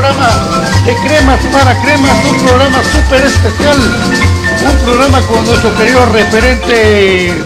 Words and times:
De 0.00 0.94
cremas 1.06 1.44
para 1.52 1.78
cremas, 1.82 2.24
un 2.24 2.46
programa 2.46 2.82
súper 2.84 3.22
especial, 3.22 3.76
un 4.66 4.78
programa 4.82 5.20
con 5.26 5.44
nuestro 5.44 5.76
querido 5.76 6.06
referente 6.06 7.44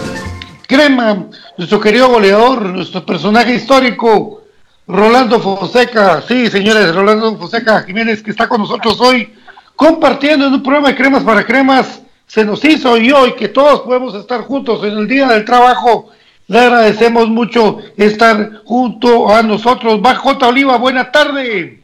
crema, 0.69 1.27
nuestro 1.59 1.81
querido 1.81 2.11
goleador, 2.11 2.63
nuestro 2.67 3.05
personaje 3.05 3.57
histórico, 3.57 4.43
Rolando 4.87 5.41
Fonseca, 5.41 6.23
sí 6.29 6.47
señores, 6.49 6.95
Rolando 6.95 7.37
Fonseca 7.37 7.83
Jiménez 7.83 8.23
que 8.23 8.31
está 8.31 8.49
con 8.49 8.61
nosotros 8.61 9.01
hoy 9.01 9.35
compartiendo 9.75 10.47
en 10.47 10.55
un 10.55 10.63
programa 10.63 10.91
de 10.91 10.97
cremas 10.97 11.25
para 11.25 11.45
cremas, 11.45 12.03
se 12.29 12.45
nos 12.45 12.65
hizo 12.65 12.97
y 12.99 13.11
hoy 13.11 13.33
que 13.33 13.49
todos 13.49 13.81
podemos 13.81 14.15
estar 14.15 14.43
juntos 14.43 14.85
en 14.85 14.97
el 14.97 15.09
día 15.09 15.27
del 15.27 15.45
trabajo. 15.45 16.11
Le 16.47 16.61
agradecemos 16.61 17.29
mucho 17.29 17.81
estar 17.97 18.63
junto 18.65 19.35
a 19.35 19.43
nosotros. 19.43 20.01
Bajo 20.01 20.37
Oliva, 20.47 20.77
buena 20.77 21.11
tarde. 21.11 21.84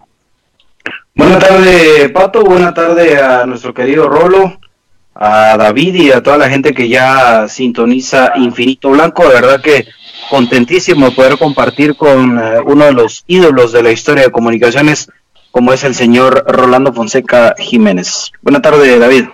Buenas 1.21 1.47
tardes, 1.47 2.11
Pato. 2.13 2.43
Buenas 2.45 2.73
tardes 2.73 3.21
a 3.21 3.45
nuestro 3.45 3.75
querido 3.75 4.09
Rolo, 4.09 4.59
a 5.15 5.55
David 5.59 5.95
y 5.97 6.13
a 6.13 6.23
toda 6.23 6.39
la 6.39 6.49
gente 6.49 6.73
que 6.73 6.89
ya 6.89 7.47
sintoniza 7.47 8.33
Infinito 8.37 8.89
Blanco. 8.89 9.29
De 9.29 9.35
verdad 9.35 9.61
que 9.61 9.87
contentísimo 10.31 11.11
de 11.11 11.13
poder 11.15 11.37
compartir 11.37 11.95
con 11.95 12.39
eh, 12.39 12.61
uno 12.65 12.87
de 12.87 12.93
los 12.95 13.25
ídolos 13.27 13.71
de 13.71 13.83
la 13.83 13.93
historia 13.93 14.25
de 14.25 14.31
comunicaciones, 14.31 15.11
como 15.51 15.75
es 15.75 15.85
el 15.85 15.95
señor 15.95 16.43
Rolando 16.47 16.95
Fonseca 16.95 17.55
Jiménez. 17.59 18.33
Buenas 18.41 18.63
tardes, 18.63 18.99
David. 18.99 19.27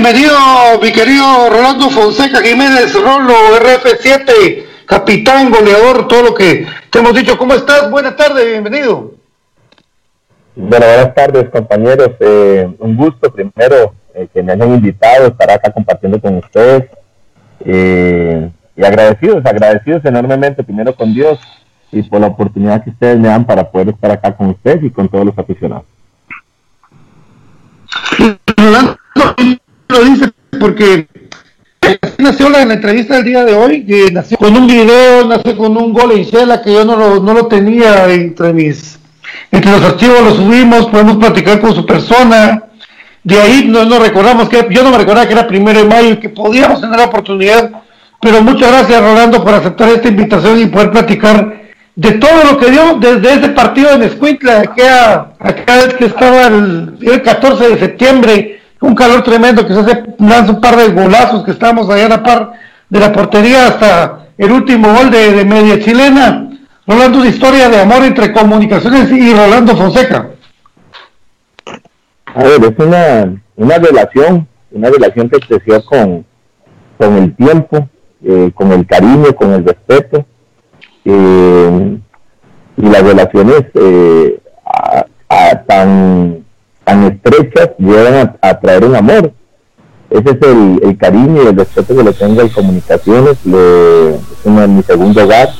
Bienvenido, 0.00 0.38
mi 0.80 0.92
querido 0.92 1.50
Rolando 1.50 1.90
Fonseca 1.90 2.40
Jiménez, 2.40 2.94
Rolo, 2.94 3.34
RF7, 3.60 4.64
capitán, 4.86 5.50
goleador, 5.50 6.06
todo 6.06 6.22
lo 6.22 6.34
que 6.34 6.68
te 6.88 7.00
hemos 7.00 7.14
dicho. 7.14 7.36
¿Cómo 7.36 7.54
estás? 7.54 7.90
Buenas 7.90 8.14
tardes, 8.14 8.46
bienvenido. 8.46 9.14
Bueno, 10.54 10.86
buenas 10.86 11.14
tardes, 11.16 11.48
compañeros. 11.50 12.10
Eh, 12.20 12.72
un 12.78 12.96
gusto, 12.96 13.32
primero, 13.32 13.92
eh, 14.14 14.28
que 14.32 14.40
me 14.40 14.52
hayan 14.52 14.74
invitado 14.74 15.24
a 15.24 15.28
estar 15.30 15.50
acá 15.50 15.72
compartiendo 15.72 16.20
con 16.20 16.36
ustedes. 16.36 16.84
Eh, 17.64 18.48
y 18.76 18.84
agradecidos, 18.84 19.44
agradecidos 19.44 20.04
enormemente, 20.04 20.62
primero 20.62 20.94
con 20.94 21.12
Dios 21.12 21.40
y 21.90 22.04
por 22.04 22.20
la 22.20 22.28
oportunidad 22.28 22.84
que 22.84 22.90
ustedes 22.90 23.18
me 23.18 23.26
dan 23.26 23.44
para 23.44 23.68
poder 23.68 23.88
estar 23.88 24.12
acá 24.12 24.36
con 24.36 24.50
ustedes 24.50 24.84
y 24.84 24.90
con 24.90 25.08
todos 25.08 25.26
los 25.26 25.36
aficionados. 25.36 25.86
Lo 29.88 30.04
dice 30.04 30.30
porque 30.60 31.06
nació 32.18 32.50
la, 32.50 32.62
entrevista 32.62 33.16
del 33.16 33.24
día 33.24 33.44
de 33.44 33.54
hoy, 33.54 33.84
que 33.84 34.10
nació 34.12 34.36
con 34.36 34.56
un 34.56 34.66
video, 34.66 35.24
nació 35.26 35.56
con 35.56 35.76
un 35.76 35.92
gol 35.92 36.12
en 36.12 36.24
Shela 36.24 36.60
que 36.60 36.72
yo 36.72 36.84
no 36.84 36.96
lo, 36.96 37.20
no 37.20 37.32
lo 37.32 37.46
tenía 37.46 38.12
entre 38.12 38.52
mis, 38.52 38.98
entre 39.50 39.72
los 39.72 39.82
archivos 39.82 40.22
lo 40.22 40.34
subimos, 40.34 40.86
podemos 40.86 41.16
platicar 41.16 41.60
con 41.60 41.74
su 41.74 41.86
persona, 41.86 42.64
de 43.24 43.40
ahí 43.40 43.64
no 43.66 43.84
nos 43.84 44.00
recordamos 44.00 44.48
que, 44.48 44.66
yo 44.70 44.82
no 44.82 44.90
me 44.90 44.98
recordaba 44.98 45.26
que 45.26 45.32
era 45.32 45.46
primero 45.46 45.78
de 45.78 45.86
mayo 45.86 46.10
y 46.10 46.16
que 46.16 46.28
podíamos 46.28 46.80
tener 46.80 46.98
la 46.98 47.06
oportunidad, 47.06 47.70
pero 48.20 48.42
muchas 48.42 48.70
gracias 48.70 49.00
Rolando 49.00 49.42
por 49.42 49.54
aceptar 49.54 49.88
esta 49.90 50.08
invitación 50.08 50.60
y 50.60 50.66
poder 50.66 50.90
platicar 50.90 51.62
de 51.94 52.12
todo 52.12 52.44
lo 52.44 52.58
que 52.58 52.70
dio 52.70 52.98
desde 53.00 53.34
ese 53.34 53.48
partido 53.50 53.90
en 53.92 54.02
Escuintla, 54.02 54.60
aquella 54.60 55.32
vez 55.40 55.94
que 55.94 56.06
estaba 56.06 56.46
el, 56.46 56.96
el 57.00 57.22
14 57.22 57.70
de 57.70 57.78
septiembre, 57.78 58.57
un 58.80 58.94
calor 58.94 59.22
tremendo 59.22 59.66
que 59.66 59.74
se 59.74 59.80
hace, 59.80 60.04
lanza 60.18 60.52
un 60.52 60.60
par 60.60 60.76
de 60.76 60.88
golazos 60.88 61.44
que 61.44 61.50
estamos 61.50 61.88
allá 61.90 62.06
a 62.06 62.10
la 62.10 62.22
par 62.22 62.52
de 62.88 63.00
la 63.00 63.12
portería 63.12 63.68
hasta 63.68 64.28
el 64.36 64.52
último 64.52 64.92
gol 64.92 65.10
de, 65.10 65.44
media 65.44 65.80
chilena. 65.80 66.50
Rolando, 66.86 67.18
una 67.18 67.28
historia 67.28 67.68
de 67.68 67.80
amor 67.80 68.02
entre 68.04 68.32
comunicaciones 68.32 69.10
y 69.10 69.34
Rolando 69.34 69.76
Fonseca. 69.76 70.30
A 72.34 72.42
ver, 72.42 72.64
es 72.64 72.78
una, 72.78 73.42
una 73.56 73.78
relación, 73.78 74.48
una 74.70 74.88
relación 74.88 75.28
que 75.28 75.38
creció 75.40 75.84
con, 75.84 76.24
con 76.96 77.16
el 77.18 77.36
tiempo, 77.36 77.88
eh, 78.24 78.50
con 78.54 78.72
el 78.72 78.86
cariño, 78.86 79.34
con 79.34 79.52
el 79.52 79.64
respeto. 79.64 80.24
Eh, 81.04 81.98
y 82.76 82.82
las 82.82 83.02
relaciones 83.02 83.64
eh, 83.74 84.40
tan 85.66 86.44
tan 86.88 87.04
estrechas 87.04 87.70
llegan 87.78 88.38
a, 88.40 88.60
traer 88.60 88.84
un 88.84 88.96
amor. 88.96 89.30
Ese 90.08 90.30
es 90.30 90.38
el, 90.40 90.96
cariño 90.96 91.42
y 91.42 91.46
el 91.48 91.56
respeto 91.56 91.94
que 91.94 92.02
le 92.02 92.12
tengo 92.14 92.40
a 92.40 92.48
comunicaciones, 92.48 93.36
le, 93.44 94.14
es 94.14 94.20
uno 94.44 94.62
de 94.62 94.68
mi 94.68 94.82
segundo 94.82 95.22
hogar. 95.22 95.50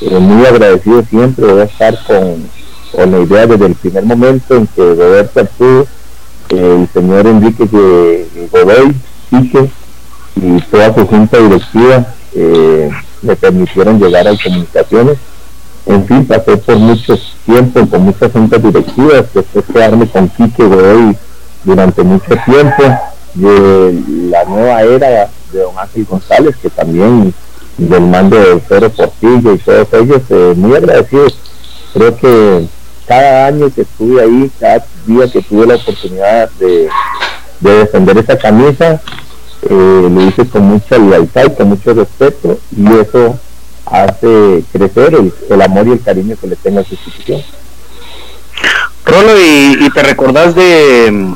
Eh, 0.00 0.18
muy 0.20 0.46
agradecido 0.46 1.02
siempre, 1.02 1.46
voy 1.46 1.62
a 1.62 1.64
estar 1.64 1.98
con, 2.06 3.10
la 3.10 3.18
idea 3.18 3.46
desde 3.46 3.66
el 3.66 3.74
primer 3.74 4.04
momento 4.04 4.54
en 4.54 4.66
que 4.68 4.82
Roberto 4.82 5.40
Arturo, 5.40 5.86
el 6.50 6.88
señor 6.92 7.26
Enrique 7.26 7.66
Godoy, 8.52 8.94
Quique 9.30 9.70
y 10.36 10.60
toda 10.70 10.94
su 10.94 11.06
junta 11.06 11.38
directiva 11.38 12.06
eh, 12.34 12.90
me 13.22 13.34
permitieron 13.34 13.98
llegar 13.98 14.28
a 14.28 14.36
comunicaciones 14.36 15.18
en 15.86 16.06
fin, 16.06 16.24
pasé 16.26 16.56
por 16.56 16.76
mucho 16.76 17.18
tiempo 17.44 17.86
con 17.88 18.02
muchas 18.02 18.32
juntas 18.32 18.62
directivas, 18.62 19.24
después 19.34 19.64
quedarme 19.72 20.06
con 20.06 20.28
Quique 20.28 20.62
hoy 20.62 21.16
durante 21.64 22.02
mucho 22.02 22.34
tiempo, 22.44 22.82
de 23.34 24.02
la 24.30 24.44
nueva 24.44 24.82
era 24.82 25.30
de 25.52 25.60
don 25.60 25.78
Ángel 25.78 26.04
González, 26.04 26.56
que 26.56 26.70
también 26.70 27.34
del 27.78 28.02
mando 28.02 28.38
de 28.38 28.56
Pedro 28.58 28.90
Portillo 28.90 29.54
y 29.54 29.58
todos 29.58 29.88
ellos, 29.92 30.22
eh, 30.30 30.54
muy 30.56 30.76
agradecidos. 30.76 31.36
Creo 31.92 32.16
que 32.16 32.66
cada 33.06 33.46
año 33.46 33.70
que 33.74 33.82
estuve 33.82 34.22
ahí, 34.22 34.50
cada 34.60 34.84
día 35.06 35.30
que 35.30 35.42
tuve 35.42 35.66
la 35.66 35.74
oportunidad 35.76 36.50
de, 36.58 36.88
defender 37.60 38.18
esa 38.18 38.36
camisa, 38.36 39.00
eh, 39.62 40.08
lo 40.10 40.20
hice 40.22 40.46
con 40.46 40.62
mucha 40.62 40.98
lealtad 40.98 41.44
y 41.46 41.54
con 41.54 41.68
mucho 41.68 41.94
respeto, 41.94 42.58
y 42.76 42.86
eso 42.98 43.38
hace 43.86 44.62
crecer 44.72 45.16
el, 45.48 45.62
amor 45.62 45.86
y 45.88 45.92
el 45.92 46.02
cariño 46.02 46.36
que 46.40 46.46
le 46.46 46.56
tenga 46.56 46.80
a 46.80 46.84
su 46.84 46.94
institución. 46.94 47.42
Rolo, 49.04 49.32
y, 49.38 49.90
te 49.92 50.02
recordás 50.02 50.54
de, 50.54 51.34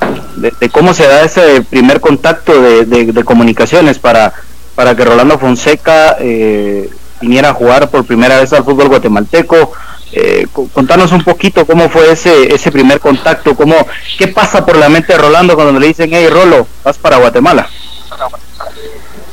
cómo 0.72 0.94
se 0.94 1.06
da 1.06 1.22
ese 1.22 1.62
primer 1.62 2.00
contacto 2.00 2.60
de, 2.60 3.24
comunicaciones 3.24 3.98
para, 3.98 4.32
para 4.74 4.94
que 4.94 5.04
Rolando 5.04 5.38
Fonseca 5.38 6.16
eh, 6.20 6.88
viniera 7.20 7.50
a 7.50 7.54
jugar 7.54 7.90
por 7.90 8.04
primera 8.04 8.38
vez 8.38 8.52
al 8.52 8.64
fútbol 8.64 8.88
guatemalteco. 8.88 9.72
Eh, 10.12 10.46
contanos 10.72 11.10
un 11.10 11.24
poquito 11.24 11.66
cómo 11.66 11.90
fue 11.90 12.12
ese 12.12 12.54
ese 12.54 12.70
primer 12.70 13.00
contacto, 13.00 13.56
cómo 13.56 13.74
qué 14.16 14.28
pasa 14.28 14.64
por 14.64 14.76
la 14.76 14.88
mente 14.88 15.12
de 15.12 15.18
Rolando 15.18 15.56
cuando 15.56 15.78
le 15.80 15.88
dicen, 15.88 16.10
hey 16.12 16.28
Rolo, 16.30 16.66
vas 16.84 16.96
para 16.96 17.16
Guatemala. 17.16 17.68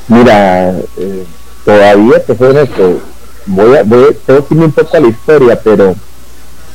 Mira, 0.07 0.71
eh, 0.97 1.25
todavía 1.65 2.23
te 2.23 2.35
fue 2.35 2.61
esto 2.61 3.01
voy 3.45 3.77
a, 3.77 3.83
voy, 3.83 4.15
tengo 4.25 4.47
que 4.47 4.53
un 4.55 4.71
poco 4.71 4.99
la 4.99 5.07
historia, 5.07 5.59
pero 5.63 5.95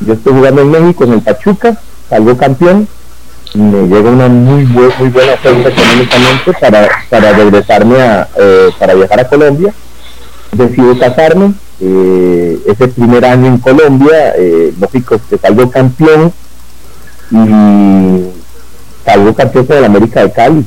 yo 0.00 0.12
estoy 0.12 0.32
jugando 0.32 0.62
en 0.62 0.70
México, 0.70 1.04
en 1.04 1.12
el 1.14 1.22
Pachuca, 1.22 1.80
salgo 2.08 2.36
campeón, 2.36 2.88
me 3.54 3.86
llega 3.86 4.10
una 4.10 4.28
muy, 4.28 4.66
muy 4.66 5.08
buena 5.08 5.34
oferta 5.34 5.68
económicamente 5.68 6.52
para, 6.60 6.88
para 7.08 7.32
regresarme 7.32 8.00
a, 8.00 8.28
eh, 8.36 8.70
para 8.78 8.94
viajar 8.94 9.20
a 9.20 9.28
Colombia, 9.28 9.72
decido 10.52 10.98
casarme, 10.98 11.54
eh, 11.80 12.58
ese 12.66 12.88
primer 12.88 13.24
año 13.24 13.46
en 13.46 13.58
Colombia, 13.58 14.34
eh, 14.36 14.72
lógico 14.78 15.20
que 15.28 15.38
salgo 15.38 15.70
campeón, 15.70 16.32
y 17.30 18.24
salgo 19.04 19.34
campeón 19.34 19.66
con 19.66 19.76
el 19.76 19.84
América 19.84 20.22
de 20.22 20.32
Cali. 20.32 20.66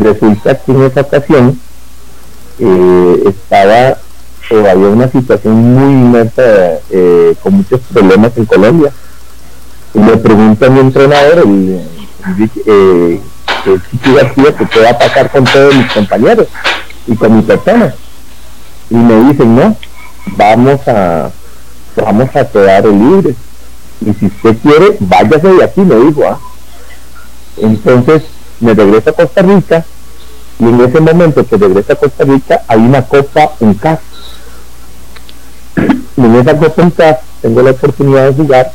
Resulta 0.00 0.58
que 0.58 0.72
en 0.72 0.82
esa 0.82 1.02
ocasión 1.02 1.60
eh, 2.58 3.22
estaba 3.26 3.98
había 4.50 4.88
una 4.88 5.08
situación 5.08 5.74
muy 5.74 5.92
inmensa 5.92 6.42
eh, 6.90 7.34
con 7.42 7.54
muchos 7.54 7.80
problemas 7.92 8.32
en 8.36 8.46
Colombia. 8.46 8.92
Y 9.94 9.98
le 9.98 10.16
pregunto 10.18 10.66
a 10.66 10.70
mi 10.70 10.80
entrenador, 10.80 11.38
el, 11.38 11.80
eh, 12.66 13.20
Chiqui 13.90 14.14
García, 14.14 14.56
que 14.56 14.66
qué 14.66 14.80
va 14.80 14.90
a 14.90 14.98
pasar 14.98 15.30
con 15.30 15.44
todos 15.44 15.74
mis 15.74 15.92
compañeros 15.92 16.46
y 17.06 17.16
con 17.16 17.36
mi 17.36 17.42
persona. 17.42 17.94
Y 18.90 18.94
me 18.94 19.30
dicen, 19.30 19.56
no, 19.56 19.76
vamos 20.36 20.86
a 20.86 21.30
vamos 21.96 22.36
a 22.36 22.44
quedar 22.48 22.84
libres. 22.84 23.36
Y 24.00 24.12
si 24.12 24.26
usted 24.26 24.56
quiere, 24.58 24.96
váyase 25.00 25.48
de 25.48 25.64
aquí, 25.64 25.80
me 25.80 25.96
dijo. 25.96 26.22
¿ah? 26.28 26.38
Entonces 27.56 28.22
me 28.60 28.74
regreso 28.74 29.10
a 29.10 29.14
Costa 29.14 29.42
Rica 29.42 29.84
y 30.58 30.64
en 30.64 30.80
ese 30.80 31.00
momento 31.00 31.46
que 31.46 31.56
regreso 31.56 31.92
a 31.92 31.96
Costa 31.96 32.24
Rica 32.24 32.62
hay 32.66 32.78
una 32.78 33.02
copa 33.02 33.52
en 33.60 33.74
casa 33.74 34.00
y 36.16 36.24
en 36.24 36.34
esa 36.36 36.52
oportunidad 36.52 37.20
tengo 37.42 37.62
la 37.62 37.70
oportunidad 37.72 38.26
de 38.28 38.34
jugar 38.34 38.72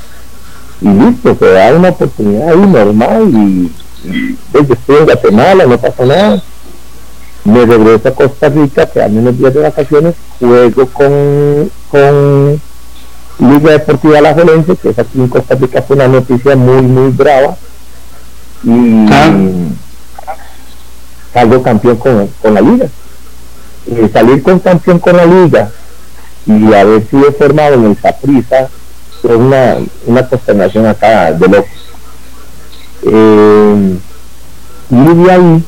y 0.81 0.87
listo, 0.87 1.35
se 1.37 1.45
da 1.45 1.73
una 1.73 1.89
oportunidad 1.89 2.49
ahí 2.49 2.67
normal 2.67 3.29
y, 3.29 3.71
desde 4.51 4.65
pues, 4.65 4.79
estoy 4.79 4.95
en 4.97 5.05
Guatemala, 5.05 5.65
no 5.67 5.77
pasa 5.77 6.05
nada. 6.05 6.43
Me 7.43 7.65
regreso 7.65 8.07
a 8.07 8.11
Costa 8.11 8.49
Rica, 8.49 8.85
quedarme 8.87 9.19
unos 9.19 9.37
días 9.37 9.53
de 9.53 9.61
vacaciones, 9.61 10.15
juego 10.39 10.87
con, 10.87 11.71
con 11.89 12.61
Liga 13.39 13.71
Deportiva 13.71 14.21
La 14.21 14.33
Jolense, 14.33 14.75
que 14.75 14.89
es 14.89 14.99
aquí 14.99 15.19
en 15.19 15.27
Costa 15.27 15.55
Rica 15.55 15.81
fue 15.83 15.95
una 15.95 16.07
noticia 16.07 16.55
muy, 16.55 16.81
muy 16.81 17.11
brava. 17.11 17.55
Y 18.63 19.05
ah. 19.11 19.33
Salgo 21.33 21.61
campeón 21.61 21.97
con, 21.97 22.27
con 22.41 22.53
la 22.53 22.61
liga. 22.61 22.87
Salir 24.13 24.43
con 24.43 24.59
campeón 24.59 24.99
con 24.99 25.17
la 25.17 25.25
liga 25.25 25.71
y 26.45 26.73
haber 26.73 27.07
sido 27.07 27.31
formado 27.33 27.75
en 27.75 27.85
el 27.85 27.97
Saprisa 27.97 28.69
fue 29.21 29.35
una, 29.35 29.77
una 30.05 30.27
consternación 30.27 30.85
acá 30.85 31.31
de 31.31 31.47
locos. 31.47 31.91
Eh, 33.03 33.97
y 34.89 34.95
de 34.95 35.31
ahí, 35.31 35.63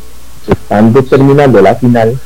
estando 0.47 1.03
terminando 1.03 1.61
la 1.61 1.75
final, 1.75 2.19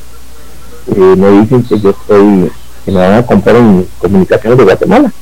eh, 0.88 1.14
me 1.16 1.30
dicen 1.40 1.62
que 1.62 1.78
yo 1.78 1.90
estoy, 1.90 2.50
que 2.84 2.90
me 2.90 2.98
van 2.98 3.14
a 3.14 3.26
comprar 3.26 3.56
en 3.56 3.86
comunicaciones 3.98 4.58
de 4.58 4.64
Guatemala. 4.64 5.12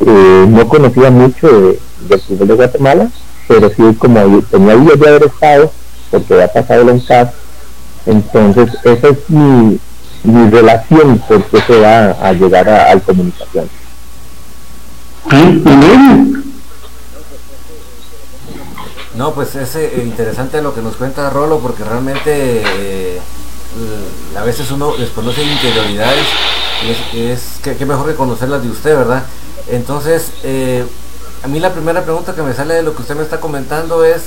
Eh, 0.00 0.46
no 0.48 0.68
conocía 0.68 1.10
mucho 1.10 1.48
de, 2.08 2.18
fútbol 2.18 2.48
de 2.48 2.54
Guatemala, 2.54 3.10
pero 3.46 3.70
sí 3.70 3.82
como 3.98 4.42
tenía 4.42 4.76
días 4.76 4.98
de 4.98 5.08
haber 5.08 5.22
estado, 5.24 5.72
porque 6.10 6.34
había 6.34 6.52
pasado 6.52 6.90
el 6.90 7.04
CAS, 7.04 7.30
entonces 8.06 8.70
esa 8.84 9.08
es 9.08 9.18
mi, 9.28 9.78
mi 10.24 10.50
relación 10.50 11.22
porque 11.28 11.60
se 11.60 11.78
va 11.80 12.10
a 12.20 12.32
llegar 12.32 12.68
a, 12.68 12.90
al 12.90 13.02
comunicación. 13.02 13.68
No, 19.14 19.34
pues 19.34 19.56
es 19.56 19.74
eh, 19.74 20.02
interesante 20.04 20.62
lo 20.62 20.74
que 20.74 20.80
nos 20.80 20.94
cuenta 20.94 21.28
Rolo 21.28 21.58
porque 21.58 21.82
realmente 21.82 22.62
eh, 22.64 23.18
a 24.38 24.44
veces 24.44 24.70
uno 24.70 24.96
desconoce 24.96 25.42
interioridades 25.42 26.24
y 27.12 27.26
es, 27.26 27.58
que, 27.62 27.84
mejor 27.84 28.06
que 28.06 28.14
conocerlas 28.14 28.62
de 28.62 28.70
usted, 28.70 28.96
¿verdad? 28.96 29.24
Entonces, 29.68 30.30
eh, 30.44 30.86
a 31.42 31.48
mí 31.48 31.58
la 31.58 31.72
primera 31.72 32.04
pregunta 32.04 32.34
que 32.34 32.42
me 32.42 32.54
sale 32.54 32.74
de 32.74 32.82
lo 32.82 32.94
que 32.94 33.02
usted 33.02 33.16
me 33.16 33.22
está 33.22 33.40
comentando 33.40 34.04
es 34.04 34.22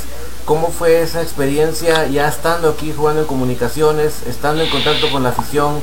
¿Cómo 0.45 0.67
fue 0.67 1.01
esa 1.01 1.21
experiencia 1.21 2.07
ya 2.07 2.27
estando 2.27 2.69
aquí 2.69 2.93
jugando 2.95 3.21
en 3.21 3.27
comunicaciones, 3.27 4.23
estando 4.27 4.63
en 4.63 4.69
contacto 4.69 5.09
con 5.11 5.23
la 5.23 5.29
afición, 5.29 5.75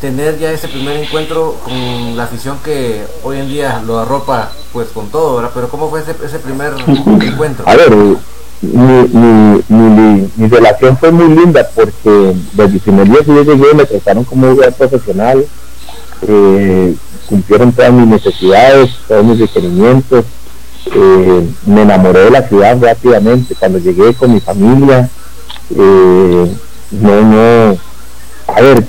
tener 0.00 0.38
ya 0.38 0.52
ese 0.52 0.68
primer 0.68 0.96
encuentro 0.96 1.56
con 1.64 2.16
la 2.16 2.24
afición 2.24 2.58
que 2.64 3.04
hoy 3.22 3.38
en 3.38 3.48
día 3.48 3.82
lo 3.86 3.98
arropa 3.98 4.50
pues 4.72 4.88
con 4.88 5.08
todo, 5.08 5.36
¿verdad? 5.36 5.50
Pero 5.54 5.68
¿cómo 5.68 5.88
fue 5.90 6.00
ese, 6.00 6.38
primer 6.38 6.72
encuentro? 7.22 7.64
A 7.68 7.76
ver, 7.76 7.90
mi, 8.60 10.48
relación 10.48 10.96
fue 10.98 11.10
muy 11.10 11.34
linda 11.34 11.68
porque 11.74 12.34
desde 12.52 12.74
el 12.74 12.80
primer 12.80 13.08
día 13.08 13.18
que 13.20 13.34
yo 13.34 13.42
llegué 13.42 13.74
me 13.74 13.84
trataron 13.84 14.24
como 14.24 14.48
un 14.48 14.60
profesional, 14.76 15.46
eh, 16.26 16.94
cumplieron 17.26 17.72
todas 17.72 17.92
mis 17.92 18.06
necesidades, 18.06 18.90
todos 19.08 19.24
mis 19.24 19.38
requerimientos, 19.38 20.24
eh, 20.86 21.48
me 21.66 21.82
enamoré 21.82 22.20
de 22.20 22.30
la 22.30 22.48
ciudad 22.48 22.78
rápidamente 22.80 23.54
cuando 23.54 23.78
llegué 23.78 24.14
con 24.14 24.32
mi 24.32 24.40
familia. 24.40 25.08
Eh, 25.76 26.54
no, 26.90 27.22
no, 27.22 27.78
a 28.46 28.60
ver, 28.60 28.84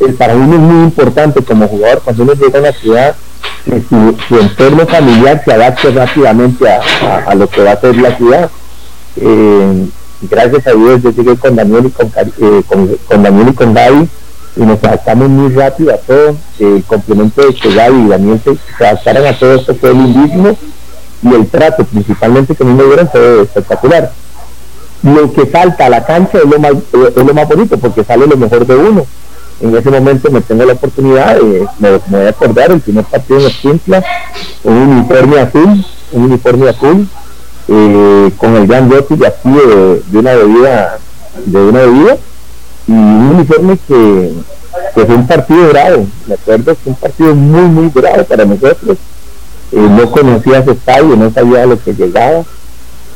el 0.00 0.14
para 0.14 0.34
mí 0.34 0.54
es 0.54 0.60
muy 0.60 0.84
importante 0.84 1.42
como 1.42 1.68
jugador 1.68 2.02
cuando 2.02 2.22
uno 2.22 2.34
llega 2.34 2.58
a 2.58 2.62
una 2.62 2.72
ciudad 2.72 3.16
que 3.64 3.82
su, 4.28 4.38
entorno 4.38 4.86
familiar 4.86 5.42
se 5.44 5.52
adapte 5.52 5.90
rápidamente 5.90 6.68
a, 6.68 7.34
lo 7.34 7.48
que 7.48 7.62
va 7.62 7.72
a 7.72 7.80
ser 7.80 7.96
la 7.96 8.16
ciudad. 8.16 8.50
Eh, 9.16 9.86
gracias 10.22 10.66
a 10.66 10.72
Dios 10.72 11.02
yo 11.02 11.10
llegué 11.10 11.36
con 11.36 11.56
Daniel 11.56 11.86
y 11.86 11.90
con, 11.90 12.96
con, 13.06 13.22
Daniel 13.22 13.48
y 13.50 13.54
con 13.54 13.74
Gaby 13.74 14.08
y 14.56 14.60
nos 14.60 14.82
adaptamos 14.84 15.28
muy 15.28 15.52
rápido 15.52 15.92
a 15.94 15.98
todo. 15.98 16.36
El 16.58 16.82
complemento 16.84 17.46
de 17.46 17.54
que 17.54 17.74
Gaby 17.74 18.06
y 18.06 18.08
Daniel 18.08 18.40
se, 18.42 18.56
se 18.78 18.86
adaptaran 18.86 19.26
a 19.26 19.38
todo 19.38 19.54
esto 19.56 19.74
fue 19.74 19.92
lindísimo 19.92 20.56
y 21.22 21.34
el 21.34 21.46
trato 21.46 21.84
principalmente 21.84 22.54
que 22.54 22.62
a 22.62 22.66
mí 22.66 22.74
me 22.74 22.84
dieron 22.84 23.08
fue 23.08 23.42
espectacular. 23.42 24.12
Lo 25.02 25.32
que 25.32 25.46
falta 25.46 25.86
a 25.86 25.88
la 25.88 26.04
cancha 26.04 26.38
es 26.38 26.44
lo 26.44 26.58
más, 26.58 26.72
es 26.72 27.16
lo 27.16 27.34
más 27.34 27.48
bonito 27.48 27.78
porque 27.78 28.04
sale 28.04 28.26
lo 28.26 28.36
mejor 28.36 28.66
de 28.66 28.76
uno. 28.76 29.06
En 29.60 29.76
ese 29.76 29.90
momento 29.90 30.30
me 30.30 30.40
tengo 30.40 30.64
la 30.64 30.72
oportunidad, 30.72 31.36
de, 31.36 31.66
me, 31.78 31.90
voy 32.08 32.26
a 32.26 32.30
acordar, 32.30 32.72
el 32.72 32.80
primer 32.80 33.04
partido 33.04 33.38
en 33.38 33.46
Esquintla, 33.46 34.04
un 34.64 34.74
uniforme 34.74 35.38
azul, 35.38 35.86
un 36.12 36.22
uniforme 36.24 36.68
azul, 36.68 37.08
eh, 37.68 38.30
con 38.38 38.56
el 38.56 38.66
gran 38.66 38.90
Yoti 38.90 39.14
de 39.14 39.26
aquí 39.28 39.50
de, 39.50 40.18
una 40.18 40.34
bebida, 40.34 40.98
de 41.46 41.58
una 41.60 41.80
bebida, 41.80 42.16
y 42.88 42.92
un 42.92 43.36
uniforme 43.36 43.78
que, 43.86 44.32
que 44.96 45.06
fue 45.06 45.14
un 45.14 45.26
partido 45.28 45.68
bravo, 45.68 46.06
me 46.26 46.34
acuerdo, 46.34 46.74
fue 46.74 46.92
un 46.92 46.96
partido 46.96 47.34
muy, 47.36 47.62
muy 47.62 47.88
bravo 47.88 48.24
para 48.24 48.44
nosotros 48.44 48.98
eh, 49.72 49.88
no 49.90 50.10
conocía 50.10 50.58
ese 50.58 50.72
estadio, 50.72 51.16
no 51.16 51.30
sabía 51.30 51.66
lo 51.66 51.82
que 51.82 51.94
llegaba. 51.94 52.42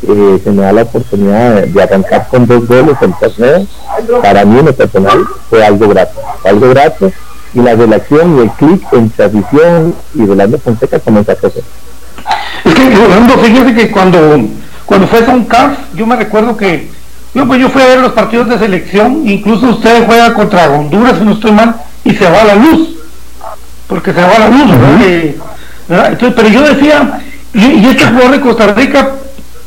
Eh, 0.02 0.40
se 0.44 0.50
me 0.50 0.62
da 0.62 0.72
la 0.72 0.82
oportunidad 0.82 1.62
de, 1.64 1.82
arrancar 1.82 2.28
con 2.28 2.46
dos 2.46 2.66
goles 2.66 2.96
en 3.00 3.12
torneo. 3.14 3.66
Para 4.22 4.44
mí, 4.44 4.58
en 4.58 4.66
lo 4.66 4.74
personal, 4.74 5.24
fue 5.48 5.64
algo 5.64 5.88
grato. 5.88 6.20
algo 6.44 6.68
grato 6.70 7.12
y 7.56 7.60
la 7.60 7.74
relación 7.74 8.36
y 8.36 8.40
el 8.42 8.50
clic 8.50 8.82
entre 8.92 9.24
afición 9.24 9.94
y 10.14 10.26
Rolando 10.26 10.58
Fonseca 10.58 10.98
comenzó 10.98 11.32
a 11.32 11.36
crecer. 11.36 11.64
Es 12.64 12.74
que 12.74 12.94
Rolando, 12.94 13.38
fíjese 13.38 13.74
que 13.74 13.90
cuando, 13.90 14.18
cuando 14.84 15.06
fue 15.06 15.24
a 15.24 15.30
un 15.30 15.44
CAF, 15.46 15.78
yo 15.94 16.06
me 16.06 16.16
recuerdo 16.16 16.56
que 16.56 16.90
yo, 17.34 17.46
pues 17.46 17.60
yo 17.60 17.70
fui 17.70 17.82
a 17.82 17.86
ver 17.86 18.00
los 18.00 18.12
partidos 18.12 18.48
de 18.48 18.58
selección, 18.58 19.26
incluso 19.26 19.70
usted 19.70 20.06
juega 20.06 20.34
contra 20.34 20.70
Honduras, 20.70 21.18
si 21.18 21.24
no 21.24 21.32
estoy 21.32 21.52
mal, 21.52 21.76
y 22.04 22.14
se 22.14 22.24
va 22.30 22.44
la 22.44 22.54
luz, 22.54 22.96
porque 23.86 24.12
se 24.12 24.20
va 24.20 24.38
la 24.38 24.48
luz, 24.48 24.70
entonces, 25.88 26.32
pero 26.34 26.48
yo 26.48 26.62
decía, 26.62 27.20
y, 27.54 27.86
este 27.86 28.06
jugador 28.06 28.32
de 28.32 28.40
Costa 28.40 28.74
Rica, 28.74 29.12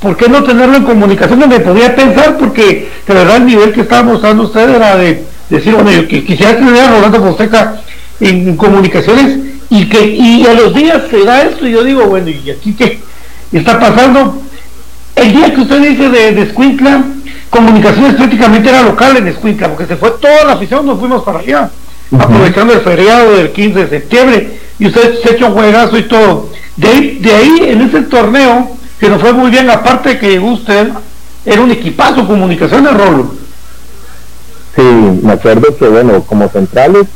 ¿por 0.02 0.18
qué 0.18 0.30
no 0.30 0.44
tenerlo 0.44 0.78
en 0.78 0.84
comunicación 0.84 1.40
donde 1.40 1.60
podía 1.60 1.96
pensar? 1.96 2.38
Porque 2.38 2.90
de 3.08 3.14
verdad 3.14 3.38
el 3.38 3.46
nivel 3.46 3.72
que 3.72 3.82
estaba 3.82 4.04
mostrando 4.04 4.44
usted 4.44 4.70
era 4.70 4.96
de, 4.96 5.24
decir, 5.50 5.74
bueno, 5.74 5.92
yo 5.92 6.08
quisiera 6.08 6.56
tener 6.56 6.82
a 6.82 6.92
Rolando 6.92 7.20
Fonseca 7.20 7.82
en, 8.20 8.56
comunicaciones 8.58 9.40
y 9.70 9.88
que 9.88 10.06
y 10.06 10.46
a 10.46 10.54
los 10.54 10.74
días 10.74 11.04
se 11.10 11.24
da 11.24 11.44
esto 11.44 11.68
y 11.68 11.72
yo 11.72 11.84
digo, 11.84 12.06
bueno, 12.06 12.30
¿y 12.30 12.50
aquí 12.50 12.74
qué 12.74 13.00
está 13.52 13.80
pasando? 13.80 14.42
El 15.16 15.34
día 15.34 15.54
que 15.54 15.62
usted 15.62 15.82
dice 15.82 16.10
de, 16.10 16.32
de 16.34 16.42
Escuintla, 16.44 17.04
comunicaciones 17.50 18.16
prácticamente 18.16 18.70
era 18.70 18.84
local 18.84 19.18
en 19.18 19.28
Escuintla, 19.28 19.70
porque 19.70 19.86
se 19.86 19.96
fue 19.96 20.12
toda 20.22 20.46
la 20.46 20.54
afición, 20.54 20.86
nos 20.86 21.00
fuimos 21.00 21.24
para 21.24 21.40
allá, 21.40 21.70
aprovechando 22.18 22.74
el 22.74 22.82
feriado 22.82 23.36
del 23.36 23.52
15 23.52 23.80
de 23.80 23.90
septiembre 23.90 24.60
y 24.80 24.88
usted 24.88 25.20
se 25.22 25.34
echó 25.36 25.48
un 25.48 25.54
juegazo 25.54 25.98
y 25.98 26.04
todo. 26.04 26.50
De 26.78 26.88
ahí, 26.88 27.20
de 27.20 27.36
ahí, 27.36 27.60
en 27.64 27.82
ese 27.82 28.02
torneo, 28.04 28.72
que 29.00 29.10
nos 29.10 29.22
fue 29.22 29.34
muy 29.34 29.52
bien, 29.52 29.70
aparte 29.70 30.10
de 30.10 30.20
que 30.20 30.30
llegó 30.30 30.54
usted, 30.54 30.90
era 31.46 31.62
un 31.62 31.72
equipazo 31.72 32.26
comunicación 32.26 32.86
de 32.86 32.92
Rolo. 32.92 33.34
Sí, 34.76 34.82
me 34.82 35.34
acuerdo 35.34 35.76
que, 35.78 35.88
bueno, 35.88 36.22
como 36.24 36.48
centrales, 36.48 37.08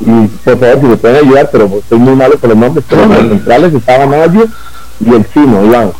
y 0.00 0.26
por 0.44 0.58
favor, 0.58 0.80
si 0.80 0.86
me 0.86 0.96
pueden 0.96 1.24
ayudar, 1.24 1.48
pero 1.50 1.70
estoy 1.78 1.98
muy 1.98 2.14
malo 2.14 2.38
con 2.38 2.50
los 2.50 2.58
nombres, 2.58 2.84
pero 2.88 3.06
los 3.06 3.28
centrales 3.28 3.72
estaba 3.72 4.06
Mayo 4.06 4.46
y 5.00 5.14
el 5.14 5.32
chino, 5.32 5.64
Iván. 5.64 5.92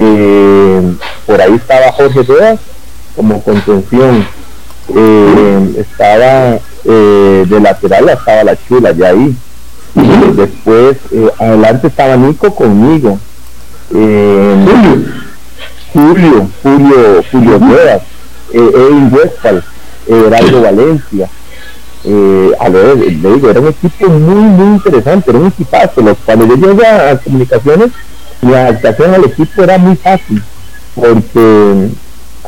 Eh, 0.00 0.94
por 1.26 1.40
ahí 1.40 1.54
estaba 1.54 1.92
Jorge 1.92 2.22
Díaz 2.22 2.58
como 3.14 3.42
contención. 3.42 4.26
Eh, 4.94 5.74
estaba 5.78 6.58
eh, 6.84 7.44
de 7.46 7.60
lateral, 7.60 8.08
estaba 8.08 8.44
la 8.44 8.56
chula 8.66 8.92
ya 8.92 9.08
ahí. 9.08 9.36
Después, 9.94 10.96
eh, 11.10 11.30
adelante 11.38 11.88
estaba 11.88 12.16
Nico 12.16 12.54
conmigo. 12.54 13.18
Julio, 13.90 15.04
Julio, 15.92 16.48
Julio, 16.62 17.24
Julio 17.30 17.58
Ruedas, 17.58 18.02
eh, 18.54 18.70
Edwin 18.74 19.12
Westphal, 19.12 19.62
Heraldo 20.06 20.62
Valencia. 20.62 21.28
a 22.58 22.68
ver, 22.70 22.96
le 22.96 23.34
digo, 23.34 23.50
era 23.50 23.60
un 23.60 23.68
equipo 23.68 24.08
muy, 24.08 24.34
muy 24.34 24.76
interesante, 24.76 25.30
era 25.30 25.38
un 25.38 25.48
equipazo. 25.48 26.16
cuando 26.24 26.46
yo 26.46 26.56
llegué 26.56 26.86
a 26.86 27.18
comunicaciones, 27.18 27.90
la 28.40 28.68
adaptación 28.68 29.14
al 29.14 29.24
equipo 29.24 29.62
era 29.62 29.78
muy 29.78 29.96
fácil, 29.96 30.42
porque 30.94 31.88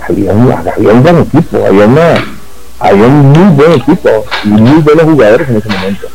había 0.09 0.33
un, 0.33 0.53
había 0.53 0.93
un 0.93 1.03
buen 1.03 1.19
equipo, 1.19 1.65
había, 1.67 1.87
una, 1.87 2.25
había 2.81 3.07
un 3.07 3.31
muy 3.33 3.55
buen 3.55 3.73
equipo 3.73 4.25
y 4.45 4.49
muy 4.49 4.83
buenos 4.83 5.05
jugadores 5.05 5.49
en 5.49 5.57
ese 5.57 5.69
momento. 5.69 6.09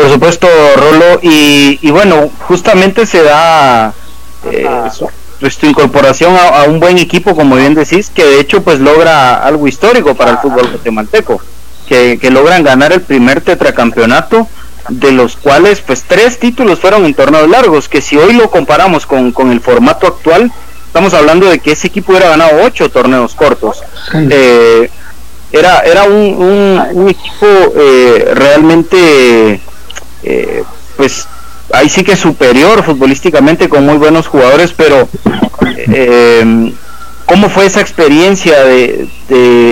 Por 0.00 0.10
supuesto, 0.10 0.48
Rolo, 0.76 1.20
y, 1.20 1.90
bueno, 1.90 2.30
justamente 2.48 3.04
se 3.04 3.22
da 3.22 3.92
eh, 4.50 4.66
su, 4.94 5.66
incorporación 5.66 6.34
a, 6.36 6.62
un 6.62 6.80
buen 6.80 6.96
equipo, 6.96 7.36
como 7.36 7.56
bien 7.56 7.74
decís, 7.74 8.08
que 8.08 8.24
de 8.24 8.40
hecho 8.40 8.62
pues 8.62 8.80
logra 8.80 9.44
algo 9.44 9.68
histórico 9.68 10.14
para 10.14 10.30
el 10.30 10.38
fútbol 10.38 10.70
guatemalteco, 10.70 11.42
que, 11.86 12.18
que 12.18 12.30
logran 12.30 12.62
ganar 12.62 12.94
el 12.94 13.02
primer 13.02 13.42
tetracampeonato 13.42 14.48
de 14.88 15.12
los 15.12 15.36
cuales 15.36 15.82
pues 15.82 16.04
tres 16.08 16.38
títulos 16.38 16.78
fueron 16.78 17.04
en 17.04 17.12
torneos 17.12 17.50
largos, 17.50 17.90
que 17.90 18.00
si 18.00 18.16
hoy 18.16 18.32
lo 18.32 18.50
comparamos 18.50 19.04
con, 19.04 19.32
con 19.32 19.50
el 19.52 19.60
formato 19.60 20.06
actual, 20.06 20.50
estamos 20.86 21.12
hablando 21.12 21.46
de 21.46 21.58
que 21.58 21.72
ese 21.72 21.88
equipo 21.88 22.12
hubiera 22.12 22.30
ganado 22.30 22.62
ocho 22.64 22.88
torneos 22.88 23.34
cortos. 23.34 23.82
Eh, 24.14 24.90
era 25.52 25.80
era 25.80 26.04
un, 26.04 26.88
un, 26.94 27.08
equipo 27.08 27.46
eh, 27.76 28.32
realmente, 28.34 29.60
eh, 30.22 30.62
pues 30.96 31.26
ahí 31.72 31.88
sí 31.88 32.02
que 32.02 32.16
superior 32.16 32.82
futbolísticamente 32.82 33.68
con 33.68 33.86
muy 33.86 33.96
buenos 33.96 34.26
jugadores, 34.26 34.72
pero 34.76 35.08
¿cómo 37.26 37.48
fue 37.48 37.66
esa 37.66 37.80
experiencia 37.80 38.64
de, 38.64 39.08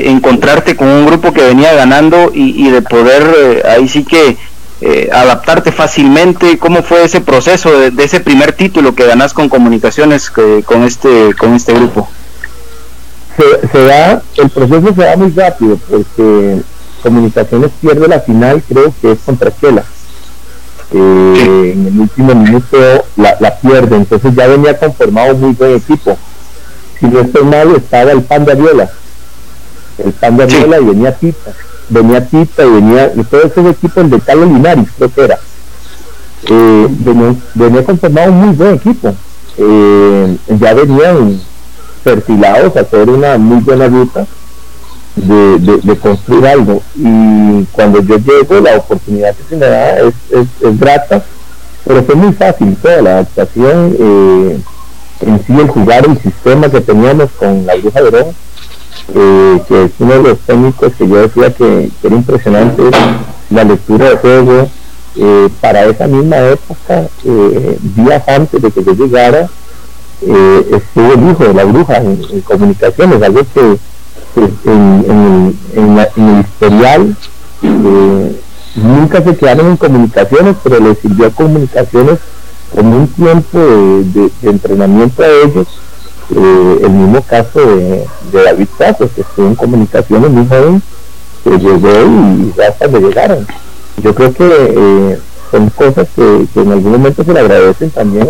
encontrarte 0.08 0.76
con 0.76 0.88
un 0.88 1.06
grupo 1.06 1.32
que 1.32 1.42
venía 1.42 1.74
ganando 1.74 2.30
y, 2.32 2.70
de 2.70 2.82
poder 2.82 3.66
ahí 3.66 3.88
sí 3.88 4.04
que 4.04 4.36
eh, 4.80 5.08
adaptarte 5.12 5.72
fácilmente? 5.72 6.58
¿Cómo 6.58 6.82
fue 6.82 7.04
ese 7.04 7.20
proceso 7.20 7.78
de, 7.78 8.04
ese 8.04 8.20
primer 8.20 8.52
título 8.52 8.94
que 8.94 9.06
ganas 9.06 9.34
con 9.34 9.48
comunicaciones 9.48 10.30
eh, 10.36 10.62
con 10.64 10.84
este 10.84 11.34
con 11.34 11.54
este 11.54 11.74
grupo? 11.74 12.08
Se, 13.72 13.84
da, 13.84 14.22
el 14.36 14.50
proceso 14.50 14.94
se 14.94 15.02
da 15.02 15.16
muy 15.16 15.30
rápido 15.30 15.78
porque 15.88 16.60
Comunicaciones 17.02 17.70
pierde 17.80 18.08
la 18.08 18.20
final, 18.20 18.62
creo 18.68 18.92
que 19.00 19.12
es 19.12 19.18
contra 19.20 19.52
Chela. 19.56 19.84
Eh, 20.90 21.72
en 21.74 21.86
el 21.86 22.00
último 22.00 22.34
minuto 22.34 22.78
la, 23.16 23.36
la, 23.40 23.54
pierde, 23.56 23.96
entonces 23.96 24.34
ya 24.34 24.46
venía 24.46 24.78
conformado 24.78 25.34
muy 25.34 25.52
buen 25.52 25.76
equipo. 25.76 26.16
Si 26.98 27.06
no 27.06 27.20
estoy 27.20 27.44
mal, 27.44 27.74
estaba 27.76 28.12
el 28.12 28.22
Pan 28.22 28.44
de 28.44 28.52
Aviola, 28.52 28.90
el 30.02 30.12
Pan 30.12 30.36
de 30.36 30.44
Aviola 30.44 30.80
y 30.80 30.84
venía 30.84 31.12
Tita 31.12 31.52
venía 31.88 32.26
Tita 32.26 32.64
y 32.64 32.70
venía 32.70 33.12
y 33.14 33.22
todo 33.24 33.42
ese 33.42 33.68
equipo 33.68 34.00
el 34.00 34.10
de 34.10 34.20
Carlos 34.20 34.48
Linares 34.48 34.88
creo 34.96 35.12
que 35.12 35.24
era. 35.24 35.38
Eh, 36.44 36.88
venía, 37.54 37.84
conformado 37.84 38.30
un 38.30 38.38
muy 38.38 38.54
buen 38.54 38.74
equipo. 38.74 39.14
Eh, 39.56 40.36
ya 40.60 40.74
venían 40.74 41.40
perfilados 42.04 42.76
a 42.76 42.80
hacer 42.80 43.08
una 43.10 43.38
muy 43.38 43.60
buena 43.60 43.88
ruta 43.88 44.26
de, 45.20 45.96
construir 45.96 46.46
algo 46.46 46.82
y 46.96 47.64
cuando 47.72 48.02
yo 48.02 48.18
llego 48.18 48.60
la 48.60 48.76
oportunidad 48.76 49.34
que 49.34 49.44
se 49.48 49.56
me 49.56 49.66
da 49.66 49.98
es, 49.98 50.14
es, 50.30 50.78
grata 50.78 51.22
pero 51.84 52.02
fue 52.02 52.14
muy 52.14 52.32
fácil 52.32 52.76
toda 52.76 53.02
la 53.02 53.10
adaptación 53.10 53.96
eh, 53.98 54.58
en 55.20 55.44
sí 55.46 55.52
el 55.52 55.68
jugar 55.68 56.06
el 56.06 56.18
sistema 56.18 56.68
que 56.68 56.80
teníamos 56.80 57.30
con 57.38 57.66
la 57.66 57.74
Bruja 57.76 58.02
Verón 58.02 58.34
eh, 59.14 59.62
que 59.66 59.84
es 59.84 59.90
uno 59.98 60.14
de 60.14 60.22
los 60.22 60.38
técnicos 60.40 60.92
que 60.92 61.08
yo 61.08 61.16
decía 61.16 61.50
que, 61.54 61.90
era 62.02 62.14
impresionante 62.14 62.82
la 63.50 63.64
lectura 63.64 64.10
de 64.10 64.16
juego. 64.16 64.68
Eh, 65.20 65.48
para 65.60 65.84
esa 65.86 66.06
misma 66.06 66.36
época, 66.38 67.08
eh, 67.24 67.78
días 67.96 68.22
antes 68.28 68.62
de 68.62 68.70
que 68.70 68.84
yo 68.84 68.92
llegara, 68.92 69.48
estuvo 70.20 71.12
el 71.12 71.30
hijo 71.30 71.44
de 71.44 71.54
la 71.54 71.64
bruja 71.64 71.96
en, 71.96 72.40
comunicaciones, 72.42 73.22
algo 73.22 73.40
que, 73.52 73.78
en, 74.36 75.56
el 75.74 76.40
historial 76.40 77.16
nunca 78.74 79.22
se 79.22 79.36
quedaron 79.36 79.68
en 79.68 79.76
comunicaciones, 79.76 80.56
pero 80.62 80.80
le 80.80 80.94
sirvió 80.94 81.26
a 81.26 81.30
comunicaciones 81.30 82.18
como 82.74 82.96
un 82.96 83.08
tiempo 83.08 83.58
de 83.58 84.30
entrenamiento 84.42 85.22
a 85.22 85.28
ellos 85.28 85.66
eh, 86.30 86.80
el 86.82 86.90
mismo 86.90 87.22
caso 87.22 87.58
de, 87.60 88.06
David 88.32 88.68
Paso, 88.76 89.08
que 89.14 89.22
estuvo 89.22 89.46
en 89.46 89.54
comunicaciones 89.54 90.30
muy 90.30 90.46
joven, 90.46 90.82
que 91.42 91.50
llegó 91.50 91.88
y 91.88 92.60
hasta 92.60 92.86
le 92.86 93.00
llegaron. 93.00 93.46
Yo 94.02 94.14
creo 94.14 94.34
que 94.34 94.46
eh, 94.46 95.18
son 95.50 95.70
cosas 95.70 96.06
que, 96.14 96.46
en 96.54 96.72
algún 96.72 96.92
momento 96.92 97.24
se 97.24 97.32
le 97.32 97.40
agradecen 97.40 97.90
también 97.90 98.28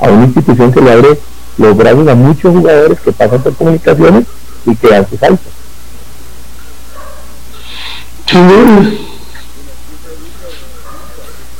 a, 0.00 0.10
una 0.10 0.24
institución 0.24 0.70
que 0.70 0.82
le 0.82 0.92
abre 0.92 1.18
los 1.56 1.76
brazos 1.76 2.08
a 2.08 2.14
muchos 2.14 2.54
jugadores 2.54 3.00
que 3.00 3.12
pasan 3.12 3.42
por 3.42 3.54
comunicaciones 3.54 4.24
y 4.66 4.74
que 4.76 5.06
sus 5.08 5.18
saltos. 5.18 5.52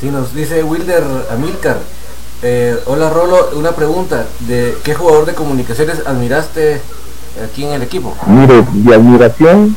Sí, 0.00 0.10
nos 0.10 0.34
dice 0.34 0.62
Wilder 0.62 1.04
Amilcar, 1.30 1.78
eh, 2.42 2.78
hola 2.86 3.10
Rolo, 3.10 3.50
una 3.54 3.72
pregunta. 3.72 4.26
¿De 4.40 4.76
qué 4.82 4.94
jugador 4.94 5.26
de 5.26 5.34
comunicaciones 5.34 6.06
admiraste 6.06 6.80
aquí 7.44 7.64
en 7.64 7.72
el 7.72 7.82
equipo? 7.82 8.16
Mire, 8.26 8.64
de 8.72 8.94
admiración 8.94 9.76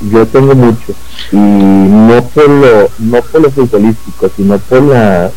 yo 0.00 0.26
tengo 0.26 0.54
mucho 0.54 0.92
y 1.32 1.36
no 1.36 2.22
por 2.22 2.48
lo 2.48 2.88
no 2.98 3.22
por 3.22 3.40
lo 3.40 3.50
futbolístico, 3.50 4.30
sino 4.36 4.58
por 4.58 4.82
la 4.82 5.30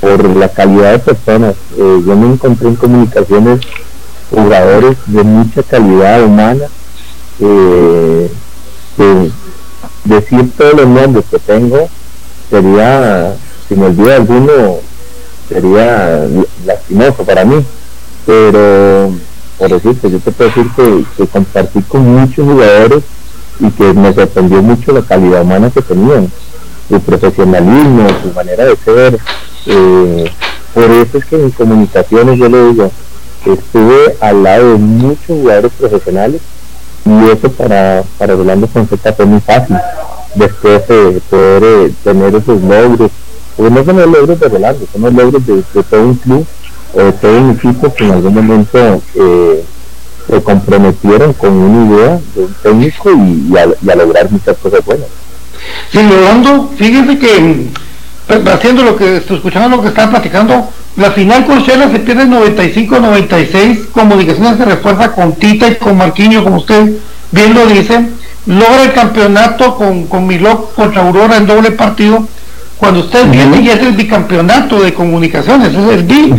por 0.00 0.36
la 0.36 0.48
calidad 0.48 0.92
de 0.92 0.98
personas. 0.98 1.54
Eh, 1.76 2.02
yo 2.06 2.16
me 2.16 2.32
encontré 2.32 2.68
en 2.68 2.76
comunicaciones 2.76 3.60
jugadores 4.32 4.96
de 5.06 5.22
mucha 5.22 5.62
calidad 5.62 6.24
humana. 6.24 6.64
Eh, 7.40 8.30
decir 10.04 10.50
todos 10.56 10.74
los 10.74 10.88
nombres 10.88 11.24
que 11.30 11.38
tengo 11.38 11.88
sería, 12.50 13.34
si 13.68 13.74
me 13.74 13.86
olvida 13.86 14.16
alguno, 14.16 14.76
sería 15.48 16.26
lastimoso 16.66 17.24
para 17.24 17.44
mí, 17.44 17.64
pero 18.26 19.12
por 19.58 19.70
decirte, 19.70 20.10
yo 20.10 20.18
te 20.18 20.32
puedo 20.32 20.50
decir 20.50 20.66
que, 21.16 21.26
compartí 21.28 21.82
con 21.82 22.06
muchos 22.06 22.44
jugadores 22.44 23.04
y 23.60 23.70
que 23.70 23.92
me 23.92 24.12
sorprendió 24.12 24.62
mucho 24.62 24.92
la 24.92 25.02
calidad 25.02 25.42
humana 25.42 25.70
que 25.70 25.82
tenían, 25.82 26.30
su 26.88 27.00
profesionalismo, 27.00 28.06
su 28.22 28.32
manera 28.32 28.64
de 28.64 28.76
ser. 28.76 29.18
Eh, 29.66 30.30
por 30.74 30.84
eso 30.84 31.18
es 31.18 31.24
que 31.26 31.36
en 31.36 31.50
comunicaciones 31.50 32.38
yo 32.38 32.48
le 32.48 32.70
digo, 32.70 32.90
estuve 33.46 34.16
al 34.20 34.42
lado 34.42 34.72
de 34.72 34.78
muchos 34.78 35.26
jugadores 35.26 35.72
profesionales 35.78 36.40
y 37.04 37.30
eso 37.30 37.50
para, 37.50 38.02
para 38.18 38.34
Rolando 38.34 38.66
Fonseca 38.66 39.12
fue 39.12 39.26
muy 39.26 39.40
fácil. 39.40 39.76
Después 40.34 40.86
de 40.88 41.20
poder 41.28 41.62
eh, 41.64 41.92
tener 42.02 42.34
esos 42.34 42.62
logros 42.62 43.10
pues 43.56 43.70
no 43.70 43.84
son 43.84 43.96
los 43.96 44.08
logros 44.08 44.40
de 44.40 44.48
Rolando, 44.48 44.86
son 44.92 45.02
los 45.02 45.12
logros 45.12 45.46
de, 45.46 45.62
todo 45.82 46.02
un 46.02 46.14
club 46.14 46.46
o 46.94 47.02
de 47.02 47.12
todo 47.12 47.38
un 47.38 47.50
equipo 47.50 47.92
que 47.94 48.04
en 48.04 48.10
algún 48.12 48.34
momento 48.34 49.02
eh, 49.14 49.64
se 50.28 50.42
comprometieron 50.42 51.32
con 51.34 51.52
una 51.52 51.94
idea 51.94 52.20
de 52.34 52.44
un 52.44 52.54
técnico 52.62 53.10
y, 53.10 53.56
a, 53.56 53.94
lograr 53.94 54.30
muchas 54.30 54.56
cosas 54.58 54.84
buenas. 54.84 55.06
Sí, 55.90 55.98
Rolando, 55.98 56.70
fíjese 56.76 57.18
que 57.18 57.66
haciendo 58.52 58.82
lo 58.82 58.96
que 58.96 59.16
escuchando 59.16 59.76
lo 59.76 59.82
que 59.82 59.88
están 59.88 60.10
platicando, 60.10 60.68
la 60.96 61.10
final 61.10 61.46
con 61.46 61.62
Shela 61.62 61.90
se 61.90 62.00
pierde 62.00 62.26
95-96, 62.26 63.90
comunicaciones 63.92 64.56
se 64.56 64.64
refuerza 64.64 65.12
con 65.12 65.34
Tita 65.34 65.68
y 65.68 65.76
con 65.76 65.96
Marquinho, 65.96 66.44
como 66.44 66.56
usted 66.56 66.92
bien 67.30 67.54
lo 67.54 67.66
dice, 67.66 68.08
logra 68.46 68.82
el 68.82 68.92
campeonato 68.92 69.76
con, 69.76 70.06
con 70.06 70.26
Milok 70.26 70.74
contra 70.74 71.02
Aurora 71.02 71.36
en 71.36 71.46
doble 71.46 71.70
partido 71.72 72.26
cuando 72.82 72.98
usted 72.98 73.30
viene 73.30 73.62
ya 73.62 73.74
es 73.74 73.82
el 73.82 73.92
bicampeonato 73.92 74.82
de 74.82 74.92
comunicaciones, 74.92 75.72
es 75.72 75.88
el 75.88 76.02
bi. 76.02 76.34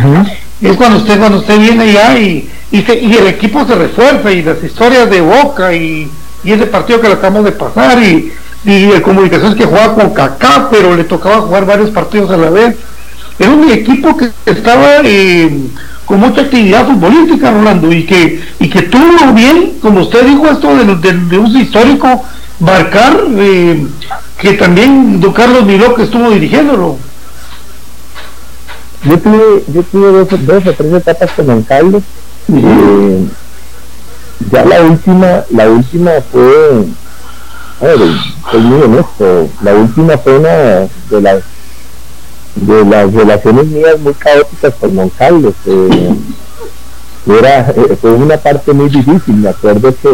Es 0.62 0.76
cuando 0.76 0.98
usted 0.98 1.18
cuando 1.18 1.38
usted 1.38 1.58
viene 1.58 1.94
ya 1.94 2.20
y, 2.20 2.50
y, 2.70 3.16
el 3.16 3.28
equipo 3.28 3.66
se 3.66 3.76
refuerza 3.76 4.30
y 4.30 4.44
las 4.44 4.62
historias 4.62 5.10
de 5.10 5.22
Boca 5.22 5.74
y, 5.74 6.12
ese 6.44 6.66
partido 6.66 7.00
que 7.00 7.08
lo 7.08 7.14
acabamos 7.14 7.46
de 7.46 7.54
pasar 7.54 8.04
y, 8.04 8.34
y 8.66 8.92
el 8.92 9.02
comunicaciones 9.02 9.56
que 9.56 9.66
jugaba 9.66 9.96
con 9.96 10.14
Kaká, 10.14 10.70
pero 10.72 10.96
le 10.96 11.04
tocaba 11.04 11.42
jugar 11.42 11.66
varios 11.66 11.90
partidos 11.90 12.32
a 12.32 12.38
la 12.38 12.50
vez. 12.50 12.76
Era 13.40 13.50
un 13.52 13.70
equipo 13.70 14.16
que 14.16 14.32
estaba 14.46 15.02
eh, 15.04 15.68
con 16.06 16.20
mucha 16.20 16.42
actividad 16.42 16.86
futbolística, 16.86 17.52
Rolando, 17.52 17.92
y 17.92 18.06
que, 18.06 18.42
y 18.60 18.70
que 18.70 18.84
tuvo 18.84 19.34
bien, 19.34 19.80
como 19.82 20.02
usted 20.02 20.26
dijo, 20.26 20.48
esto 20.48 20.76
de, 20.76 20.96
de, 20.96 21.14
de 21.14 21.38
uso 21.38 21.58
histórico, 21.58 22.24
marcar 22.60 23.20
eh, 23.38 23.86
que 24.38 24.54
también 24.54 25.20
don 25.20 25.34
Carlos 25.34 25.66
Miró 25.66 25.94
que 25.96 26.04
estuvo 26.04 26.30
dirigiéndolo. 26.30 26.98
yo 29.04 29.20
tuve, 29.20 29.64
yo 29.68 29.84
tuve 29.84 30.12
dos, 30.12 30.46
dos 30.46 30.68
o 30.68 30.74
tres 30.74 30.94
etapas 30.94 31.32
con 31.32 31.48
Don 31.48 31.64
Carlos. 31.64 32.04
Eh, 32.54 33.26
ya 34.52 34.66
la 34.66 34.82
última, 34.82 35.44
la 35.52 35.70
última 35.70 36.12
fue, 36.32 36.86
soy 38.52 38.62
muy 38.62 38.82
honesto, 38.82 39.50
la 39.62 39.74
última 39.74 40.18
fue 40.18 40.38
una 40.38 40.50
de 40.50 41.22
las 41.22 41.44
de 42.56 42.86
las 42.86 43.12
relaciones 43.12 43.66
mías 43.66 44.00
muy 44.00 44.14
caóticas 44.14 44.76
con 44.76 44.96
Don 44.96 45.10
Carlos. 45.10 45.54
Eh, 45.66 46.16
era, 47.28 47.70
eh, 47.72 47.98
fue 48.00 48.12
una 48.12 48.38
parte 48.38 48.74
muy 48.74 48.90
difícil, 48.90 49.36
me 49.36 49.50
acuerdo 49.50 49.94
que 49.96 50.10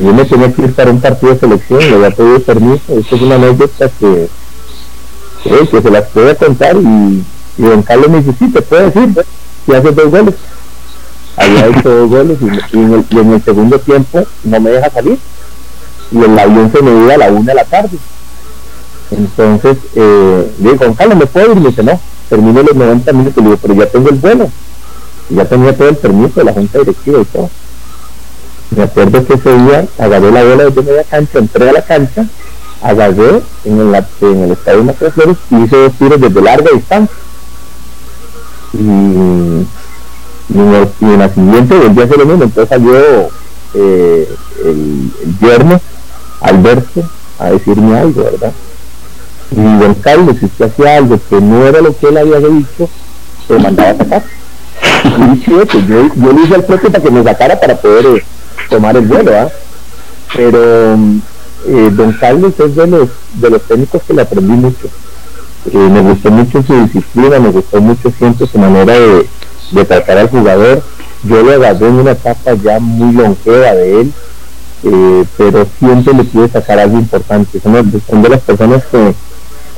yo 0.00 0.14
me 0.14 0.24
tenía 0.24 0.52
que 0.52 0.62
ir 0.62 0.74
para 0.74 0.90
un 0.90 1.00
partido 1.00 1.34
de 1.34 1.40
selección, 1.40 1.80
le 1.80 1.94
había 1.96 2.10
pedido 2.10 2.40
permiso, 2.40 2.98
esto 2.98 3.16
es 3.16 3.22
una 3.22 3.34
anécdota 3.34 3.90
que, 3.98 4.28
que 5.42 5.82
se 5.82 5.90
las 5.90 6.04
puedo 6.08 6.36
contar 6.36 6.76
y, 6.76 7.24
y 7.58 7.62
don 7.62 7.82
Carlos 7.82 8.10
me 8.10 8.22
dice, 8.22 8.62
puedo 8.62 8.90
decir, 8.90 9.24
si 9.66 9.74
haces 9.74 9.94
dos 9.94 10.10
goles. 10.10 10.34
Había 11.36 11.66
hecho 11.68 11.88
dos 11.88 12.10
goles 12.10 12.38
y, 12.40 12.76
en 12.76 13.32
el, 13.32 13.42
segundo 13.42 13.78
tiempo 13.78 14.24
no 14.44 14.60
me 14.60 14.70
deja 14.70 14.90
salir. 14.90 15.18
Y 16.10 16.18
el 16.22 16.38
avión 16.38 16.72
se 16.72 16.82
me 16.82 16.90
iba 17.04 17.14
a 17.14 17.18
la 17.18 17.30
una 17.30 17.52
de 17.52 17.54
la 17.54 17.64
tarde. 17.64 17.98
Entonces, 19.10 19.78
eh, 19.94 20.52
le 20.62 20.72
digo, 20.72 20.94
Carlos, 20.94 21.18
¿me 21.18 21.26
puedo 21.26 21.52
ir? 21.52 21.58
Y 21.58 21.60
me 21.60 21.68
dice, 21.68 21.82
no, 21.82 22.00
termino 22.28 22.62
los 22.62 22.74
90 22.74 23.12
minutos. 23.12 23.36
Le 23.36 23.50
digo, 23.50 23.58
pero 23.60 23.74
ya 23.74 23.86
tengo 23.86 24.08
el 24.08 24.16
vuelo. 24.16 24.48
Y 25.30 25.34
ya 25.34 25.44
tenía 25.44 25.76
todo 25.76 25.88
el 25.88 25.96
permiso 25.96 26.40
de 26.40 26.44
la 26.44 26.52
junta 26.52 26.78
directiva 26.78 27.20
y 27.20 27.24
todo. 27.24 27.50
Me 28.70 28.82
acuerdo 28.82 29.26
que 29.26 29.34
ese 29.34 29.56
día 29.56 29.86
agarré 29.98 30.30
la 30.30 30.44
bola 30.44 30.64
desde 30.64 30.82
media 30.82 31.04
cancha, 31.04 31.38
entré 31.38 31.70
a 31.70 31.72
la 31.72 31.82
cancha, 31.82 32.26
agarré 32.82 33.42
en 33.64 33.80
el, 33.80 34.04
en 34.20 34.42
el 34.42 34.52
estadio 34.52 34.84
de 34.84 34.92
Flores 34.92 35.38
y 35.50 35.56
hice 35.56 35.76
dos 35.76 35.92
tiros 35.94 36.20
desde 36.20 36.42
larga 36.42 36.70
distancia. 36.72 37.16
Y, 38.74 38.78
y, 38.78 40.58
en, 40.58 40.74
el, 40.74 40.88
y 41.00 41.04
en 41.04 41.18
la 41.18 41.28
siguiente 41.30 41.78
volví 41.78 42.00
a 42.00 42.04
hacer 42.04 42.18
lo 42.18 42.26
mismo, 42.26 42.44
entonces 42.44 42.68
salió 42.68 42.98
eh, 43.74 44.28
el, 44.64 45.12
el 45.24 45.38
yerno 46.40 46.58
Alberto 46.58 47.02
a 47.38 47.50
decirme 47.50 47.98
algo, 47.98 48.24
¿verdad? 48.24 48.52
Y 49.50 49.78
don 49.78 49.94
Carlos, 49.94 50.36
si 50.38 50.46
usted 50.46 50.66
hacía 50.66 50.96
algo 50.96 51.18
que 51.28 51.40
no 51.40 51.66
era 51.66 51.80
lo 51.80 51.96
que 51.96 52.08
él 52.08 52.18
había 52.18 52.38
dicho, 52.38 52.88
se 53.46 53.58
mandaba 53.58 53.90
a 53.90 53.96
sacar. 53.96 54.22
Y 55.04 55.50
yo, 55.50 55.64
yo 55.64 56.32
le 56.32 56.42
hice 56.42 56.54
al 56.54 56.64
propio 56.64 56.90
para 56.90 57.02
que 57.02 57.10
me 57.10 57.22
sacara 57.22 57.58
para 57.58 57.76
poder 57.76 58.06
eh, 58.06 58.24
tomar 58.68 58.96
el 58.96 59.06
vuelo, 59.06 59.32
¿ah? 59.34 59.48
Pero 60.34 60.94
eh, 61.66 61.90
don 61.92 62.12
Carlos 62.12 62.52
es 62.58 62.76
de 62.76 62.86
los, 62.86 63.08
de 63.34 63.50
los 63.50 63.62
técnicos 63.62 64.02
que 64.02 64.14
le 64.14 64.22
aprendí 64.22 64.52
mucho. 64.52 64.88
Eh, 65.72 65.76
me 65.76 66.00
gustó 66.00 66.30
mucho 66.30 66.62
su 66.62 66.74
disciplina, 66.82 67.38
me 67.38 67.50
gustó 67.50 67.80
mucho 67.80 68.10
siempre 68.18 68.46
su 68.46 68.58
manera 68.58 68.92
de, 68.92 69.26
de 69.70 69.84
tratar 69.84 70.18
al 70.18 70.28
jugador. 70.28 70.82
Yo 71.24 71.42
lo 71.42 71.52
agarré 71.52 71.88
en 71.88 71.94
una 71.94 72.12
etapa 72.12 72.54
ya 72.54 72.78
muy 72.78 73.12
longeva 73.14 73.72
de 73.72 74.02
él, 74.02 74.12
eh, 74.84 75.24
pero 75.36 75.66
siempre 75.78 76.14
le 76.14 76.24
pude 76.24 76.48
sacar 76.48 76.78
algo 76.78 76.98
importante. 76.98 77.60
Son, 77.60 78.22
de 78.22 78.28
las 78.28 78.40
personas 78.40 78.84
que, 78.86 79.14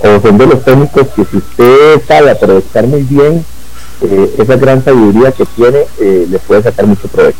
o 0.08 0.20
son 0.20 0.38
de 0.38 0.46
los 0.46 0.64
técnicos 0.64 1.06
que 1.14 1.24
si 1.24 1.36
usted 1.36 2.02
sabe 2.06 2.30
aprovechar 2.30 2.86
muy 2.86 3.02
bien 3.02 3.44
eh, 4.02 4.34
esa 4.38 4.56
gran 4.56 4.82
sabiduría 4.84 5.32
que 5.32 5.44
tiene, 5.46 5.80
eh, 6.00 6.26
le 6.28 6.38
puede 6.38 6.62
sacar 6.62 6.86
mucho 6.86 7.08
provecho. 7.08 7.38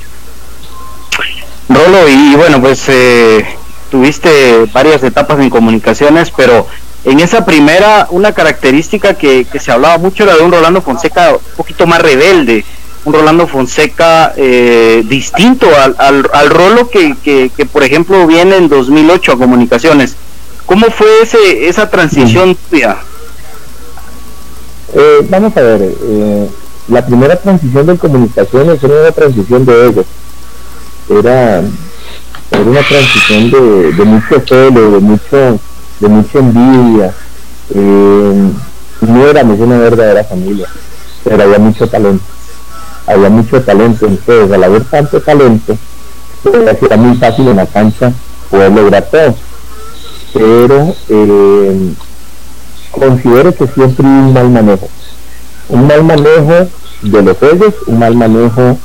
Rolo, 1.69 2.09
y, 2.09 2.35
bueno, 2.37 2.61
pues 2.61 2.83
eh, 2.89 3.47
tuviste 3.91 4.67
varias 4.73 5.03
etapas 5.03 5.39
en 5.41 5.51
comunicaciones, 5.51 6.31
pero 6.37 6.67
en 7.05 7.21
esa 7.21 7.47
primera, 7.47 8.09
una 8.11 8.33
característica 8.33 9.15
que, 9.15 9.45
que, 9.45 9.59
se 9.59 9.73
hablaba 9.73 9.97
mucho 9.99 10.25
era 10.25 10.37
de 10.37 10.43
un 10.43 10.53
Rolando 10.53 10.83
Fonseca 10.83 11.33
un 11.33 11.57
poquito 11.57 11.87
más 11.87 12.03
rebelde, 12.03 12.65
un 13.05 13.13
Rolando 13.13 13.47
Fonseca 13.47 14.35
eh, 14.37 15.03
distinto 15.07 15.67
al, 15.83 15.95
al, 15.99 16.29
al 16.33 16.51
Rolo 16.51 16.89
que, 16.89 17.17
que, 17.23 17.51
que, 17.57 17.67
por 17.67 17.83
ejemplo, 17.83 18.27
viene 18.27 18.57
en 18.57 18.69
2008 18.69 19.33
a 19.33 19.39
comunicaciones. 19.39 20.17
¿Cómo 20.67 20.87
fue 20.91 21.09
ese, 21.23 21.69
esa 21.69 21.89
transición 21.89 22.57
tuya? 22.69 22.99
Eh, 24.95 25.27
vamos 25.29 25.57
a 25.57 25.61
ver, 25.63 25.83
eh, 25.83 26.49
la 26.89 27.05
primera 27.07 27.37
transición 27.37 27.87
de 27.87 27.97
comunicaciones 27.97 28.83
era 28.83 29.01
una 29.01 29.13
transición 29.13 29.65
de 29.65 29.87
ellos 29.89 30.07
era, 31.11 31.63
era 32.51 32.63
una 32.65 32.83
transición 32.83 33.51
de, 33.51 33.93
de 33.93 34.05
mucho 34.05 34.43
celo, 34.47 34.91
de 34.93 35.01
mucho, 35.01 35.61
de 36.01 36.09
mucha 36.09 36.39
envidia. 36.39 37.15
Eh, 37.75 38.51
no 39.01 39.27
éramos 39.27 39.59
una 39.59 39.79
verdadera 39.79 40.25
familia, 40.25 40.69
pero 41.25 41.43
había 41.43 41.59
mucho 41.59 41.89
talento. 41.89 42.23
Había 43.11 43.29
mucho 43.29 43.61
talento, 43.63 44.07
entonces 44.07 44.53
al 44.53 44.65
haber 44.65 44.85
tanto 44.85 45.21
talento, 45.21 45.77
era 46.81 46.97
muy 46.97 47.17
fácil 47.17 47.49
en 47.49 47.57
la 47.57 47.67
cancha 47.67 48.13
poder 48.51 48.73
lograr 48.73 49.05
todo. 49.11 49.35
Pero 50.33 50.95
eh, 51.09 51.93
considero 52.93 53.55
que 53.55 53.67
siempre 53.67 54.07
hay 54.07 54.13
un 54.13 54.33
mal 54.33 54.49
manejo. 54.49 54.89
Un 55.69 55.87
mal 55.87 56.05
manejo 56.05 56.69
de 57.03 57.23
los 57.23 57.37
juegos, 57.37 57.75
un 57.87 57.99
mal 57.99 58.15
manejo 58.15 58.79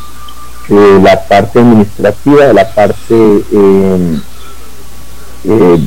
eh, 0.69 0.99
la 1.03 1.21
parte 1.27 1.59
administrativa, 1.59 2.53
la 2.53 2.67
parte 2.73 3.13
eh, 3.13 4.19
eh, 5.43 5.79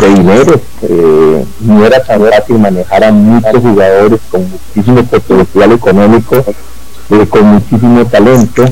de 0.00 0.08
dinero. 0.08 0.60
Eh, 0.82 1.44
no 1.60 1.86
era 1.86 2.02
tan 2.02 2.22
fácil 2.22 2.58
manejar 2.58 3.04
a 3.04 3.12
muchos 3.12 3.62
jugadores 3.62 4.20
con 4.30 4.50
muchísimo 4.50 5.04
potencial 5.04 5.72
económico, 5.72 6.44
eh, 7.10 7.26
con 7.28 7.46
muchísimo 7.46 8.04
talento, 8.06 8.64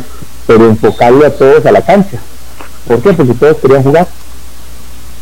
pero 0.47 0.67
enfocarle 0.67 1.27
a 1.27 1.37
todos 1.37 1.65
a 1.67 1.73
la 1.73 1.83
cancha. 1.83 2.19
¿Por 2.87 3.01
qué? 3.01 3.13
Porque 3.13 3.35
todos 3.35 3.57
querían 3.59 3.83
jugar. 3.83 4.07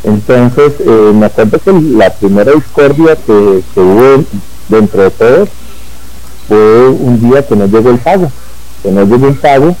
Entonces, 0.03 0.73
eh, 0.79 1.11
me 1.13 1.27
acuerdo 1.27 1.59
que 1.59 1.71
la 1.71 2.09
primera 2.09 2.51
discordia 2.51 3.15
que, 3.15 3.63
que 3.73 3.79
hubo 3.79 4.23
dentro 4.67 5.03
de 5.03 5.11
todos 5.11 5.49
fue 6.47 6.89
un 6.89 7.21
día 7.21 7.45
que 7.45 7.55
no 7.55 7.67
llegó 7.67 7.91
el 7.91 7.99
pago, 7.99 8.31
que 8.81 8.91
no 8.91 9.03
llegó 9.03 9.27
el 9.27 9.35
pago 9.35 9.75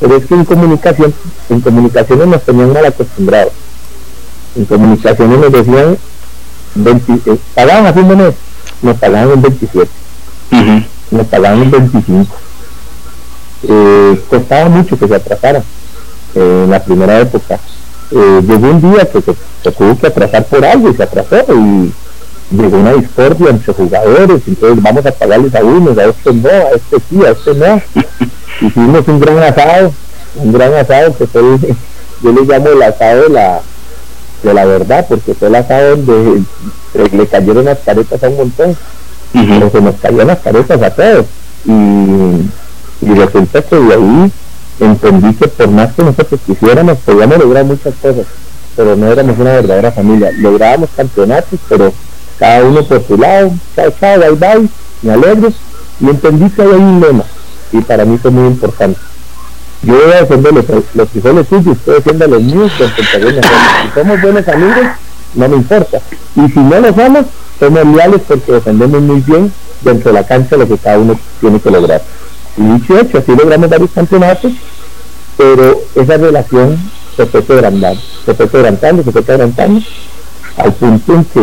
pero 0.00 0.16
es 0.16 0.24
que 0.24 0.34
en 0.34 0.44
comunicación, 0.46 1.14
en 1.50 1.60
comunicaciones 1.60 2.26
nos 2.26 2.42
tenían 2.42 2.72
mal 2.72 2.86
acostumbrados. 2.86 3.52
En 4.56 4.64
comunicaciones 4.64 5.38
nos 5.38 5.52
decían, 5.52 5.98
20, 6.74 7.12
eh, 7.12 7.38
pagaban 7.54 7.86
a 7.86 7.92
fin 7.92 8.08
de 8.08 8.16
mes, 8.16 8.34
nos 8.80 8.96
pagaban 8.96 9.32
en 9.32 9.42
27, 9.42 9.90
uh-huh. 10.52 11.18
nos 11.18 11.26
pagaban 11.26 11.62
en 11.62 11.70
25. 11.70 12.34
Eh, 13.68 14.20
costaba 14.28 14.68
mucho 14.68 14.98
que 14.98 15.06
se 15.06 15.14
atrasara 15.14 15.62
eh, 16.34 16.62
en 16.64 16.70
la 16.70 16.82
primera 16.82 17.20
época. 17.20 17.58
Eh, 18.10 18.42
llegó 18.46 18.70
un 18.70 18.80
día 18.80 19.04
que 19.04 19.20
se, 19.20 19.34
se, 19.62 19.72
tuvo 19.72 19.98
que 19.98 20.06
atrasar 20.06 20.44
por 20.46 20.64
algo 20.64 20.90
y 20.90 20.94
se 20.94 21.02
atrasó 21.02 21.44
y 21.54 21.92
llegó 22.50 22.78
una 22.78 22.94
discordia 22.94 23.50
entre 23.50 23.72
jugadores, 23.72 24.42
entonces 24.46 24.82
vamos 24.82 25.06
a 25.06 25.12
pagarles 25.12 25.54
a 25.54 25.62
unos, 25.62 25.96
a 25.96 26.06
este 26.06 26.32
no, 26.32 26.48
a 26.48 26.70
este 26.74 26.96
sí, 27.08 27.24
a 27.24 27.30
este 27.30 27.54
no. 27.54 27.80
hicimos 28.66 29.06
un 29.06 29.20
gran 29.20 29.38
asado, 29.38 29.92
un 30.36 30.52
gran 30.52 30.74
asado 30.74 31.16
que 31.16 31.26
fue, 31.26 31.40
el, 31.40 31.76
yo 32.22 32.32
le 32.32 32.42
llamo 32.42 32.68
el 32.68 32.82
asado 32.82 33.22
de 33.22 33.28
la, 33.28 33.60
de 34.42 34.54
la 34.54 34.64
verdad, 34.64 35.06
porque 35.08 35.34
fue 35.34 35.48
el 35.48 35.54
asado 35.54 35.96
donde 35.96 36.42
le 37.12 37.26
cayeron 37.28 37.66
las 37.66 37.78
caretas 37.78 38.24
a 38.24 38.28
un 38.28 38.36
montón, 38.36 38.70
uh 38.70 39.38
-huh. 39.38 39.48
pero 39.48 39.70
se 39.70 39.80
nos 39.80 39.94
cayeron 39.96 40.26
las 40.26 40.40
caretas 40.40 40.82
a 40.82 40.90
todos. 40.90 41.26
Y, 41.64 41.70
y 43.00 43.14
resulta 43.14 43.62
que 43.62 43.76
de 43.76 43.94
ahí 43.94 44.32
entendí 44.80 45.34
que 45.34 45.48
por 45.48 45.68
más 45.68 45.92
que 45.92 46.02
nosotros 46.02 46.40
quisiéramos, 46.46 46.98
podíamos 46.98 47.38
lograr 47.38 47.64
muchas 47.64 47.94
cosas, 48.00 48.26
pero 48.76 48.96
no 48.96 49.06
éramos 49.10 49.38
una 49.38 49.52
verdadera 49.52 49.92
familia. 49.92 50.30
Lográbamos 50.38 50.90
campeonatos, 50.96 51.60
pero 51.68 51.92
cada 52.38 52.64
uno 52.64 52.82
por 52.84 53.06
su 53.06 53.16
lado, 53.16 53.52
chao, 53.76 53.92
chao, 54.00 54.18
bye, 54.18 54.30
bye, 54.30 54.68
me 55.02 55.12
alegro, 55.12 55.52
y 56.00 56.08
entendí 56.08 56.50
que 56.50 56.62
hay 56.62 56.68
un 56.68 57.00
lema, 57.00 57.24
y 57.72 57.80
para 57.80 58.04
mí 58.04 58.18
fue 58.18 58.30
muy 58.30 58.46
importante. 58.46 58.98
Yo 59.82 59.94
voy 59.94 60.12
a 60.12 60.20
defender 60.20 60.52
los, 60.52 60.64
los 60.94 61.08
frijoles 61.08 61.48
suyos, 61.48 61.76
usted 61.78 61.94
defienda 61.94 62.26
los 62.26 62.42
míos, 62.42 62.72
porque 62.76 63.02
si 63.02 63.94
somos 63.94 64.20
buenos 64.20 64.46
amigos, 64.48 64.86
no 65.34 65.48
me 65.48 65.56
importa. 65.56 66.00
Y 66.36 66.50
si 66.50 66.60
no 66.60 66.80
lo 66.80 66.94
somos, 66.94 67.26
somos 67.58 67.86
leales 67.86 68.20
porque 68.26 68.52
defendemos 68.52 69.00
muy 69.02 69.20
bien 69.20 69.52
dentro 69.82 70.12
de 70.12 70.20
la 70.20 70.26
cancha 70.26 70.56
lo 70.56 70.68
que 70.68 70.76
cada 70.76 70.98
uno 70.98 71.18
tiene 71.40 71.60
que 71.60 71.70
lograr. 71.70 72.02
Y 72.60 72.62
dicho 72.62 72.98
hecho, 72.98 73.18
así 73.18 73.32
logramos 73.34 73.70
varios 73.70 73.90
campeonatos, 73.90 74.52
pero 75.38 75.80
esa 75.94 76.18
relación 76.18 76.78
se 77.16 77.24
fue 77.24 77.42
quebrantando, 77.42 78.00
se 78.26 78.34
fue 78.34 78.48
quebrantando, 78.50 79.02
se 79.02 79.12
fue 79.12 79.34
al 80.58 80.72
punto 80.74 81.14
en 81.14 81.24
que 81.24 81.40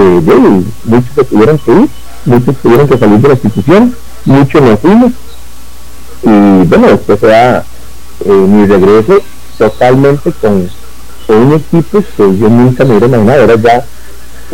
muchos 0.86 1.12
se 1.16 1.24
tuvieron 1.24 1.58
que 1.58 1.72
ir, 1.72 1.90
muchos 2.26 2.56
tuvieron 2.58 2.88
que 2.88 2.98
salir 3.00 3.18
de 3.18 3.28
la 3.30 3.34
institución, 3.34 3.96
muchos 4.26 4.62
nos 4.62 4.80
fuimos, 4.80 5.12
y 6.22 6.68
bueno, 6.68 6.88
después 6.88 7.24
era 7.24 7.64
eh, 8.26 8.30
mi 8.30 8.68
regreso 8.68 9.20
totalmente 9.58 10.32
con, 10.34 10.70
con, 11.26 11.36
un 11.36 11.54
equipo 11.54 12.04
que 12.16 12.38
yo 12.38 12.48
nunca 12.48 12.84
me 12.86 12.92
hubiera 12.92 13.08
imaginado, 13.08 13.44
era 13.44 13.56
ya 13.56 13.86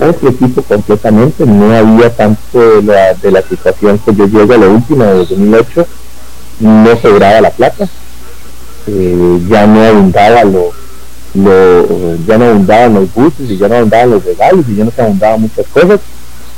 otro 0.08 0.30
equipo 0.30 0.62
completamente, 0.62 1.45
no 1.45 1.76
había 1.76 2.10
tanto 2.15 2.58
de 2.58 2.84
la, 2.84 3.13
de 3.15 3.32
la 3.32 3.41
situación 3.41 3.99
que 3.99 4.15
yo 4.15 4.28
llegué 4.28 4.54
a 4.54 4.60
la 4.60 4.67
última 4.67 5.06
de 5.08 5.17
2008, 5.17 5.88
no 6.60 6.96
sobraba 6.98 7.42
la 7.42 7.50
plata, 7.50 7.88
eh, 8.88 9.39
ya 9.50 9.68
no 9.68 9.84
abundaba 9.84 10.44
lo, 10.44 10.72
lo, 11.34 12.16
ya 12.26 12.38
no 12.38 12.46
abundaban 12.46 12.94
los 12.94 13.13
buses 13.13 13.50
y 13.50 13.58
ya 13.58 13.68
no 13.68 13.76
abundaban 13.76 14.12
los 14.12 14.26
regalos 14.26 14.66
y 14.68 14.76
ya 14.76 14.86
no 14.86 14.92
se 14.92 15.02
abundaban 15.02 15.42
muchas 15.42 15.66
cosas, 15.68 16.00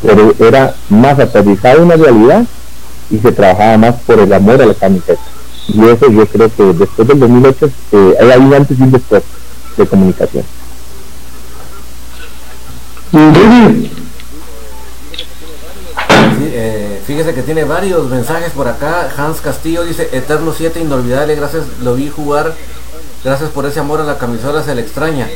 pero 0.01 0.33
era 0.39 0.75
más 0.89 1.19
aterrizada 1.19 1.81
una 1.81 1.95
realidad 1.95 2.45
y 3.09 3.17
se 3.19 3.31
trabajaba 3.31 3.77
más 3.77 3.95
por 4.05 4.19
el 4.19 4.31
amor 4.33 4.61
a 4.61 4.65
la 4.65 4.73
camiseta. 4.73 5.21
Y 5.67 5.83
eso 5.85 6.09
yo 6.11 6.25
creo 6.27 6.53
que 6.55 6.63
después 6.63 7.07
del 7.07 7.19
2008 7.19 7.69
eh, 7.91 8.15
hay 8.19 8.53
antes 8.53 8.77
y 8.77 8.81
un 8.83 8.91
después 8.91 9.23
de 9.77 9.85
comunicación. 9.87 10.43
Eh, 16.41 16.94
fíjese 17.05 17.33
que 17.33 17.43
tiene 17.43 17.63
varios 17.63 18.09
mensajes 18.09 18.51
por 18.51 18.67
acá. 18.67 19.09
Hans 19.17 19.41
Castillo 19.41 19.83
dice, 19.83 20.09
Eterno 20.11 20.53
7, 20.55 20.79
inolvidable, 20.79 21.35
gracias, 21.35 21.63
lo 21.81 21.95
vi 21.95 22.09
jugar. 22.09 22.53
Gracias 23.23 23.49
por 23.49 23.65
ese 23.65 23.79
amor 23.79 24.01
a 24.01 24.03
la 24.03 24.17
camisola, 24.17 24.63
se 24.63 24.75
le 24.75 24.81
extraña. 24.81 25.27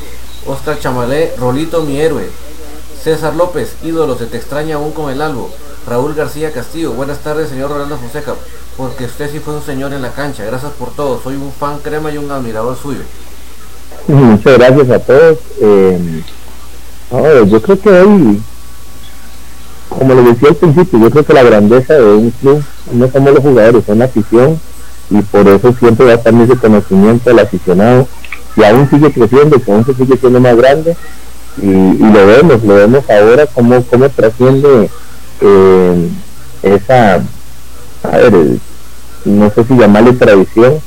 Oscar 0.46 0.80
Chamalé, 0.80 1.34
Rolito, 1.38 1.82
mi 1.84 2.00
héroe. 2.00 2.30
César 3.04 3.36
López, 3.36 3.76
ídolo, 3.84 4.18
se 4.18 4.26
te 4.26 4.38
extraña 4.38 4.76
aún 4.76 4.92
con 4.92 5.10
el 5.10 5.22
albo. 5.22 5.50
Raúl 5.88 6.14
García 6.14 6.52
Castillo, 6.52 6.92
buenas 6.92 7.20
tardes, 7.20 7.50
señor 7.50 7.72
Rolando 7.72 7.98
Fonseca, 7.98 8.36
porque 8.78 9.06
usted 9.06 9.32
sí 9.32 9.40
fue 9.40 9.56
un 9.56 9.64
señor 9.64 9.94
en 9.94 10.02
la 10.02 10.12
cancha. 10.12 10.44
Gracias 10.44 10.72
por 10.74 10.92
todo, 10.92 11.20
soy 11.24 11.36
un 11.36 11.52
fan 11.52 11.80
crema 11.80 12.12
y 12.12 12.18
un 12.18 12.30
admirador 12.30 12.78
suyo. 12.78 13.02
Muchas 14.08 14.58
gracias 14.58 14.90
a 14.90 15.00
todos. 15.00 15.38
Eh, 15.62 16.24
yo 17.48 17.62
creo 17.62 17.80
que 17.80 17.90
hoy, 17.90 18.42
como 19.90 20.14
le 20.14 20.22
decía 20.22 20.50
al 20.50 20.56
principio, 20.56 21.00
yo 21.00 21.10
creo 21.10 21.26
que 21.26 21.34
la 21.34 21.44
grandeza 21.44 21.96
de 21.96 22.14
un 22.16 22.32
club 22.32 22.64
no 22.94 23.10
somos 23.12 23.34
los 23.34 23.44
jugadores, 23.44 23.84
son 23.86 24.00
la 24.00 24.06
afición 24.06 24.60
y 25.10 25.22
por 25.22 25.48
eso 25.48 25.74
siempre 25.74 26.06
va 26.06 26.12
a 26.12 26.16
estar 26.16 26.32
mi 26.32 26.46
reconocimiento 26.46 27.32
al 27.32 27.40
aficionado 27.40 28.08
y 28.56 28.64
aún 28.64 28.90
sigue 28.90 29.12
creciendo, 29.12 29.58
y 29.58 29.72
aún 29.72 29.86
sigue 29.86 30.18
siendo 30.18 30.40
más 30.40 30.56
grande 30.56 30.96
y, 31.58 31.68
lo 31.68 32.28
vemos, 32.28 32.64
lo 32.64 32.76
vemos 32.76 33.10
ahora 33.10 33.46
como, 33.48 33.84
como 33.84 34.10
trasciende 34.10 34.90
eh, 35.42 36.10
esa, 36.64 37.16
a 38.04 38.18
ver, 38.18 38.34
no 39.26 39.50
sé 39.52 39.64
si 39.64 39.76
llamarle 39.76 40.14
tradición, 40.14 40.80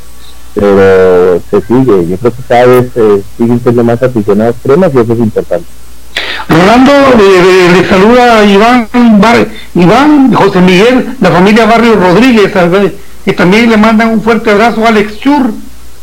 pero 0.54 1.40
se 1.50 1.60
sigue, 1.62 2.08
yo 2.08 2.16
creo 2.16 2.32
que 2.32 2.42
cada 2.48 2.66
vez 2.66 2.90
eh, 2.94 3.22
siguen 3.36 3.60
siendo 3.60 3.84
más 3.84 4.02
aficionados 4.02 4.56
cremas 4.62 4.94
y 4.94 4.98
eso 4.98 5.12
es 5.12 5.18
importante. 5.18 5.66
Rolando 6.52 6.92
le, 7.16 7.88
saluda 7.88 8.38
a 8.38 8.44
Iván, 8.44 8.88
Iván, 9.74 10.34
José 10.34 10.60
Miguel, 10.60 11.16
la 11.20 11.30
familia 11.30 11.64
Barrio 11.64 11.94
Rodríguez, 11.96 12.52
que 13.24 13.32
también 13.32 13.70
le 13.70 13.78
mandan 13.78 14.10
un 14.10 14.20
fuerte 14.20 14.50
abrazo 14.50 14.84
a 14.84 14.88
Alex 14.88 15.18
Chur 15.20 15.50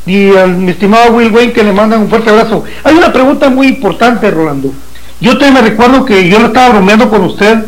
y 0.07 0.35
al 0.35 0.55
mi 0.57 0.71
estimado 0.71 1.13
Will 1.13 1.31
Wayne 1.31 1.53
que 1.53 1.63
le 1.63 1.71
mandan 1.71 2.01
un 2.01 2.09
fuerte 2.09 2.31
abrazo. 2.31 2.63
Hay 2.83 2.95
una 2.95 3.13
pregunta 3.13 3.49
muy 3.49 3.67
importante, 3.67 4.31
Rolando. 4.31 4.73
Yo 5.21 5.37
te 5.37 5.51
me 5.51 5.61
recuerdo 5.61 6.03
que 6.03 6.27
yo 6.27 6.39
lo 6.39 6.47
estaba 6.47 6.69
bromeando 6.69 7.09
con 7.09 7.25
usted. 7.25 7.65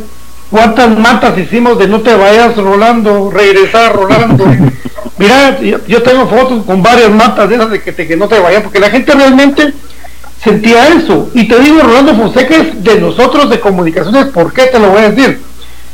¿Cuántas 0.49 0.97
matas 0.97 1.37
hicimos 1.37 1.77
de 1.77 1.87
no 1.87 2.01
te 2.01 2.15
vayas, 2.15 2.57
Rolando? 2.57 3.29
Regresar, 3.29 3.95
Rolando. 3.95 4.45
Mira, 5.17 5.59
yo, 5.61 6.01
tengo 6.01 6.27
fotos 6.27 6.65
con 6.65 6.81
varias 6.81 7.11
matas 7.11 7.47
de 7.47 7.55
esas 7.55 7.69
de 7.69 7.81
que, 7.81 7.93
que 7.93 8.17
no 8.17 8.27
te 8.27 8.39
vayas, 8.39 8.63
porque 8.63 8.79
la 8.79 8.89
gente 8.89 9.13
realmente 9.13 9.71
sentía 10.43 10.87
eso. 10.89 11.29
Y 11.33 11.47
te 11.47 11.59
digo, 11.59 11.81
Rolando 11.81 12.15
Fonseca 12.15 12.55
es 12.55 12.83
de 12.83 12.99
nosotros 12.99 13.49
de 13.49 13.59
comunicaciones, 13.59 14.25
¿por 14.27 14.53
qué 14.53 14.63
te 14.63 14.79
lo 14.79 14.89
voy 14.89 15.03
a 15.03 15.11
decir? 15.11 15.39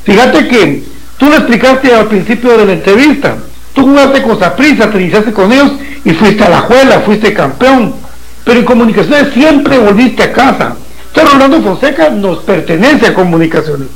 Fíjate 0.03 0.47
que 0.47 0.83
tú 1.17 1.29
le 1.29 1.37
explicaste 1.37 1.93
al 1.93 2.07
principio 2.07 2.57
de 2.57 2.65
la 2.65 2.73
entrevista, 2.73 3.37
tú 3.73 3.83
jugaste 3.83 4.21
con 4.21 4.39
Zaprisa, 4.39 4.89
te 4.89 5.01
iniciaste 5.01 5.33
con 5.33 5.51
ellos 5.51 5.71
y 6.05 6.11
fuiste 6.11 6.43
a 6.43 6.49
la 6.49 6.61
juela, 6.61 7.01
fuiste 7.01 7.33
campeón, 7.33 7.93
pero 8.43 8.59
en 8.59 8.65
comunicaciones 8.65 9.33
siempre 9.33 9.77
volviste 9.77 10.23
a 10.23 10.31
casa. 10.31 10.75
Entonces 11.07 11.33
Rolando 11.33 11.61
Fonseca 11.61 12.09
nos 12.09 12.39
pertenece 12.39 13.07
a 13.07 13.13
comunicaciones. 13.13 13.87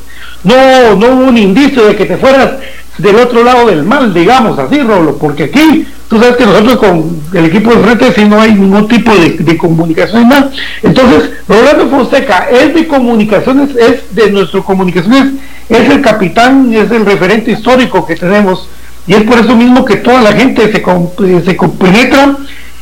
No, 0.44 0.96
no 0.96 1.08
hubo 1.08 1.26
un 1.26 1.38
indicio 1.38 1.86
de 1.86 1.96
que 1.96 2.06
te 2.06 2.18
fueras 2.18 2.54
del 2.98 3.16
otro 3.16 3.44
lado 3.44 3.68
del 3.68 3.84
mal, 3.84 4.14
digamos 4.14 4.58
así, 4.60 4.82
Rolo, 4.82 5.18
porque 5.18 5.46
aquí 5.46 5.86
Tú 6.12 6.20
sabes 6.20 6.36
que 6.36 6.46
nosotros 6.46 6.78
con 6.78 7.22
el 7.34 7.46
equipo 7.46 7.74
de 7.74 7.82
frente 7.82 8.12
si 8.12 8.26
no 8.26 8.42
hay 8.42 8.54
ningún 8.54 8.86
tipo 8.86 9.14
de, 9.16 9.58
comunicación 9.58 10.24
y 10.24 10.26
nada. 10.26 10.52
Entonces, 10.84 11.32
Rolando 11.48 11.88
Fonseca 11.88 12.50
es 12.52 12.74
de 12.74 12.86
comunicaciones, 12.86 13.70
es 13.78 14.14
de 14.14 14.30
nuestro 14.30 14.62
comunicaciones, 14.62 15.36
es 15.70 15.90
el 15.90 16.02
capitán, 16.02 16.74
es 16.74 16.92
el 16.92 17.06
referente 17.06 17.52
histórico 17.52 18.06
que 18.06 18.18
tenemos. 18.18 18.68
Y 19.08 19.14
es 19.14 19.24
por 19.24 19.40
eso 19.40 19.56
mismo 19.56 19.86
que 19.86 19.96
toda 19.96 20.22
la 20.22 20.34
gente 20.34 20.70
se, 20.70 20.80
eh, 20.80 21.42
se 21.46 21.56
compenetra 21.56 22.36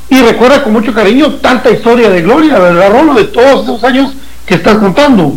y 0.10 0.20
recuerda 0.22 0.64
con 0.64 0.74
mucho 0.74 0.92
cariño 0.92 1.36
tanta 1.36 1.70
historia 1.70 2.10
de 2.10 2.24
gloria, 2.24 2.58
¿verdad, 2.58 2.92
Rolo? 2.92 3.14
De 3.14 3.26
todos 3.26 3.62
esos 3.62 3.84
años 3.84 4.12
que 4.48 4.56
estás 4.56 4.80
contando. 4.80 5.36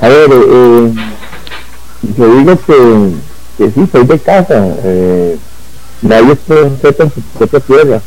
A 0.00 0.06
ver, 0.08 0.30
eh, 0.30 0.92
yo 2.02 2.36
digo 2.36 2.58
que, 2.66 3.12
que 3.58 3.70
sí, 3.70 3.88
soy 3.90 4.06
de 4.06 4.18
casa. 4.18 4.66
Eh, 4.84 5.38
nadie 6.02 6.36
respeta 6.48 7.04
en 7.04 7.12
su 7.12 7.20
propia 7.20 7.60
tierra. 7.60 8.00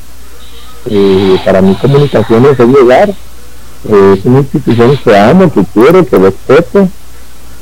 Eh, 0.86 1.39
para 1.45 1.62
mí 1.62 1.77
comunicaciones 1.79 2.60
es 2.60 2.67
llegar, 2.67 3.10
eh, 3.10 4.15
es 4.17 4.25
una 4.25 4.39
institución 4.39 4.97
que 5.03 5.17
amo, 5.17 5.51
que 5.51 5.63
quiero, 5.73 6.06
que 6.06 6.17
respeto. 6.17 6.89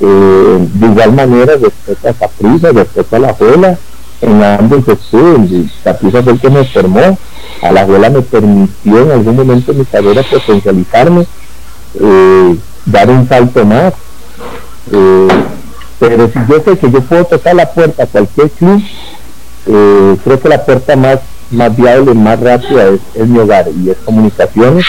Eh, 0.03 0.67
de 0.73 0.87
igual 0.87 1.13
manera 1.13 1.57
respeta 1.57 2.09
a 2.09 2.13
Capriza, 2.13 2.71
respeta 2.71 3.17
a 3.17 3.19
la 3.19 3.29
abuela, 3.29 3.77
en 4.21 4.43
ambos 4.43 4.87
estudios, 4.87 5.71
Capriza 5.83 6.23
fue 6.23 6.33
el 6.33 6.39
que 6.39 6.49
me 6.49 6.63
formó, 6.65 7.17
a 7.61 7.71
la 7.71 7.81
abuela 7.81 8.09
me 8.09 8.21
permitió 8.21 9.03
en 9.03 9.11
algún 9.11 9.35
momento 9.35 9.71
de 9.71 9.79
mi 9.79 9.85
carrera 9.85 10.23
potencializarme, 10.23 11.27
dar 12.85 13.09
un 13.09 13.27
salto 13.27 13.65
más. 13.65 13.93
Pero 16.01 16.27
si 16.33 16.39
yo 16.49 16.63
sé 16.63 16.79
que 16.79 16.89
yo 16.89 16.99
puedo 17.01 17.25
tocar 17.25 17.53
la 17.53 17.71
puerta 17.71 18.03
a 18.03 18.07
cualquier 18.07 18.49
club, 18.49 18.81
eh, 19.67 20.17
creo 20.23 20.39
que 20.41 20.49
la 20.49 20.65
puerta 20.65 20.95
más, 20.95 21.19
más 21.51 21.77
viable, 21.77 22.15
más 22.15 22.39
rápida 22.39 22.89
es, 23.13 23.27
mi 23.27 23.37
hogar 23.37 23.67
y 23.69 23.91
es 23.91 23.97
comunicaciones. 23.97 24.83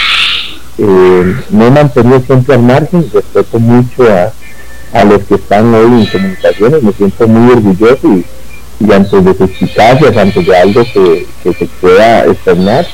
Eh, 0.79 1.35
me 1.51 1.67
he 1.67 1.69
mantenido 1.69 2.19
siempre 2.21 2.55
al 2.55 2.63
margen, 2.63 3.07
respeto 3.13 3.59
mucho 3.59 4.05
a, 4.11 5.03
los 5.03 5.21
que 5.25 5.35
están 5.35 5.71
hoy 5.75 6.01
en 6.01 6.07
comunicaciones, 6.07 6.81
me 6.81 6.93
siento 6.93 7.27
muy 7.27 7.51
orgulloso 7.51 8.07
y, 8.07 8.25
y 8.79 8.91
antes 8.91 9.23
de 9.23 9.33
sus 9.35 9.51
eficacias, 9.51 10.17
antes 10.17 10.47
de 10.47 10.57
algo 10.57 10.83
que, 10.83 11.27
se 11.43 11.65
pueda 11.79 12.25
externar, 12.25 12.87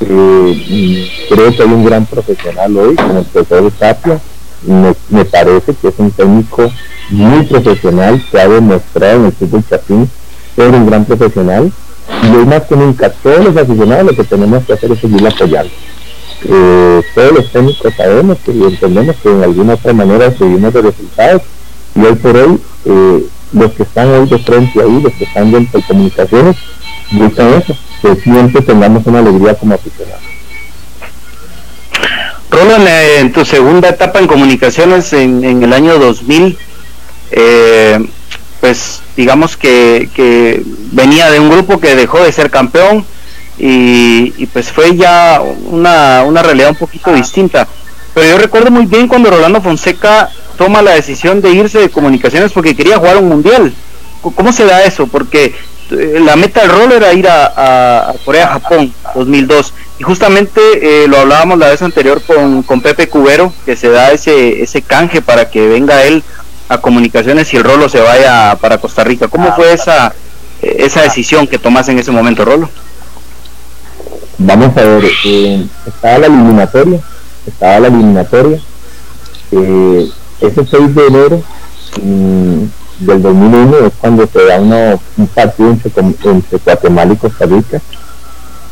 eh, 0.00 1.10
creo 1.28 1.54
que 1.54 1.62
hay 1.62 1.68
un 1.68 1.84
gran 1.84 2.06
profesional 2.06 2.74
hoy, 2.74 2.94
como 2.94 3.18
el 3.18 3.26
profesor 3.26 3.70
Tapia, 3.72 4.18
me, 4.66 5.24
parece 5.24 5.74
que 5.74 5.88
es 5.88 5.94
un 5.98 6.10
técnico 6.10 6.70
muy 7.10 7.44
profesional 7.44 8.22
que 8.30 8.40
ha 8.40 8.48
demostrado 8.48 9.20
en 9.20 9.26
el 9.26 9.32
fútbol 9.32 9.64
chapín 9.68 10.08
es 10.56 10.68
un 10.68 10.86
gran 10.86 11.04
profesional 11.04 11.72
y 12.22 12.36
hoy 12.36 12.46
más 12.46 12.62
que 12.62 12.76
nunca 12.76 13.10
todos 13.10 13.44
los 13.44 13.56
aficionados 13.56 14.06
lo 14.06 14.16
que 14.16 14.24
tenemos 14.24 14.64
que 14.64 14.72
hacer 14.74 14.92
es 14.92 15.00
seguir 15.00 15.26
apoyando. 15.26 15.72
Eh, 16.44 17.02
todos 17.14 17.32
los 17.32 17.50
técnicos 17.50 17.94
sabemos 17.96 18.38
que, 18.44 18.52
y 18.52 18.62
entendemos 18.62 19.16
que 19.16 19.30
en 19.30 19.42
alguna 19.42 19.74
otra 19.74 19.92
manera 19.92 20.30
seguimos 20.30 20.72
de 20.74 20.82
resultados 20.82 21.42
y 21.94 22.00
hoy 22.00 22.14
por 22.14 22.36
hoy 22.36 22.60
eh, 22.84 23.26
los 23.52 23.72
que 23.72 23.82
están 23.84 24.08
hoy 24.08 24.28
de 24.28 24.38
frente 24.38 24.80
ahí, 24.80 25.00
los 25.00 25.12
que 25.14 25.24
están 25.24 25.50
dentro 25.50 25.80
de 25.80 25.86
comunicaciones, 25.86 26.56
buscan 27.12 27.54
eso, 27.54 27.76
que 28.02 28.16
siempre 28.16 28.62
tengamos 28.62 29.06
una 29.06 29.20
alegría 29.20 29.54
como 29.54 29.74
aficionados. 29.74 30.22
Roland, 32.50 32.86
en 33.18 33.32
tu 33.32 33.44
segunda 33.44 33.88
etapa 33.88 34.18
en 34.18 34.26
comunicaciones 34.26 35.12
en, 35.12 35.44
en 35.44 35.62
el 35.62 35.72
año 35.72 35.98
2000, 35.98 36.56
eh, 37.32 38.06
pues 38.60 39.02
digamos 39.16 39.56
que, 39.56 40.08
que, 40.14 40.62
venía 40.92 41.30
de 41.30 41.40
un 41.40 41.50
grupo 41.50 41.80
que 41.80 41.96
dejó 41.96 42.22
de 42.22 42.32
ser 42.32 42.50
campeón 42.50 43.04
y, 43.58 44.46
pues 44.52 44.70
fue 44.70 44.96
ya 44.96 45.40
una, 45.66 46.22
una 46.24 46.42
realidad 46.42 46.70
un 46.70 46.76
poquito 46.76 47.12
distinta. 47.12 47.66
Pero 48.14 48.30
yo 48.30 48.38
recuerdo 48.38 48.70
muy 48.70 48.86
bien 48.86 49.08
cuando 49.08 49.30
Rolando 49.30 49.60
Fonseca 49.60 50.30
toma 50.56 50.82
la 50.82 50.92
decisión 50.92 51.40
de 51.40 51.50
irse 51.50 51.80
de 51.80 51.90
comunicaciones 51.90 52.52
porque 52.52 52.76
quería 52.76 52.98
jugar 52.98 53.16
un 53.16 53.28
mundial. 53.28 53.72
¿Cómo 54.22 54.52
se 54.52 54.64
da 54.64 54.84
eso? 54.84 55.06
Porque 55.08 55.54
eh, 55.90 56.20
la 56.24 56.36
meta 56.36 56.62
del 56.62 56.70
rol 56.70 56.92
era 56.92 57.12
ir 57.12 57.28
a, 57.28 58.10
a 58.10 58.14
Corea-Japón 58.24 58.94
2002 59.14 59.74
y 59.98 60.02
justamente 60.02 60.60
eh, 61.04 61.08
lo 61.08 61.18
hablábamos 61.18 61.58
la 61.58 61.68
vez 61.68 61.82
anterior 61.82 62.20
con, 62.22 62.62
con 62.62 62.80
Pepe 62.80 63.08
Cubero 63.08 63.52
que 63.64 63.76
se 63.76 63.88
da 63.90 64.10
ese, 64.10 64.62
ese 64.62 64.82
canje 64.82 65.22
para 65.22 65.50
que 65.50 65.68
venga 65.68 66.02
él 66.04 66.22
a 66.68 66.78
comunicaciones 66.78 67.52
y 67.52 67.56
el 67.56 67.64
Rolo 67.64 67.88
se 67.88 68.00
vaya 68.00 68.56
para 68.60 68.78
Costa 68.78 69.04
Rica. 69.04 69.28
¿Cómo 69.28 69.54
fue 69.54 69.72
esa, 69.72 70.14
esa 70.62 71.02
decisión 71.02 71.46
que 71.46 71.58
tomas 71.58 71.88
en 71.88 71.98
ese 71.98 72.10
momento, 72.10 72.44
Rolo? 72.44 72.68
Vamos 74.38 74.76
a 74.76 74.82
ver, 74.82 75.04
eh, 75.26 75.66
estaba 75.86 76.18
la 76.18 76.26
eliminatoria, 76.26 77.00
estaba 77.46 77.80
la 77.80 77.88
eliminatoria 77.88 78.60
Eh, 79.52 80.10
ese 80.40 80.66
6 80.66 80.94
de 80.94 81.06
enero 81.06 81.42
mm, 82.02 82.64
del 83.06 83.22
2001 83.22 83.86
es 83.86 83.92
cuando 84.00 84.26
se 84.26 84.44
da 84.44 84.60
un 84.60 85.26
partido 85.28 85.70
entre, 85.70 85.92
entre 85.96 86.58
Guatemala 86.58 87.12
y 87.12 87.16
Costa 87.16 87.46
Rica. 87.46 87.80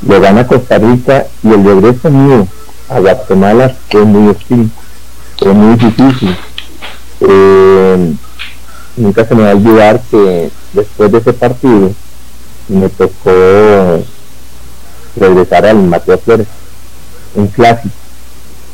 Le 0.06 0.18
gana 0.18 0.46
Costa 0.46 0.78
Rica 0.78 1.26
y 1.42 1.48
el 1.52 1.64
regreso 1.64 2.10
mío 2.10 2.46
a 2.88 2.98
Guatemala 2.98 3.74
fue 3.90 4.04
muy 4.04 4.30
hostil, 4.30 4.70
fue 5.38 5.52
muy 5.52 5.76
difícil. 5.76 6.36
Eh, 7.20 8.14
nunca 8.96 9.24
se 9.24 9.34
me 9.34 9.42
va 9.42 9.50
a 9.50 9.54
olvidar 9.54 10.00
que 10.10 10.50
después 10.72 11.12
de 11.12 11.18
ese 11.18 11.32
partido 11.32 11.92
me 12.68 12.88
tocó 12.88 14.02
regresar 15.16 15.66
al 15.66 15.76
Mateo 15.76 16.18
Flores, 16.18 16.48
un 17.34 17.46
clásico, 17.48 17.94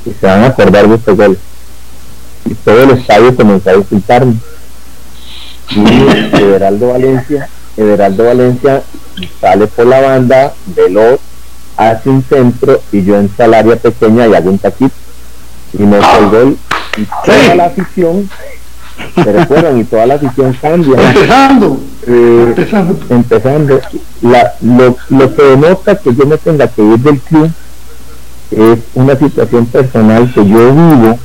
y 0.07 0.13
se 0.13 0.27
van 0.27 0.45
a 0.45 0.47
acordar 0.47 0.89
de 0.89 0.95
este 0.95 1.13
gol. 1.13 1.39
Y 2.47 2.55
todo 2.55 2.83
el 2.85 2.91
estadio 2.93 3.37
comenzó 3.37 3.71
a 3.71 3.77
insultarme. 3.77 4.37
Y 5.71 6.41
Everaldo 6.41 6.89
Valencia, 6.89 7.49
Everaldo 7.77 8.25
Valencia 8.25 8.83
sale 9.41 9.67
por 9.67 9.87
la 9.87 10.01
banda, 10.01 10.55
veloz, 10.67 11.21
hace 11.77 12.11
un 12.11 12.23
centro 12.23 12.81
y 12.93 13.05
yo 13.05 13.17
en 13.17 13.31
salaria 13.37 13.77
pequeña 13.77 14.27
y 14.27 14.35
hago 14.35 14.51
un 14.51 14.59
taquito. 14.59 14.95
Y 15.73 15.83
me 15.83 15.99
el 15.99 16.31
gol 16.31 16.59
y 16.97 17.07
toda 17.25 17.55
la 17.55 17.67
afición. 17.67 18.29
Se 19.15 19.33
recuerdan 19.33 19.79
y 19.79 19.85
toda 19.85 20.07
la 20.07 20.15
afición 20.15 20.57
cambia. 20.61 21.09
Empezando. 21.09 21.81
Eh, 22.07 22.55
empezando, 23.11 23.81
La, 24.23 24.55
lo, 24.61 24.97
lo 25.11 25.35
que 25.35 25.43
denota 25.43 25.97
que 25.97 26.15
yo 26.15 26.27
me 26.27 26.39
tenga 26.39 26.67
que 26.67 26.83
ir 26.83 26.99
del 26.99 27.21
club 27.21 27.51
es 28.51 28.79
una 28.95 29.15
situación 29.17 29.67
personal 29.67 30.33
que 30.33 30.49
yo 30.49 30.73
vivo 30.73 31.19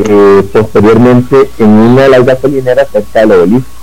eh, 0.00 0.46
posteriormente 0.52 1.50
en 1.58 1.68
una 1.68 2.02
de 2.02 2.08
las 2.10 2.26
gasolineras 2.26 2.88
cerca 2.92 3.20
del 3.20 3.32
obelisco 3.32 3.75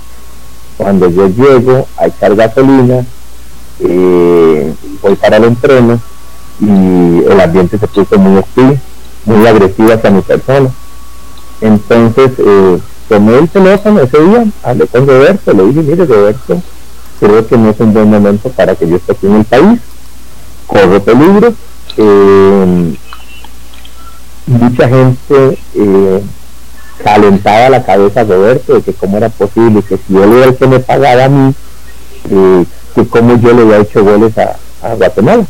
cuando 0.76 1.08
yo 1.10 1.28
llego 1.28 1.86
a 1.96 2.06
echar 2.06 2.34
gasolina 2.34 3.04
eh, 3.80 4.72
voy 5.02 5.14
para 5.16 5.36
el 5.36 5.44
entreno 5.44 6.00
y 6.60 7.24
el 7.24 7.40
ambiente 7.40 7.78
se 7.78 7.88
puso 7.88 8.18
muy 8.18 8.38
hostil 8.38 8.80
muy 9.24 9.46
agresivo 9.46 9.92
hacia 9.92 10.10
mi 10.10 10.22
persona. 10.22 10.70
Entonces 11.60 12.32
eh, 12.38 12.78
tomé 13.08 13.38
el 13.38 13.48
teléfono 13.48 14.00
ese 14.00 14.20
día, 14.20 14.46
hablé 14.62 14.86
con 14.86 15.06
Roberto, 15.06 15.52
le 15.52 15.66
dije, 15.66 15.82
mire 15.82 16.04
Roberto, 16.04 16.62
creo 17.20 17.46
que 17.46 17.56
no 17.56 17.70
es 17.70 17.80
un 17.80 17.94
buen 17.94 18.10
momento 18.10 18.48
para 18.50 18.74
que 18.74 18.88
yo 18.88 18.96
esté 18.96 19.12
aquí 19.12 19.26
en 19.26 19.36
el 19.36 19.44
país, 19.44 19.80
corro 20.66 21.02
peligro, 21.02 21.54
eh, 21.96 22.96
mucha 24.46 24.88
gente 24.88 25.58
eh, 25.74 26.22
calentaba 27.02 27.70
la 27.70 27.84
cabeza 27.84 28.20
a 28.20 28.24
Roberto 28.24 28.74
de 28.74 28.82
que 28.82 28.92
cómo 28.92 29.16
era 29.16 29.28
posible 29.28 29.82
que 29.82 29.96
si 29.96 30.16
él 30.16 30.32
era 30.32 30.46
el 30.46 30.56
que 30.56 30.66
me 30.66 30.80
pagaba 30.80 31.24
a 31.24 31.28
mí, 31.28 31.54
eh, 32.30 32.64
que 32.94 33.06
cómo 33.06 33.36
yo 33.40 33.52
le 33.52 33.62
había 33.62 33.78
hecho 33.78 34.04
goles 34.04 34.36
a, 34.38 34.56
Guatemala. 34.96 35.44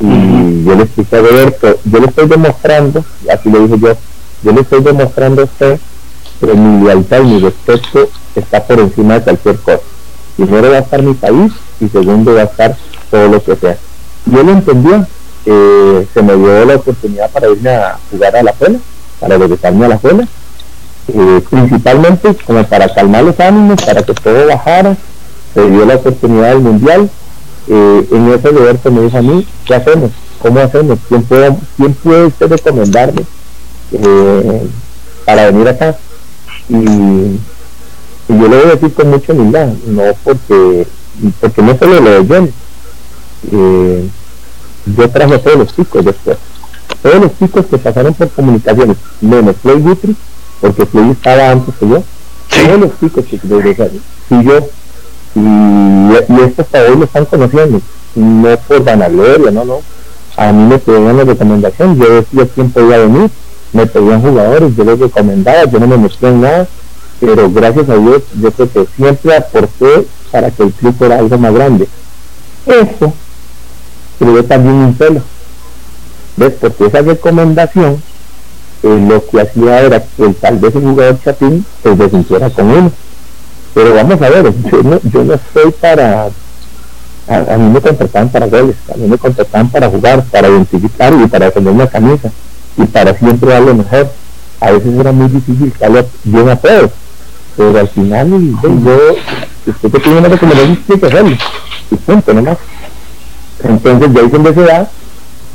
Y 0.00 0.64
yo 0.64 0.74
le 0.74 0.84
expliqué 0.84 1.16
a 1.16 1.20
Roberto, 1.20 1.78
yo 1.84 1.98
le 2.00 2.06
estoy 2.06 2.26
demostrando, 2.26 3.04
y 3.24 3.28
así 3.28 3.50
le 3.50 3.60
dije 3.60 3.78
yo, 3.78 3.96
yo 4.42 4.52
le 4.52 4.60
estoy 4.62 4.82
demostrando 4.82 5.42
a 5.42 5.44
usted 5.44 5.78
pero 6.40 6.56
mi 6.56 6.84
lealtad 6.84 7.20
y 7.20 7.26
mi 7.26 7.38
respeto 7.38 8.08
está 8.34 8.64
por 8.64 8.80
encima 8.80 9.14
de 9.14 9.20
cualquier 9.20 9.56
cosa. 9.56 9.80
Primero 10.36 10.70
va 10.70 10.76
a 10.76 10.80
estar 10.80 11.02
mi 11.02 11.14
país 11.14 11.52
y 11.80 11.88
segundo 11.88 12.34
va 12.34 12.40
a 12.40 12.44
estar 12.44 12.76
todo 13.10 13.28
lo 13.28 13.44
que 13.44 13.54
sea. 13.56 13.76
Yo 14.24 14.42
lo 14.42 14.52
entendió, 14.52 15.06
eh, 15.44 16.06
se 16.12 16.22
me 16.22 16.34
dio 16.36 16.64
la 16.64 16.76
oportunidad 16.76 17.30
para 17.30 17.48
irme 17.48 17.70
a 17.70 17.98
jugar 18.10 18.36
a 18.36 18.42
la 18.42 18.50
escuela, 18.52 18.78
para 19.20 19.36
regresarme 19.36 19.84
a 19.84 19.88
la 19.88 19.94
escuela, 19.96 20.28
eh, 21.08 21.42
principalmente 21.48 22.34
como 22.46 22.64
para 22.64 22.92
calmar 22.92 23.24
los 23.24 23.38
ánimos, 23.40 23.82
para 23.82 24.02
que 24.02 24.14
todo 24.14 24.46
bajara, 24.46 24.96
se 25.54 25.70
dio 25.70 25.84
la 25.84 25.96
oportunidad 25.96 26.50
del 26.50 26.60
mundial, 26.60 27.10
eh, 27.68 28.08
en 28.10 28.32
ese 28.32 28.52
lugar 28.52 28.78
se 28.82 28.90
me 28.90 29.02
dijo 29.02 29.18
a 29.18 29.22
mí, 29.22 29.46
¿qué 29.64 29.74
hacemos? 29.74 30.10
¿Cómo 30.40 30.60
hacemos? 30.60 30.98
¿Quién 31.08 31.22
puede, 31.22 31.56
quién 31.76 31.94
puede 31.94 32.26
usted 32.26 32.48
recomendarme 32.48 33.22
para 35.24 35.46
venir 35.46 35.68
acá? 35.68 35.96
y, 36.70 37.40
yo 38.28 38.36
lo 38.36 38.48
voy 38.48 38.66
a 38.66 38.74
decir 38.74 38.94
con 38.94 39.10
mucha 39.10 39.32
humildad, 39.32 39.68
no 39.86 40.02
porque, 40.22 40.86
porque 41.40 41.62
no 41.62 41.76
solo 41.76 42.00
lo 42.00 42.22
de 42.22 42.52
eh, 43.52 44.08
yo 44.86 45.10
traje 45.10 45.34
a 45.34 45.42
todos 45.42 45.58
los 45.58 45.74
chicos 45.74 46.04
después, 46.04 46.36
todos 47.02 47.20
los 47.22 47.38
chicos 47.38 47.66
que 47.66 47.78
pasaron 47.78 48.14
por 48.14 48.30
comunicaciones, 48.30 48.96
menos 49.20 49.56
Floyd 49.56 49.82
Guthrie, 49.82 50.14
porque 50.60 50.86
Floyd 50.86 51.12
estaba 51.12 51.50
antes 51.50 51.74
que 51.76 51.88
yo, 51.88 52.02
todos 52.48 52.80
los 52.80 53.00
chicos 53.00 53.24
que 53.24 53.40
regresaron, 53.48 54.00
y 54.30 54.44
yo, 54.44 54.58
y, 55.34 56.32
y 56.32 56.40
estos 56.44 56.66
hoy 56.72 56.96
lo 56.96 57.04
están 57.04 57.24
conociendo, 57.24 57.80
no 58.14 58.56
por 58.68 58.84
vanagloria, 58.84 59.50
no, 59.50 59.64
no, 59.64 59.80
a 60.36 60.52
mí 60.52 60.64
me 60.64 60.78
pedían 60.78 61.16
la 61.16 61.24
recomendación, 61.24 61.98
yo 61.98 62.08
decía 62.10 62.46
quién 62.54 62.70
podía 62.70 62.98
venir, 62.98 63.30
me 63.72 63.86
pedían 63.86 64.22
jugadores, 64.22 64.76
yo 64.76 64.84
les 64.84 64.98
recomendaba, 64.98 65.64
yo 65.64 65.78
no 65.78 65.86
me 65.86 66.08
en 66.22 66.40
nada, 66.40 66.68
pero 67.20 67.50
gracias 67.50 67.88
a 67.88 67.96
Dios 67.96 68.22
yo 68.40 68.50
creo 68.50 68.72
que 68.72 68.86
siempre 68.96 69.36
aporté 69.36 70.06
para 70.30 70.50
que 70.50 70.62
el 70.62 70.72
club 70.72 70.94
fuera 70.96 71.18
algo 71.18 71.36
más 71.38 71.52
grande. 71.52 71.88
Eso 72.66 73.12
creó 74.18 74.44
también 74.44 74.74
un 74.74 74.96
celo. 74.96 75.20
¿Ves? 76.36 76.54
Porque 76.60 76.86
esa 76.86 77.02
recomendación 77.02 78.02
eh, 78.82 79.06
lo 79.08 79.24
que 79.26 79.40
hacía 79.40 79.80
era 79.80 80.02
que 80.02 80.28
tal 80.40 80.58
vez 80.58 80.74
el 80.74 80.82
jugador 80.82 81.18
Chapín 81.22 81.64
se 81.82 81.94
desintiera 81.94 82.48
con 82.50 82.70
uno. 82.70 82.92
Pero 83.74 83.94
vamos 83.94 84.22
a 84.22 84.28
ver, 84.30 84.52
yo 84.72 84.82
no, 84.82 85.00
yo 85.02 85.24
no 85.24 85.34
estoy 85.34 85.70
para... 85.72 86.28
A, 87.28 87.56
mí 87.58 87.70
me 87.72 87.80
contrataban 87.80 88.28
para 88.30 88.46
goles, 88.46 88.74
a 88.92 88.96
mí 88.96 89.06
me 89.06 89.16
contrataban 89.16 89.70
para 89.70 89.88
jugar, 89.88 90.24
para 90.24 90.48
identificar 90.48 91.12
y 91.12 91.28
para 91.28 91.46
defender 91.46 91.72
una 91.72 91.86
camisa 91.86 92.28
y 92.76 92.84
para 92.86 93.14
siempre 93.14 93.50
dar 93.50 93.62
lo 93.62 93.74
mejor. 93.74 94.10
A 94.58 94.72
veces 94.72 94.98
era 94.98 95.12
muy 95.12 95.28
difícil 95.28 95.72
darle 95.78 96.06
bien 96.24 96.48
a 96.48 96.56
todos, 96.56 96.90
pero 97.56 97.78
al 97.78 97.88
final 97.88 98.30
yo, 98.62 99.16
usted 99.66 99.90
que 99.92 100.00
tiene 100.00 100.18
una 100.18 100.28
recomendación 100.28 100.76
tiene 100.86 101.00
que 101.00 101.06
hacerlo, 101.06 101.36
y 101.90 101.94
punto, 101.96 102.34
nomás. 102.34 102.58
Entonces 103.62 104.12
de 104.12 104.20
ahí 104.20 104.28
donde 104.28 104.54
se 104.54 104.62
da 104.62 104.90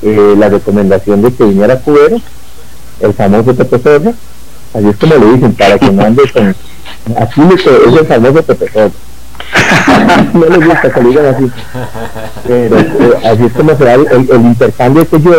la 0.01 0.49
recomendación 0.49 1.21
de 1.23 1.33
que 1.33 1.43
viniera 1.43 1.79
Cubero, 1.79 2.21
el 2.99 3.13
famoso 3.13 3.53
Sorra, 3.53 4.13
así 4.73 4.87
es 4.87 4.97
como 4.97 5.15
le 5.15 5.33
dicen, 5.33 5.53
para 5.55 5.77
que 5.77 5.91
no 5.91 6.03
ande 6.03 6.23
con, 6.31 6.55
así 7.17 7.41
es 7.41 7.65
el 7.67 8.05
famoso 8.05 8.43
Sorra. 8.43 8.89
no 10.33 10.45
le 10.45 10.65
gusta 10.65 10.91
que 10.91 11.01
lo 11.01 11.09
digan 11.09 11.25
así, 11.25 11.51
pero 12.47 12.79
eh, 12.79 13.19
así 13.25 13.45
es 13.45 13.53
como 13.53 13.75
se 13.75 13.83
da 13.83 13.93
el, 13.93 14.07
el, 14.11 14.41
intercambio 14.41 15.07
que 15.07 15.21
yo 15.21 15.31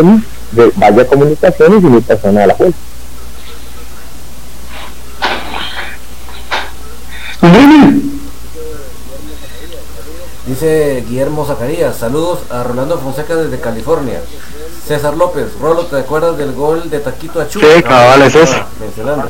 de 0.51 0.71
varias 0.75 1.07
comunicaciones 1.07 1.83
y 1.83 1.87
mi 1.87 2.01
persona 2.01 2.41
de 2.41 2.47
la 2.47 2.53
jueza. 2.53 2.77
Dice 10.47 11.03
Guillermo 11.07 11.45
Zacarías, 11.45 11.97
saludos 11.97 12.39
a 12.49 12.63
Rolando 12.63 12.97
Fonseca 12.97 13.35
desde 13.35 13.59
California. 13.59 14.21
César 14.87 15.17
López, 15.17 15.47
Rolo, 15.59 15.85
¿te 15.87 15.97
acuerdas 15.97 16.37
del 16.37 16.53
gol 16.53 16.89
de 16.89 16.99
Taquito 16.99 17.41
Achú? 17.41 17.59
Sí, 17.59 17.83
cabal, 17.83 18.21
es 18.21 18.33
eso. 18.33 18.55
Mencionando. 18.79 19.27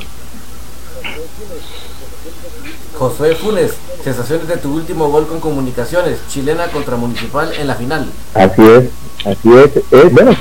Josué 3.00 3.36
Funes, 3.36 3.72
sensaciones 4.04 4.48
de 4.48 4.58
tu 4.58 4.74
último 4.74 5.10
gol 5.10 5.28
con 5.28 5.40
comunicaciones, 5.40 6.20
chilena 6.30 6.68
contra 6.68 6.96
municipal 6.96 7.52
en 7.52 7.66
la 7.66 7.74
final. 7.74 8.08
Así 8.36 8.62
es, 8.62 8.84
así 9.26 9.50
es. 9.92 10.14
bueno, 10.14 10.36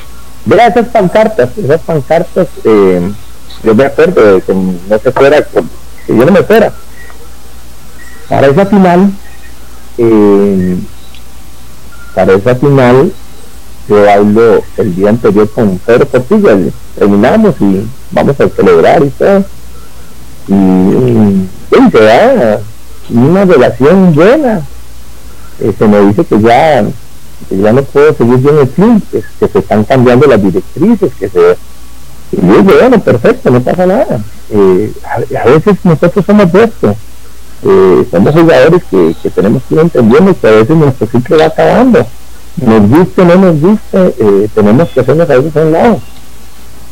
Verá 0.47 0.69
esas 0.69 0.87
pancartas, 0.89 1.59
esas 1.59 1.81
pancartas, 1.81 2.47
eh, 2.63 3.13
yo 3.65 3.75
me 3.75 3.85
acuerdo 3.85 4.35
de 4.35 4.43
que 4.43 4.55
no 4.55 4.99
se 5.03 5.11
fuera, 5.11 5.43
que 5.43 5.61
yo 6.07 6.25
no 6.25 6.31
me 6.31 6.43
fuera. 6.45 6.73
Para 8.29 8.47
esa 8.47 8.67
final, 8.67 9.11
eh, 9.99 10.77
para 12.15 12.35
esa 12.35 12.55
final, 12.55 13.13
yo 13.89 14.11
hablo 14.11 14.63
el 14.77 14.97
día 14.97 15.11
anterior 15.11 15.51
con 15.51 15.79
Pedro 15.79 16.07
Portilla, 16.07 16.57
terminamos 16.99 17.55
y 17.61 17.87
vamos 18.11 18.41
a 18.41 18.49
celebrar 18.49 19.05
y 19.05 19.11
todo. 19.11 19.45
Y, 20.49 20.55
y, 20.55 21.91
da 21.93 22.61
una 23.11 23.45
relación 23.45 24.15
buena. 24.15 24.63
Eh, 25.61 25.73
se 25.79 25.87
me 25.87 26.01
dice 26.01 26.25
que 26.25 26.41
ya 26.41 26.85
ya 27.51 27.73
no 27.73 27.83
puedo 27.83 28.15
seguir 28.15 28.39
bien 28.39 28.59
el 28.59 28.69
club, 28.69 29.03
que, 29.11 29.49
se 29.49 29.59
están 29.59 29.85
cambiando 29.85 30.27
las 30.27 30.43
directrices, 30.43 31.13
que 31.15 31.29
se... 31.29 31.57
Y 32.33 32.41
yo 32.45 32.63
digo, 32.63 32.73
bueno, 32.81 33.01
perfecto, 33.01 33.51
no 33.51 33.61
pasa 33.61 33.87
nada. 33.87 34.21
Eh, 34.51 34.93
a, 35.05 35.49
veces 35.49 35.77
nosotros 35.85 36.25
somos 36.25 36.53
de 36.53 36.65
esto. 36.65 36.97
Eh, 37.69 38.07
somos 38.11 38.33
jugadores 38.33 38.85
que, 38.85 39.15
que, 39.21 39.31
tenemos 39.31 39.63
que 39.69 39.75
ir 39.75 39.81
entendiendo 39.81 40.39
que 40.39 40.47
a 40.47 40.51
veces 40.51 40.77
nuestro 40.77 41.07
ciclo 41.09 41.39
va 41.39 41.47
acabando. 41.47 42.07
Nos 42.65 42.89
guste 42.89 43.23
o 43.23 43.25
no 43.25 43.37
nos 43.37 43.61
guste, 43.61 44.15
eh, 44.19 44.49
tenemos 44.55 44.89
que 44.91 45.01
hacernos 45.01 45.29
a 45.29 45.37
veces 45.37 45.57
a 45.57 45.61
un 45.61 45.73
lado. 45.73 46.01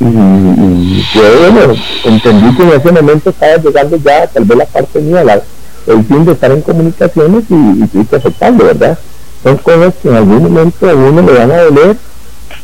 y, 0.00 1.02
yo 1.14 1.52
bueno, 1.52 1.74
entendí 2.04 2.56
que 2.56 2.62
en 2.64 2.68
ese 2.70 2.92
momento 2.92 3.30
estaba 3.30 3.56
llegando 3.56 3.96
ya 3.96 4.26
tal 4.26 4.44
vez 4.44 4.58
la 4.58 4.66
parte 4.66 5.00
mía, 5.00 5.42
el 5.86 6.04
fin 6.04 6.24
de 6.24 6.32
estar 6.32 6.50
en 6.50 6.62
comunicaciones 6.62 7.44
y, 7.48 7.54
y 7.54 8.00
estoy 8.00 8.18
aceptando, 8.18 8.64
¿verdad? 8.64 8.98
Son 9.44 9.56
cosas 9.58 9.94
que 10.02 10.08
en 10.08 10.16
algún 10.16 10.42
momento 10.42 10.88
a 10.88 10.94
uno 10.94 11.22
le 11.22 11.38
van 11.38 11.52
a 11.52 11.62
doler, 11.62 11.96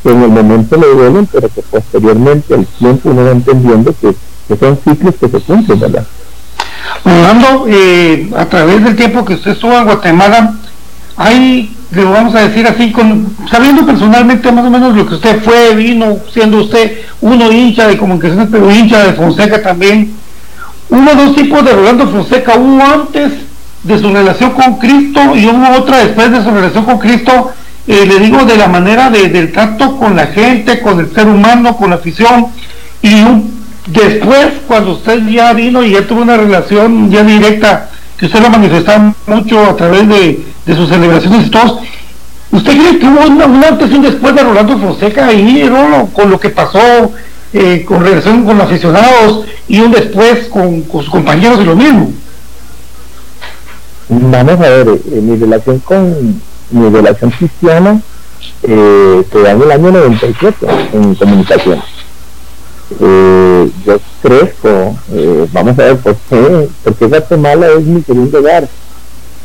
que 0.03 0.11
en 0.11 0.23
el 0.23 0.31
momento 0.31 0.77
le 0.77 0.87
duelen, 0.89 1.29
pero 1.31 1.49
que 1.49 1.63
posteriormente 1.63 2.55
al 2.55 2.67
tiempo 2.67 3.11
uno 3.11 3.25
va 3.25 3.31
entendiendo 3.31 3.95
que, 4.01 4.15
son 4.57 4.79
ciclos 4.83 5.15
que 5.21 5.29
se 5.29 5.41
cumplen, 5.41 5.79
¿verdad? 5.79 6.07
Rolando, 7.05 7.67
eh, 7.69 8.31
a 8.37 8.47
través 8.47 8.83
del 8.85 8.97
tiempo 8.97 9.25
que 9.25 9.35
usted 9.35 9.53
estuvo 9.53 9.77
en 9.77 9.85
Guatemala, 9.85 10.55
hay 11.17 11.77
le 11.93 12.05
vamos 12.05 12.35
a 12.37 12.49
decir 12.49 12.67
así, 12.67 12.95
sabiendo 13.51 13.85
personalmente 13.85 14.53
más 14.53 14.65
o 14.65 14.71
menos 14.71 14.95
lo 14.95 15.07
que 15.07 15.15
usted 15.15 15.43
fue, 15.43 15.75
vino, 15.75 16.19
siendo 16.33 16.59
usted 16.59 16.99
uno 17.21 17.51
hincha 17.51 17.89
de 17.89 17.99
comunicaciones, 17.99 18.49
pero 18.51 18.71
hincha 18.71 19.05
de 19.05 19.15
Fonseca 19.15 19.61
también. 19.61 20.13
Hubo 20.89 21.15
dos 21.15 21.35
tipos 21.35 21.65
de 21.65 21.73
Rolando 21.73 22.07
Fonseca, 22.09 22.55
uno 22.55 22.85
antes 22.85 23.33
de 23.83 23.99
su 23.99 24.13
relación 24.13 24.53
con 24.53 24.79
Cristo 24.79 25.35
y 25.35 25.47
hubo 25.47 25.79
otra 25.79 25.99
después 25.99 26.31
de 26.31 26.45
su 26.45 26.51
relación 26.51 26.85
con 26.85 26.99
Cristo, 26.99 27.53
eh, 27.89 28.07
le 28.07 28.21
digo 28.21 28.45
de 28.45 28.57
la 28.57 28.69
manera 28.69 29.11
de, 29.11 29.29
del 29.29 29.51
trato 29.51 29.97
con 29.97 30.15
la 30.15 30.27
gente, 30.29 30.81
con 30.81 31.01
el 31.01 31.13
ser 31.13 31.27
humano, 31.27 31.77
con 31.77 31.91
la 31.91 31.97
afición, 31.97 32.49
y 33.03 33.15
después 33.93 34.49
cuando 34.67 34.93
usted 34.93 35.27
ya 35.29 35.53
vino 35.53 35.83
y 35.83 35.93
ya 35.93 36.07
tuvo 36.07 36.23
una 36.23 36.37
relación 36.37 37.11
ya 37.11 37.23
directa, 37.23 37.91
que 38.17 38.27
usted 38.27 38.41
lo 38.41 38.51
manifestaba 38.51 39.15
mucho 39.27 39.61
a 39.65 39.77
través 39.77 40.09
de 40.09 40.77
sus 40.77 40.89
celebraciones 40.89 41.47
y 41.47 41.51
todos. 41.51 41.81
¿Usted 42.53 42.73
cree 42.73 42.99
que 42.99 43.07
hubo 43.07 43.25
un 43.27 43.65
antes 43.65 43.91
y 43.91 43.95
un 43.95 44.03
después 44.03 44.35
de 44.35 44.43
Rolando 44.43 44.77
Fonseca 44.79 45.27
ahí, 45.27 45.69
Rolo, 45.69 46.09
con 46.13 46.31
lo 46.31 46.41
que 46.41 46.51
pasó 46.51 47.13
eh, 47.53 47.85
con 47.87 48.05
relación 48.05 48.45
con 48.45 48.59
los 48.59 48.67
aficionados 48.67 49.45
y 49.69 49.81
un 49.81 49.93
después 49.93 50.49
con, 50.49 50.85
sus 50.91 51.09
compañeros 51.09 51.61
y 51.61 51.65
lo 51.65 51.77
mismo? 51.77 52.13
Vamos 54.09 54.55
a 54.55 54.69
ver, 54.69 54.89
eh, 54.89 55.21
mi 55.21 55.37
relación 55.37 55.79
con 55.81 56.41
mi 56.73 56.91
relación 56.91 57.31
cristiana 57.31 58.01
eh, 58.65 59.23
se 59.31 59.43
da 59.43 59.53
en 59.53 59.63
el 59.63 59.71
año 59.71 59.93
97 59.93 60.67
en 60.93 61.15
comunicación. 61.15 61.81
Eh, 62.99 63.71
yo 63.87 63.99
crezco, 64.23 64.97
vamos 65.53 65.79
a 65.79 65.83
ver 65.83 65.97
por 65.99 66.17
qué, 66.29 66.69
porque 66.83 67.07
Guatemala 67.07 67.69
es 67.69 67.85
mi 67.85 68.03
segundo 68.03 68.39
hogar 68.39 68.69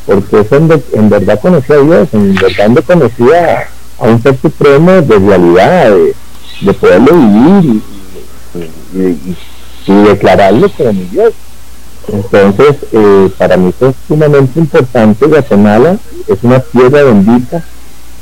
porque 0.05 0.39
eso 0.39 0.55
en, 0.55 1.09
verdad 1.09 1.39
conocía 1.41 1.75
a 1.77 1.79
Dios, 1.79 2.09
en 2.13 2.35
verdad 2.35 2.69
me 2.69 2.81
conocía 2.81 3.67
a 3.97 4.03
un 4.03 4.21
ser 4.21 4.37
supremo 4.39 4.91
de 4.91 5.19
realidad, 5.19 5.95
de, 6.61 6.73
poderlo 6.73 7.13
vivir 7.13 7.81
y, 8.93 9.93
declararlo 10.03 10.69
como 10.69 10.93
mi 10.93 11.05
Dios. 11.05 11.33
Entonces, 12.07 12.75
eh, 12.91 13.31
para 13.37 13.57
mí 13.57 13.73
es 13.79 13.95
sumamente 14.07 14.59
importante. 14.59 15.25
Guatemala 15.25 15.97
es 16.27 16.37
una 16.43 16.59
tierra 16.59 17.03
bendita. 17.03 17.63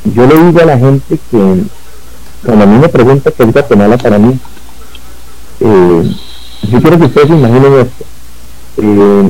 Yo 0.06 0.26
le 0.26 0.36
digo 0.36 0.62
a 0.62 0.66
la 0.66 0.78
gente 0.78 1.20
que 1.30 1.64
cuando 2.46 2.64
a 2.64 2.68
mí 2.68 2.78
me 2.80 2.88
pregunta 2.88 3.32
qué 3.32 3.44
es 3.44 3.52
Guatemala 3.52 3.98
para 3.98 4.18
mí, 4.18 4.40
eh, 5.64 6.16
yo 6.70 6.82
quiero 6.82 7.00
que 7.00 7.06
ustedes 7.06 7.30
imaginen 7.30 7.74
esto. 7.80 8.06
Eh, 8.78 9.30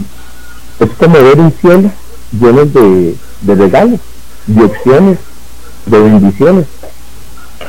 es 0.80 0.90
como 0.98 1.14
ver 1.14 1.40
un 1.40 1.52
cielo 1.52 1.92
llenos 2.32 2.74
de, 2.74 3.16
regalos, 3.46 4.00
de 4.48 4.64
opciones, 4.64 5.18
de 5.86 6.00
bendiciones. 6.00 6.66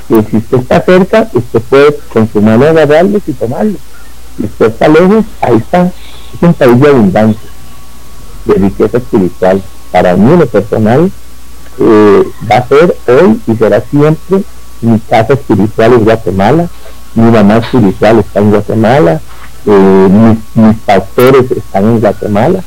Y 0.08 0.14
si 0.30 0.36
usted 0.38 0.58
está 0.58 0.80
cerca, 0.80 1.30
usted 1.32 1.60
puede 1.62 1.96
con 2.12 2.30
su 2.30 2.40
mano 2.40 2.66
agarrarlos 2.66 3.22
y 3.26 3.32
tomarlos. 3.32 3.80
Si 4.36 4.44
usted 4.44 4.66
está 4.66 4.88
lejos, 4.88 5.24
ahí 5.40 5.56
está. 5.56 5.92
Es 6.34 6.42
un 6.42 6.54
país 6.54 6.80
de 6.80 6.88
abundancia, 6.88 7.50
de 8.46 8.54
riqueza 8.54 8.98
espiritual. 8.98 9.62
Para 9.92 10.16
mí, 10.16 10.36
lo 10.36 10.46
personal, 10.46 11.10
eh, 11.78 12.22
va 12.50 12.56
a 12.56 12.68
ser 12.68 12.96
hoy 13.06 13.40
y 13.46 13.56
será 13.56 13.80
siempre 13.80 14.42
mi 14.80 14.98
casa 15.00 15.34
espiritual 15.34 15.94
en 15.94 16.04
Guatemala, 16.04 16.68
mi 17.14 17.30
mamá 17.30 17.58
espiritual 17.58 18.18
está 18.18 18.40
en 18.40 18.50
Guatemala, 18.50 19.20
eh, 19.66 20.08
mis, 20.10 20.64
mis 20.64 20.76
pastores 20.80 21.50
están 21.50 21.84
en 21.84 22.00
Guatemala 22.00 22.62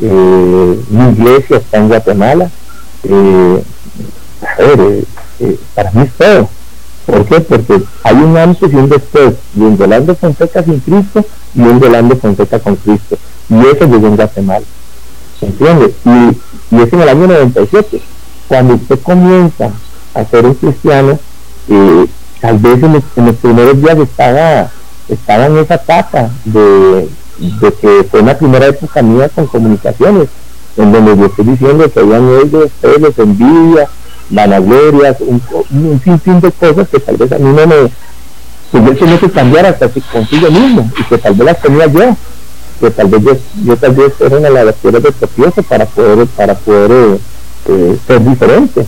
eh, 0.00 0.80
mi 0.90 1.08
iglesia 1.12 1.58
está 1.58 1.78
en 1.78 1.88
Guatemala. 1.88 2.50
Eh, 3.04 3.64
eh, 4.58 5.04
para 5.74 5.90
mí 5.92 6.02
es 6.02 6.12
todo. 6.12 6.48
¿Por 7.06 7.24
qué? 7.26 7.40
Porque 7.40 7.82
hay 8.02 8.14
un 8.14 8.36
antes 8.36 8.72
y 8.72 8.76
un 8.76 8.88
después 8.88 9.34
de 9.52 9.64
un 9.64 9.76
Yolando 9.76 10.14
Fonseca 10.14 10.62
sin 10.62 10.80
Cristo 10.80 11.24
y 11.54 11.60
un 11.60 11.80
Yolando 11.80 12.16
Fonseca 12.16 12.58
con 12.58 12.76
Cristo. 12.76 13.16
Y 13.48 13.60
eso 13.60 13.86
llegó 13.86 14.06
en 14.06 14.16
Guatemala. 14.16 14.64
¿Se 15.38 15.46
entiende? 15.46 15.94
Y, 16.04 16.76
es 16.76 16.92
en 16.92 17.00
el 17.00 17.08
año 17.08 17.26
97. 17.26 18.00
Cuando 18.48 18.74
usted 18.74 18.98
comienza 19.00 19.70
a 20.14 20.24
ser 20.24 20.46
un 20.46 20.54
cristiano, 20.54 21.18
tal 22.44 22.58
vez 22.58 22.82
en 22.82 22.92
los, 22.92 23.36
primeros 23.36 23.80
días 23.80 23.96
estaba, 23.96 24.70
estaba 25.08 25.46
en 25.46 25.56
esa 25.56 25.76
etapa 25.76 26.28
de, 26.44 27.08
de 27.38 27.72
que 27.72 28.06
fue 28.10 28.20
una 28.20 28.36
primera 28.36 28.66
época 28.66 29.00
mía 29.00 29.30
con 29.30 29.46
comunicaciones, 29.46 30.28
en 30.76 30.92
donde 30.92 31.16
yo 31.16 31.24
estoy 31.24 31.46
diciendo 31.46 31.90
que 31.90 32.00
habían 32.00 32.28
ellos, 32.44 32.70
celos, 32.82 33.18
envidia, 33.18 33.88
vanaglorias, 34.28 35.16
un, 35.20 35.40
un 35.70 36.00
sinfín 36.04 36.42
de 36.42 36.52
cosas 36.52 36.86
que 36.86 37.00
tal 37.00 37.16
vez 37.16 37.32
a 37.32 37.38
mí 37.38 37.50
no 37.50 37.66
me, 37.66 37.90
que 38.70 38.84
yo 38.84 38.94
tenía 38.94 39.18
que 39.18 39.30
cambiar 39.30 39.64
hasta 39.64 39.88
consigo 39.88 40.50
mismo, 40.50 40.90
y 40.98 41.04
que 41.04 41.16
tal 41.16 41.32
vez 41.32 41.46
las 41.46 41.62
tenía 41.62 41.86
yo, 41.86 42.14
que 42.78 42.90
tal 42.90 43.06
vez 43.06 43.38
yo, 43.64 43.76
tal 43.78 43.92
vez 43.92 44.12
era 44.20 44.36
una 44.36 44.64
de 44.64 44.72
piedras 44.74 45.02
de 45.02 45.12
tropiezo 45.12 45.62
para 45.62 45.86
poder, 45.86 46.26
para 46.26 46.54
poder 46.54 47.18
eh, 47.68 47.98
ser 48.06 48.22
diferente. 48.22 48.84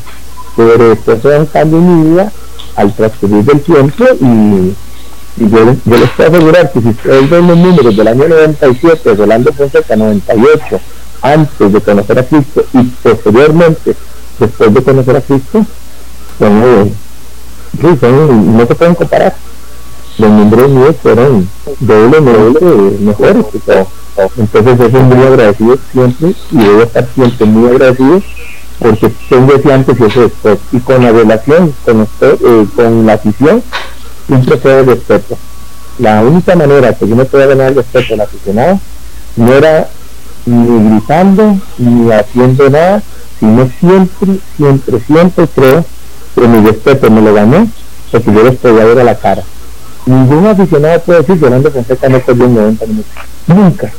Pero 0.57 0.89
después 0.91 1.23
fue 1.23 1.39
un 1.39 1.47
cambio 1.47 1.79
en 1.79 2.03
mi 2.03 2.11
vida 2.11 2.33
al 2.77 2.93
transcurrir 2.95 3.45
del 3.45 3.61
tiempo 3.61 4.05
y 4.21 4.75
y 5.39 5.51
yo, 5.51 5.65
les 5.67 6.11
puedo 6.11 6.29
asegurar 6.29 6.73
que 6.73 6.81
si 6.81 6.89
ustedes 6.89 7.29
ven 7.29 7.47
los 7.47 7.59
números 7.59 7.95
del 7.95 8.09
año 8.09 8.27
97, 8.27 9.15
Rolando 9.15 9.53
Fonseca 9.53 9.95
98, 9.95 10.81
antes 11.21 11.73
de 11.73 11.81
conocer 11.81 12.19
a 12.19 12.23
Cristo 12.23 12.65
y 12.73 12.83
posteriormente, 13.03 13.95
después 14.39 14.75
de 14.75 14.83
conocer 14.83 15.17
a 15.17 15.21
Cristo, 15.21 15.67
son, 16.39 16.93
no 18.57 18.67
se 18.67 18.75
pueden 18.75 18.95
comparar. 18.95 19.35
Los 20.17 20.31
números 20.31 20.71
míos 20.71 20.97
fueron 21.03 21.47
doble, 21.81 22.21
doble 22.21 22.99
mejores. 23.01 23.45
Entonces 24.39 24.93
yo 24.93 25.01
muy 25.01 25.27
agradecido 25.27 25.77
siempre 25.93 26.35
y 26.51 26.57
debo 26.57 26.83
estar 26.83 27.07
siempre 27.15 27.47
muy 27.47 27.69
agradecido 27.69 28.23
porque 28.79 29.11
tengo 29.29 29.55
ese 29.55 29.73
antes 29.73 29.99
y 29.99 30.05
ese 30.05 30.21
después. 30.21 30.59
Y 30.73 30.81
con 30.81 31.03
la 31.03 31.13
relación, 31.13 31.75
con, 31.85 32.01
usted, 32.03 32.35
eh, 32.45 32.67
con 32.75 33.07
la 33.07 33.15
afición, 33.15 33.63
un 34.29 34.45
proceso 34.45 34.69
de 34.69 34.83
respeto. 34.83 35.39
La 35.99 36.23
única 36.23 36.55
manera 36.55 36.93
que 36.93 37.09
yo 37.09 37.17
me 37.17 37.25
podía 37.25 37.47
ganar 37.47 37.69
el 37.69 37.77
respeto 37.77 38.15
al 38.15 38.21
aficionado 38.21 38.81
no 39.37 39.53
era 39.53 39.89
ni 40.45 40.91
gritando 40.91 41.57
ni 41.79 42.11
haciendo 42.13 42.71
nada, 42.71 43.03
sino 43.41 43.69
siempre, 43.81 44.39
siempre, 44.57 45.01
siempre 45.01 45.49
creo 45.49 45.85
que 46.35 46.49
mi 46.49 46.67
respeto 46.67 47.11
me 47.11 47.23
lo 47.23 47.35
gané 47.35 47.69
porque 48.11 48.33
yo 48.33 48.43
les 48.43 48.57
podía 48.57 48.85
ver 48.85 49.01
a 49.01 49.05
la 49.05 49.15
cara. 49.17 49.43
Ningún 50.07 50.47
aficionado 50.47 51.01
puede 51.01 51.21
decir 51.21 51.35
que 51.35 51.41
Fernando 51.41 51.71
Fonseca 51.71 52.09
no 52.09 52.21
perdió 52.21 52.45
en 52.45 52.55
90 52.55 52.87
minutos. 52.87 53.13
Nunca. 53.49 53.93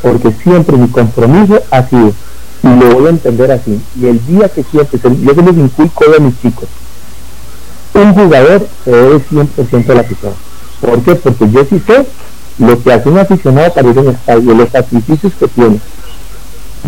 Porque 0.00 0.32
siempre 0.42 0.76
mi 0.76 0.88
compromiso 0.88 1.62
ha 1.70 1.86
sido, 1.86 2.12
lo 2.62 2.94
voy 2.94 3.06
a 3.06 3.10
entender 3.10 3.50
así, 3.50 3.80
y 4.00 4.06
el 4.06 4.24
día 4.26 4.48
que 4.48 4.62
siempre, 4.62 4.98
yo 5.02 5.34
se 5.34 5.42
les 5.42 5.56
inculco 5.56 6.04
a 6.16 6.20
mis 6.20 6.40
chicos, 6.40 6.68
un 7.94 8.14
jugador 8.14 8.66
se 8.84 8.90
debe 8.90 9.20
100% 9.20 9.90
a 9.90 9.94
la 9.94 10.00
afición. 10.00 10.32
¿Por 10.80 11.02
qué? 11.02 11.14
Porque 11.14 11.50
yo 11.50 11.64
sí 11.68 11.82
sé 11.86 12.06
lo 12.58 12.82
que 12.82 12.92
hace 12.92 13.08
un 13.08 13.18
aficionado 13.18 13.72
para 13.72 13.88
ir 13.90 13.98
en 13.98 14.06
el 14.08 14.14
estadio, 14.14 14.54
los 14.54 14.68
sacrificios 14.70 15.32
que 15.38 15.48
tiene, 15.48 15.80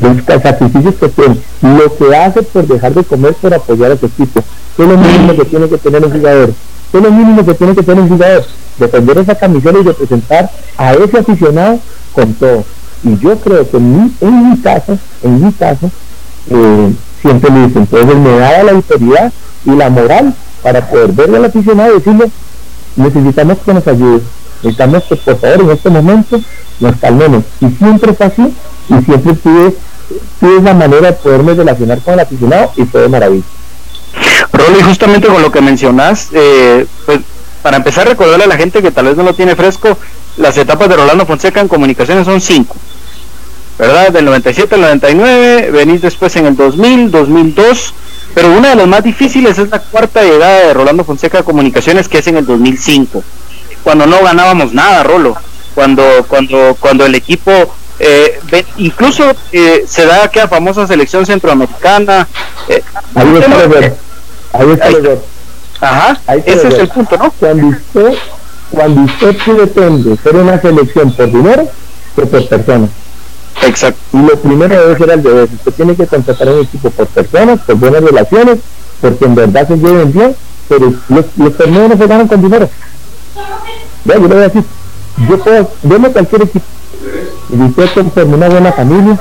los 0.01 0.43
sacrificios 0.43 0.95
que 0.95 1.09
tiene, 1.09 1.37
lo 1.63 1.97
que 1.97 2.17
hace 2.17 2.43
por 2.43 2.67
dejar 2.67 2.95
de 2.95 3.05
comer 3.05 3.35
por 3.35 3.55
apoyar 3.55 3.93
a 3.93 3.97
su 3.97 4.07
equipo. 4.07 4.43
¿Qué 4.77 4.83
es 4.83 4.89
lo 4.89 4.99
mínimo 4.99 5.37
que 5.37 5.45
tiene 5.45 5.69
que 5.69 5.79
tener 5.79 6.05
un 6.05 6.13
jugador? 6.13 6.53
¿Qué 6.91 6.99
es 6.99 7.05
lo 7.05 7.11
mínimo 7.11 7.45
que 7.45 7.55
tiene 7.55 7.75
que 7.75 7.83
tener 7.83 8.03
un 8.03 8.09
jugador? 8.09 8.45
Defender 8.79 9.19
esa 9.19 9.35
camiseta 9.37 9.79
y 9.79 9.83
representar 9.83 10.51
a 10.77 10.95
ese 10.95 11.19
aficionado 11.19 11.79
con 12.13 12.35
todo. 12.35 12.65
Y 13.05 13.19
yo 13.19 13.37
creo 13.39 13.71
que 13.71 13.77
en 13.77 13.97
mi, 13.97 14.13
en 14.21 14.51
mi 14.51 14.59
caso, 14.59 14.99
en 15.23 15.45
mi 15.45 15.53
caso, 15.53 15.91
eh, 16.51 16.93
siempre 17.21 17.51
lo 17.51 17.67
hice. 17.67 17.79
Entonces 17.79 18.17
me 18.17 18.39
daba 18.39 18.63
la 18.63 18.73
autoridad 18.73 19.33
y 19.65 19.71
la 19.71 19.91
moral 19.91 20.35
para 20.63 20.89
poder 20.89 21.13
verle 21.13 21.37
al 21.37 21.45
aficionado 21.45 21.93
y 21.93 21.99
decirle, 21.99 22.31
necesitamos 22.97 23.59
que 23.59 23.75
nos 23.75 23.87
ayude, 23.87 24.23
necesitamos 24.63 25.05
que 25.05 25.17
por 25.17 25.39
favor 25.39 25.61
en 25.61 25.71
este 25.71 25.91
momento 25.91 26.41
nos 26.81 26.97
calmemos. 26.97 27.45
Y 27.61 27.69
siempre 27.71 28.15
fue 28.15 28.27
así, 28.27 28.55
y 28.89 29.05
siempre 29.05 29.35
tuve, 29.35 29.75
tuve 30.41 30.63
la 30.63 30.75
manera 30.75 31.09
de 31.09 31.13
poderme 31.13 31.55
relacionar 31.55 32.01
con 32.01 32.15
el 32.15 32.21
aficionado 32.21 32.73
y 32.77 32.85
fue 32.85 33.03
de 33.03 33.09
maravilla. 33.09 33.45
Rolly, 34.53 34.83
justamente 34.83 35.29
con 35.29 35.43
lo 35.43 35.51
que 35.51 35.61
mencionas, 35.61 36.29
eh, 36.33 36.87
pues 37.05 37.21
para 37.63 37.79
empezar 37.79 38.07
recordarle 38.07 38.45
a 38.45 38.49
la 38.49 38.57
gente 38.57 38.83
que 38.83 38.91
tal 38.91 39.07
vez 39.07 39.17
no 39.17 39.23
lo 39.23 39.35
tiene 39.35 39.57
fresco, 39.57 39.97
las 40.37 40.57
etapas 40.57 40.89
de 40.89 40.97
Rolando 40.97 41.27
Fonseca 41.27 41.61
en 41.61 41.69
comunicaciones 41.69 42.25
son 42.27 42.41
cinco. 42.41 42.77
¿Verdad? 43.79 44.13
Del 44.13 44.25
97 44.25 44.77
al 44.77 44.83
99, 44.83 45.71
venís 45.73 46.01
después 46.03 46.37
en 46.37 46.47
el 46.47 46.57
2000, 46.57 47.11
2002, 47.11 47.95
pero 48.33 48.53
una 48.53 48.71
de 48.71 48.77
las 48.77 48.87
más 48.87 49.03
difíciles 49.03 49.59
es 49.59 49.69
la 49.69 49.81
cuarta 49.81 50.23
llegada 50.23 50.69
de 50.69 50.75
Rolando 50.75 51.05
Fonseca 51.05 51.41
a 51.41 51.43
comunicaciones, 51.43 52.09
que 52.09 52.19
es 52.19 52.27
en 52.29 52.37
el 52.37 52.47
2005, 52.47 53.25
cuando 53.83 54.07
no 54.07 54.23
ganábamos 54.23 54.73
nada, 54.73 55.03
Rolo, 55.03 55.37
cuando, 55.75 56.05
cuando, 56.29 56.77
cuando 56.79 57.05
el 57.05 57.17
equipo 57.17 57.75
eh, 57.99 58.41
incluso 58.79 59.33
eh, 59.53 59.85
se 59.87 60.07
da 60.07 60.25
aquella 60.25 60.49
famosa 60.49 60.87
selección 60.87 61.25
centroamericana. 61.25 62.27
Eh, 62.69 62.83
ahí 63.15 63.35
está 63.35 63.95
Ahí 64.53 64.71
está 64.73 64.89
Ajá, 65.81 66.19
ese 66.47 66.69
es 66.69 66.75
el 66.75 66.89
punto, 66.89 67.17
¿no? 67.17 67.31
Cuando 67.33 67.67
usted, 67.69 68.15
cuando 68.75 69.03
usted 69.03 69.37
pretende 69.45 70.17
ser 70.17 70.37
una 70.37 70.61
selección 70.61 71.13
por 71.13 71.27
dinero, 71.31 71.69
que 72.17 72.27
por 72.27 72.49
personas. 72.49 72.91
Exacto. 73.63 74.01
Y 74.13 74.23
lo 74.23 74.37
primero 74.39 74.75
debe 74.75 74.97
ser 74.97 75.11
al 75.11 75.25
revés. 75.25 75.51
Usted 75.53 75.73
tiene 75.73 75.97
que 75.97 76.07
contratar 76.07 76.49
un 76.49 76.61
equipo 76.61 76.91
por 76.91 77.07
personas, 77.07 77.61
por 77.61 77.77
buenas 77.77 78.03
relaciones, 78.03 78.59
porque 79.01 79.25
en 79.25 79.35
verdad 79.35 79.69
se 79.69 79.77
lleven 79.77 80.13
bien, 80.13 80.37
pero 80.69 80.93
los, 81.09 81.25
los 81.37 81.57
torneos 81.57 81.91
no 81.91 81.97
se 81.97 82.07
ganan 82.07 82.29
con 82.29 82.43
dinero. 82.43 82.69
Vea, 84.05 84.17
yo 84.17 84.29
le 84.29 84.35
voy 84.35 84.39
a 84.39 84.49
decir, 84.49 84.65
yo 85.29 85.39
puedo, 85.39 85.71
deme 85.83 86.11
cualquier 86.11 86.43
equipo, 86.43 86.65
y 87.51 87.63
usted 87.63 87.91
conforme 87.95 88.35
una 88.35 88.49
buena 88.49 88.73
familia, 88.73 89.19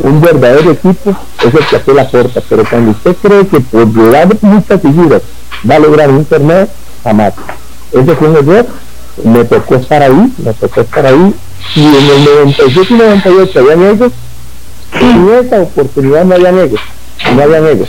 un 0.00 0.20
verdadero 0.20 0.70
equipo, 0.72 1.14
es 1.38 1.54
el 1.54 1.66
que 1.66 1.76
hace 1.76 1.94
la 1.94 2.08
puerta, 2.08 2.42
pero 2.48 2.64
cuando 2.68 2.90
usted 2.92 3.16
cree 3.22 3.46
que 3.46 3.60
por 3.60 3.86
llegar 3.92 4.28
muchas 4.42 4.80
figuras 4.80 5.22
va 5.68 5.76
a 5.76 5.78
lograr 5.78 6.10
un 6.10 6.24
torneo, 6.24 6.68
jamás. 7.02 7.34
Ese 7.92 8.14
fue 8.14 8.28
un 8.28 8.36
error, 8.36 8.66
me 9.24 9.44
tocó 9.44 9.74
estar 9.74 10.02
ahí, 10.02 10.32
me 10.38 10.52
tocó 10.54 10.80
estar 10.80 11.06
ahí, 11.06 11.34
y 11.74 11.86
en 11.86 12.10
el 12.10 12.24
97 12.24 12.86
y 12.88 12.96
98 12.96 13.58
habían 13.58 13.82
ellos, 13.82 14.12
y 15.00 15.04
en 15.04 15.28
esa 15.44 15.62
oportunidad 15.62 16.24
no 16.24 16.34
habían 16.34 16.58
ellos, 16.58 16.80
no 17.34 17.42
habían 17.42 17.66
ellos. 17.66 17.88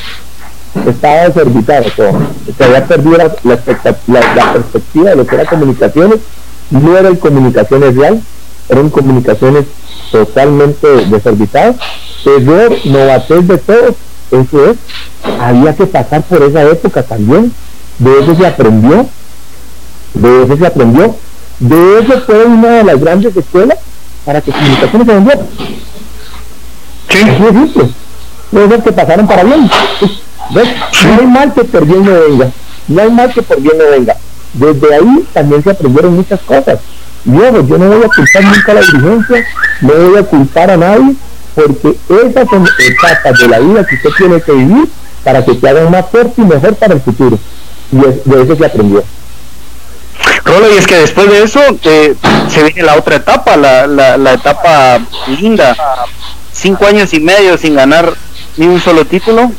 Estaba 0.88 1.28
desorbitado 1.28 1.86
todo, 1.96 2.14
se 2.58 2.64
había 2.64 2.86
perdido 2.86 3.18
la, 3.18 3.58
perspectiva 3.58 5.10
de 5.10 5.16
lo 5.16 5.28
que 5.28 5.36
era 5.36 5.46
comunicaciones, 5.46 6.20
no 6.72 6.98
era 6.98 7.10
el 7.10 7.20
comunicaciones 7.20 7.96
real, 7.96 8.22
eran 8.70 8.90
comunicaciones 8.90 9.66
totalmente 10.12 10.88
desorbitadas, 11.08 11.76
error, 12.26 12.74
novatez 12.86 13.48
de 13.48 13.58
todos, 13.58 13.96
eso 14.32 14.72
es, 14.72 14.78
había 15.40 15.76
que 15.76 15.86
pasar 15.86 16.24
por 16.24 16.42
esa 16.42 16.64
época 16.64 17.04
también, 17.04 17.54
de 18.00 18.20
eso 18.20 18.36
se 18.36 18.48
aprendió, 18.48 19.06
de 20.14 20.44
eso 20.44 20.58
se 20.58 20.66
aprendió, 20.66 21.16
de 21.60 22.00
eso 22.00 22.22
fue 22.26 22.46
una 22.46 22.70
de 22.70 22.84
las 22.84 23.00
grandes 23.00 23.36
escuelas 23.36 23.78
para 24.26 24.42
que 24.42 24.52
comunicaciones 24.52 25.08
se 25.08 25.14
vendieran. 25.14 25.48
Sí. 27.10 27.20
Así 28.54 28.74
es 28.74 28.84
que 28.84 28.92
pasaron 28.92 29.28
para 29.28 29.44
bien. 29.44 29.70
¿Ves? 30.54 30.68
No 31.06 31.22
hay 31.22 31.28
mal 31.28 31.54
que 31.54 31.64
por 31.64 31.86
bien 31.86 32.04
no 32.04 32.12
venga, 32.12 32.52
no 32.88 33.02
hay 33.02 33.12
mal 33.12 33.34
que 33.34 33.42
por 33.42 33.62
bien 33.62 33.78
no 33.78 33.86
venga. 33.92 34.16
Desde 34.54 34.96
ahí 34.96 35.28
también 35.34 35.64
se 35.64 35.70
aprendieron 35.70 36.16
muchas 36.16 36.40
cosas. 36.42 36.80
Luego, 37.24 37.66
yo 37.66 37.78
no 37.78 37.88
voy 37.88 38.04
a 38.04 38.10
culpar 38.10 38.44
nunca 38.44 38.72
a 38.72 38.76
la 38.76 38.82
dirigencia, 38.82 39.46
no 39.82 39.94
voy 39.94 40.18
a 40.18 40.24
culpar 40.24 40.72
a 40.72 40.78
nadie, 40.78 41.16
porque 41.56 41.96
esas 42.10 42.50
son 42.50 42.66
etapas 42.66 43.40
de 43.40 43.48
la 43.48 43.60
vida 43.60 43.86
que 43.86 43.96
usted 43.96 44.10
tiene 44.18 44.42
que 44.42 44.52
vivir 44.52 44.90
para 45.24 45.46
que 45.46 45.54
te 45.54 45.70
hagan 45.70 45.92
más 45.92 46.10
fuerte 46.10 46.42
y 46.42 46.46
mejor 46.46 46.76
para 46.76 46.96
el 46.96 47.02
futuro. 47.02 47.38
Y 47.92 47.98
de 47.98 48.42
eso 48.42 48.56
se 48.56 48.66
aprendió. 48.66 49.04
Rolo, 50.44 50.74
y 50.74 50.78
es 50.78 50.88
que 50.88 50.98
después 50.98 51.30
de 51.30 51.44
eso 51.44 51.62
eh, 51.84 52.16
se 52.50 52.64
viene 52.64 52.84
la 52.84 52.96
otra 52.96 53.16
etapa, 53.18 53.58
la, 53.58 53.88
la, 53.88 54.34
etapa 54.34 55.00
linda. 55.28 55.76
Cinco 56.54 56.86
años 56.86 57.14
y 57.14 57.20
medio 57.20 57.58
sin 57.58 57.76
ganar 57.76 58.14
ni 58.58 58.68
un 58.68 58.82
solo 58.82 59.06
título, 59.06 59.52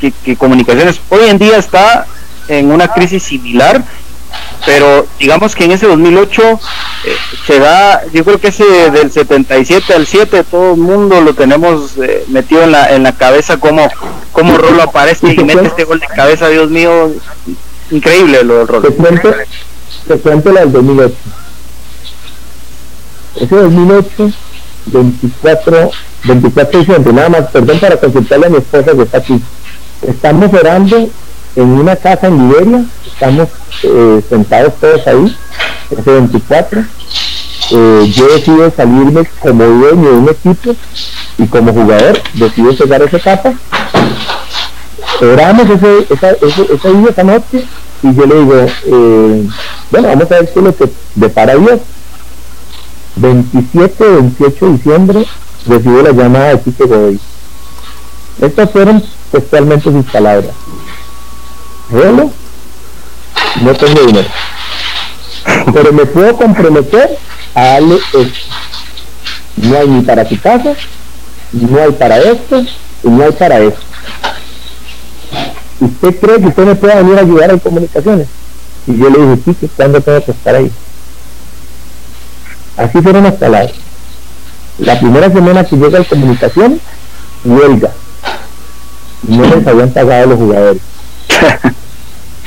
que, 0.00 0.12
que 0.12 0.36
Comunicaciones 0.36 1.00
hoy 1.08 1.28
en 1.28 1.38
día 1.38 1.56
está 1.56 2.06
en 2.48 2.70
una 2.70 2.88
crisis 2.88 3.22
similar 3.22 3.82
pero 4.64 5.06
digamos 5.18 5.54
que 5.54 5.64
en 5.64 5.72
ese 5.72 5.86
2008 5.86 6.60
eh, 7.04 7.16
se 7.46 7.58
da, 7.58 8.02
yo 8.12 8.24
creo 8.24 8.40
que 8.40 8.48
ese 8.48 8.90
del 8.90 9.12
77 9.12 9.94
al 9.94 10.06
7 10.06 10.44
todo 10.44 10.72
el 10.72 10.80
mundo 10.80 11.20
lo 11.20 11.34
tenemos 11.34 11.96
eh, 11.98 12.24
metido 12.28 12.62
en 12.62 12.72
la, 12.72 12.94
en 12.94 13.02
la 13.02 13.12
cabeza 13.12 13.58
como, 13.58 13.88
como 14.32 14.56
Rolo 14.56 14.82
aparece 14.82 15.32
y 15.32 15.44
mete 15.44 15.66
este 15.66 15.84
gol 15.84 16.00
de 16.00 16.06
cabeza, 16.06 16.48
Dios 16.48 16.70
mío, 16.70 17.12
increíble 17.90 18.42
lo 18.42 18.58
del 18.58 18.68
Rolo. 18.68 18.94
La 20.08 20.60
del 20.60 20.72
2008. 20.72 21.14
Ese 23.36 23.54
2008, 23.54 24.30
24, 24.86 25.90
24 26.24 26.72
de 26.72 26.78
diciembre, 26.78 27.12
nada 27.12 27.28
más, 27.28 27.50
perdón 27.50 27.78
para 27.78 27.96
consultarle 27.96 28.46
a 28.46 28.50
mi 28.50 28.56
esposa 28.58 28.92
que 28.92 29.02
está 29.02 29.18
aquí. 29.18 29.40
Estamos 30.06 30.52
orando 30.54 31.08
en 31.56 31.68
una 31.68 31.96
casa 31.96 32.28
en 32.28 32.48
Liberia, 32.48 32.84
estamos 33.06 33.48
eh, 33.82 34.22
sentados 34.28 34.74
todos 34.80 35.06
ahí, 35.06 35.36
ese 35.90 36.10
24. 36.10 36.84
Eh, 37.72 38.12
yo 38.14 38.28
decido 38.28 38.72
salirme 38.74 39.28
como 39.40 39.64
dueño 39.64 40.10
de 40.10 40.16
un 40.18 40.28
equipo 40.28 40.76
y 41.36 41.46
como 41.46 41.72
jugador 41.72 42.22
decido 42.34 42.70
llegar 42.70 43.02
esa 43.02 43.16
etapa. 43.16 43.54
Oramos 45.20 45.70
ese, 45.70 46.06
esa, 46.12 46.32
día, 46.34 47.10
esa 47.10 47.24
noche, 47.24 47.64
y 48.02 48.14
yo 48.14 48.26
le 48.26 48.34
digo, 48.34 48.54
eh, 48.54 49.48
bueno, 49.90 50.08
vamos 50.08 50.30
a 50.30 50.34
ver 50.34 50.52
qué 50.52 50.58
es 50.58 50.64
lo 50.64 50.76
que 50.76 50.90
depara 51.14 51.56
Dios. 51.56 51.80
27, 53.16 54.04
28 54.04 54.66
de 54.66 54.72
diciembre 54.72 55.26
recibo 55.66 56.02
la 56.02 56.12
llamada 56.12 56.54
de 56.54 56.60
Quique 56.60 56.84
Godoy. 56.84 57.18
Estas 58.42 58.70
fueron 58.70 59.02
textualmente 59.32 59.90
sus 59.90 60.04
palabras. 60.06 60.50
Bueno, 61.88 62.30
no 63.62 63.74
tengo 63.74 64.00
dinero. 64.02 64.28
Pero 65.72 65.92
me 65.92 66.04
puedo 66.04 66.36
comprometer 66.36 67.18
a 67.54 67.64
darle 67.64 67.96
esto. 67.96 68.26
No 69.56 69.78
hay 69.78 69.88
ni 69.88 70.02
para 70.02 70.28
tu 70.28 70.38
casa, 70.38 70.74
no 71.52 71.80
hay 71.80 71.92
para 71.92 72.18
esto, 72.18 72.60
y 73.02 73.08
no 73.08 73.24
hay 73.24 73.32
para 73.32 73.60
esto. 73.60 73.80
¿Usted 75.80 76.16
cree 76.20 76.40
que 76.40 76.46
usted 76.46 76.64
me 76.64 76.74
puede 76.74 76.96
venir 76.96 77.18
a 77.18 77.20
ayudar 77.20 77.50
en 77.50 77.58
comunicaciones? 77.58 78.28
Y 78.86 78.96
yo 78.96 79.10
le 79.10 79.18
dije, 79.18 79.42
sí, 79.44 79.54
que 79.54 79.68
cuando 79.68 80.00
tengo 80.00 80.24
que 80.24 80.30
estar 80.30 80.54
ahí. 80.54 80.70
Así 82.76 83.00
fueron 83.00 83.24
las 83.24 83.34
palabras. 83.34 83.72
La 84.78 84.98
primera 84.98 85.30
semana 85.30 85.64
que 85.64 85.76
llega 85.76 86.00
a 86.00 86.04
comunicación, 86.04 86.80
huelga. 87.44 87.90
No 89.22 89.44
les 89.44 89.66
habían 89.66 89.90
pagado 89.90 90.26
los 90.26 90.38
jugadores. 90.38 90.82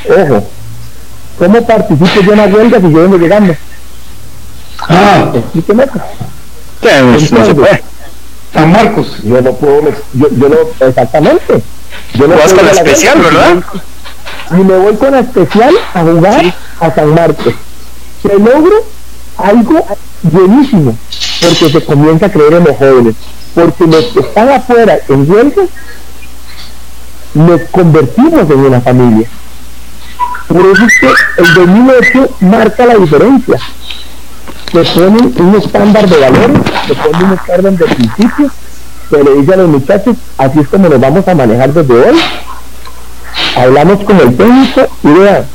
Ojo, 0.10 0.48
¿cómo 1.38 1.66
participo 1.66 2.22
yo 2.22 2.32
en 2.32 2.38
la 2.38 2.46
huelga 2.46 2.80
si 2.80 2.92
yo 2.92 3.02
vengo 3.02 3.18
llegando? 3.18 3.56
Ah, 4.88 5.32
explíqueme 5.36 5.84
eso. 5.84 7.36
no 7.36 7.46
se 7.46 7.56
puede. 7.56 7.84
San 8.54 8.72
Marcos. 8.72 9.18
Yo 9.24 9.42
no 9.42 9.54
puedo, 9.54 9.82
yo, 10.14 10.28
yo 10.32 10.50
no, 10.50 10.88
exactamente. 10.88 11.62
Yo 12.14 12.28
no 12.28 12.36
vas 12.36 12.54
con 12.54 12.66
la 12.66 12.72
especial, 12.72 13.20
¿verdad? 13.20 13.64
Y 14.52 14.56
me 14.56 14.78
voy 14.78 14.96
con 14.96 15.12
la 15.12 15.20
especial 15.20 15.76
a 15.94 16.02
jugar 16.02 16.54
a 16.80 16.92
San 16.92 17.14
Marcos. 17.14 17.54
Se 18.22 18.40
logro 18.40 18.84
algo 19.38 19.86
buenísimo, 20.24 20.98
porque 21.42 21.70
se 21.70 21.86
comienza 21.86 22.26
a 22.26 22.32
creer 22.32 22.54
en 22.54 22.64
los 22.66 22.78
jóvenes. 22.78 23.16
Porque 23.54 23.86
los 23.86 24.06
que 24.06 24.20
están 24.20 24.50
afuera 24.50 25.00
en 25.08 25.30
huelga 25.30 25.64
nos 27.34 27.62
convertimos 27.72 28.50
en 28.50 28.60
una 28.60 28.82
familia. 28.82 29.28
Por 30.48 30.66
eso 30.66 30.86
es 30.86 31.00
que 31.00 31.42
el 31.42 31.54
2008 31.54 32.30
marca 32.42 32.86
la 32.86 32.96
diferencia. 32.96 33.60
Se 34.72 34.84
pone 34.84 35.32
un 35.38 35.56
estándar 35.56 36.10
de 36.10 36.18
valores, 36.18 36.62
se 36.88 36.96
pone 36.96 37.24
un 37.24 37.34
estándar 37.34 37.74
de 37.74 37.86
principios, 37.86 38.52
se 39.10 39.24
le 39.24 39.36
dice 39.36 39.54
a 39.54 39.58
los 39.58 39.70
muchachos, 39.70 40.16
así 40.38 40.60
es 40.60 40.68
como 40.68 40.90
nos 40.90 41.00
vamos 41.00 41.28
a 41.28 41.36
manejar 41.36 41.74
desde 41.74 41.94
hoy. 41.94 42.18
Hablamos 43.56 44.04
con 44.04 44.20
el 44.20 44.36
técnico 44.38 44.88
y 45.04 45.08
vean, 45.10 45.46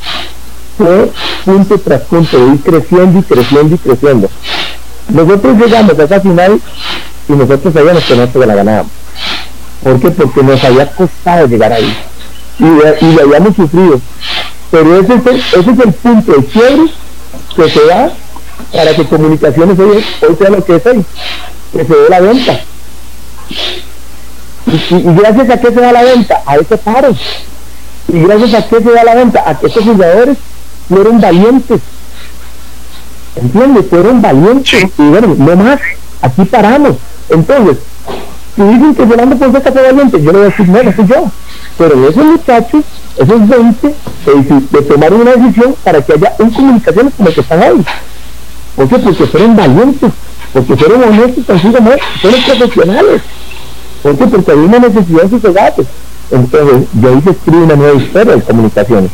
fue 0.76 1.10
punto 1.44 1.78
tras 1.78 2.02
punto, 2.02 2.38
ir 2.48 2.60
creciendo 2.60 3.18
y 3.18 3.22
creciendo 3.22 3.74
y 3.74 3.78
creciendo. 3.78 4.28
Nosotros 5.08 5.56
llegamos 5.58 5.98
a 5.98 6.02
esa 6.02 6.20
final 6.20 6.60
y 7.28 7.32
nosotros 7.32 7.72
sabíamos 7.74 8.04
que 8.04 8.16
no 8.16 8.26
se 8.26 8.46
la 8.46 8.54
ganábamos 8.54 8.92
¿Por 9.82 10.00
qué? 10.00 10.10
Porque 10.10 10.42
nos 10.42 10.64
había 10.64 10.90
costado 10.92 11.46
llegar 11.46 11.72
ahí. 11.72 11.94
Y, 12.58 12.64
y 13.04 13.12
lo 13.12 13.22
habíamos 13.22 13.54
sufrido. 13.54 14.00
Pero 14.70 14.98
ese 14.98 15.14
es, 15.14 15.26
el, 15.26 15.36
ese 15.36 15.70
es 15.70 15.78
el 15.78 15.92
punto 15.92 16.32
de 16.32 16.44
quiebre 16.46 16.90
que 17.54 17.70
se 17.70 17.86
da 17.86 18.12
para 18.72 18.94
que 18.94 19.04
comunicaciones 19.04 19.78
hoy, 19.78 20.04
sea 20.38 20.50
lo 20.50 20.64
que 20.64 20.76
es 20.76 20.86
hoy, 20.86 21.04
que 21.72 21.84
se 21.84 21.94
dé 21.94 22.08
la 22.08 22.20
venta. 22.20 22.60
Y, 24.66 25.02
gracias 25.14 25.50
a 25.50 25.60
qué 25.60 25.68
se 25.68 25.80
da 25.80 25.92
la 25.92 26.02
venta, 26.02 26.42
a 26.46 26.56
ese 26.56 26.76
paro. 26.78 27.14
Y 28.08 28.20
gracias 28.20 28.54
a 28.54 28.68
qué 28.68 28.82
se 28.82 28.90
da 28.90 29.04
la 29.04 29.14
venta, 29.14 29.44
a 29.46 29.58
que 29.58 29.66
estos 29.66 29.84
jugadores 29.84 30.38
fueron 30.88 31.20
valientes. 31.20 31.80
¿Entiendes? 33.36 33.86
Fueron 33.88 34.22
valientes. 34.22 34.86
Y 34.98 35.02
bueno, 35.02 35.34
no 35.36 35.56
más, 35.56 35.80
aquí 36.22 36.44
paramos. 36.44 36.96
Entonces, 37.28 37.78
si 38.56 38.62
dicen 38.62 38.94
que 38.94 39.06
Fernando 39.06 39.36
Fonseca 39.36 39.72
fue 39.72 39.82
valiente, 39.82 40.22
yo 40.22 40.32
le 40.32 40.38
voy 40.38 40.46
a 40.46 40.50
decir, 40.50 40.68
no, 40.68 40.82
no 40.82 40.92
soy 40.92 41.06
yo. 41.06 41.30
Pero 41.76 42.08
esos 42.08 42.24
muchachos, 42.24 42.84
esos 43.16 43.48
20, 43.48 43.88
eh, 43.88 43.94
de 44.70 44.82
tomar 44.82 45.12
una 45.12 45.32
decisión 45.32 45.74
para 45.82 46.00
que 46.02 46.12
haya 46.12 46.34
un 46.38 46.50
comunicación 46.50 47.10
como 47.10 47.28
el 47.28 47.34
que 47.34 47.40
están 47.40 47.62
hoy. 47.62 47.84
¿Por 48.76 48.88
qué? 48.88 48.98
Porque 48.98 49.26
fueron 49.26 49.56
valientes, 49.56 50.12
porque 50.54 50.76
fueron 50.76 51.02
honestos 51.02 51.44
consigo 51.44 51.80
mismos, 51.80 52.00
fueron 52.22 52.42
profesionales. 52.42 53.22
¿Por 54.02 54.16
qué? 54.16 54.26
Porque 54.26 54.52
había 54.52 54.64
una 54.64 54.78
necesidad 54.78 55.24
de 55.24 55.52
gatos. 55.52 55.86
Entonces, 56.30 56.88
yo 56.94 57.18
hice 57.18 57.30
escribir 57.30 57.62
una 57.62 57.76
nueva 57.76 58.00
historia 58.00 58.36
de 58.36 58.42
comunicaciones. 58.42 59.10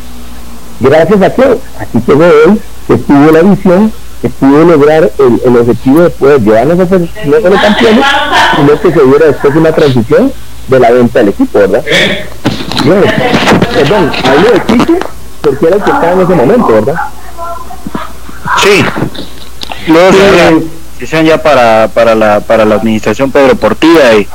Gracias 0.80 1.22
a 1.22 1.34
que 1.34 1.42
aquí 1.78 2.00
quedó 2.04 2.26
hoy, 2.26 2.60
que 2.86 2.96
tuvo 2.96 3.32
la 3.32 3.42
visión, 3.42 3.92
que 4.20 4.28
pudo 4.28 4.64
lograr 4.64 5.10
el, 5.18 5.40
el 5.44 5.56
objetivo 5.56 6.02
de 6.02 6.10
poder 6.10 6.40
llevarnos 6.42 6.78
a 6.78 6.86
ser 6.86 7.00
no 7.00 7.40
solo 7.40 7.56
campeones, 7.56 8.04
sino 8.56 8.80
que 8.80 8.92
se 8.92 9.06
diera 9.06 9.26
después 9.26 9.56
una 9.56 9.72
transición 9.72 10.32
de 10.68 10.78
la 10.78 10.90
venta 10.90 11.18
del 11.20 11.28
equipo, 11.30 11.58
¿verdad? 11.58 11.82
Bueno, 12.84 13.02
perdón, 13.72 14.12
hablo 14.24 14.50
de 14.50 14.60
Quique 14.60 14.98
porque 15.40 15.66
era 15.66 15.76
el 15.76 15.82
que 15.82 15.90
estaba 15.90 16.12
en 16.12 16.20
ese 16.20 16.34
momento, 16.34 16.68
¿verdad? 16.68 16.94
Sí. 18.62 18.84
Luego 19.86 20.10
se 21.06 21.24
ya 21.24 21.42
para, 21.42 21.88
para, 21.88 22.14
la, 22.14 22.40
para 22.40 22.64
la 22.64 22.76
administración 22.76 23.30
Pedro 23.30 23.56
Portilla 23.56 24.14
y, 24.14 24.26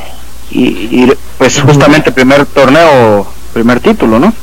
y, 0.51 1.11
pues 1.37 1.61
justamente 1.61 2.11
primer 2.11 2.45
torneo, 2.45 3.27
primer 3.53 3.79
título, 3.79 4.19
¿no? 4.19 4.33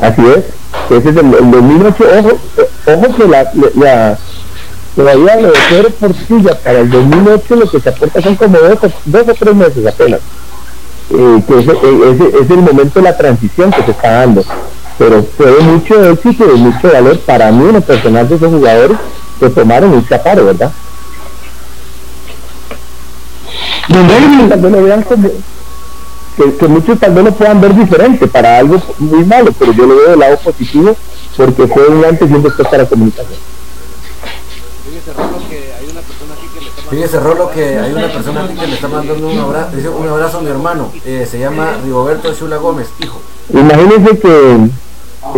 Así 0.00 0.22
es. 0.26 0.44
Ese 0.90 1.10
es 1.10 1.16
el, 1.16 1.34
el 1.34 1.50
2008. 1.50 2.04
Ojo, 2.18 2.38
ojo 2.86 3.16
que 3.16 3.28
la, 3.28 3.50
la 3.76 4.18
todavía 4.94 5.36
lo 5.36 5.48
de 5.48 5.58
Pedro 5.68 5.90
Portilla 5.90 6.58
para 6.58 6.80
el 6.80 6.90
2008 6.90 7.56
lo 7.56 7.70
que 7.70 7.80
se 7.80 7.88
aporta 7.88 8.20
son 8.22 8.36
como 8.36 8.58
dos, 8.58 8.78
dos 9.04 9.28
o 9.28 9.34
tres 9.34 9.54
meses 9.54 9.86
apenas. 9.86 10.20
Eh, 11.10 11.42
que 11.46 11.58
ese, 11.58 11.72
eh, 11.72 12.14
ese, 12.14 12.42
es 12.42 12.50
el 12.50 12.58
momento 12.58 13.00
de 13.00 13.02
la 13.02 13.16
transición 13.16 13.72
que 13.72 13.82
se 13.82 13.90
está 13.90 14.10
dando. 14.10 14.44
Pero 14.98 15.24
fue 15.36 15.46
de 15.50 15.60
mucho 15.60 16.10
éxito 16.10 16.44
y 16.44 16.48
de 16.48 16.54
mucho 16.54 16.92
valor 16.92 17.18
para 17.20 17.50
mí 17.50 17.68
en 17.68 17.76
el 17.76 17.82
personal 17.82 18.28
de 18.28 18.36
esos 18.36 18.52
jugadores 18.52 18.98
que 19.40 19.48
tomaron 19.48 19.92
un 19.94 20.06
chaparo, 20.06 20.44
¿verdad? 20.44 20.70
Tal 23.88 24.60
vez 24.60 24.72
lo 24.72 24.82
vean 24.82 25.02
como, 25.02 25.28
que, 26.36 26.56
que, 26.56 26.68
muchos 26.68 26.98
tal 26.98 27.14
vez 27.14 27.24
lo 27.24 27.32
puedan 27.32 27.60
ver 27.60 27.74
diferente 27.74 28.26
para 28.28 28.58
algo 28.58 28.80
muy 28.98 29.24
malo, 29.24 29.52
pero 29.58 29.72
yo 29.72 29.86
lo 29.86 29.96
veo 29.96 30.10
del 30.10 30.20
lado 30.20 30.36
positivo 30.38 30.96
porque 31.36 31.66
fue 31.66 31.88
un 31.88 32.04
antes 32.04 32.30
y 32.30 32.34
un 32.34 32.42
después 32.42 32.68
para 32.68 32.82
la 32.84 32.88
comunicación. 32.88 33.38
Fíjese 36.90 37.20
Rolo 37.20 37.50
que 37.50 37.78
hay 37.78 37.92
una 37.92 38.08
persona 38.08 38.44
aquí 38.44 38.54
que 38.54 38.66
le 38.66 38.74
está 38.74 38.88
mandando 38.88 39.28
un 39.28 39.38
abrazo, 39.38 39.76
dice 39.76 39.88
un 39.88 40.08
abrazo 40.08 40.38
a 40.38 40.40
mi 40.42 40.50
hermano, 40.50 40.92
eh, 41.04 41.26
se 41.30 41.38
llama 41.38 41.76
Rigoberto 41.84 42.34
Chula 42.34 42.56
Gómez, 42.56 42.88
hijo. 42.98 43.20
Imagínense 43.52 44.18
que 44.18 44.70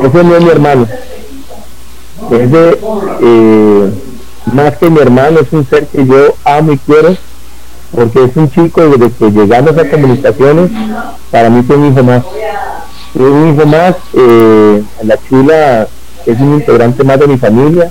ese 0.06 0.24
no 0.24 0.36
es 0.36 0.42
mi 0.42 0.50
hermano. 0.50 0.88
Ese, 2.30 2.78
eh, 3.20 3.90
más 4.52 4.76
que 4.76 4.90
mi 4.90 5.00
hermano, 5.00 5.40
es 5.40 5.52
un 5.52 5.66
ser 5.66 5.86
que 5.86 6.06
yo 6.06 6.34
amo 6.44 6.72
y 6.72 6.78
quiero, 6.78 7.16
porque 7.94 8.24
es 8.24 8.36
un 8.36 8.50
chico 8.50 8.82
desde 8.82 9.10
que 9.10 9.30
llegamos 9.30 9.76
a 9.76 9.88
comunicaciones, 9.88 10.70
para 11.30 11.50
mí 11.50 11.60
es 11.60 11.76
un 11.76 11.86
hijo 11.86 12.02
más. 12.02 12.22
Es 13.14 13.20
un 13.20 13.54
hijo 13.54 13.66
más, 13.66 13.96
eh, 14.14 14.82
la 15.02 15.18
chula 15.28 15.88
es 16.24 16.40
un 16.40 16.54
integrante 16.54 17.04
más 17.04 17.18
de 17.20 17.26
mi 17.26 17.36
familia, 17.36 17.90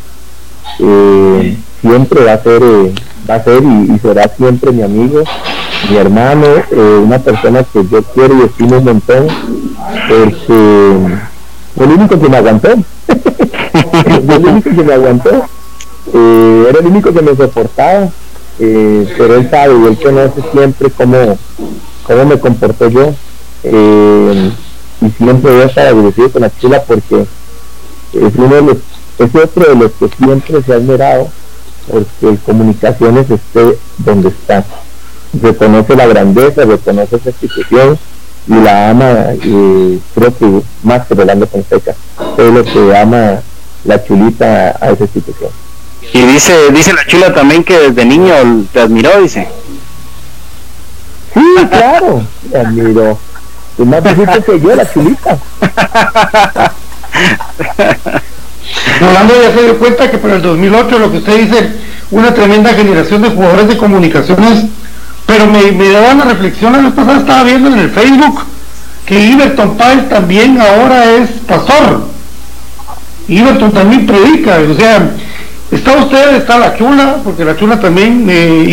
eh, 0.80 1.58
siempre 1.82 2.24
va 2.24 2.34
a 2.34 2.44
ser 2.44 2.62
va 3.30 3.36
a 3.36 3.44
ser 3.44 3.62
y, 3.64 4.00
será 4.00 4.28
siempre 4.36 4.72
mi 4.72 4.82
amigo, 4.82 5.24
mi 5.90 5.98
hermano, 5.98 6.48
una 7.04 7.20
persona 7.20 7.64
que 7.64 7.86
yo 7.88 8.02
quiero 8.02 8.36
y 8.38 8.42
estimo 8.46 8.78
un 8.80 8.84
montón, 8.84 9.28
porque 10.10 10.98
el 11.80 11.92
único 11.92 12.20
que 12.20 12.30
me 12.30 12.38
aguantó, 12.38 12.70
el 13.74 14.46
único 14.46 14.70
que 14.70 14.84
me 14.84 14.94
aguantó, 14.94 15.46
eh, 16.14 16.66
era 16.70 16.80
el 16.80 16.88
único 16.88 17.14
que 17.14 17.22
me 17.22 17.36
soportaba, 17.36 18.10
eh, 18.60 19.14
pero 19.18 19.36
él 19.36 19.50
sabe 19.50 19.74
y 19.74 19.86
él 19.88 20.00
conoce 20.02 20.42
siempre 20.52 20.90
cómo, 20.90 21.38
cómo 22.06 22.26
me 22.26 22.40
comporté 22.40 22.92
yo, 22.92 23.14
y 23.64 25.10
siempre 25.18 25.52
voy 25.52 25.62
a 25.62 25.66
estar 25.66 25.88
agradecido 25.88 26.32
con 26.32 26.42
la 26.42 26.52
chula 26.60 26.84
porque 26.84 27.26
es 28.14 28.36
uno 28.36 28.56
de 28.56 28.62
los, 28.62 28.78
es 29.20 29.36
otro 29.36 29.70
de 29.70 29.76
los 29.76 29.92
que 29.94 30.10
siempre 30.18 30.62
se 30.62 30.74
ha 30.74 30.76
admirado 30.76 31.30
porque 31.90 32.38
comunicaciones 32.46 33.30
esté 33.30 33.78
donde 33.98 34.30
está. 34.30 34.64
Reconoce 35.42 35.96
la 35.96 36.08
grandeza, 36.08 36.66
reconoce 36.66 37.16
esa 37.16 37.30
institución 37.30 37.98
y 38.48 38.54
la 38.54 38.90
ama, 38.90 39.34
y 39.36 40.02
creo 40.16 40.36
que 40.38 40.62
más 40.84 41.08
que 41.08 41.14
Rolando 41.14 41.48
Fonseca, 41.48 41.96
es 42.38 42.54
lo 42.54 42.64
que 42.64 42.98
ama 42.98 43.40
la 43.86 44.04
chulita 44.04 44.78
a 44.80 44.90
esa 44.92 45.04
institución. 45.04 45.50
Y 46.14 46.22
dice, 46.22 46.72
dice 46.72 46.94
la 46.94 47.06
chula 47.06 47.34
también 47.34 47.64
que 47.64 47.78
desde 47.78 48.06
niño 48.06 48.34
te 48.74 48.82
admiró, 48.82 49.22
dice. 49.22 49.48
Sí, 51.34 51.40
claro, 51.70 52.24
te 52.52 52.58
admiró. 52.58 53.18
Y 53.78 53.84
más 53.84 54.04
viejito 54.04 54.44
que 54.44 54.60
yo, 54.60 54.76
la 54.76 54.92
chulita. 54.92 55.38
Rolando 59.00 59.42
ya 59.42 59.54
se 59.54 59.64
dio 59.64 59.80
cuenta 59.80 60.12
que 60.12 60.18
para 60.18 60.36
el 60.36 60.42
2008 60.42 61.00
lo 61.00 61.12
que 61.12 61.18
usted 61.18 61.38
dice, 61.38 61.72
una 62.12 62.34
tremenda 62.34 62.74
generación 62.74 63.22
de 63.22 63.30
jugadores 63.30 63.68
de 63.68 63.78
comunicaciones, 63.78 64.66
pero 65.26 65.48
me, 65.48 65.72
me 65.72 65.90
daba 65.90 66.14
una 66.14 66.26
reflexión, 66.26 66.74
la 66.74 66.80
vez 66.80 66.94
pasada 66.94 67.20
estaba 67.20 67.44
viendo 67.44 67.70
en 67.70 67.80
el 67.80 67.90
Facebook 67.90 68.44
que 69.06 69.20
Iberton 69.20 69.76
Páez 69.78 70.08
también 70.10 70.60
ahora 70.60 71.04
es 71.16 71.30
pastor. 71.48 72.06
Iberton 73.28 73.72
también 73.72 74.06
predica, 74.06 74.60
o 74.70 74.76
sea, 74.76 75.12
está 75.72 75.94
usted, 75.98 76.36
está 76.36 76.58
la 76.60 76.76
chula, 76.78 77.18
porque 77.24 77.46
la 77.46 77.56
chula 77.56 77.80
también, 77.80 78.26
eh, 78.30 78.66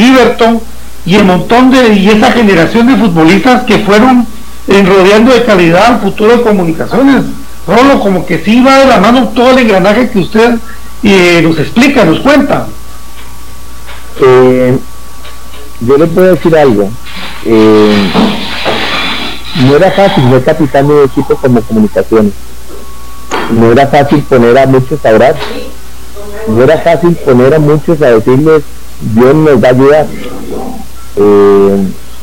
y 1.04 1.14
el 1.14 1.24
montón 1.24 1.70
de, 1.70 1.94
y 1.94 2.08
esa 2.08 2.32
generación 2.32 2.86
de 2.86 2.96
futbolistas 2.96 3.62
que 3.64 3.78
fueron 3.78 4.26
enrodeando 4.66 5.32
de 5.32 5.44
calidad 5.44 5.94
al 5.94 6.00
futuro 6.00 6.36
de 6.36 6.42
comunicaciones. 6.42 7.24
Rolo, 7.66 8.00
como 8.00 8.26
que 8.26 8.38
sí 8.38 8.60
va 8.62 8.78
de 8.78 8.86
la 8.86 8.98
mano 8.98 9.28
todo 9.28 9.50
el 9.50 9.58
engranaje 9.58 10.10
que 10.10 10.18
usted 10.18 10.58
eh, 11.02 11.40
nos 11.42 11.58
explica, 11.58 12.04
nos 12.04 12.20
cuenta. 12.20 12.66
Eh, 14.20 14.78
yo 15.80 15.96
le 15.96 16.06
puedo 16.06 16.34
decir 16.34 16.56
algo. 16.56 16.90
Eh, 17.44 18.10
no 19.64 19.76
era 19.76 19.90
fácil 19.92 20.28
ser 20.30 20.44
capitán 20.44 20.88
de 20.88 20.94
un 20.94 21.04
equipo 21.04 21.36
como 21.36 21.60
comunicaciones. 21.62 22.32
No 23.50 23.72
era 23.72 23.86
fácil 23.86 24.22
poner 24.22 24.58
a 24.58 24.66
muchos 24.66 25.04
a 25.04 25.10
orar. 25.10 25.36
No 26.48 26.62
era 26.62 26.78
fácil 26.78 27.16
poner 27.16 27.54
a 27.54 27.58
muchos 27.58 28.00
a 28.02 28.10
decirles, 28.10 28.62
Dios 29.14 29.34
nos 29.34 29.62
va 29.62 29.68
a 29.68 29.70
ayudar. 29.70 30.06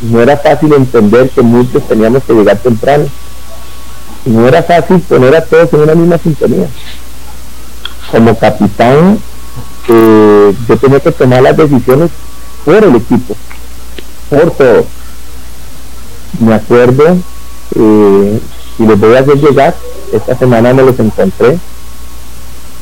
no 0.02 0.22
era 0.22 0.38
fácil 0.38 0.74
entender 0.74 1.30
que 1.30 1.42
muchos 1.42 1.88
teníamos 1.88 2.24
que 2.24 2.34
llegar 2.34 2.58
temprano 2.58 3.06
no 4.26 4.48
era 4.48 4.64
fácil 4.64 5.00
poner 5.02 5.36
a 5.36 5.46
todos 5.46 5.72
en 5.74 5.82
una 5.82 5.96
misma 5.96 6.18
sintonía. 6.18 6.68
Como 8.12 8.38
capitán, 8.38 9.20
eh, 9.88 10.54
yo 10.68 10.78
tenía 10.78 11.00
que 11.00 11.12
tomar 11.12 11.44
las 11.44 11.56
decisiones 11.56 12.10
por 12.64 12.84
el 12.84 12.96
equipo, 12.96 13.36
por 14.30 14.52
todo. 14.52 14.86
Me 16.40 16.56
acuerdo, 16.56 17.18
eh, 17.76 18.40
y 18.78 18.86
les 18.86 19.00
voy 19.00 19.16
a 19.16 19.20
hacer 19.20 19.38
llegar, 19.38 19.76
esta 20.14 20.36
semana 20.36 20.74
me 20.74 20.84
los 20.84 21.00
encontré, 21.00 21.58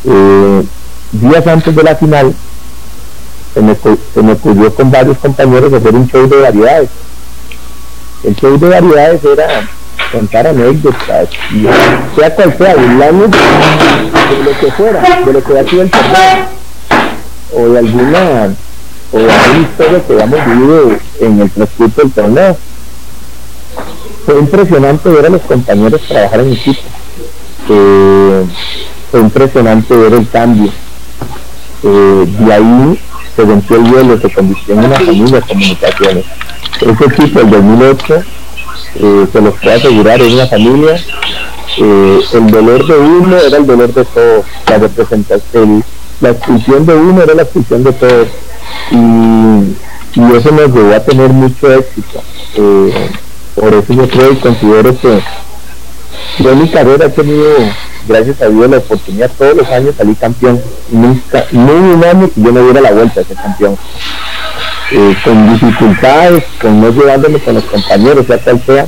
eh, 0.05 0.63
días 1.11 1.47
antes 1.47 1.75
de 1.75 1.83
la 1.83 1.95
final, 1.95 2.33
se 3.53 3.61
me, 3.61 3.75
se 3.75 4.21
me 4.21 4.33
ocurrió 4.33 4.73
con 4.73 4.91
varios 4.91 5.17
compañeros 5.19 5.71
hacer 5.73 5.93
un 5.93 6.07
show 6.07 6.27
de 6.27 6.41
variedades. 6.41 6.89
El 8.23 8.35
show 8.35 8.57
de 8.57 8.69
variedades 8.69 9.23
era 9.23 9.69
contar 10.11 10.47
anécdotas, 10.47 11.29
sea 12.15 12.35
cual 12.35 12.57
sea, 12.57 12.75
burlarnos 12.75 13.31
de 13.31 14.43
lo 14.43 14.59
que 14.59 14.71
fuera, 14.71 15.01
de 15.25 15.33
lo 15.33 15.43
que 15.43 15.59
ha 15.59 15.69
sido 15.69 15.81
el 15.81 15.91
torneo, 15.91 16.47
o 17.51 17.77
alguna, 17.77 18.55
o 19.11 19.17
de 19.17 19.31
alguna 19.31 19.59
historia 19.59 20.07
que 20.07 20.13
hayamos 20.13 20.45
vivido 20.45 20.91
en 21.19 21.41
el 21.41 21.51
transcurso 21.51 22.01
del 22.01 22.11
torneo. 22.11 22.57
Fue 24.25 24.39
impresionante 24.39 25.09
ver 25.09 25.25
a 25.25 25.29
los 25.29 25.41
compañeros 25.41 26.01
trabajar 26.07 26.39
en 26.41 26.53
equipo. 26.53 26.81
Eh, 27.69 28.45
fue 29.11 29.19
impresionante 29.19 29.95
ver 29.95 30.13
el 30.13 30.29
cambio. 30.29 30.71
Eh, 31.83 32.25
de 32.39 32.53
ahí 32.53 32.99
se 33.35 33.43
rompió 33.43 33.77
el 33.77 33.83
hielo, 33.83 34.19
se 34.19 34.29
convirtió 34.31 34.73
en 34.73 34.85
una 34.85 34.95
familia 34.95 35.39
de 35.39 35.41
comunicaciones. 35.41 36.25
Ese 36.81 37.05
equipo 37.05 37.39
del 37.39 37.49
2008 37.49 38.15
eh, 38.95 39.27
se 39.31 39.41
los 39.41 39.53
puedo 39.55 39.75
asegurar, 39.75 40.21
es 40.21 40.33
una 40.33 40.47
familia 40.47 40.95
el 41.77 42.47
dolor 42.51 42.85
de 42.85 42.97
uno 42.97 43.37
era 43.37 43.57
el 43.57 43.65
dolor 43.65 43.93
de 43.93 44.05
todos, 44.05 44.45
la 44.67 44.77
representación, 44.77 45.83
la 46.21 46.29
expulsión 46.29 46.85
de 46.85 46.93
uno 46.93 47.23
era 47.23 47.33
la 47.33 47.43
expulsión 47.43 47.83
de 47.83 47.93
todos. 47.93 48.27
Y, 48.91 49.83
eso 50.35 50.51
nos 50.51 50.71
llevó 50.71 50.93
a 50.93 50.99
tener 50.99 51.29
mucho 51.29 51.73
éxito. 51.73 52.21
Por 53.55 53.73
eso 53.73 53.93
yo 53.93 54.07
creo 54.07 54.33
y 54.33 54.35
considero 54.37 54.97
que 54.99 55.21
yo 56.39 56.51
en 56.51 56.61
mi 56.61 56.69
carrera 56.69 57.05
he 57.05 57.09
tenido, 57.09 57.55
gracias 58.07 58.41
a 58.41 58.49
Dios, 58.49 58.69
la 58.69 58.77
oportunidad 58.77 59.31
todos 59.37 59.55
los 59.55 59.67
años 59.69 59.95
salir 59.95 60.17
campeón. 60.17 60.61
Nunca, 60.89 61.45
ni 61.51 61.71
un 61.71 62.03
año 62.03 62.29
que 62.33 62.41
yo 62.41 62.51
me 62.51 62.61
diera 62.61 62.81
la 62.81 62.91
vuelta 62.91 63.21
a 63.21 63.23
ser 63.23 63.37
campeón. 63.37 63.77
Eh, 64.91 65.17
con 65.23 65.53
dificultades, 65.53 66.43
con 66.61 66.81
no 66.81 66.89
llevándome 66.89 67.39
con 67.39 67.55
los 67.55 67.63
compañeros, 67.65 68.25
sea 68.25 68.37
cual 68.39 68.61
sea, 68.65 68.87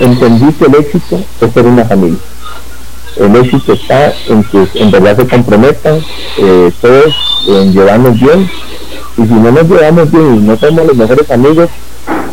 entendí 0.00 0.52
que 0.52 0.64
el 0.66 0.74
éxito 0.74 1.20
es 1.40 1.52
ser 1.52 1.66
una 1.66 1.84
familia. 1.84 2.18
El 3.16 3.36
éxito 3.36 3.72
está 3.72 4.12
en 4.28 4.44
que 4.44 4.68
en 4.74 4.90
verdad 4.90 5.16
se 5.16 5.26
comprometan 5.26 6.02
eh, 6.38 6.70
todos 6.80 7.14
en 7.48 7.72
llevarnos 7.72 8.18
bien. 8.18 8.50
Y 9.18 9.22
si 9.26 9.34
no 9.34 9.52
nos 9.52 9.68
llevamos 9.68 10.10
bien 10.10 10.36
y 10.36 10.38
no 10.38 10.56
somos 10.56 10.86
los 10.86 10.96
mejores 10.96 11.30
amigos, 11.30 11.68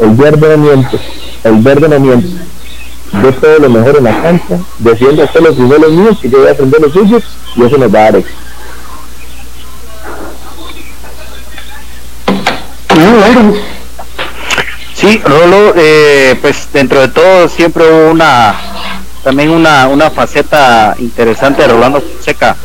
el 0.02 0.16
no 0.16 0.58
miente, 0.58 1.00
el 1.44 1.56
verde 1.56 1.90
no 1.90 2.00
miente. 2.00 2.28
Ve 3.12 3.32
todo 3.34 3.60
lo 3.60 3.70
mejor 3.70 3.98
en 3.98 4.04
la 4.04 4.22
cancha, 4.22 4.60
defiende 4.78 5.24
hacer 5.24 5.42
los 5.42 5.56
primeros 5.56 5.92
míos 5.92 6.18
y 6.22 6.30
yo 6.30 6.40
voy 6.40 6.48
a 6.48 6.52
aprender 6.52 6.80
los 6.82 6.94
suyos 6.94 7.24
y 7.56 7.64
eso 7.64 7.78
nos 7.78 7.94
va 7.94 8.00
a 8.00 8.04
dar 8.04 8.16
éxito. 8.18 8.40
Sí, 14.94 15.22
Rolo, 15.24 15.74
eh, 15.78 16.38
pues 16.42 16.68
dentro 16.74 17.00
de 17.00 17.08
todo 17.08 17.48
siempre 17.48 17.86
hubo 17.90 18.12
una 18.12 18.54
también 19.24 19.50
una, 19.50 19.88
una 19.88 20.10
faceta 20.10 20.96
interesante 21.00 21.62
de 21.62 21.70
Rolando 21.70 22.02
Fonseca. 22.02 22.56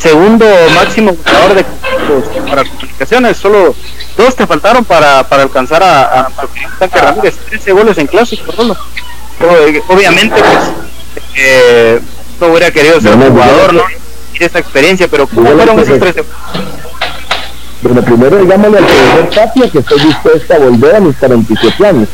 Segundo 0.00 0.46
máximo 0.74 1.14
jugador 1.14 1.54
de 1.54 1.64
para 2.48 2.64
comunicaciones, 2.64 3.36
solo 3.36 3.74
dos 4.16 4.34
te 4.34 4.46
faltaron 4.46 4.84
para, 4.84 5.28
para 5.28 5.42
alcanzar 5.42 5.82
a, 5.82 6.02
a, 6.02 6.30
a 6.80 6.86
Ramírez, 6.86 7.36
13 7.48 7.72
goles 7.72 7.98
en 7.98 8.06
clásico, 8.06 8.50
Rolo. 8.56 8.76
Eh, 9.40 9.82
obviamente, 9.88 10.36
pues, 10.36 11.22
eh, 11.36 12.00
no 12.40 12.46
hubiera 12.48 12.70
querido 12.70 13.00
ser 13.00 13.14
jugador, 13.14 13.74
¿no? 13.74 13.82
Y 14.38 14.44
esa 14.44 14.58
experiencia, 14.58 15.06
pero 15.08 15.26
¿cómo 15.26 15.50
fueron 15.50 15.78
esos 15.78 15.98
13 15.98 16.24
bueno, 17.82 18.02
primero 18.02 18.36
digámosle 18.36 18.78
al 18.78 18.84
profesor 18.84 19.30
Tapia 19.30 19.70
que 19.70 19.78
estoy 19.78 20.00
dispuesto 20.00 20.54
a 20.54 20.58
volver 20.58 20.96
a 20.96 21.00
mis 21.00 21.16
47 21.16 21.86
años. 21.86 22.08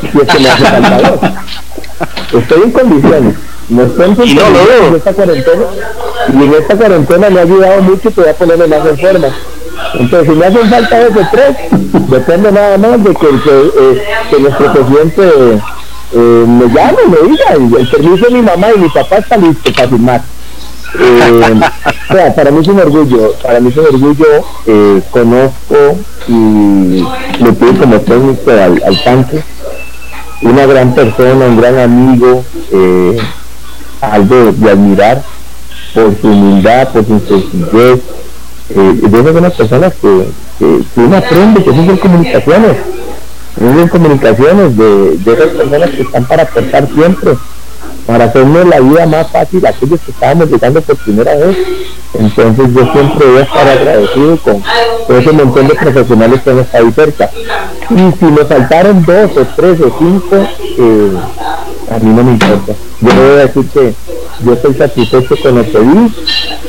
Si 0.00 0.18
es 0.18 0.28
que 0.28 0.38
me 0.38 0.48
hace 0.48 0.64
falta 0.64 1.44
Estoy 2.32 2.62
en 2.62 2.70
condiciones. 2.70 3.34
No 3.68 3.82
estoy 3.82 4.08
en 4.08 4.14
condiciones 4.16 4.56
en 4.88 4.94
esta 4.96 5.12
cuarentena. 5.12 5.64
Y 6.32 6.44
en 6.44 6.54
esta 6.54 6.76
cuarentena 6.76 7.30
me 7.30 7.40
ha 7.40 7.42
ayudado 7.42 7.82
mucho 7.82 8.10
que 8.10 8.20
voy 8.20 8.30
a 8.30 8.34
ponerme 8.34 8.66
más 8.66 8.86
en 8.86 8.98
forma. 8.98 9.28
Entonces, 9.94 10.28
si 10.28 10.38
me 10.38 10.46
hacen 10.46 10.70
falta 10.70 11.00
ese 11.00 11.28
tres, 11.32 11.56
depende 12.08 12.52
nada 12.52 12.78
más 12.78 13.02
de 13.02 13.14
que, 13.14 13.26
eh, 13.26 14.02
que 14.30 14.38
nuestro 14.38 14.72
presidente 14.72 15.22
eh, 16.12 16.44
me 16.46 16.66
llame, 16.68 16.98
me 17.08 17.28
diga. 17.28 17.78
El 17.78 17.88
permiso 17.88 18.26
de 18.26 18.30
mi 18.30 18.42
mamá 18.42 18.68
y 18.74 18.78
mi 18.78 18.88
papá 18.88 19.18
está 19.18 19.36
listo 19.36 19.72
para 19.72 19.88
firmar. 19.88 20.22
Eh, 20.98 22.32
para 22.34 22.50
mí 22.50 22.60
es 22.60 22.68
un 22.68 22.80
orgullo, 22.80 23.34
para 23.42 23.60
mí 23.60 23.68
es 23.68 23.76
un 23.76 23.86
orgullo, 23.86 24.44
eh, 24.66 25.00
conozco 25.10 25.96
y 26.26 27.04
le 27.38 27.52
pido 27.52 27.74
como 27.78 28.00
técnico 28.00 28.50
al, 28.50 28.82
al, 28.84 29.04
tanque, 29.04 29.40
una 30.42 30.66
gran 30.66 30.94
persona, 30.94 31.46
un 31.46 31.56
gran 31.56 31.78
amigo, 31.78 32.44
eh, 32.72 33.18
algo 34.00 34.52
de 34.52 34.70
admirar 34.70 35.22
por 35.94 36.18
su 36.20 36.28
humildad, 36.28 36.88
por 36.88 37.06
su 37.06 37.20
sencillez, 37.20 38.00
eh, 38.70 39.00
de 39.02 39.20
esas 39.20 39.52
personas 39.54 39.94
que, 40.00 40.26
que, 40.58 41.00
uno 41.00 41.16
aprende, 41.16 41.64
que 41.64 41.70
son 41.70 41.96
comunicaciones, 41.96 42.76
son 43.58 43.88
comunicaciones 43.88 44.76
de, 44.76 45.16
de 45.18 45.32
esas 45.32 45.48
personas 45.48 45.90
que 45.90 46.02
están 46.02 46.24
para 46.24 46.44
aportar 46.44 46.88
siempre 46.94 47.32
para 48.06 48.24
hacernos 48.24 48.66
la 48.66 48.80
vida 48.80 49.06
más 49.06 49.30
fácil 49.30 49.64
a 49.66 49.70
aquellos 49.70 50.00
que 50.00 50.10
estábamos 50.10 50.50
llegando 50.50 50.80
por 50.80 50.96
primera 50.96 51.34
vez. 51.36 51.56
Entonces 52.18 52.74
yo 52.74 52.92
siempre 52.92 53.26
voy 53.26 53.38
a 53.38 53.42
estar 53.42 53.68
agradecido 53.68 54.36
con, 54.38 54.62
ese 55.16 55.32
montón 55.32 55.68
de 55.68 55.74
profesionales 55.74 56.40
que 56.42 56.50
han 56.50 56.58
estado 56.58 56.84
ahí 56.84 56.92
cerca. 56.92 57.30
Y 57.90 58.18
si 58.18 58.24
me 58.26 58.44
faltaron 58.44 59.04
dos 59.04 59.30
o 59.36 59.46
tres 59.56 59.80
o 59.80 59.96
cinco, 59.98 60.36
eh, 60.36 61.12
a 61.90 61.98
mí 61.98 62.10
no 62.12 62.24
me 62.24 62.32
importa. 62.32 62.72
Yo 63.00 63.14
voy 63.14 63.38
a 63.38 63.46
decir 63.46 63.68
que 63.68 63.94
yo 64.44 64.52
estoy 64.52 64.74
satisfecho 64.74 65.36
con 65.42 65.54
lo 65.56 65.64
que 65.64 65.78
vi, 65.78 66.14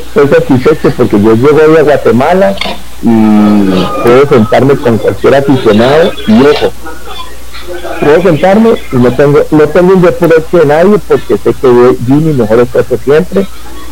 estoy 0.08 0.28
satisfecho 0.28 0.92
porque 0.98 1.22
yo 1.22 1.36
llego 1.36 1.78
a 1.78 1.82
Guatemala 1.84 2.56
y 3.02 3.70
puedo 4.04 4.30
sentarme 4.30 4.76
con 4.76 4.98
cualquier 4.98 5.36
aficionado 5.36 6.12
y 6.28 6.42
ojo, 6.42 6.72
puedo 8.00 8.22
sentarme 8.24 8.72
y 8.92 8.96
no 8.96 9.12
tengo, 9.12 9.40
no 9.52 9.68
tengo 9.68 9.94
un 9.94 10.04
reproche 10.04 10.58
de 10.58 10.66
nadie 10.66 10.98
porque 11.08 11.38
sé 11.38 11.54
que 11.54 11.68
mi 12.08 12.34
mejor 12.34 12.60
esfuerzo 12.60 12.98
siempre 13.04 13.48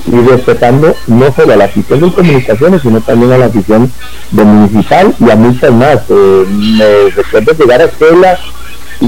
y 0.07 0.15
respetando 0.27 0.95
no 1.07 1.31
solo 1.33 1.53
a 1.53 1.57
la 1.57 1.65
afición 1.65 1.99
de 1.99 2.11
comunicaciones, 2.11 2.81
sino 2.81 3.01
también 3.01 3.31
a 3.33 3.37
la 3.37 3.45
afición 3.45 3.91
de 4.31 4.43
municipal 4.43 5.13
y 5.19 5.29
a 5.29 5.35
muchas 5.35 5.71
más. 5.71 5.99
Eh, 6.09 6.45
me 6.49 7.09
recuerdo 7.11 7.53
llegar 7.53 7.81
a 7.81 7.85
escuela 7.85 8.39
y, 9.01 9.07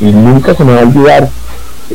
nunca 0.00 0.54
se 0.54 0.64
me 0.64 0.74
va 0.74 0.80
a 0.80 0.82
olvidar. 0.82 1.28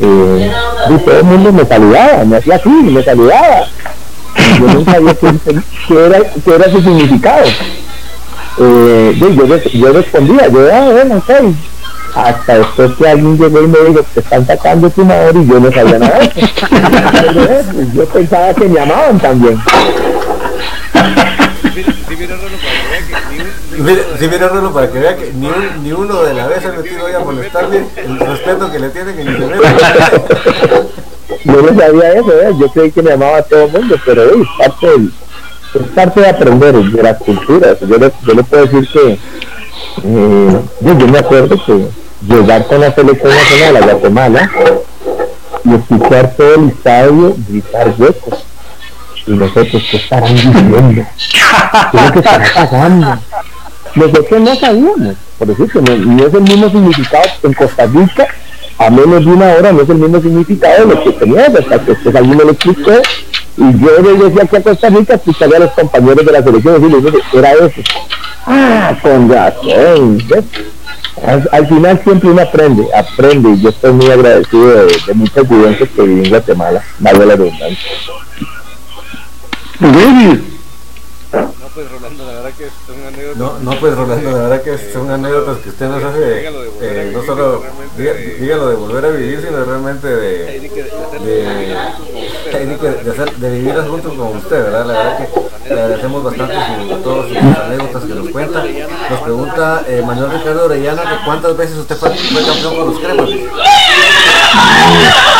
Eh, 0.01 0.51
y 0.89 0.97
todo 1.05 1.20
el 1.20 1.24
mundo 1.24 1.53
me 1.53 1.66
saludaba, 1.66 2.26
me 2.26 2.38
hacía 2.38 2.55
así, 2.55 2.70
me 2.70 3.03
saludaba. 3.03 3.68
Yo 4.59 4.74
no 4.74 4.84
sabía 4.84 5.16
qué, 5.16 5.28
era, 6.05 6.20
qué 6.43 6.55
era 6.55 6.70
su 6.70 6.82
significado 6.82 7.45
eh, 8.58 9.16
yo, 9.20 9.30
yo, 9.30 9.45
respondía, 9.93 10.47
yo, 10.47 10.60
ah, 10.74 10.89
bueno, 10.91 11.18
ok. 11.18 11.30
Hasta 12.16 12.60
después 12.60 12.91
que 12.97 13.10
alguien 13.10 13.38
llegó 13.38 13.62
y 13.62 13.68
me 13.68 13.78
dijo, 13.80 14.01
te 14.14 14.22
están 14.22 14.47
sacando 14.47 14.89
tu 14.89 15.03
madre 15.03 15.38
y 15.38 15.47
yo 15.47 15.60
no 15.60 15.70
sabía 15.70 15.99
nada 15.99 16.20
yo 17.93 18.06
pensaba 18.06 18.53
que 18.53 18.70
me 18.70 18.76
llamaban 18.76 19.20
también. 19.20 19.62
Si 24.18 24.28
viene 24.28 24.47
Rolo 24.47 24.74
para 24.74 24.89
que 24.89 24.99
vea 24.99 25.18
que 25.18 25.34
ni, 25.34 25.47
un, 25.47 25.84
ni 25.84 25.91
uno 25.91 26.24
de 26.24 26.34
la 26.34 26.47
vez 26.47 26.66
ha 26.66 26.72
metido 26.72 27.06
a 27.06 27.20
molestarle 27.20 27.86
el 27.97 28.20
respeto 28.20 28.72
que 28.72 28.80
le 28.80 28.89
tiene 28.89 29.14
que 29.14 29.26
ni 29.26 29.34
se 29.34 29.39
Yo 31.43 31.62
no 31.62 31.80
sabía 31.80 32.14
eso, 32.14 32.32
¿eh? 32.32 32.51
yo 32.58 32.70
creí 32.70 32.91
que 32.91 33.01
me 33.01 33.10
llamaba 33.12 33.38
a 33.38 33.43
todo 33.43 33.66
el 33.66 33.72
mundo, 33.72 33.97
pero 34.06 34.24
es 34.24 34.47
parte 34.58 34.88
del, 34.88 35.12
es 35.80 35.88
parte 35.90 36.22
de 36.22 36.30
aprender 36.30 36.76
de 36.76 37.04
las 37.04 37.18
culturas. 37.18 37.78
Yo 37.82 37.98
le, 37.98 38.12
yo 38.26 38.34
le 38.34 38.44
puedo 38.44 38.66
decir 38.66 38.88
que 38.92 39.20
eh, 40.04 40.62
yo, 40.82 40.96
me 41.08 41.20
acuerdo 41.20 41.64
que 41.66 41.88
llegar 42.28 42.66
con 42.68 42.82
la 42.82 42.94
selección 42.94 43.34
nacional 43.34 43.78
a 43.78 43.86
Guatemala 43.86 44.52
y 45.64 45.76
escuchar 45.76 46.34
todo 46.36 46.56
el 46.56 46.70
estadio 46.70 47.36
gritar 47.48 47.94
huecos. 47.98 48.46
Y 49.28 49.32
nosotros, 49.32 49.84
¿qué 49.90 49.98
estarán 49.98 50.34
diciendo? 50.34 50.78
¿Qué 51.92 51.98
es 51.98 52.04
lo 52.04 52.12
que 52.12 52.20
estará 52.20 52.70
no 54.40 54.56
sabíamos, 54.56 55.16
por 55.40 55.48
decir 55.48 55.72
que 55.72 55.82
no, 55.82 56.26
es 56.26 56.34
el 56.34 56.42
mismo 56.42 56.70
significado 56.70 57.30
en 57.44 57.54
Costa 57.54 57.86
Rica 57.86 58.28
a 58.78 58.90
menos 58.90 59.24
de 59.24 59.32
una 59.32 59.54
hora 59.54 59.72
no 59.72 59.82
es 59.82 59.90
el 59.90 59.96
mismo 59.96 60.20
significado 60.22 60.86
de 60.86 60.96
lo 60.96 61.04
que 61.04 61.12
tenía 61.14 61.46
hasta 61.46 61.80
que 61.80 61.92
usted 61.94 62.14
alguien 62.14 62.38
me 62.38 62.44
lo 62.44 62.52
explicó 62.52 62.92
y 63.58 63.80
yo 63.80 64.01
decía 64.30 64.45
que 64.45 64.58
a 64.58 64.64
Costa 64.64 64.89
Rica 64.89 65.16
escucharía 65.16 65.58
a 65.58 65.60
los 65.62 65.72
compañeros 65.72 66.26
de 66.26 66.32
la 66.32 66.43
selección 66.43 66.84
y 66.84 66.93
decirles, 66.93 67.24
era 67.34 67.53
eso. 67.53 67.82
Ah, 68.45 68.95
con 69.01 69.30
razón. 69.30 70.18
Al, 71.51 71.68
final 71.68 72.01
siempre 72.03 72.30
uno 72.30 72.41
aprende, 72.41 72.88
aprende 72.93 73.51
y 73.51 73.62
yo 73.62 73.70
estoy 73.70 73.93
muy 73.93 74.12
agradecido 74.12 74.86
de, 74.86 75.14
muchas 75.14 75.47
vivencias 75.47 75.89
que 75.95 76.01
viví 76.01 76.26
en 76.26 76.30
Guatemala, 76.30 76.84
vale 76.99 77.26
la 77.26 77.36
redundancia. 77.36 77.91
Pues 81.76 81.92
Rolando, 81.92 82.26
la 82.26 82.32
verdad 82.32 82.54
que 82.58 82.70
son 82.88 83.06
anécdotas. 83.06 83.38
No, 83.38 83.60
no 83.60 83.80
pues 83.80 83.96
Rolando, 83.96 84.32
la 84.32 84.38
verdad 84.48 84.62
que 84.62 84.94
son 84.94 85.12
anécdotas 85.12 85.58
que 85.58 85.70
usted 85.70 85.88
nos 85.88 86.04
hace, 86.04 86.48
eh, 86.82 87.12
no 87.14 87.22
solo, 87.26 87.64
dígalo 88.40 88.70
de 88.70 88.76
volver 88.76 89.06
a 89.06 89.10
vivir, 89.10 89.42
sino 89.46 89.66
realmente 89.66 90.08
de, 90.08 90.60
de, 91.20 91.60
de, 93.38 93.50
vivir 93.52 93.76
juntos 93.90 94.14
con 94.14 94.38
usted, 94.38 94.64
¿verdad? 94.64 94.86
La 94.86 94.94
verdad 94.94 95.18
que 95.18 95.74
le 95.74 95.82
agradecemos 95.82 96.24
bastante 96.24 96.56
su, 96.56 96.96
todas 97.04 97.28
sus 97.28 97.38
anécdotas 97.38 98.04
que 98.04 98.14
nos 98.14 98.30
cuenta. 98.30 98.64
Nos 99.10 99.20
pregunta 99.20 99.84
eh, 99.90 100.02
Manuel 100.06 100.32
Ricardo 100.32 100.66
Orellana 100.66 101.02
que 101.02 101.26
cuántas 101.26 101.58
veces 101.58 101.78
usted 101.78 101.98
fue, 101.98 102.10
campeón 102.10 102.76
con 102.78 102.88
los 102.88 103.00
cremas. 103.00 103.30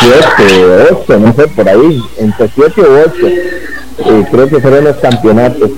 Siete, 0.00 0.88
ocho, 0.92 1.18
no 1.18 1.32
sé, 1.32 1.48
por 1.48 1.66
ahí, 1.66 2.02
entre 2.18 2.48
siete 2.48 2.82
u 2.82 2.98
ocho. 2.98 3.26
Eh, 3.98 4.26
creo 4.30 4.48
que 4.48 4.60
fueron 4.60 4.84
los 4.84 4.96
campeonatos. 4.96 5.70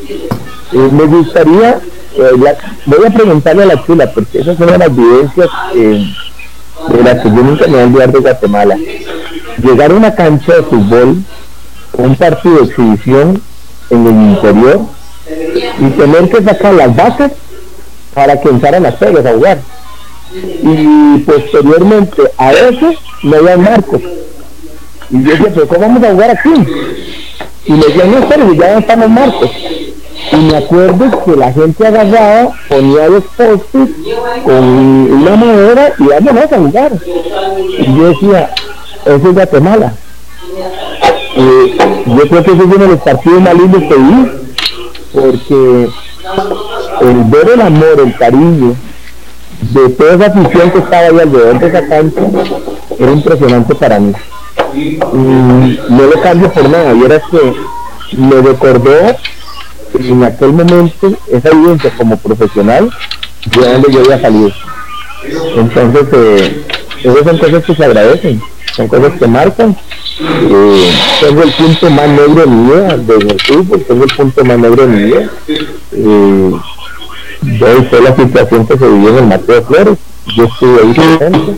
Eh, 0.72 0.88
me 0.92 1.04
gustaría, 1.04 1.80
eh, 2.16 2.54
voy 2.86 3.06
a 3.06 3.10
preguntarle 3.10 3.62
a 3.62 3.66
la 3.66 3.84
chula, 3.84 4.10
porque 4.12 4.40
esas 4.40 4.56
son 4.58 4.66
las 4.66 4.94
vivencias 4.94 5.48
de 5.74 7.02
las 7.02 7.22
que 7.22 7.28
yo 7.28 7.42
nunca 7.42 7.66
me 7.66 7.72
voy 7.72 7.80
a 7.80 7.84
olvidar 7.84 8.12
de 8.12 8.18
Guatemala. 8.20 8.76
llegar 9.62 9.90
a 9.90 9.94
una 9.94 10.14
cancha 10.14 10.56
de 10.56 10.62
fútbol, 10.62 11.18
un 11.94 12.16
partido 12.16 12.58
de 12.58 12.64
exhibición 12.64 13.42
en 13.90 14.06
el 14.06 14.12
interior 14.12 14.80
y 15.80 15.90
tener 15.90 16.30
que 16.30 16.42
sacar 16.42 16.74
las 16.74 16.94
vacas 16.94 17.32
para 18.14 18.40
que 18.40 18.48
entraran 18.48 18.82
las 18.82 18.94
pegas 18.96 19.26
a 19.26 19.32
jugar. 19.32 19.58
Y 20.32 21.18
posteriormente 21.20 22.22
a 22.36 22.52
eso 22.52 22.92
no 23.22 23.36
había 23.36 23.56
marcos. 23.56 24.02
Y 25.10 25.22
yo 25.22 25.30
decía, 25.30 25.50
pero 25.54 25.68
¿cómo 25.68 25.80
vamos 25.80 26.02
a 26.02 26.10
jugar 26.10 26.30
aquí? 26.30 26.50
Y 27.64 27.72
me 27.72 27.86
decían, 27.86 28.10
no, 28.10 28.28
pero 28.28 28.52
ya 28.52 28.72
no 28.74 28.78
estamos 28.78 29.10
marcos. 29.10 29.50
Y 30.32 30.36
me 30.36 30.56
acuerdo 30.56 31.24
que 31.24 31.36
la 31.36 31.52
gente 31.52 31.86
agarraba, 31.86 32.52
ponía 32.68 33.08
los 33.08 33.24
postes 33.24 33.88
con 34.44 34.64
una 34.64 35.36
madera 35.36 35.92
y 35.98 36.04
vámonos 36.04 36.52
a 36.52 36.58
jugar. 36.58 36.92
Y 37.78 37.96
yo 37.96 38.08
decía, 38.08 38.50
eso 39.04 39.28
es 39.28 39.34
Guatemala. 39.34 39.92
Y 41.36 41.76
yo 42.16 42.28
creo 42.28 42.42
que 42.42 42.50
ese 42.50 42.62
es 42.62 42.66
uno 42.66 42.78
de 42.78 42.88
los 42.88 43.00
partidos 43.00 43.40
más 43.40 43.54
lindos 43.54 43.82
que 43.82 43.94
vi, 43.94 44.30
porque 45.14 45.88
el 47.00 47.24
ver 47.24 47.50
el 47.54 47.60
amor, 47.60 48.00
el 48.04 48.16
cariño 48.16 48.74
de 49.60 49.88
toda 49.90 50.14
esa 50.14 50.26
afición 50.26 50.70
que 50.70 50.78
estaba 50.78 51.02
ahí 51.02 51.18
alrededor 51.20 51.58
de 51.58 51.66
esa 51.68 51.86
cancha 51.86 52.20
era 52.98 53.12
impresionante 53.12 53.74
para 53.74 53.98
mí. 53.98 54.12
Y 54.74 54.98
no 55.88 56.02
lo 56.02 56.20
cambio 56.22 56.52
por 56.52 56.68
nada, 56.68 56.92
y 56.92 57.02
era 57.02 57.20
que 57.30 57.54
me 58.16 58.42
recordó 58.42 58.90
en 59.94 60.24
aquel 60.24 60.52
momento 60.52 61.12
esa 61.30 61.50
vivencia 61.50 61.90
como 61.96 62.16
profesional 62.16 62.90
de 63.44 63.72
donde 63.72 63.92
yo 63.92 64.00
había 64.00 64.20
salido. 64.20 64.50
Entonces, 65.56 66.06
eh, 66.12 66.66
esas 67.02 67.24
son 67.24 67.38
cosas 67.38 67.64
que 67.64 67.74
se 67.74 67.84
agradecen, 67.84 68.42
son 68.74 68.88
cosas 68.88 69.12
que 69.18 69.26
marcan. 69.26 69.76
Eh, 70.20 70.92
tengo 71.20 71.42
el 71.42 71.52
punto 71.52 71.90
más 71.90 72.08
negro 72.08 72.34
de 72.34 72.46
mi 72.46 72.70
vida 72.70 72.96
desde 72.96 73.38
fútbol, 73.44 73.84
tengo 73.86 74.04
el 74.04 74.14
punto 74.16 74.44
más 74.44 74.58
negro 74.58 74.86
de 74.86 74.96
mi 74.96 75.04
vida. 75.04 75.30
Eh, 75.92 76.52
yo 77.42 78.00
la 78.00 78.16
situación 78.16 78.66
que 78.66 78.78
se 78.78 78.88
vivió 78.88 79.10
en 79.10 79.18
el 79.18 79.26
Mateo 79.26 79.62
Flores, 79.62 79.98
yo 80.36 80.44
estuve 80.44 80.82
ahí 80.82 80.94
presente, 80.94 81.54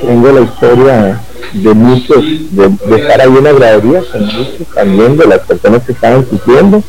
tengo 0.00 0.32
la 0.32 0.40
historia 0.40 1.20
de 1.52 1.74
muchos, 1.74 2.24
de, 2.50 2.96
estar 2.96 3.20
ahí 3.20 3.36
en 3.36 3.44
la 3.44 3.52
gradería 3.52 4.02
con 4.10 4.24
muchos 4.24 4.66
también 4.74 5.16
de 5.16 5.26
las 5.26 5.40
personas 5.40 5.82
que 5.82 5.92
estaban 5.92 6.26
sufriendo 6.28 6.82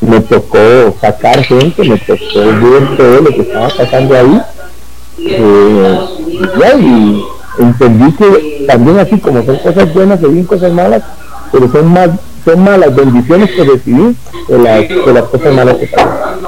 me 0.00 0.20
tocó 0.20 0.94
sacar 1.00 1.42
gente, 1.44 1.84
me 1.84 1.98
tocó 1.98 2.38
ver 2.38 2.96
todo 2.96 3.20
lo 3.20 3.30
que 3.30 3.42
estaba 3.42 3.68
pasando 3.68 4.16
ahí. 4.16 4.42
Eh, 5.18 5.98
y 6.80 7.24
entendí 7.58 8.12
que 8.12 8.64
también 8.66 8.98
así 8.98 9.18
como 9.18 9.44
son 9.44 9.56
cosas 9.58 9.92
buenas, 9.92 10.20
se 10.20 10.46
cosas 10.46 10.72
malas, 10.72 11.02
pero 11.50 11.70
son 11.70 11.92
más 11.92 12.10
son 12.44 12.64
malas 12.64 12.94
bendiciones 12.94 13.50
que 13.50 13.64
recibí 13.64 14.16
de 14.48 14.58
las, 14.58 15.24
cosas 15.24 15.54
malas 15.54 15.76
que 15.76 15.86
pasan. 15.88 16.38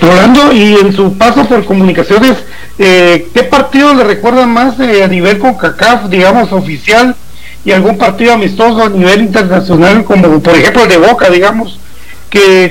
Rolando, 0.00 0.52
y 0.52 0.74
en 0.74 0.92
su 0.92 1.16
paso 1.16 1.44
por 1.46 1.64
comunicaciones, 1.64 2.36
eh, 2.78 3.28
¿qué 3.32 3.42
partido 3.44 3.94
le 3.94 4.04
recuerdan 4.04 4.50
más 4.50 4.78
eh, 4.78 5.02
a 5.02 5.08
nivel 5.08 5.38
con 5.38 5.54
CACAF, 5.54 6.08
digamos, 6.08 6.52
oficial, 6.52 7.16
y 7.64 7.72
algún 7.72 7.98
partido 7.98 8.34
amistoso 8.34 8.84
a 8.84 8.88
nivel 8.88 9.22
internacional, 9.22 10.04
como 10.04 10.38
por 10.40 10.54
ejemplo 10.54 10.82
el 10.82 10.88
de 10.90 10.98
Boca, 10.98 11.30
digamos? 11.30 11.80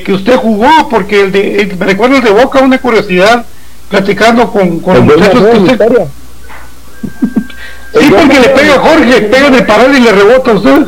Que, 0.03 0.13
usted 0.13 0.35
jugó, 0.37 0.69
porque 0.89 1.21
el 1.21 1.31
de, 1.31 1.75
me 1.79 1.85
recuerdo 1.85 2.17
el 2.17 2.23
de 2.23 2.31
Boca, 2.31 2.59
una 2.59 2.77
curiosidad, 2.77 3.45
platicando 3.89 4.51
con, 4.51 4.79
con 4.79 4.95
los 4.95 5.05
muchachos 5.05 5.43
que 5.43 5.57
usted... 5.57 5.89
Sí, 7.97 8.11
porque 8.11 8.39
le 8.41 8.49
pega 8.49 8.75
a 8.75 8.79
Jorge, 8.79 9.21
pega 9.21 9.47
en 9.47 9.53
el 9.55 9.65
pared 9.65 9.95
y 9.95 9.99
le 10.01 10.11
rebota 10.11 10.51
a 10.51 10.53
usted. 10.55 10.85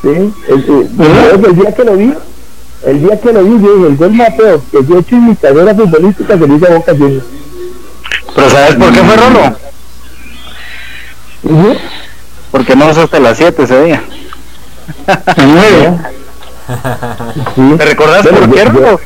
Sí, 0.00 0.08
el, 0.08 1.44
el, 1.44 1.56
día 1.56 1.72
que 1.74 1.84
lo 1.84 1.96
vi, 1.96 2.14
el 2.86 3.02
día 3.02 3.20
que 3.20 3.32
lo 3.32 3.44
vi, 3.44 3.62
yo 3.62 3.86
el 3.86 3.96
gol 3.96 4.12
Mateo, 4.14 4.62
que 4.70 4.78
yo 4.86 4.96
he 4.96 5.00
hecho 5.00 5.16
mi 5.16 5.36
carrera 5.36 5.74
futbolística 5.74 6.38
que 6.38 6.46
dice 6.46 6.72
Boca 6.72 6.92
Juniors. 6.92 7.26
Pero 8.34 8.50
¿sabes 8.50 8.74
por 8.76 8.92
qué 8.92 9.00
fue 9.00 9.16
Rolo? 9.16 9.56
Porque 12.50 12.74
no 12.76 12.88
es 12.88 12.96
hasta 12.96 13.20
las 13.20 13.36
7 13.36 13.62
ese 13.62 13.84
día. 13.84 14.02
¿Te 16.66 17.84
recordás 17.84 18.26
por 18.26 18.50
qué, 18.50 18.64
yo, 18.64 19.00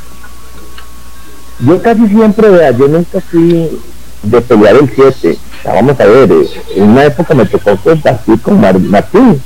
yo, 1.61 1.83
casi 1.83 2.07
siempre, 2.09 2.51
vea, 2.51 2.71
yo 2.71 2.87
nunca 2.87 3.21
fui 3.21 3.81
de 4.23 4.41
pelear 4.41 4.77
el 4.77 4.91
7. 4.95 5.39
vamos 5.65 5.99
a 5.99 6.05
ver, 6.05 6.31
eh, 6.31 6.49
en 6.77 6.91
una 6.91 7.05
época 7.05 7.35
me 7.35 7.47
tocó 7.47 7.77
compartir 7.77 8.41
con 8.41 8.61
Martín. 8.61 9.43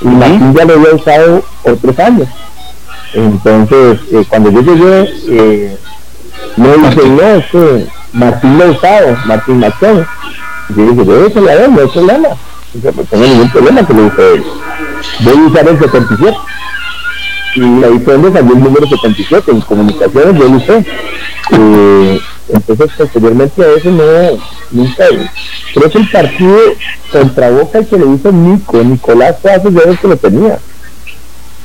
Y 0.00 0.08
Martín 0.08 0.54
ya 0.54 0.64
lo 0.64 0.74
había 0.74 0.94
usado 0.94 1.44
otros 1.62 1.98
años. 1.98 2.28
Entonces, 3.14 4.00
eh, 4.12 4.24
cuando 4.28 4.50
yo 4.50 4.60
llegué, 4.62 5.14
eh, 5.28 5.78
me 6.56 6.76
dice, 6.76 7.06
no, 7.06 7.22
es 7.22 7.46
que 7.46 7.86
Martín 8.12 8.58
lo 8.58 8.64
ha 8.64 8.70
usado, 8.70 9.16
Martín 9.26 9.60
Machón. 9.60 10.06
Y 10.68 10.74
yo 10.74 10.90
dije, 10.90 11.04
yo 11.06 11.26
eso 11.26 11.40
la 11.40 11.68
no 11.68 11.80
hay 11.80 11.88
problema. 11.88 12.28
No 12.28 12.92
pues, 12.92 13.08
tengo 13.08 13.24
ningún 13.24 13.50
problema 13.50 13.86
que 13.86 13.94
lo 13.94 14.06
use 14.06 14.42
Voy 15.20 15.32
a 15.32 15.48
usar 15.48 15.68
el 15.68 15.78
77 15.78 16.36
y 17.56 17.84
ahí 17.84 17.98
fue 18.04 18.14
donde 18.14 18.32
salió 18.32 18.54
el 18.54 18.62
número 18.62 18.86
77 18.86 19.50
en 19.50 19.60
comunicaciones 19.62 20.38
yo 20.38 20.48
lo 20.48 20.60
sé 20.60 20.84
eh, 21.52 22.20
entonces 22.48 22.90
posteriormente 22.96 23.62
a 23.62 23.72
eso 23.72 23.90
no 23.90 24.02
nunca 24.70 25.04
creo 25.74 25.90
que 25.90 25.98
el 25.98 26.10
partido 26.10 26.58
contra 27.10 27.50
Boca 27.50 27.78
el 27.78 27.86
que 27.86 27.98
le 27.98 28.14
hizo 28.14 28.32
Nico 28.32 28.82
Nicolás 28.82 29.36
hace 29.44 29.68
años 29.68 30.00
que 30.00 30.08
lo 30.08 30.16
tenía. 30.16 30.58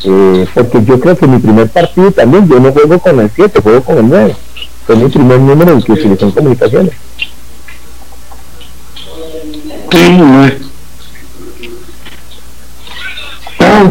Eh, 0.03 0.47
porque 0.53 0.83
yo 0.83 0.99
creo 0.99 1.15
que 1.15 1.27
mi 1.27 1.37
primer 1.37 1.69
partido 1.69 2.11
también 2.11 2.49
yo 2.49 2.59
no 2.59 2.71
juego 2.71 2.97
con 2.99 3.19
el 3.19 3.29
7 3.35 3.61
juego 3.61 3.83
con 3.83 3.99
el 3.99 4.09
9 4.09 4.35
fue 4.87 4.95
mi 4.95 5.09
primer 5.09 5.39
número 5.39 5.73
en 5.73 5.81
que 5.83 5.91
utilicé 5.91 6.25
en 6.25 6.31
comunicaciones. 6.31 6.93
Sí, 9.91 10.09
no 10.17 10.49
Ah, 13.59 13.83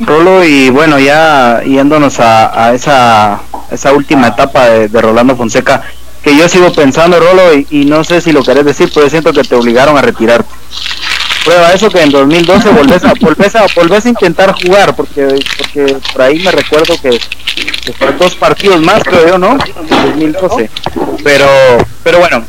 Rolo, 0.00 0.44
y 0.44 0.70
bueno, 0.70 0.98
ya 0.98 1.62
yéndonos 1.64 2.20
a, 2.20 2.72
esa, 2.74 3.40
esa 3.70 3.92
última 3.92 4.28
etapa 4.28 4.68
de, 4.68 5.00
Rolando 5.00 5.36
Fonseca, 5.36 5.82
que 6.22 6.36
yo 6.36 6.48
sigo 6.48 6.72
pensando, 6.72 7.18
Rolo, 7.18 7.54
y, 7.70 7.84
no 7.84 8.04
sé 8.04 8.20
si 8.20 8.32
lo 8.32 8.42
querés 8.42 8.64
decir, 8.64 8.90
pero 8.94 9.10
siento 9.10 9.32
que 9.32 9.42
te 9.42 9.54
obligaron 9.54 9.96
a 9.96 10.02
retirarte. 10.02 10.54
Prueba 11.44 11.72
eso 11.72 11.88
que 11.88 12.02
en 12.02 12.10
2012 12.10 12.68
volvés 12.70 13.04
a, 13.04 13.12
volvés 13.20 13.54
a, 13.56 13.66
volvés 13.74 14.04
a 14.04 14.08
intentar 14.08 14.52
jugar, 14.52 14.94
porque, 14.94 15.38
porque 15.56 15.96
por 16.12 16.22
ahí 16.22 16.40
me 16.40 16.50
recuerdo 16.50 16.94
que, 17.00 17.10
que 17.10 18.12
dos 18.18 18.34
partidos 18.34 18.80
más, 18.82 19.02
creo 19.02 19.28
yo, 19.28 19.38
¿no? 19.38 19.52
En 19.52 19.88
2012. 19.88 20.70
Pero, 21.24 21.46
pero 22.02 22.18
bueno, 22.18 22.44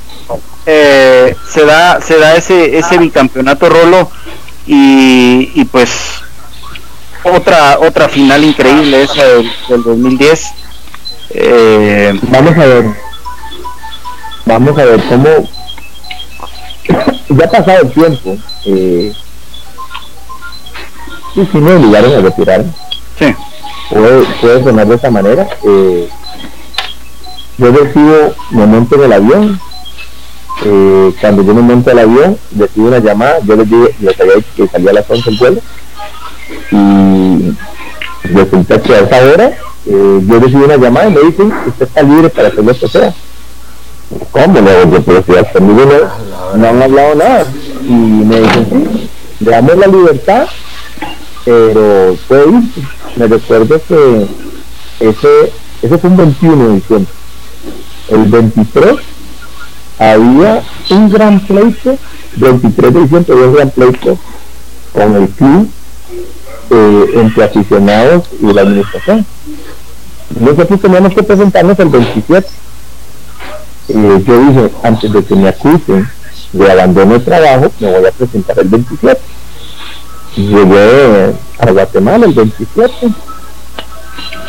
eh, 0.66 1.36
se 1.48 1.66
da, 1.66 2.02
se 2.02 2.18
da 2.18 2.36
ese, 2.36 2.78
ese 2.78 2.98
bicampeonato 2.98 3.70
Rolo 3.70 4.12
y 4.68 5.66
pues 5.72 6.22
otra 7.24 7.80
otra 7.80 8.10
final 8.10 8.44
increíble 8.44 9.04
esa 9.04 9.24
del, 9.26 9.84
2010 9.84 10.46
eh, 11.32 12.20
vamos 12.24 12.58
a 12.58 12.66
ver 12.66 12.86
vamos 14.46 14.78
a 14.78 14.86
ver 14.86 15.04
cómo 15.10 15.50
ya 17.30 17.46
ha 17.46 17.52
pasado 17.52 17.82
el 17.82 17.92
tiempo 17.92 18.38
eh, 18.66 19.14
y 21.36 21.46
si 21.46 21.58
me 21.58 21.74
obligaron 21.74 22.14
a 22.14 22.22
retirar 22.22 22.66
sí. 23.20 23.36
puede, 23.90 24.26
puede 24.42 24.64
sonar 24.64 24.88
de 24.88 24.96
esa 24.96 25.12
manera 25.12 25.48
eh, 25.64 26.10
yo 27.58 27.72
decido 27.72 28.36
me 28.52 28.66
monto 28.66 28.96
en 28.96 29.04
el 29.04 29.14
avión 29.14 29.62
eh, 30.66 31.14
cuando 31.22 31.44
yo 31.44 31.54
me 31.54 31.62
monto 31.62 31.92
el 31.92 32.00
avión 32.00 32.38
decido 32.52 32.88
una 32.88 33.00
llamada 33.00 33.40
yo 33.44 33.56
les 33.56 33.70
dije 33.70 33.96
les 34.00 34.20
había 34.20 34.34
que 34.56 34.68
salía 34.68 34.92
a 34.92 34.94
las 34.94 35.10
11 35.10 35.30
el 35.30 35.38
vuelo 35.38 35.62
y 36.72 37.54
resulta 38.34 38.82
que 38.82 38.94
a 38.94 39.00
esa 39.00 39.18
hora 39.26 39.58
yo 39.86 40.40
recibí 40.40 40.64
una 40.64 40.78
llamada 40.78 41.08
y 41.08 41.14
me 41.14 41.22
dicen 41.22 41.54
usted 41.68 41.88
está 41.88 42.04
libre 42.04 42.30
para 42.30 42.50
hacer 42.50 42.64
lo 42.64 42.78
que 42.78 42.88
sea 42.88 43.14
¿cómo? 44.32 44.62
No, 44.62 44.92
yo 44.92 45.02
pero 45.04 45.24
si 45.24 45.54
conmigo 45.54 45.82
no, 45.86 46.58
no 46.58 46.68
han 46.68 46.82
hablado 46.82 47.16
nada. 47.16 47.46
Y 47.84 47.92
me 47.92 48.42
dicen 48.42 48.68
sí, 48.70 49.10
damos 49.40 49.78
la 49.78 49.88
libertad 49.88 50.48
pero 51.46 52.16
me 53.16 53.28
recuerdo 53.28 53.82
que 53.88 54.28
ese, 55.00 55.52
ese 55.82 55.98
fue 55.98 56.10
un 56.10 56.18
21 56.18 56.68
de 56.68 56.76
diciembre. 56.76 57.14
El 58.10 58.26
23 58.26 58.96
había 59.98 60.64
un 60.92 61.10
gran 61.10 61.40
pleito 61.40 61.98
23 62.36 62.94
de 62.94 63.00
diciembre 63.02 63.34
había 63.34 63.48
un 63.48 63.56
gran 63.56 63.70
pleito 63.72 64.18
con 64.94 65.16
el 65.16 65.30
club 65.30 65.70
eh, 66.70 67.06
entre 67.16 67.44
aficionados 67.44 68.30
y 68.42 68.54
la 68.54 68.62
administración. 68.62 69.26
Nosotros 70.40 70.80
teníamos 70.80 71.14
que 71.14 71.24
presentarnos 71.24 71.80
el 71.80 71.90
27. 71.90 72.48
Eh, 73.90 74.24
yo 74.26 74.40
dije, 74.46 74.72
antes 74.84 75.12
de 75.12 75.24
que 75.24 75.36
me 75.36 75.50
acusen 75.50 76.08
de 76.54 76.72
abandono 76.72 77.14
de 77.14 77.20
trabajo, 77.20 77.72
me 77.80 77.92
voy 77.92 78.06
a 78.06 78.12
presentar 78.12 78.60
el 78.60 78.68
27. 78.68 79.20
Llegué 80.36 81.34
a 81.58 81.72
Guatemala 81.72 82.26
el 82.26 82.34
27, 82.34 83.08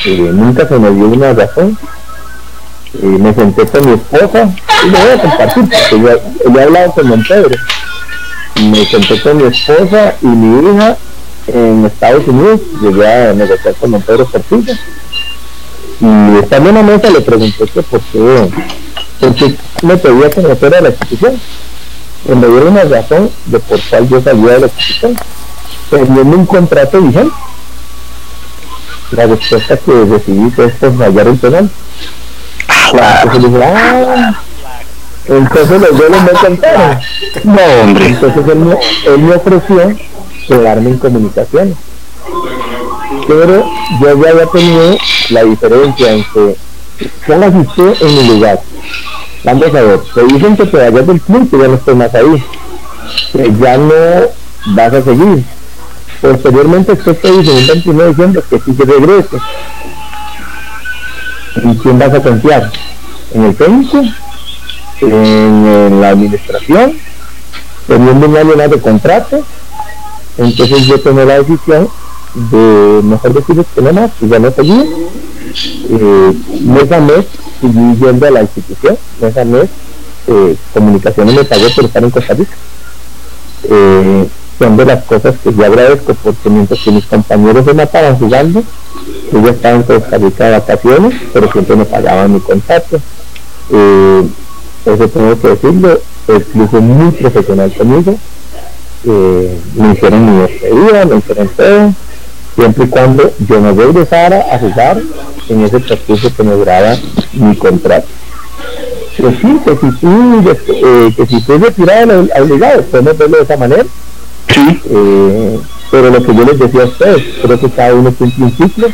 y 0.04 0.10
nunca 0.20 0.68
se 0.68 0.78
me 0.78 0.90
dio 0.90 1.06
una 1.06 1.32
razón. 1.32 1.76
Y 2.94 3.06
me 3.06 3.32
senté 3.32 3.66
con 3.66 3.86
mi 3.86 3.94
esposa 3.94 4.50
y 4.84 4.90
lo 4.90 4.98
voy 4.98 5.10
a 5.10 5.22
compartir 5.22 5.68
porque 5.68 6.00
yo, 6.00 6.58
he 6.58 6.62
hablado 6.62 6.92
con 6.92 7.08
Don 7.08 7.22
Pedro. 7.24 7.56
Me 8.62 8.84
senté 8.84 9.22
con 9.22 9.36
mi 9.36 9.44
esposa 9.44 10.14
y 10.20 10.26
mi 10.26 10.70
hija 10.70 10.96
en 11.52 11.84
Estados 11.86 12.26
Unidos, 12.26 12.60
llegué 12.80 13.06
a 13.06 13.32
negociar 13.32 13.74
con 13.74 13.90
Don 13.92 14.02
Pedro 14.02 14.26
Portillo. 14.26 14.74
Y 16.00 16.38
estando 16.38 16.70
en 16.70 16.74
la 16.76 16.82
mesa 16.82 17.10
le 17.10 17.20
pregunté 17.20 17.66
que 17.66 17.82
por 17.82 18.00
qué, 18.00 18.50
por 19.20 19.34
qué 19.34 19.54
me 19.82 19.96
pedía 19.96 20.30
que 20.30 20.40
me 20.40 20.56
fuera 20.56 20.78
a 20.78 20.80
la 20.80 20.88
institución. 20.90 21.40
Y 22.26 22.34
me 22.34 22.46
dieron 22.46 22.68
una 22.68 22.84
razón 22.84 23.30
de 23.46 23.58
por 23.60 23.80
cuál 23.88 24.08
yo 24.08 24.20
salía 24.20 24.52
de 24.52 24.60
la 24.60 24.66
institución. 24.66 25.16
Teniendo 25.90 26.36
un 26.36 26.46
contrato 26.46 27.00
vigente. 27.00 27.34
La 29.12 29.26
respuesta 29.26 29.76
que 29.76 30.04
recibí 30.04 30.50
fue 30.50 30.68
por 30.68 30.96
fallar 30.96 31.26
el 31.26 31.36
penal. 31.36 31.70
Entonces 32.92 33.42
le 33.42 33.48
dije, 33.48 33.64
ah, 33.64 34.40
entonces 35.26 35.80
los 35.80 35.98
dos 35.98 36.10
me 36.10 36.30
contaron. 36.30 36.98
No, 37.44 37.62
hombre. 37.82 38.06
Entonces 38.06 38.42
él 38.48 38.58
me, 38.58 38.78
él 39.06 39.18
me 39.18 39.34
ofreció 39.34 39.96
quedarme 40.50 40.90
en 40.90 40.98
comunicaciones. 40.98 41.76
Pero 43.28 43.64
yo 44.00 44.22
ya 44.22 44.30
había 44.30 44.46
tenido 44.46 44.96
la 45.30 45.44
diferencia 45.44 46.12
entre 46.12 46.56
póngase 47.26 48.04
en 48.04 48.16
mi 48.16 48.34
lugar. 48.34 48.60
Vamos 49.44 49.74
a 49.74 49.80
ver, 49.80 50.00
te 50.12 50.24
dicen 50.24 50.56
que 50.56 50.66
te 50.66 50.76
vayas 50.76 51.06
del 51.06 51.20
club, 51.20 51.48
que 51.50 51.58
ya 51.58 51.68
no 51.68 51.74
estoy 51.74 51.94
más 51.94 52.14
ahí. 52.14 52.44
Que 53.32 53.52
ya 53.60 53.76
no 53.78 53.94
vas 54.74 54.92
a 54.92 55.02
seguir. 55.02 55.44
Posteriormente 56.20 56.92
usted 56.92 57.16
te 57.16 57.30
dice 57.30 57.50
un 57.50 57.66
29 57.66 58.02
de 58.02 58.08
diciembre 58.08 58.42
que 58.50 58.58
sí 58.58 58.72
que 58.76 58.84
regrese. 58.84 59.36
¿Y 61.64 61.76
quién 61.78 61.98
vas 61.98 62.12
a 62.12 62.22
confiar? 62.22 62.70
¿En 63.32 63.44
el 63.44 63.54
técnico? 63.54 64.02
¿En, 65.00 66.00
la 66.00 66.10
administración? 66.10 66.98
¿Teniendo 67.86 68.26
un 68.26 68.36
año 68.36 68.56
más 68.56 68.70
de 68.70 68.80
contrato? 68.80 69.44
Entonces 70.38 70.86
yo 70.86 71.00
tomé 71.00 71.24
la 71.24 71.38
decisión 71.38 71.88
de 72.34 73.00
mejor 73.02 73.34
decirles 73.34 73.66
que 73.74 73.82
no 73.82 73.92
más, 73.92 74.10
y 74.20 74.28
ya 74.28 74.38
no 74.38 74.50
seguía. 74.50 74.84
Eh, 75.90 76.32
mes 76.62 76.92
a 76.92 77.00
mes 77.00 77.26
seguí 77.60 77.96
yendo 78.00 78.26
a 78.26 78.30
la 78.30 78.42
institución, 78.42 78.96
mes 79.20 79.36
a 79.36 79.44
mes 79.44 79.68
eh, 80.26 80.56
comunicaciones 80.72 81.34
me 81.34 81.44
pagó 81.44 81.68
por 81.74 81.84
estar 81.84 82.04
en 82.04 82.10
Costa 82.10 82.34
Rica. 82.34 82.54
Eh, 83.64 84.26
son 84.58 84.76
de 84.76 84.84
las 84.84 85.04
cosas 85.04 85.34
que 85.42 85.52
yo 85.52 85.64
agradezco 85.64 86.14
porque 86.14 86.50
mientras 86.50 86.80
que 86.80 86.90
mis 86.90 87.06
compañeros 87.06 87.64
se 87.64 87.74
mataban 87.74 88.16
jugando, 88.18 88.62
ellos 89.32 89.50
estaban 89.50 89.80
en 89.80 89.82
Costa 89.84 90.18
Rica 90.18 90.44
de 90.44 90.50
vacaciones, 90.52 91.14
pero 91.32 91.50
siempre 91.50 91.76
me 91.76 91.84
pagaban 91.84 92.34
mi 92.34 92.40
contrato. 92.40 93.00
Eh, 93.72 94.26
eso 94.84 95.08
tengo 95.08 95.40
que 95.40 95.48
decirlo, 95.48 96.00
el 96.28 96.44
club 96.44 96.80
muy 96.80 97.10
profesional 97.12 97.72
conmigo, 97.74 98.18
eh, 99.06 99.58
me 99.74 99.92
hicieron 99.92 100.24
mi 100.24 100.42
despedida, 100.42 101.04
me 101.06 101.16
hicieron 101.16 101.48
todo, 101.48 101.94
siempre 102.54 102.84
y 102.84 102.88
cuando 102.88 103.32
yo 103.48 103.60
me 103.60 103.72
regresara 103.72 104.46
a 104.54 104.58
jugar 104.58 105.00
en 105.48 105.64
ese 105.64 105.80
transcurso 105.80 106.34
que 106.34 106.42
me 106.42 106.52
duraba 106.52 106.96
mi 107.32 107.56
contrato. 107.56 108.06
Sí, 109.16 109.60
que 109.64 109.76
si 109.76 109.96
tú, 109.98 110.50
eh, 110.66 111.12
que 111.14 111.26
si 111.26 111.36
estoy 111.36 111.58
retirado 111.58 112.26
obligado, 112.40 112.82
podemos 112.84 113.18
verlo 113.18 113.36
de 113.36 113.42
esa 113.42 113.56
manera. 113.56 113.84
Sí. 114.48 114.80
Eh, 114.90 115.60
pero 115.90 116.10
lo 116.10 116.22
que 116.22 116.34
yo 116.34 116.44
les 116.44 116.58
decía 116.58 116.82
a 116.82 116.86
ustedes, 116.86 117.22
creo 117.42 117.60
que 117.60 117.70
cada 117.70 117.94
uno 117.94 118.14
cumple 118.14 118.44
un 118.44 118.56
ciclo. 118.56 118.88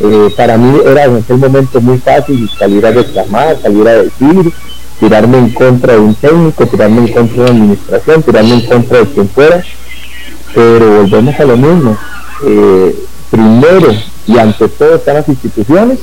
Eh, 0.00 0.34
para 0.36 0.56
mí 0.56 0.80
era 0.86 1.04
en 1.04 1.16
aquel 1.16 1.36
momento 1.36 1.80
muy 1.80 1.98
fácil 1.98 2.48
salir 2.58 2.84
a 2.86 2.92
reclamar, 2.92 3.58
salir 3.60 3.86
a 3.86 4.02
decir, 4.02 4.52
tirarme 5.00 5.38
en 5.38 5.50
contra 5.50 5.94
de 5.94 6.00
un 6.00 6.14
técnico, 6.14 6.66
tirarme 6.66 7.00
en 7.02 7.12
contra 7.12 7.44
de 7.44 7.50
una 7.50 7.50
administración, 7.50 8.22
tirarme 8.22 8.54
en 8.54 8.60
contra 8.62 8.98
de 8.98 9.06
quien 9.06 9.28
fuera, 9.28 9.64
pero 10.54 11.02
volvemos 11.02 11.40
a 11.40 11.44
lo 11.44 11.56
mismo. 11.56 11.98
Eh, 12.46 12.94
primero 13.30 13.94
y 14.26 14.38
ante 14.38 14.68
todo 14.68 14.96
están 14.96 15.14
las 15.14 15.28
instituciones, 15.28 15.98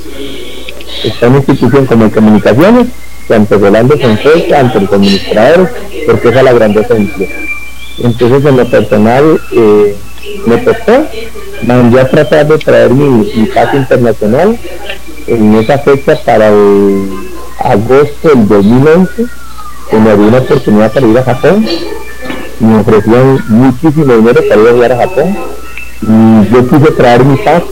está 1.04 1.28
una 1.28 1.38
institución 1.38 1.86
como 1.86 2.04
el 2.04 2.10
Comunicaciones, 2.10 2.88
que 3.26 3.34
ante 3.34 3.56
Rolando 3.56 3.96
Fonseca, 3.98 4.60
ante 4.60 4.80
los 4.80 4.92
administradores, 4.92 5.68
porque 6.06 6.28
esa 6.28 6.38
es 6.38 6.44
la 6.44 6.52
grandeza 6.52 6.94
club. 6.94 7.28
Entonces 8.02 8.44
en 8.44 8.56
lo 8.56 8.68
personal 8.68 9.40
eh, 9.52 9.96
me 10.46 10.56
tocó, 10.58 11.06
mandé 11.66 12.00
a 12.00 12.08
tratar 12.08 12.48
de 12.48 12.58
traer 12.58 12.90
mi, 12.90 13.08
mi 13.08 13.48
internacional 13.78 14.58
en 15.26 15.54
esa 15.54 15.78
fecha 15.78 16.18
para 16.24 16.48
el 16.48 17.29
agosto 17.60 18.28
del 18.28 18.48
2011, 18.48 19.26
que 19.90 19.98
me 19.98 20.16
dio 20.16 20.28
una 20.28 20.38
oportunidad 20.38 20.92
para 20.92 21.06
ir 21.06 21.18
a 21.18 21.22
Japón. 21.22 21.66
Me 22.58 22.76
ofrecían 22.78 23.38
muchísimo 23.48 24.14
dinero 24.14 24.40
para 24.48 24.60
ir 24.60 24.68
a 24.68 24.72
jugar 24.72 24.92
a 24.92 24.96
Japón. 24.96 25.36
Y 26.02 26.52
yo 26.52 26.68
quise 26.68 26.92
traer 26.92 27.24
mi 27.24 27.36
pase, 27.36 27.66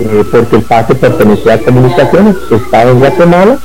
eh, 0.00 0.24
porque 0.30 0.56
el 0.56 0.62
pase 0.62 0.94
pertenecía 0.94 1.54
a 1.54 1.58
comunicaciones, 1.58 2.36
estaba 2.50 2.90
en 2.90 2.98
Guatemala. 2.98 3.58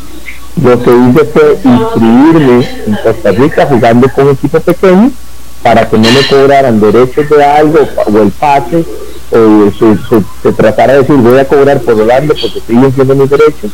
Lo 0.64 0.82
que 0.82 0.90
hice 0.90 1.26
fue 1.26 1.60
inscribirme 1.64 2.68
en 2.88 2.98
Costa 3.04 3.32
Rica 3.32 3.68
jugando 3.68 4.08
con 4.10 4.26
un 4.26 4.32
equipo 4.34 4.60
pequeño 4.60 5.12
para 5.62 5.88
que 5.88 5.98
no 5.98 6.10
me 6.12 6.28
cobraran 6.28 6.80
derechos 6.80 7.30
de 7.30 7.44
algo 7.44 7.80
o 8.06 8.18
el 8.22 8.32
pase 8.32 8.86
o 9.32 9.72
se, 10.42 10.52
tratara 10.54 10.94
de 10.94 11.00
decir 11.00 11.16
voy 11.18 11.38
a 11.38 11.46
cobrar 11.46 11.80
por 11.82 11.96
delante 11.96 12.34
porque 12.42 12.62
siguen 12.66 12.94
siendo 12.94 13.16
mis 13.16 13.30
derechos 13.30 13.72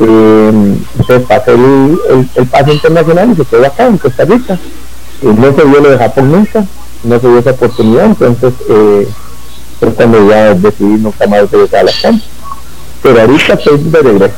eh, 0.00 0.76
entonces 0.98 1.26
pasé 1.28 1.52
el, 1.52 1.98
el, 2.34 2.46
pase 2.46 2.72
internacional 2.72 3.30
y 3.30 3.36
se 3.36 3.44
quedó 3.44 3.66
acá 3.66 3.86
en 3.86 3.98
Costa 3.98 4.24
Rica. 4.24 4.58
Y 5.22 5.26
no 5.26 5.54
se 5.54 5.64
dio 5.64 5.80
lo 5.80 5.90
de 5.90 5.98
Japón 5.98 6.32
nunca 6.32 6.64
no 7.04 7.20
se 7.20 7.28
dio 7.28 7.38
esa 7.38 7.50
oportunidad 7.50 8.06
entonces 8.06 8.52
eh, 8.68 9.08
cuando 9.96 10.28
ya 10.28 10.54
decidí 10.54 10.94
nunca 10.94 11.26
más 11.26 11.50
regresar 11.50 11.80
a 11.80 11.84
la 11.84 11.92
pero 13.02 13.20
ahorita 13.20 13.52
estoy 13.52 13.78
de 13.78 14.02
regreso. 14.02 14.34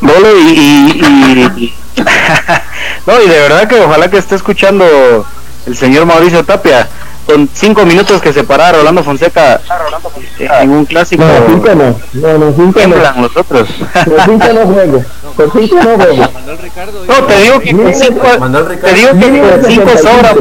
Y, 0.00 0.06
y, 0.06 1.42
y 1.56 1.74
no 3.06 3.22
y 3.22 3.28
de 3.28 3.38
verdad 3.38 3.68
que 3.68 3.80
ojalá 3.80 4.08
que 4.08 4.16
esté 4.16 4.34
escuchando 4.34 4.84
el 5.66 5.76
señor 5.76 6.06
Mauricio 6.06 6.42
Tapia, 6.42 6.88
con 7.26 7.48
cinco 7.52 7.84
minutos 7.84 8.20
que 8.20 8.32
separar 8.32 8.74
a 8.74 8.78
Rolando 8.78 9.04
Fonseca 9.04 9.60
en 10.38 10.70
un 10.70 10.84
clásico. 10.84 11.24
No, 11.24 11.46
cinco 11.46 11.74
no, 11.74 12.00
no, 12.14 12.38
no 12.38 12.52
cinco 12.56 12.80
no. 12.86 13.22
nosotros. 13.22 13.68
Con 13.92 14.24
cinco 14.24 14.46
no 14.52 14.66
juego, 14.66 15.04
con 15.36 15.52
cinco 15.52 15.76
no 15.76 15.96
juego. 15.96 16.28
No, 17.08 17.24
te 17.24 17.40
digo 17.42 17.60
que 17.60 17.72
con 17.72 17.94
cinco, 17.94 18.28
te 18.82 18.94
digo 18.94 19.10
que 19.12 19.40
con 19.40 19.64
cinco 19.64 19.98
sobran, 19.98 20.36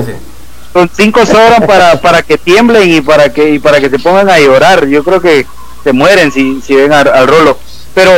con 0.73 0.89
cinco 0.89 1.25
sobran 1.25 1.67
para, 1.67 2.01
para 2.01 2.21
que 2.23 2.37
tiemblen 2.37 2.89
y 2.89 3.01
para 3.01 3.31
que, 3.31 3.51
y 3.51 3.59
para 3.59 3.79
que 3.79 3.89
se 3.89 3.99
pongan 3.99 4.29
a 4.29 4.39
llorar. 4.39 4.87
Yo 4.87 5.03
creo 5.03 5.21
que 5.21 5.45
se 5.83 5.93
mueren 5.93 6.31
si, 6.31 6.61
si 6.61 6.75
ven 6.75 6.93
al 6.93 7.27
Rolo. 7.27 7.57
Pero 7.93 8.11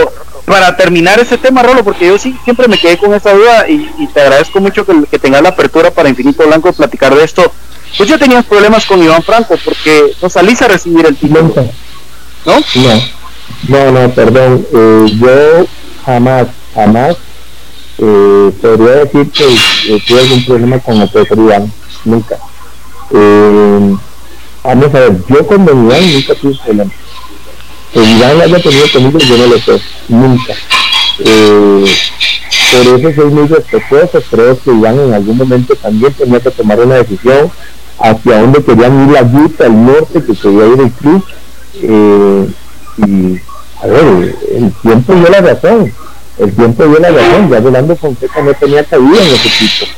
para 0.45 0.75
terminar 0.75 1.19
ese 1.19 1.37
tema, 1.37 1.63
Rolo, 1.63 1.83
porque 1.83 2.07
yo 2.07 2.17
sí 2.17 2.35
siempre 2.43 2.67
me 2.67 2.77
quedé 2.77 2.97
con 2.97 3.13
esa 3.13 3.33
duda 3.33 3.67
y, 3.69 4.07
te 4.13 4.21
agradezco 4.21 4.59
mucho 4.59 4.85
que, 4.85 4.93
que, 5.09 5.19
tengas 5.19 5.41
la 5.41 5.49
apertura 5.49 5.91
para 5.91 6.09
Infinito 6.09 6.45
Blanco 6.45 6.67
de 6.69 6.73
platicar 6.73 7.15
de 7.15 7.23
esto. 7.23 7.51
Pues 7.97 8.09
yo 8.09 8.17
tenía 8.17 8.41
problemas 8.41 8.85
con 8.85 9.01
Iván 9.01 9.23
Franco 9.23 9.55
porque 9.63 10.13
no 10.21 10.29
salís 10.29 10.61
a 10.61 10.67
recibir 10.67 11.05
el 11.05 11.15
título. 11.15 11.53
¿No? 12.45 12.59
No, 13.69 13.91
no, 13.91 14.09
perdón. 14.09 14.65
Eh, 14.73 15.05
yo 15.19 15.65
jamás, 16.05 16.47
jamás 16.73 17.15
eh, 17.99 18.51
podría 18.61 19.05
decir 19.05 19.31
que 19.31 19.45
eh, 19.45 20.03
tuve 20.07 20.19
algún 20.21 20.45
problema 20.45 20.79
con 20.79 21.01
el 21.01 21.09
profesor 21.09 21.37
Iván. 21.37 21.71
Nunca. 22.03 22.37
Eh, 23.11 23.95
vamos 24.63 24.85
a 24.95 24.99
ver, 24.99 25.17
yo 25.29 25.47
con 25.47 25.63
Iván 25.63 26.13
nunca 26.13 26.35
tuve 26.35 26.57
problemas 26.65 27.03
que 27.93 28.03
Iván 28.03 28.41
haya 28.41 28.59
tenido 28.59 28.85
conmigo, 28.91 29.19
yo 29.19 29.37
no 29.37 29.47
lo 29.47 29.59
sé, 29.59 29.81
nunca. 30.09 30.53
Eh, 31.19 31.85
por 32.71 32.99
eso 32.99 33.21
soy 33.21 33.31
muy 33.31 33.47
respetuoso, 33.47 34.21
creo 34.31 34.59
que 34.59 34.71
Iván 34.71 34.99
en 34.99 35.13
algún 35.13 35.37
momento 35.37 35.75
también 35.75 36.11
tenía 36.13 36.39
que 36.39 36.49
tomar 36.49 36.79
una 36.79 36.95
decisión 36.95 37.51
hacia 37.99 38.41
dónde 38.41 38.63
querían 38.63 39.07
ir 39.07 39.13
la 39.13 39.21
ruta, 39.21 39.67
el 39.67 39.85
norte, 39.85 40.23
que 40.23 40.33
quería 40.33 40.65
ir 40.65 40.79
el 40.81 40.91
club. 40.91 41.23
Eh, 41.83 42.47
y, 42.97 43.39
a 43.81 43.87
ver, 43.87 44.35
el 44.55 44.73
tiempo 44.81 45.13
dio 45.13 45.29
la 45.29 45.41
razón, 45.41 45.93
el 46.39 46.55
tiempo 46.55 46.85
dio 46.85 46.99
la 46.99 47.11
razón, 47.11 47.49
ya 47.51 47.59
Rolando 47.59 47.95
Fonseca 47.95 48.41
no 48.41 48.53
tenía 48.55 48.83
caída 48.83 49.21
en 49.21 49.33
ese 49.35 49.47
equipo. 49.47 49.91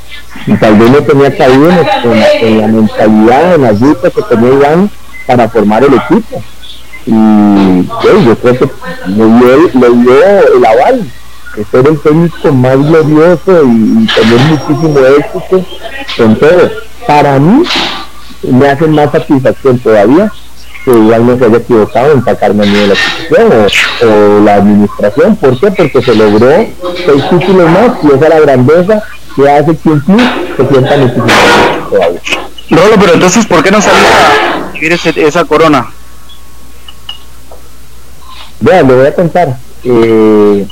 Y 0.47 0.53
tal 0.57 0.75
vez 0.75 0.91
no 0.91 1.01
tenía 1.01 1.37
caída 1.37 2.01
en, 2.41 2.61
la 2.61 2.67
mentalidad, 2.67 3.55
en 3.55 3.61
la 3.61 3.71
ruta 3.71 4.09
que 4.09 4.21
tenía 4.23 4.49
Iván 4.49 4.91
para 5.25 5.47
formar 5.47 5.83
el 5.85 5.93
equipo 5.93 6.43
y 7.05 7.85
yo 7.85 8.35
creo 8.41 8.57
que 8.57 8.69
le 9.07 9.89
dio, 9.89 10.55
el 10.55 10.65
aval 10.65 11.05
ser 11.71 11.87
el 11.87 11.99
técnico 11.99 12.51
más 12.51 12.77
glorioso 12.77 13.63
y, 13.63 14.07
tener 14.07 14.39
muchísimo 14.49 14.99
éxito 14.99 15.65
con 16.17 16.35
todo. 16.35 16.71
Para 17.07 17.39
mí 17.39 17.63
me 18.43 18.67
hace 18.67 18.87
más 18.87 19.11
satisfacción 19.11 19.79
todavía 19.79 20.31
que 20.83 20.91
igual 20.91 21.25
no 21.25 21.37
se 21.37 21.45
haya 21.45 21.57
equivocado 21.57 22.13
en 22.13 22.23
sacarme 22.23 22.63
a 22.63 22.67
mí 22.67 22.75
de 22.75 22.87
la 22.87 22.95
situación 22.95 23.67
o, 24.03 24.43
la 24.43 24.55
administración. 24.55 25.35
¿Por 25.37 25.59
qué? 25.59 25.71
Porque 25.71 26.01
se 26.01 26.15
logró 26.15 26.47
seis 27.05 27.29
títulos 27.29 27.69
más 27.69 27.91
y 28.03 28.07
esa 28.07 28.25
es 28.25 28.29
la 28.29 28.39
grandeza 28.39 29.03
que 29.35 29.49
hace 29.49 29.77
que 29.77 29.89
un 29.89 29.99
club 30.01 30.21
se 30.57 30.67
sienta 30.67 30.97
muchísimo 30.97 31.27
todavía. 31.89 32.21
Rolo, 32.69 32.95
pero 32.99 33.13
entonces, 33.13 33.45
¿por 33.45 33.63
qué 33.63 33.71
no 33.71 33.81
salió 33.81 33.99
a 33.99 35.27
esa 35.27 35.45
corona? 35.45 35.87
Vean, 38.65 38.87
le 38.87 38.95
voy 38.95 39.05
a 39.05 39.13
contar. 39.13 39.57
Eh, 39.83 40.65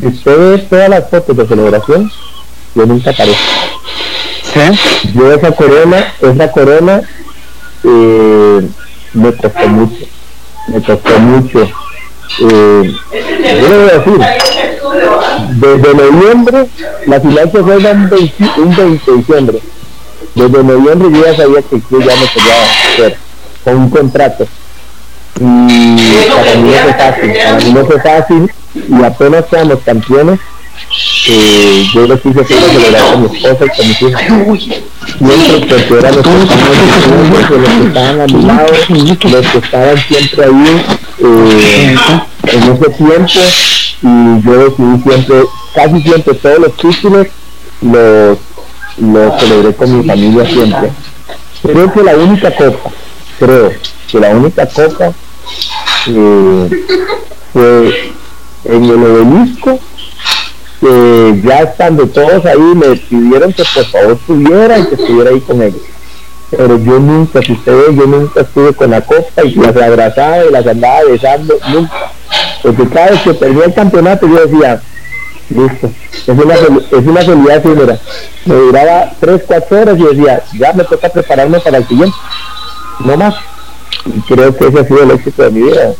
si 0.00 0.06
usted 0.06 0.38
ve 0.38 0.58
todas 0.70 0.88
las 0.88 1.10
fotos 1.10 1.36
de 1.36 1.46
celebración, 1.46 2.10
yo 2.74 2.86
nunca 2.86 3.10
aparezco. 3.10 3.42
¿Sí? 4.42 5.10
Yo 5.12 5.32
esa 5.34 5.52
corona, 5.52 6.14
esa 6.22 6.50
corona 6.50 7.02
eh, 7.84 8.66
me 9.12 9.32
costó 9.34 9.68
mucho. 9.68 10.06
Me 10.68 10.82
costó 10.82 11.18
mucho. 11.18 11.68
Eh, 12.40 12.94
yo 13.12 13.68
le 13.68 13.76
voy 13.76 13.90
a 13.90 13.98
decir, 13.98 14.20
desde 15.60 15.94
noviembre, 15.94 16.66
la 17.06 17.18
un 17.18 17.34
20, 17.34 18.32
un 18.56 18.76
20 18.76 19.10
de 19.10 19.16
diciembre. 19.18 19.60
Desde 20.34 20.64
noviembre 20.64 21.08
yo 21.12 21.26
ya 21.26 21.36
sabía 21.36 21.60
que 21.60 21.82
yo 21.90 22.00
ya 22.00 22.16
me 22.16 22.28
quería 22.28 22.62
hacer 22.94 23.16
con 23.62 23.76
un 23.76 23.90
contrato 23.90 24.46
y 25.38 26.28
para 26.34 26.54
mí 26.56 26.70
no 26.70 26.82
fue 26.82 26.92
fácil, 26.92 27.32
para 27.32 27.60
mí 27.60 27.72
no 27.72 27.86
fue 27.86 28.00
fácil. 28.00 28.52
Y 28.74 29.04
apenas 29.04 29.44
seamos 29.50 29.78
campeones 29.84 30.38
eh, 31.28 31.84
yo 31.92 32.06
lo 32.06 32.20
quise 32.20 32.40
hacer 32.40 32.58
celebrar 32.60 33.12
con 33.12 33.22
mi 33.22 33.36
esposa 33.36 33.64
y 33.64 33.76
con 33.76 33.88
mis 33.88 34.02
hijos. 34.02 34.68
Siempre 35.18 35.66
porque 35.68 35.98
eran 35.98 36.16
los 36.16 36.24
que 37.46 37.56
los 37.56 37.68
que 37.68 37.86
estaban 37.86 38.20
a 38.20 38.26
mi 38.26 38.42
lado 38.42 38.66
los 38.68 39.46
que 39.46 39.58
estaban 39.58 39.98
siempre 39.98 40.44
ahí 40.44 40.84
eh, 41.18 41.96
en 42.44 42.62
ese 42.72 42.90
tiempo. 42.90 43.40
Y 44.02 44.42
yo 44.42 44.52
decidí 44.58 45.02
siempre 45.02 45.42
casi 45.74 46.02
siempre 46.02 46.34
todos 46.34 46.58
los 46.58 46.76
títulos 46.76 47.26
los, 47.82 48.38
los 48.98 49.40
celebré 49.40 49.74
con 49.74 49.98
mi 49.98 50.06
familia 50.06 50.46
siempre. 50.46 50.90
Creo 51.62 51.92
que 51.92 52.02
la 52.02 52.14
única 52.14 52.54
copa 52.54 52.90
creo 53.38 53.72
que 54.10 54.20
la 54.20 54.30
única 54.30 54.66
copa 54.66 55.12
eh, 56.08 56.86
fue 57.52 58.12
en 58.64 58.84
el 58.84 59.04
obelisco 59.04 59.78
que 60.80 61.40
ya 61.44 61.60
estando 61.60 62.06
todos 62.06 62.44
ahí 62.44 62.58
me 62.58 62.96
pidieron 62.96 63.52
que 63.52 63.64
por 63.74 63.84
favor 63.86 64.12
estuviera 64.12 64.78
y 64.78 64.86
que 64.86 64.94
estuviera 64.96 65.30
ahí 65.30 65.40
con 65.40 65.62
ellos 65.62 65.82
pero 66.50 66.78
yo 66.78 67.00
nunca, 67.00 67.42
si 67.42 67.52
ustedes 67.52 67.96
yo 67.96 68.06
nunca 68.06 68.40
estuve 68.40 68.72
con 68.72 68.90
la 68.90 69.00
copa 69.00 69.42
y 69.42 69.54
las 69.54 69.76
abrazaba 69.76 70.44
y 70.44 70.52
las 70.52 70.66
andaba 70.66 71.00
besando, 71.04 71.56
nunca. 71.68 72.12
Porque 72.62 72.88
cada 72.88 73.10
vez 73.10 73.20
que 73.22 73.34
perdí 73.34 73.60
el 73.62 73.74
campeonato 73.74 74.28
yo 74.28 74.46
decía, 74.46 74.80
listo, 75.50 75.90
es 76.12 76.28
una, 76.28 76.54
es 76.54 77.06
una 77.06 77.20
felicidad 77.22 77.64
mira 77.64 78.00
Me 78.44 78.54
duraba 78.54 79.12
3, 79.18 79.42
4 79.46 79.80
horas 79.80 79.98
y 79.98 80.02
decía, 80.02 80.42
ya 80.58 80.72
me 80.72 80.84
toca 80.84 81.08
prepararme 81.08 81.58
para 81.60 81.78
el 81.78 81.88
siguiente. 81.88 82.16
No 83.00 83.16
más. 83.16 83.34
Y 84.06 84.20
creo 84.20 84.56
que 84.56 84.68
ese 84.68 84.80
ha 84.80 84.84
sido 84.84 85.02
el 85.02 85.10
éxito 85.12 85.42
de 85.42 85.50
mi 85.50 85.62
vida. 85.62 85.92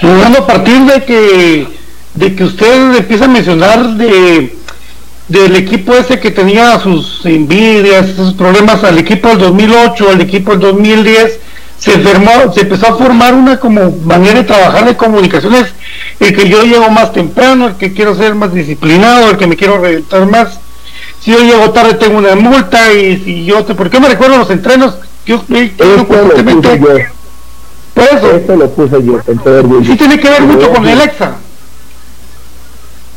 Jugando 0.00 0.38
a 0.38 0.46
partir 0.46 0.80
de 0.80 1.04
que 1.04 1.68
de 2.14 2.34
que 2.34 2.44
usted 2.44 2.96
empieza 2.96 3.26
a 3.26 3.28
mencionar 3.28 3.96
de 3.96 4.56
del 5.28 5.56
equipo 5.56 5.92
ese 5.94 6.20
que 6.20 6.30
tenía 6.30 6.78
sus 6.78 7.24
envidias, 7.26 8.10
sus 8.14 8.34
problemas 8.34 8.84
al 8.84 8.98
equipo 8.98 9.28
del 9.28 9.38
2008, 9.38 10.10
al 10.10 10.20
equipo 10.20 10.52
del 10.52 10.60
2010, 10.60 11.40
se 11.78 11.98
formó, 11.98 12.52
se 12.54 12.60
empezó 12.60 12.86
a 12.86 12.96
formar 12.96 13.34
una 13.34 13.58
como 13.58 13.90
manera 14.04 14.40
de 14.40 14.44
trabajar 14.44 14.86
de 14.86 14.96
comunicaciones, 14.96 15.66
el 16.20 16.34
que 16.34 16.48
yo 16.48 16.62
llego 16.62 16.88
más 16.90 17.12
temprano, 17.12 17.68
el 17.68 17.74
que 17.74 17.92
quiero 17.92 18.14
ser 18.14 18.34
más 18.34 18.54
disciplinado, 18.54 19.30
el 19.30 19.36
que 19.36 19.46
me 19.46 19.56
quiero 19.56 19.78
reventar 19.78 20.26
más. 20.26 20.60
Si 21.26 21.32
yo 21.32 21.40
llego 21.40 21.72
tarde 21.72 21.94
tengo 21.94 22.18
una 22.18 22.36
multa 22.36 22.92
y 22.92 23.16
si 23.16 23.44
yo 23.44 23.64
te, 23.64 23.74
¿por 23.74 23.90
qué 23.90 23.98
me 23.98 24.08
recuerdo 24.08 24.38
los 24.38 24.48
entrenos? 24.48 24.96
Yo, 25.26 25.42
yo, 25.48 25.58
yo, 25.58 26.06
por 26.06 28.04
eso. 28.04 28.30
Esto 28.30 28.54
lo 28.54 28.70
puse 28.70 29.02
yo. 29.02 29.20
Sí 29.84 29.96
tiene 29.96 30.20
que 30.20 30.30
ver 30.30 30.42
mucho 30.42 30.70
con 30.70 30.86
el 30.86 31.00
EXA. 31.00 31.34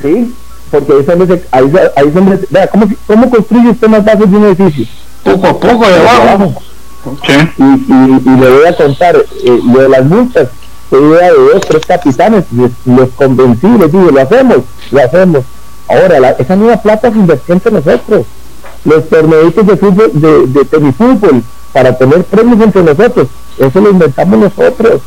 Sí, 0.01 0.33
porque 0.71 0.93
ahí 0.93 1.05
se, 1.05 1.43
ahí, 1.51 1.71
ahí 1.97 2.11
se, 2.11 2.47
vea, 2.49 2.65
¿cómo, 2.65 2.87
¿cómo 3.05 3.29
construye 3.29 3.69
usted 3.69 3.87
más 3.87 4.03
bases 4.03 4.31
de 4.31 4.37
un 4.37 4.45
edificio? 4.45 4.87
Poco 5.23 5.45
a 5.45 5.59
poco, 5.59 5.87
de 5.87 5.99
abajo. 5.99 6.63
Y, 7.27 7.63
y, 7.63 8.21
y, 8.25 8.39
le 8.39 8.49
voy 8.49 8.65
a 8.65 8.75
contar, 8.75 9.17
eh, 9.17 9.59
lo 9.71 9.81
de 9.83 9.89
las 9.89 10.05
multas, 10.05 10.49
idea 10.91 11.31
de 11.31 11.37
dos, 11.53 11.61
tres 11.61 11.85
capitanes, 11.85 12.45
los, 12.85 13.09
convencí, 13.11 13.67
les 13.67 13.91
dije, 13.91 14.11
lo 14.11 14.19
hacemos, 14.19 14.57
lo 14.89 14.99
hacemos. 14.99 15.45
Ahora, 15.89 16.35
esa 16.37 16.55
nueva 16.55 16.77
plata 16.77 17.07
es 17.07 17.15
inversión 17.15 17.57
entre 17.57 17.71
nosotros. 17.71 18.25
Los 18.85 19.09
torneitos 19.09 19.65
de 19.65 19.75
fútbol, 19.75 21.43
para 21.73 21.97
tener 21.97 22.23
premios 22.25 22.61
entre 22.61 22.83
nosotros. 22.83 23.27
Eso 23.57 23.81
lo 23.81 23.89
inventamos 23.89 24.39
nosotros. 24.39 25.01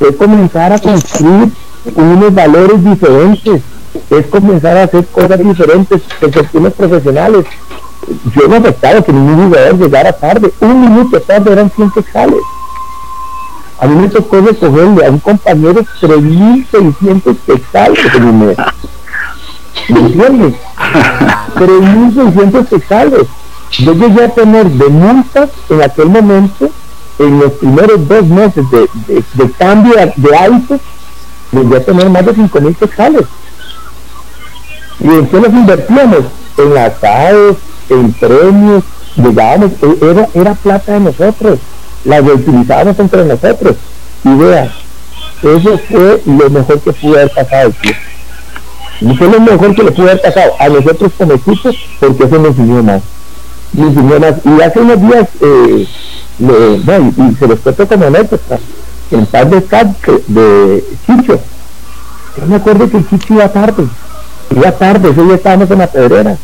Es 0.00 0.16
comenzar 0.16 0.72
a 0.72 0.78
construir 0.78 1.52
unos 1.94 2.34
valores 2.34 2.84
diferentes. 2.84 3.62
Es 4.10 4.26
comenzar 4.26 4.76
a 4.76 4.82
hacer 4.82 5.06
cosas 5.06 5.38
diferentes 5.38 6.02
en 6.20 6.30
cuestiones 6.32 6.72
profesionales. 6.72 7.46
Yo 8.34 8.48
no 8.48 8.56
he 8.56 8.58
aceptado 8.58 9.04
que 9.04 9.12
ningún 9.12 9.48
jugador 9.48 9.78
llegara 9.78 10.12
tarde. 10.12 10.52
Un 10.60 10.80
minuto 10.80 11.20
tarde 11.20 11.52
eran 11.52 11.70
100 11.70 11.90
quetzales. 11.92 12.40
A 13.78 13.86
mí 13.86 13.94
me 13.94 14.08
tocó 14.08 14.40
recogerle 14.40 15.06
a 15.06 15.10
un 15.10 15.20
compañero 15.20 15.82
3.600 16.00 17.36
quetzales 17.46 18.14
en 18.14 18.24
un 18.24 18.46
mes. 18.46 18.56
¿Me 19.88 20.00
entiendes? 20.00 20.54
3.600 21.56 22.68
quetzales 22.68 23.26
yo 23.78 23.92
llegué 23.92 24.24
a 24.24 24.28
tener 24.28 24.68
de 24.70 24.88
multas 24.88 25.50
en 25.68 25.82
aquel 25.82 26.08
momento, 26.08 26.70
en 27.18 27.38
los 27.40 27.52
primeros 27.54 28.06
dos 28.08 28.24
meses 28.26 28.64
de, 28.70 28.88
de, 29.34 29.50
cambio 29.52 29.94
de 30.16 30.36
hábitos, 30.36 30.80
llegué 31.50 31.76
a 31.76 31.84
tener 31.84 32.08
más 32.10 32.24
de 32.24 32.34
5 32.34 32.60
mil 32.60 32.76
quetzales. 32.76 33.26
¿Y 35.00 35.08
en 35.08 35.26
qué 35.26 35.40
nos 35.40 35.48
invertíamos? 35.48 36.20
En 36.56 36.78
asados, 36.78 37.56
en 37.88 38.12
premios, 38.12 38.84
llegábamos, 39.16 39.72
e, 39.82 40.28
era, 40.34 40.54
plata 40.54 40.92
de 40.92 41.00
nosotros, 41.00 41.58
la 42.04 42.20
reutilizábamos 42.20 42.98
entre 42.98 43.24
nosotros. 43.24 43.76
Y 44.22 44.34
vea, 44.36 44.72
eso 45.42 45.78
fue 45.90 46.22
lo 46.26 46.50
mejor 46.50 46.80
que 46.80 46.92
pudo 46.92 47.14
haber 47.14 47.32
pasado 47.32 47.72
Y 49.04 49.14
fue 49.16 49.28
lo 49.28 49.40
mejor 49.40 49.74
que 49.74 49.82
le 49.82 49.92
pudo 49.92 50.06
haber 50.06 50.22
pasado 50.22 50.52
a 50.58 50.68
nosotros 50.68 51.12
como 51.18 51.34
equipo, 51.34 51.70
porque 52.00 52.24
eso 52.24 52.38
nos 52.38 52.48
enseñó 52.48 52.82
más. 52.82 53.02
Y 53.74 54.62
hace 54.62 54.80
unos 54.80 55.00
días, 55.02 55.28
eh, 55.40 55.86
y, 56.38 57.34
se 57.38 57.46
los 57.46 57.60
cuento 57.60 57.86
como 57.86 58.06
anécdota, 58.06 58.58
en 59.10 59.26
paz 59.26 59.50
de, 59.50 59.60
de 60.28 60.84
Chicho, 61.06 61.38
yo 62.38 62.46
me 62.46 62.56
acuerdo 62.56 62.88
que 62.88 63.04
Chicho 63.06 63.34
iba 63.34 63.48
tarde, 63.52 63.84
iba 64.50 64.72
tarde, 64.72 65.10
ese 65.10 65.22
día 65.22 65.34
estábamos 65.34 65.70
en 65.70 65.78
la 65.78 65.86
pedrera, 65.86 66.38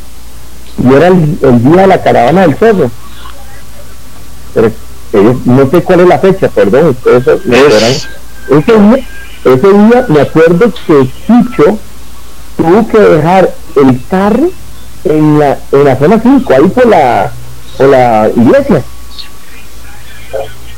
y 0.84 0.94
era 0.94 1.06
el, 1.08 1.62
día 1.62 1.80
de 1.82 1.86
la 1.86 2.02
caravana 2.02 2.42
del 2.42 2.56
cerro. 2.56 2.90
Pero 4.52 4.66
eh, 5.12 5.36
no 5.46 5.70
sé 5.70 5.82
cuál 5.82 6.00
es 6.00 6.08
la 6.08 6.18
fecha, 6.18 6.48
perdón, 6.48 6.88
ustedes 6.88 7.26
ese, 7.26 8.78
día, 8.78 9.06
ese 9.44 9.72
día 9.72 10.06
me 10.08 10.20
acuerdo 10.20 10.70
que 10.86 11.08
Chicho 11.26 11.78
tuvo 12.60 12.86
que 12.88 12.98
dejar 12.98 13.50
el 13.76 14.00
carro 14.08 14.50
en 15.04 15.38
la, 15.38 15.58
en 15.72 15.84
la 15.84 15.96
zona 15.96 16.20
5, 16.22 16.52
ahí 16.52 16.68
por 16.68 16.86
la, 16.86 17.32
por 17.76 17.88
la 17.88 18.30
iglesia. 18.36 18.82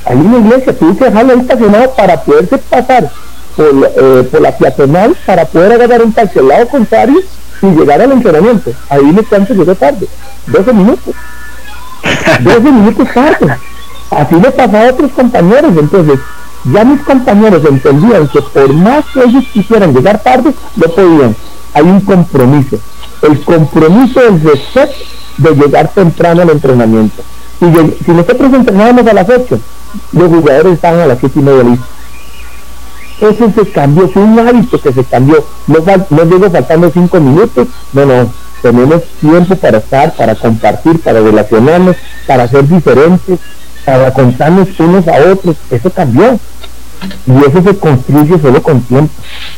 Ahí 0.05 0.17
en 0.17 0.33
la 0.33 0.39
iglesia, 0.39 0.79
tuve 0.79 0.97
que 0.97 1.05
dejarlo 1.05 1.35
estacionado 1.35 1.91
para 1.95 2.23
poderse 2.23 2.59
pasar 2.59 3.11
por, 3.57 3.93
eh, 3.97 4.29
por 4.31 4.41
la 4.41 4.57
peatonal 4.57 5.17
para 5.27 5.45
poder 5.45 5.73
agarrar 5.73 6.03
un 6.03 6.13
taxi 6.13 6.39
al 6.39 6.49
lado 6.49 6.69
contrario 6.69 7.21
y 7.63 7.67
llegar 7.67 8.01
al 8.01 8.13
entrenamiento. 8.13 8.73
Ahí 8.89 9.03
me 9.03 9.23
cuánto 9.23 9.55
llegó 9.55 9.75
tarde, 9.75 10.07
12 10.47 10.73
minutos. 10.73 11.15
12 12.41 12.61
minutos 12.61 13.09
tarde. 13.13 13.57
Así 14.11 14.35
le 14.35 14.51
pasaba 14.51 14.89
a 14.89 14.91
otros 14.91 15.11
compañeros, 15.13 15.73
entonces 15.77 16.19
ya 16.65 16.85
mis 16.85 17.01
compañeros 17.03 17.65
entendían 17.65 18.29
que 18.29 18.41
por 18.41 18.73
más 18.73 19.05
que 19.13 19.25
ellos 19.25 19.45
quisieran 19.53 19.93
llegar 19.95 20.23
tarde, 20.23 20.53
no 20.77 20.87
podían. 20.89 21.35
Hay 21.75 21.83
un 21.83 22.01
compromiso 22.01 22.79
el 23.23 23.41
compromiso 23.41 24.21
del 24.21 24.41
respeto 24.43 24.93
de 25.39 25.55
llegar 25.55 25.89
temprano 25.89 26.43
al 26.43 26.51
entrenamiento. 26.51 27.23
Si, 27.59 28.11
nosotros 28.13 28.53
entrenábamos 28.53 29.07
a 29.07 29.15
las 29.15 29.29
8, 29.29 29.59
los 30.13 30.29
jugadores 30.29 30.75
estaban 30.75 31.01
a 31.01 31.07
las 31.07 31.19
7 31.21 31.39
y 31.39 31.43
media 31.43 31.63
listos. 31.63 31.89
Eso 33.21 33.53
se 33.55 33.71
cambió, 33.71 34.09
fue 34.09 34.23
un 34.23 34.37
hábito 34.39 34.81
que 34.81 34.93
se 34.93 35.05
cambió. 35.05 35.45
No, 35.69 35.79
no 36.11 36.25
digo 36.25 36.51
faltando 36.51 36.91
cinco 36.91 37.21
minutos, 37.21 37.69
no, 37.93 38.05
no. 38.05 38.33
Tenemos 38.61 39.03
tiempo 39.21 39.55
para 39.55 39.79
estar, 39.79 40.13
para 40.17 40.35
compartir, 40.35 41.01
para 41.01 41.21
relacionarnos, 41.21 41.97
para 42.27 42.49
ser 42.49 42.67
diferentes, 42.67 43.39
para 43.85 44.13
contarnos 44.13 44.69
unos 44.81 45.07
a 45.07 45.33
otros. 45.33 45.57
Eso 45.71 45.91
cambió. 45.91 46.39
Y 47.27 47.39
eso 47.49 47.63
se 47.63 47.77
construye 47.79 48.39
solo 48.41 48.63
con 48.63 48.81
tiempo. 48.83 49.13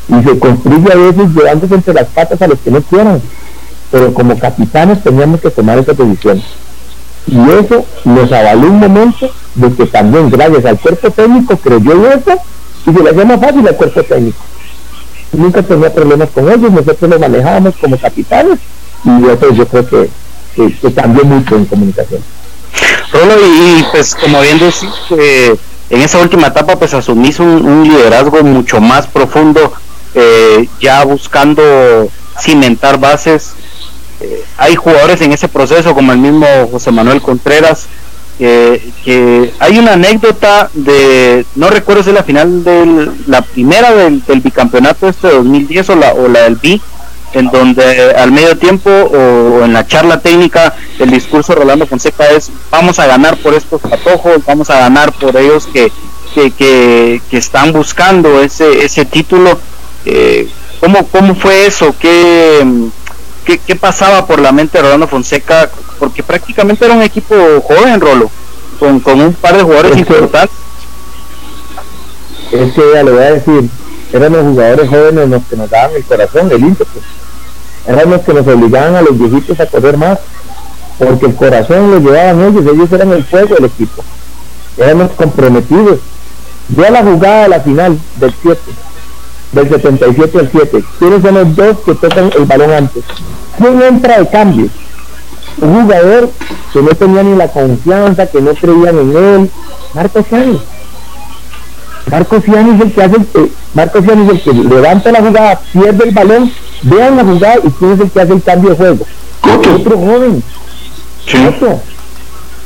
Y 0.09 0.23
se 0.23 0.39
construye 0.39 0.93
a 0.93 0.97
veces 0.97 1.35
llevándose 1.35 1.75
entre 1.75 1.95
las 1.95 2.07
patas 2.09 2.41
a 2.43 2.47
los 2.47 2.59
que 2.59 2.71
no 2.71 2.81
quieran. 2.83 3.21
Pero 3.91 4.13
como 4.15 4.39
capitanes 4.39 5.03
teníamos 5.03 5.41
que 5.41 5.51
tomar 5.51 5.79
esa 5.79 5.93
decisión. 5.93 6.43
Y 7.27 7.39
eso 7.51 7.87
nos 8.05 8.31
avaló 8.33 8.69
un 8.69 8.81
momento 8.81 9.31
de 9.55 9.73
que 9.73 9.87
también 9.87 10.31
gracias 10.31 10.65
al 10.67 10.79
cuerpo 10.79 11.11
técnico 11.11 11.57
creyó 11.57 11.93
en 11.93 12.19
eso 12.19 12.39
y 12.87 12.93
se 12.93 13.03
le 13.03 13.11
hacía 13.11 13.25
más 13.25 13.41
fácil 13.41 13.67
al 13.67 13.77
cuerpo 13.77 14.03
técnico. 14.03 14.39
Nunca 15.33 15.63
tenía 15.63 15.93
problemas 15.93 16.29
con 16.31 16.51
ellos, 16.51 16.71
nosotros 16.71 17.11
lo 17.11 17.19
manejábamos 17.19 17.75
como 17.81 17.97
capitanes 17.99 18.59
y 19.05 19.27
eso 19.27 19.53
yo 19.53 19.67
creo 19.67 19.89
que, 19.89 20.11
que, 20.55 20.93
cambió 20.93 21.25
mucho 21.25 21.57
en 21.57 21.65
comunicación. 21.65 22.21
Y, 23.13 23.83
pues 23.93 24.15
como 24.15 24.41
bien 24.41 24.59
decís, 24.59 24.91
eh, 25.11 25.57
en 25.91 26.01
esa 26.01 26.19
última 26.19 26.49
etapa 26.49 26.77
pues 26.77 26.95
asumís 26.95 27.39
un, 27.41 27.85
liderazgo 27.85 28.43
mucho 28.43 28.81
más 28.81 29.07
profundo, 29.07 29.73
eh, 30.15 30.69
ya 30.81 31.05
buscando 31.05 31.63
cimentar 32.41 32.99
bases. 32.99 33.55
Eh, 34.21 34.45
hay 34.57 34.77
jugadores 34.77 35.21
en 35.21 35.33
ese 35.33 35.49
proceso 35.49 35.95
como 35.95 36.13
el 36.13 36.19
mismo 36.19 36.47
José 36.71 36.91
Manuel 36.91 37.21
Contreras, 37.21 37.87
que 38.39 39.53
hay 39.61 39.79
una 39.79 39.93
anécdota 39.93 40.69
de, 40.75 41.47
no 41.55 41.71
recuerdo 41.71 42.03
si 42.03 42.09
es 42.09 42.17
la 42.17 42.25
final 42.25 42.65
de 42.65 43.11
la 43.29 43.43
primera 43.43 43.93
del, 43.93 44.23
bicampeonato 44.43 45.09
este 45.09 45.29
de 45.29 45.35
2010 45.35 45.91
o 45.91 45.97
la, 45.97 46.15
o 46.15 46.27
la 46.27 46.43
del 46.43 46.57
B, 46.57 46.81
en 47.35 47.51
donde 47.51 48.15
al 48.15 48.33
medio 48.33 48.57
tiempo 48.57 48.91
o 48.91 49.65
en 49.65 49.73
la 49.73 49.87
charla 49.87 50.21
técnica 50.21 50.75
el 50.99 51.11
discurso 51.11 51.53
de 51.53 51.61
Rolando 51.61 51.87
Fonseca 51.87 52.31
es 52.31 52.51
vamos 52.71 52.99
a 52.99 53.07
ganar 53.07 53.37
por 53.39 53.55
estos 53.55 53.81
patojos, 53.81 54.45
vamos 54.47 54.71
a 54.71 54.79
ganar 54.79 55.13
por 55.13 55.37
ellos 55.37 55.69
que, 55.73 55.93
que, 56.35 57.21
que, 57.29 57.37
están 57.37 57.73
buscando 57.73 58.41
ese, 58.41 58.85
ese 58.85 59.05
título. 59.05 59.59
Eh, 60.05 60.49
¿cómo, 60.81 61.07
¿Cómo 61.09 61.35
fue 61.35 61.67
eso? 61.67 61.95
¿Qué, 61.99 62.65
qué, 63.45 63.77
pasaba 63.77 64.27
por 64.27 64.39
la 64.41 64.53
mente 64.53 64.79
de 64.79 64.85
Rolando 64.85 65.09
Fonseca? 65.09 65.71
Porque 65.99 66.23
prácticamente 66.23 66.85
era 66.85 66.95
un 66.95 67.03
equipo 67.03 67.35
joven, 67.63 68.01
Rolo, 68.01 68.31
con, 68.79 69.01
con 69.01 69.21
un 69.21 69.35
par 69.35 69.57
de 69.57 69.63
jugadores 69.63 69.97
importantes. 69.97 70.57
Es 72.53 72.73
que 72.73 72.83
ya 72.95 73.03
le 73.03 73.11
voy 73.11 73.23
a 73.23 73.33
decir, 73.33 73.69
eran 74.13 74.33
los 74.33 74.43
jugadores 74.43 74.89
jóvenes 74.89 75.29
los 75.29 75.43
que 75.45 75.57
nos 75.57 75.71
daban 75.71 75.97
el 75.97 76.05
corazón, 76.05 76.53
el 76.53 76.61
ímpetu 76.61 77.01
eran 77.87 78.11
los 78.11 78.23
que 78.23 78.35
nos 78.35 78.47
obligaban 78.47 78.97
a 78.97 79.03
los 79.03 79.19
viejitos 79.19 79.59
a 79.61 79.67
correr 79.67 79.97
más, 79.97 80.19
porque 80.99 81.27
el 81.27 81.35
corazón 81.35 81.91
lo 81.91 81.99
llevaban 81.99 82.41
ellos, 82.43 82.65
ellos 82.67 82.93
eran 82.93 83.13
el 83.13 83.25
fuego 83.25 83.55
del 83.55 83.67
equipo, 83.67 84.03
éramos 84.79 85.11
comprometidos. 85.13 86.01
a 86.77 86.91
la 86.91 87.03
jugada 87.03 87.43
de 87.43 87.49
la 87.49 87.61
final 87.61 87.99
del 88.17 88.35
7, 88.43 88.61
del 89.53 89.69
77 89.69 90.39
al 90.39 90.51
7, 90.51 90.85
¿quiénes 90.99 91.23
son 91.23 91.35
los 91.35 91.57
dos 91.57 91.79
que 91.85 91.95
tocan 91.95 92.31
el 92.37 92.45
balón 92.45 92.71
antes? 92.73 93.05
¿Quién 93.59 93.83
entra 93.83 94.19
de 94.19 94.29
cambio? 94.29 94.69
Un 95.61 95.83
jugador 95.83 96.31
que 96.73 96.83
no 96.83 96.89
tenía 96.91 97.23
ni 97.23 97.37
la 97.37 97.49
confianza, 97.49 98.27
que 98.27 98.41
no 98.41 98.55
creían 98.55 98.99
en 98.99 99.17
él, 99.17 99.51
Marco 99.95 100.25
Sánchez 100.29 100.63
Marco 102.11 102.41
Ciani 102.41 102.75
es 102.75 102.81
el 102.83 102.93
que 102.93 103.03
hace, 103.03 103.17
eh, 103.17 103.53
Marco 103.73 103.99
es 103.99 104.09
el 104.09 104.43
que 104.43 104.53
levanta 104.53 105.11
la 105.11 105.21
jugada, 105.21 105.61
pierde 105.73 106.05
el 106.05 106.15
balón, 106.15 106.53
vean 106.83 107.17
la 107.17 107.25
jugada 107.25 107.57
y 107.65 107.71
quién 107.71 107.93
es 107.93 108.01
el 108.01 108.11
que 108.11 108.21
hace 108.21 108.33
el 108.35 108.43
cambio 108.43 108.71
de 108.71 108.77
juego. 108.77 109.07
Otro 109.43 109.99
joven. 109.99 110.43
Sí. 111.27 111.39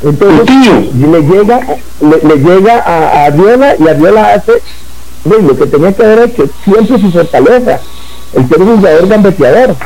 Entonces 0.03 0.57
le 0.95 1.22
llega, 1.22 1.61
le, 2.01 2.36
llega 2.36 2.78
a, 2.78 3.26
a 3.26 3.30
Viola 3.30 3.74
y 3.78 3.89
a 3.89 3.95
Viola 3.95 4.34
hace 4.34 4.62
lo 5.24 5.57
que 5.57 5.66
tenía 5.66 5.93
que 5.93 6.05
haber 6.05 6.30
hecho, 6.30 6.45
siempre 6.64 6.99
su 6.99 7.11
fortaleza, 7.11 7.80
el 8.34 8.49
ser 8.49 8.62
un 8.62 8.76
jugador 8.76 9.09
gambeteador. 9.09 9.76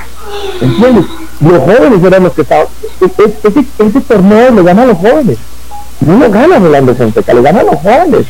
¿Entiendes? 0.60 1.06
Los 1.40 1.58
jóvenes 1.58 2.04
eran 2.04 2.22
los 2.22 2.32
que 2.32 2.42
estaban. 2.42 2.66
Ese, 3.00 3.58
ese, 3.78 4.00
torneo 4.02 4.50
lo 4.50 4.64
ganan 4.64 4.88
los 4.88 4.98
jóvenes. 4.98 5.38
No 6.00 6.18
lo 6.18 6.30
gana 6.30 6.58
Rolando 6.58 6.94
Fonseca, 6.94 7.34
lo 7.34 7.42
ganan 7.42 7.66
los 7.66 7.76
jóvenes 7.76 8.26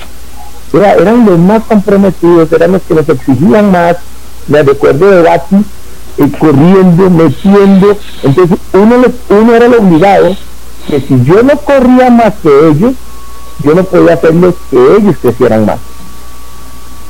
eran 0.72 1.26
los 1.26 1.38
más 1.38 1.62
comprometidos, 1.64 2.50
eran 2.52 2.72
los 2.72 2.82
que 2.82 2.94
nos 2.94 3.08
exigían 3.08 3.70
más, 3.70 3.96
me 4.48 4.62
recuerdo 4.62 5.10
de 5.10 5.22
Bati, 5.22 5.56
eh, 6.18 6.30
corriendo, 6.38 7.10
metiendo, 7.10 7.96
entonces 8.22 8.58
uno, 8.72 8.96
uno 9.28 9.54
era 9.54 9.66
el 9.66 9.74
obligado 9.74 10.36
que 10.86 11.00
si 11.00 11.24
yo 11.24 11.42
no 11.42 11.56
corría 11.58 12.10
más 12.10 12.34
que 12.42 12.68
ellos, 12.68 12.94
yo 13.62 13.74
no 13.74 13.84
podía 13.84 14.14
hacerles 14.14 14.54
que 14.70 14.76
ellos 14.96 15.16
crecieran 15.20 15.66
más. 15.66 15.78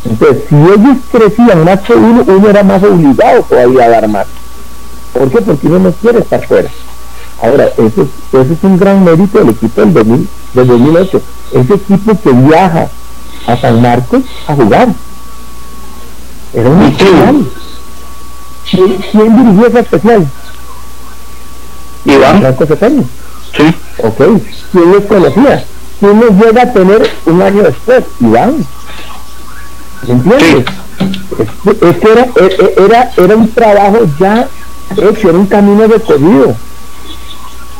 Entonces, 0.04 0.44
si 0.48 0.56
ellos 0.56 0.96
crecían 1.10 1.64
más 1.64 1.80
que 1.80 1.94
uno, 1.94 2.24
uno 2.26 2.48
era 2.48 2.62
más 2.62 2.82
obligado 2.82 3.42
todavía 3.42 3.84
a 3.84 3.88
dar 3.88 4.08
más. 4.08 4.26
¿Por 5.12 5.30
qué? 5.30 5.40
Porque 5.40 5.66
uno 5.68 5.78
no 5.78 5.92
quiere 5.92 6.18
estar 6.18 6.46
fuera. 6.46 6.68
Ahora, 7.40 7.66
eso, 7.76 8.08
eso 8.32 8.52
es 8.52 8.62
un 8.62 8.78
gran 8.78 9.04
mérito 9.04 9.38
del 9.38 9.50
equipo 9.50 9.80
del, 9.80 9.94
2000, 9.94 10.28
del 10.54 10.66
2008. 10.66 11.22
Ese 11.54 11.74
equipo 11.74 12.20
que 12.20 12.30
viaja 12.30 12.88
a 13.46 13.56
San 13.56 13.82
Marcos 13.82 14.22
a 14.46 14.54
jugar. 14.54 14.88
Era 16.54 16.68
un 16.68 16.82
especial. 16.82 17.46
¿Quién, 18.70 18.96
¿Quién 19.10 19.36
dirigió 19.36 19.66
esa 19.66 19.80
especial? 19.80 20.26
Iván. 22.04 22.40
Franco 22.40 22.66
Cepeño. 22.66 23.04
Sí. 23.56 23.74
Ok. 23.98 24.42
¿Quién 24.72 24.92
los 24.92 25.04
conocía? 25.04 25.64
¿Quién 26.00 26.20
los 26.20 26.30
llega 26.32 26.62
a 26.62 26.72
tener 26.72 27.10
un 27.26 27.42
año 27.42 27.62
después? 27.62 28.04
Iván. 28.20 28.66
¿Entiendes? 30.06 30.64
Es, 31.38 31.96
que 31.98 32.12
era, 32.12 32.22
e, 32.22 32.44
e, 32.44 32.84
era, 32.84 33.10
era 33.16 33.36
un 33.36 33.50
trabajo 33.52 33.98
ya 34.18 34.48
hecho, 34.96 35.28
era 35.28 35.38
un 35.38 35.46
camino 35.46 35.86
recorrido. 35.86 36.54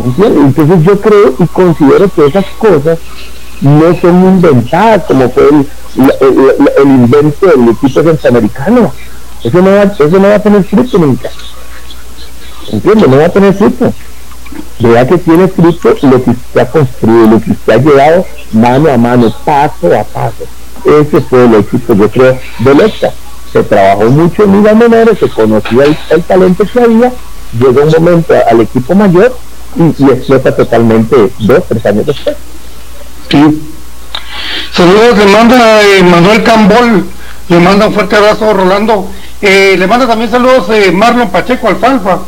¿Entiendes? 0.04 0.44
Entonces 0.44 0.84
yo 0.84 1.00
creo 1.00 1.34
y 1.38 1.46
considero 1.46 2.08
que 2.08 2.26
esas 2.26 2.46
cosas 2.58 2.98
no 3.62 3.94
son 4.00 4.26
inventadas 4.26 5.04
como 5.04 5.30
fue 5.30 5.48
el, 5.48 5.66
el, 6.78 6.86
invento 6.86 7.46
del 7.46 7.68
equipo 7.68 8.02
centroamericano. 8.02 8.92
Eso 9.42 9.62
no, 9.62 9.70
va, 9.70 9.82
eso 9.82 10.08
no 10.08 10.28
va 10.28 10.34
a 10.34 10.42
tener 10.42 10.64
fruto 10.64 10.98
nunca. 10.98 11.30
¿Entiendes? 12.70 13.08
No 13.08 13.16
va 13.18 13.26
a 13.26 13.28
tener 13.28 13.54
fruto. 13.54 13.92
Vea 14.80 15.06
que 15.06 15.18
tiene 15.18 15.48
fruto 15.48 15.94
lo 16.02 16.22
que 16.22 16.30
usted 16.30 16.60
ha 16.60 16.66
construido, 16.66 17.26
lo 17.26 17.40
que 17.40 17.52
usted 17.52 17.72
ha 17.72 17.76
llevado 17.76 18.26
mano 18.52 18.90
a 18.90 18.96
mano, 18.96 19.32
paso 19.44 19.86
a 19.96 20.04
paso. 20.04 20.44
Ese 20.84 21.20
fue 21.20 21.44
el 21.44 21.54
éxito, 21.54 21.94
yo 21.94 22.10
creo, 22.10 22.38
de 22.58 22.70
EXA. 22.84 23.12
Se 23.52 23.62
trabajó 23.62 24.04
mucho 24.10 24.44
en 24.44 24.52
ligas 24.52 24.76
menores, 24.76 25.18
se 25.18 25.28
conocía 25.28 25.84
el, 26.10 26.22
talento 26.22 26.64
que 26.64 26.80
había, 26.80 27.12
llegó 27.58 27.82
un 27.82 27.90
momento 27.90 28.34
al 28.50 28.60
equipo 28.62 28.94
mayor 28.94 29.36
y, 29.76 30.02
y 30.02 30.10
explota 30.10 30.56
totalmente 30.56 31.30
dos, 31.38 31.62
tres 31.68 31.86
años 31.86 32.06
después. 32.06 32.36
Sí. 33.30 33.62
Saludos, 34.74 35.18
le 35.18 35.26
manda 35.26 35.82
eh, 35.82 36.02
Manuel 36.02 36.42
Cambol, 36.42 37.06
le 37.48 37.58
manda 37.58 37.86
un 37.86 37.94
fuerte 37.94 38.16
abrazo 38.16 38.52
Rolando. 38.52 39.10
Eh, 39.40 39.76
le 39.78 39.86
manda 39.86 40.06
también 40.06 40.30
saludos 40.30 40.66
eh, 40.70 40.92
Marlon 40.92 41.30
Pacheco 41.30 41.68
Alfalfa, 41.68 42.20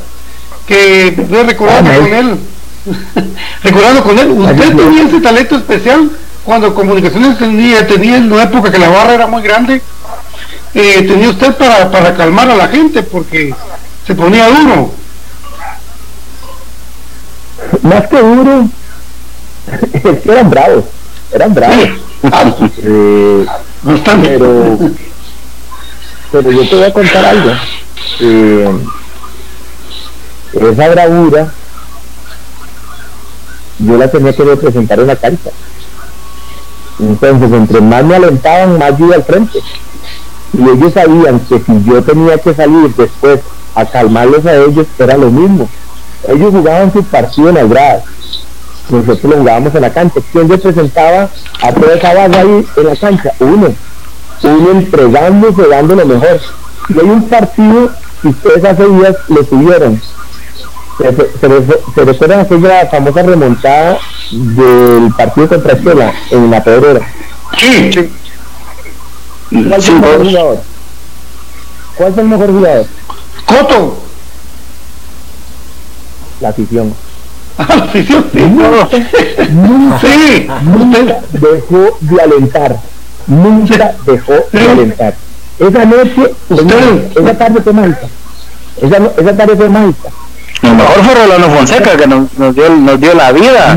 que 0.66 1.08
estoy 1.08 1.42
recordando 1.44 1.90
con 2.00 2.14
él. 2.14 2.38
recordando 3.62 4.02
con 4.02 4.18
él, 4.18 4.30
usted 4.30 4.76
tenía 4.76 5.02
ese 5.04 5.20
talento 5.20 5.56
especial 5.56 6.10
cuando 6.44 6.74
comunicaciones 6.74 7.38
tenía, 7.38 7.86
tenía 7.86 8.16
en 8.16 8.30
una 8.30 8.42
época 8.42 8.70
que 8.70 8.78
la 8.78 8.90
barra 8.90 9.14
era 9.14 9.26
muy 9.26 9.42
grande. 9.42 9.80
Eh, 10.74 11.02
tenía 11.06 11.30
usted 11.30 11.54
para, 11.54 11.90
para 11.90 12.14
calmar 12.14 12.50
a 12.50 12.56
la 12.56 12.68
gente 12.68 13.02
porque 13.02 13.54
se 14.06 14.14
ponía 14.14 14.48
duro. 14.48 14.92
Más 17.82 18.06
que 18.08 18.18
duro, 18.18 18.68
eran 20.24 20.50
bravos, 20.50 20.84
eran 21.32 21.54
bravos. 21.54 21.88
eh, 22.82 23.46
pero, 24.22 24.78
pero 26.32 26.50
yo 26.50 26.68
te 26.68 26.74
voy 26.74 26.84
a 26.84 26.92
contar 26.92 27.24
algo. 27.24 27.50
Eh, 28.20 28.70
esa 30.52 30.88
bravura 30.88 31.52
yo 33.78 33.96
la 33.96 34.10
tenía 34.10 34.32
que 34.32 34.44
representar 34.44 35.00
en 35.00 35.06
la 35.08 35.16
cancha. 35.16 35.50
Entonces, 37.00 37.52
entre 37.52 37.80
más 37.80 38.04
me 38.04 38.16
alentaban, 38.16 38.78
más 38.78 38.96
yo 38.98 39.06
iba 39.06 39.16
al 39.16 39.24
frente. 39.24 39.58
Y 40.52 40.62
ellos 40.62 40.92
sabían 40.92 41.40
que 41.40 41.58
si 41.58 41.84
yo 41.84 42.02
tenía 42.02 42.38
que 42.38 42.54
salir 42.54 42.94
después 42.94 43.40
a 43.74 43.84
calmarlos 43.84 44.46
a 44.46 44.54
ellos, 44.54 44.86
era 44.98 45.16
lo 45.16 45.30
mismo. 45.30 45.68
Ellos 46.28 46.52
jugaban 46.52 46.92
su 46.92 47.02
partido 47.02 47.48
en 47.48 47.56
las 47.56 47.68
gradas 47.68 48.04
nosotros 48.88 49.24
lo 49.24 49.38
jugábamos 49.38 49.74
en 49.74 49.82
la 49.82 49.92
cancha. 49.92 50.20
¿Quién 50.32 50.48
representaba 50.48 51.30
a 51.62 51.72
toda 51.72 51.94
esa 51.94 52.14
base 52.14 52.38
ahí 52.38 52.66
en 52.76 52.86
la 52.86 52.96
cancha? 52.96 53.32
Uno. 53.40 53.74
uno 54.42 54.70
entregándose, 54.70 55.68
dando 55.68 55.96
lo 55.96 56.06
mejor. 56.06 56.40
Y 56.88 56.98
hay 56.98 57.06
un 57.06 57.28
partido 57.28 57.90
que 58.20 58.28
ustedes 58.28 58.64
hace 58.64 58.86
días 58.86 59.16
lo 59.28 59.44
tuvieron. 59.44 60.00
Se, 60.98 62.04
recuerdan 62.04 62.40
aquella 62.40 62.86
famosa 62.86 63.22
remontada 63.22 63.98
del 64.30 65.12
partido 65.16 65.48
contra 65.48 65.72
Estela 65.72 66.14
en 66.30 66.50
la 66.50 66.62
Pedrera. 66.62 67.00
Sí, 67.58 67.92
sí. 67.92 68.12
¿Cuál 69.50 69.80
es 69.80 69.88
el 69.88 70.00
mejor 70.00 70.24
jugador? 70.24 70.58
¿Cuál 71.96 72.12
es 72.12 72.18
el 72.18 72.24
mejor 72.24 72.46
jugador? 72.52 72.86
Coto. 73.46 73.98
La 76.40 76.48
afición. 76.50 76.94
La 77.58 77.64
afición, 77.84 78.24
sí. 78.32 78.40
Nunca, 78.40 80.00
Sí. 80.00 80.46
nunca 80.64 81.20
dejó 81.32 81.96
de 82.00 82.20
alentar. 82.22 82.76
Nunca 83.26 83.94
dejó 84.04 84.32
de 84.52 84.68
alentar. 84.70 85.14
Esa 85.58 85.84
noche, 85.84 86.34
Usted. 86.48 87.16
esa 87.16 87.38
tarde 87.38 87.60
fue 87.62 87.72
mágica. 87.72 88.08
Esa, 88.82 88.96
esa 89.20 89.36
tarde 89.36 89.56
fue 89.56 89.68
mágica. 89.68 90.08
Lo 90.62 90.74
mejor 90.74 91.04
fue 91.04 91.14
Rolando 91.14 91.50
Fonseca 91.50 91.96
que 91.96 92.06
nos, 92.06 92.32
nos, 92.38 92.54
dio, 92.54 92.68
nos 92.70 93.00
dio 93.00 93.14
la 93.14 93.32
vida. 93.32 93.76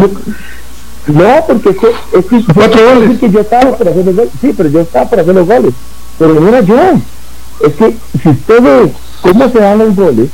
No, 1.07 1.43
porque 1.47 1.69
es 1.69 1.77
que, 1.77 1.87
es 2.19 2.25
que, 2.25 2.53
Cuatro 2.53 2.79
yo- 2.79 2.95
goles. 2.95 3.11
es 3.11 3.19
que 3.19 3.29
yo 3.31 3.39
estaba 3.41 3.77
por 3.77 3.87
hacer 3.87 4.05
los 4.05 4.15
goles. 4.15 4.31
Sí, 4.41 4.53
pero 4.57 4.69
yo 4.69 4.79
estaba 4.81 5.09
por 5.09 5.19
hacer 5.19 5.35
los 5.35 5.47
goles. 5.47 5.73
Pero 6.17 6.33
no 6.33 6.47
era 6.49 6.61
yo. 6.61 6.75
Es 7.65 7.73
que 7.73 7.95
si 8.23 8.29
usted 8.29 8.61
ve 8.61 8.91
cómo 9.21 9.49
se 9.49 9.59
dan 9.59 9.77
los 9.77 9.95
goles, 9.95 10.29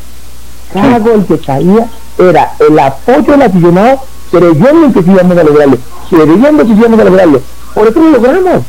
cada 0.74 1.00
gol 1.00 1.26
que 1.26 1.38
caía 1.38 1.88
era 2.18 2.54
el 2.60 2.80
apoyo 2.80 3.32
del 3.32 3.42
aficionado 3.44 4.02
creyendo 4.32 4.92
que 4.92 5.04
sí 5.04 5.12
íbamos 5.12 5.38
a 5.38 5.44
lograrlo, 5.44 5.78
creyendo 6.10 6.64
que 6.66 6.74
sí 6.74 6.80
íbamos 6.80 7.00
a 7.00 7.04
lograrlo. 7.04 7.42
Por 7.74 7.88
eso 7.88 8.00
lo 8.00 8.10
logramos. 8.12 8.64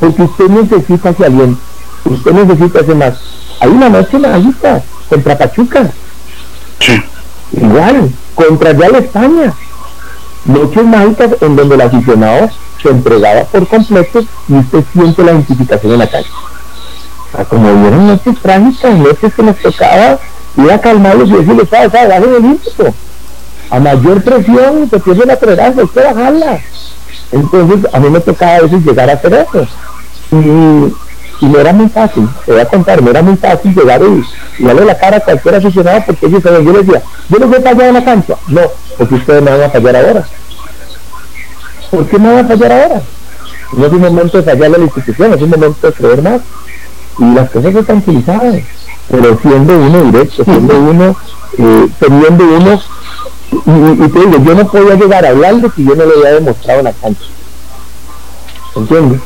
Porque 0.00 0.22
usted 0.22 0.48
necesita 0.48 1.10
ese 1.10 1.26
aliento, 1.26 1.60
usted 2.04 2.32
necesita 2.32 2.80
ese 2.80 2.94
más. 2.94 3.14
Hay 3.60 3.68
una 3.68 3.88
noche 3.88 4.18
mágica 4.18 4.82
contra 5.08 5.38
Pachuca. 5.38 5.90
Igual, 7.52 8.10
contra 8.34 8.72
Real 8.72 8.94
España. 8.96 9.52
Noches 10.44 10.84
mágicas 10.84 11.30
en 11.40 11.54
donde 11.54 11.74
el 11.76 11.80
aficionado 11.82 12.50
se 12.82 12.88
entregaba 12.88 13.44
por 13.44 13.68
completo 13.68 14.24
y 14.48 14.54
usted 14.54 14.84
siente 14.92 15.22
la 15.22 15.32
identificación 15.32 15.92
en 15.92 15.98
la 16.00 16.10
calle. 16.10 16.26
O 17.32 17.36
sea, 17.36 17.44
como 17.44 17.72
vieron 17.80 18.08
noches 18.08 18.34
trágicas, 18.40 18.98
noches 18.98 19.34
que 19.34 19.42
nos 19.42 19.56
tocaba 19.58 20.18
ir 20.56 20.70
a 20.70 20.80
calmarlos 20.80 21.28
y 21.28 21.32
decirles, 21.32 21.68
¿sabes? 21.68 21.92
¿sabes? 21.92 22.08
Bajen 22.08 22.34
el 22.34 22.44
ímpetu. 22.44 22.94
A 23.70 23.80
mayor 23.80 24.22
presión 24.22 24.90
se 24.90 25.00
pierde 25.00 25.26
la 25.26 25.36
tolerancia, 25.36 25.82
hay 25.82 25.88
que 25.88 26.00
bajarla. 26.00 26.60
Entonces, 27.32 27.94
a 27.94 28.00
mí 28.00 28.10
me 28.10 28.20
tocaba 28.20 28.56
a 28.56 28.60
veces 28.60 28.84
llegar 28.84 29.08
a 29.08 29.14
hacer 29.14 29.32
eso. 29.32 29.66
Y, 30.30 31.44
y 31.44 31.48
no 31.48 31.58
era 31.58 31.72
muy 31.72 31.88
fácil, 31.88 32.28
te 32.44 32.52
voy 32.52 32.60
a 32.60 32.66
contar, 32.66 33.02
no 33.02 33.10
era 33.10 33.22
muy 33.22 33.36
fácil 33.36 33.74
llegar 33.74 34.00
y, 34.02 34.64
darle 34.64 34.84
la 34.84 34.96
cara 34.96 35.16
a 35.16 35.20
cualquier 35.20 35.56
aficionado 35.56 36.02
porque 36.06 36.26
ellos 36.26 36.42
saben, 36.42 36.64
yo 36.64 36.72
les 36.72 36.86
decía, 36.86 37.02
yo 37.28 37.38
les 37.38 37.48
voy 37.48 37.58
a 37.58 37.62
fallar 37.62 37.88
en 37.88 37.94
la 37.94 38.04
cancha. 38.04 38.36
No, 38.48 38.60
porque 38.96 39.14
ustedes 39.14 39.42
me 39.42 39.50
van 39.50 39.62
a 39.62 39.70
fallar 39.70 39.96
ahora. 39.96 40.24
¿Por 41.90 42.06
qué 42.06 42.18
me 42.18 42.32
van 42.32 42.44
a 42.44 42.48
fallar 42.48 42.72
ahora? 42.72 43.02
No 43.72 43.86
es 43.86 43.92
un 43.92 44.00
momento 44.00 44.36
de 44.36 44.42
fallarle 44.44 44.76
a 44.76 44.78
la 44.78 44.84
institución, 44.84 45.34
es 45.34 45.42
un 45.42 45.50
momento 45.50 45.86
de 45.86 45.92
creer 45.92 46.22
más. 46.22 46.40
Y 47.18 47.34
las 47.34 47.50
cosas 47.50 47.72
se 47.72 47.82
tranquilizaban, 47.82 48.64
pero 49.10 49.38
siendo 49.40 49.78
uno 49.78 50.02
directo, 50.04 50.44
siendo 50.44 50.78
uno, 50.78 51.16
eh, 51.58 51.88
teniendo 51.98 52.44
uno, 52.44 52.80
y, 53.52 54.08
te 54.08 54.18
digo, 54.18 54.44
yo 54.44 54.54
no 54.54 54.66
podía 54.66 54.94
llegar 54.94 55.26
a 55.26 55.28
hablarle 55.28 55.70
si 55.76 55.84
yo 55.84 55.94
no 55.94 56.06
lo 56.06 56.16
había 56.18 56.34
demostrado 56.34 56.78
en 56.78 56.84
la 56.86 56.92
cancha. 56.92 57.24
¿Entiendes? 58.74 59.20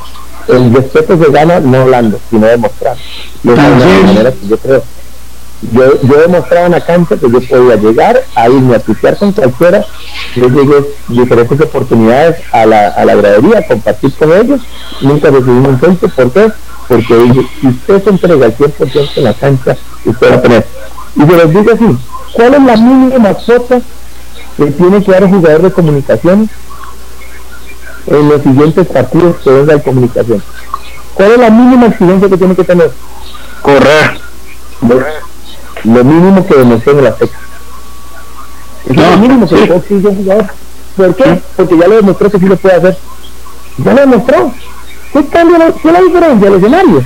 El 0.49 0.75
respeto 0.75 1.19
se 1.19 1.31
gana 1.31 1.61
no 1.61 1.83
hablando, 1.83 2.19
sino 2.31 2.47
demostrando. 2.47 3.01
Y 3.45 3.51
esa 3.51 3.69
es 3.69 3.75
una 3.75 3.85
de 3.85 3.93
las 3.93 4.07
maneras 4.07 4.35
que 4.41 4.49
yo 4.49 4.57
creo. 4.59 4.83
Yo, 5.73 6.01
yo 6.03 6.15
he 6.17 6.23
demostrado 6.23 6.67
en 6.67 6.73
la 6.73 6.85
cancha 6.85 7.17
que 7.17 7.31
yo 7.31 7.41
podía 7.41 7.77
llegar 7.77 8.23
a 8.35 8.49
irme 8.49 8.77
a 8.77 8.79
pistear 8.79 9.17
con 9.17 9.33
cualquiera. 9.33 9.85
Yo 10.35 10.49
llegué 10.49 10.87
diferentes 11.09 11.61
oportunidades 11.61 12.37
a 12.53 12.67
la, 12.67 12.89
a 12.89 13.05
la 13.05 13.15
gradería, 13.15 13.59
a 13.59 13.67
compartir 13.67 14.13
con 14.15 14.33
ellos. 14.33 14.61
Nunca 15.01 15.31
recibí 15.31 15.51
un 15.51 15.67
insulto. 15.67 16.09
¿Por 16.09 16.33
qué? 16.33 16.53
Porque 16.89 17.15
dije, 17.15 17.47
si 17.61 17.69
usted 17.69 18.05
se 18.05 18.11
entrega 18.11 18.47
al 18.47 18.57
100% 18.57 19.11
en 19.17 19.25
la 19.25 19.35
cancha, 19.35 19.77
usted 20.05 20.31
va 20.31 20.37
a 20.37 20.43
tener. 20.43 20.67
Y 21.17 21.21
se 21.21 21.37
los 21.37 21.51
digo 21.51 21.73
así, 21.73 21.99
¿cuál 22.33 22.55
es 22.55 22.63
la 22.63 22.77
mínima 22.77 23.35
cuota 23.35 23.81
que 24.57 24.67
tiene 24.67 25.03
que 25.03 25.11
dar 25.11 25.25
un 25.25 25.31
jugador 25.31 25.63
de 25.63 25.73
comunicación 25.73 26.51
en 28.07 28.29
los 28.29 28.43
siguientes 28.43 28.87
partidos 28.87 29.37
que 29.43 29.51
venga 29.51 29.75
de 29.75 29.83
comunicación? 29.83 30.43
¿Cuál 31.15 31.33
es 31.33 31.39
la 31.39 31.51
mínima 31.51 31.87
exigencia 31.87 32.29
que 32.29 32.37
tiene 32.37 32.55
que 32.55 32.65
tener? 32.65 32.93
Correr. 33.63 34.21
Lo, 34.87 35.01
lo 35.85 36.05
mínimo 36.05 36.47
que 36.47 36.55
demostró 36.55 36.99
en 36.99 37.05
la 37.05 37.13
fecha. 37.13 37.39
Es 38.89 38.97
lo 38.97 39.17
mínimo 39.19 39.49
que 39.49 39.55
a 39.55 39.75
un 39.75 40.17
jugador. 40.17 40.47
¿Por 40.97 41.15
qué? 41.15 41.43
Porque 41.57 41.79
ya 41.79 41.89
lo 41.89 41.97
demostró 41.97 42.31
que 42.31 42.39
sí 42.39 42.47
lo 42.47 42.57
puede 42.57 42.77
hacer. 42.77 42.99
Ya 43.79 43.95
lo 43.95 44.01
demostró. 44.01 44.53
¿Qué 45.13 45.27
cambia 45.27 45.59
la, 45.59 45.73
qué 45.73 45.93
la 45.93 46.01
diferencia 46.01 46.51
del 46.51 46.59
escenario? 46.59 47.05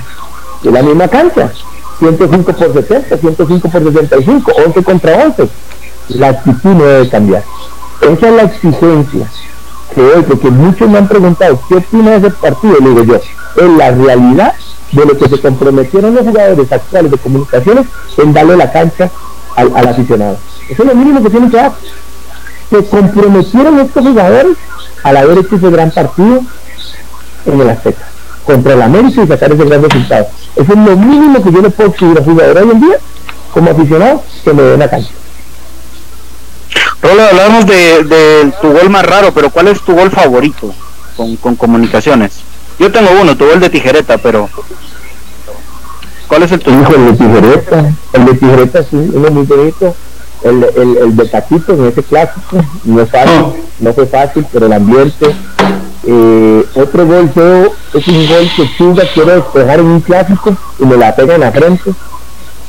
De 0.63 0.71
la 0.71 0.83
misma 0.83 1.07
cancha. 1.07 1.51
105 1.99 2.53
por 2.53 2.73
70, 2.73 3.17
105 3.17 3.69
por 3.69 3.83
65, 3.83 4.51
11 4.65 4.83
contra 4.83 5.23
11. 5.25 5.49
La 6.09 6.29
actitud 6.29 6.69
no 6.71 6.83
debe 6.83 7.09
cambiar. 7.09 7.43
Esa 8.01 8.27
es 8.29 8.35
la 8.35 8.43
exigencia 8.43 9.27
que 9.93 10.01
hoy, 10.01 10.23
porque 10.23 10.49
muchos 10.49 10.89
me 10.89 10.97
han 10.97 11.07
preguntado, 11.07 11.59
¿qué 11.67 11.75
opina 11.75 12.11
de 12.11 12.27
ese 12.27 12.31
partido? 12.31 12.77
Le 12.79 12.89
digo 12.89 13.03
yo, 13.03 13.15
es 13.15 13.69
la 13.77 13.91
realidad 13.91 14.53
de 14.91 15.05
lo 15.05 15.17
que 15.17 15.29
se 15.29 15.39
comprometieron 15.39 16.15
los 16.15 16.25
jugadores 16.25 16.71
actuales 16.71 17.11
de 17.11 17.17
comunicaciones 17.17 17.85
en 18.17 18.33
darle 18.33 18.57
la 18.57 18.71
cancha 18.71 19.09
al, 19.55 19.71
al 19.75 19.87
aficionado. 19.87 20.37
Eso 20.69 20.83
es 20.83 20.89
lo 20.89 20.95
mínimo 20.95 21.23
que 21.23 21.29
tienen 21.29 21.49
que 21.49 21.57
dar. 21.57 21.73
Se 22.69 22.85
comprometieron 22.85 23.79
estos 23.79 24.05
jugadores 24.05 24.57
al 25.03 25.17
haber 25.17 25.39
hecho 25.39 25.55
ese 25.55 25.69
gran 25.69 25.91
partido 25.91 26.41
en 27.45 27.61
el 27.61 27.69
Azteca 27.69 28.07
contra 28.45 28.73
el 28.73 28.81
América 28.81 29.23
y 29.23 29.27
sacar 29.27 29.51
ese 29.51 29.65
gran 29.65 29.83
resultado. 29.83 30.27
Eso 30.55 30.73
es 30.73 30.79
lo 30.79 30.97
mínimo 30.97 31.43
que 31.43 31.51
yo 31.51 31.61
le 31.61 31.69
puedo 31.69 31.89
exigir 31.89 32.17
a 32.17 32.23
jugadores 32.23 32.63
hoy 32.63 32.71
en 32.71 32.81
día 32.81 32.97
como 33.53 33.71
aficionado 33.71 34.23
que 34.43 34.53
me 34.53 34.61
den 34.63 34.79
la 34.79 34.89
cancha. 34.89 35.11
Rolo, 37.01 37.23
hablamos 37.23 37.65
de, 37.65 38.03
de 38.03 38.53
tu 38.61 38.71
gol 38.71 38.89
más 38.89 39.05
raro, 39.05 39.33
pero 39.33 39.49
¿cuál 39.49 39.67
es 39.69 39.81
tu 39.81 39.93
gol 39.93 40.11
favorito 40.11 40.73
con, 41.17 41.35
con 41.37 41.55
comunicaciones? 41.55 42.41
Yo 42.81 42.91
tengo 42.91 43.11
uno, 43.21 43.37
tu 43.37 43.45
gol 43.45 43.59
de 43.59 43.69
tijereta, 43.69 44.17
pero 44.17 44.49
¿cuál 46.27 46.41
es 46.41 46.51
el 46.51 46.59
tuyo? 46.61 46.81
Hijo, 46.81 46.95
el 46.95 47.05
de 47.05 47.13
tijereta, 47.13 47.93
el 48.13 48.25
de 48.25 48.33
tijereta 48.33 48.81
sí, 48.81 49.11
uno 49.13 49.29
muy 49.29 49.43
bonito, 49.45 49.95
el, 50.41 50.63
el, 50.75 50.97
el 50.97 51.15
de 51.15 51.27
taquito 51.27 51.73
en 51.73 51.85
ese 51.85 52.01
clásico, 52.01 52.57
no 52.85 53.01
es 53.01 53.11
fácil, 53.11 53.45
no 53.81 53.93
fue 53.93 54.07
fácil, 54.07 54.47
pero 54.51 54.65
el 54.65 54.73
ambiente, 54.73 55.35
eh, 56.07 56.65
otro 56.73 57.05
gol 57.05 57.29
feo, 57.29 57.71
es 57.93 58.07
un 58.07 58.27
gol 58.27 58.49
que 58.55 58.75
Chuga 58.75 59.03
quiere 59.13 59.35
despejar 59.35 59.79
en 59.79 59.85
un 59.85 60.01
clásico 60.01 60.57
y 60.79 60.85
me 60.85 60.97
la 60.97 61.15
pega 61.15 61.35
en 61.35 61.41
la 61.41 61.51
frente, 61.51 61.91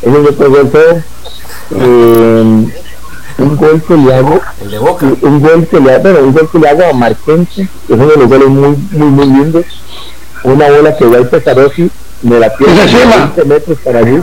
ese 0.02 0.20
es 0.20 0.28
otro 0.28 0.50
gol 0.50 0.68
feo, 0.70 1.02
eh, 1.70 2.66
un 3.38 3.56
gol 3.56 3.82
que 3.82 3.96
le 3.96 4.14
hago, 4.14 4.40
El 4.60 4.70
de 4.72 4.78
Boca. 4.78 5.06
un 5.22 5.40
gol 5.40 5.66
que 5.66 5.80
le 5.80 5.94
hago, 5.94 6.02
bueno, 6.02 6.18
un 6.20 6.32
gol 6.34 6.50
que 6.52 6.58
le 6.58 6.68
hago 6.68 6.84
a 6.84 6.92
Marquense, 6.92 7.66
que 7.86 7.94
es 7.94 7.98
uno 7.98 8.08
de 8.08 8.16
los 8.18 8.28
goles 8.28 8.48
muy, 8.48 8.76
muy, 8.90 9.08
muy 9.08 9.26
lindos, 9.26 9.64
una 10.44 10.68
bola 10.70 10.96
que 10.96 11.04
va 11.06 11.18
el 11.18 11.26
Pesarosi, 11.28 11.90
me 12.22 12.38
la 12.38 12.52
Chela. 12.56 13.16
20 13.34 13.44
metros 13.44 13.78
para 13.84 13.98
allí, 14.00 14.20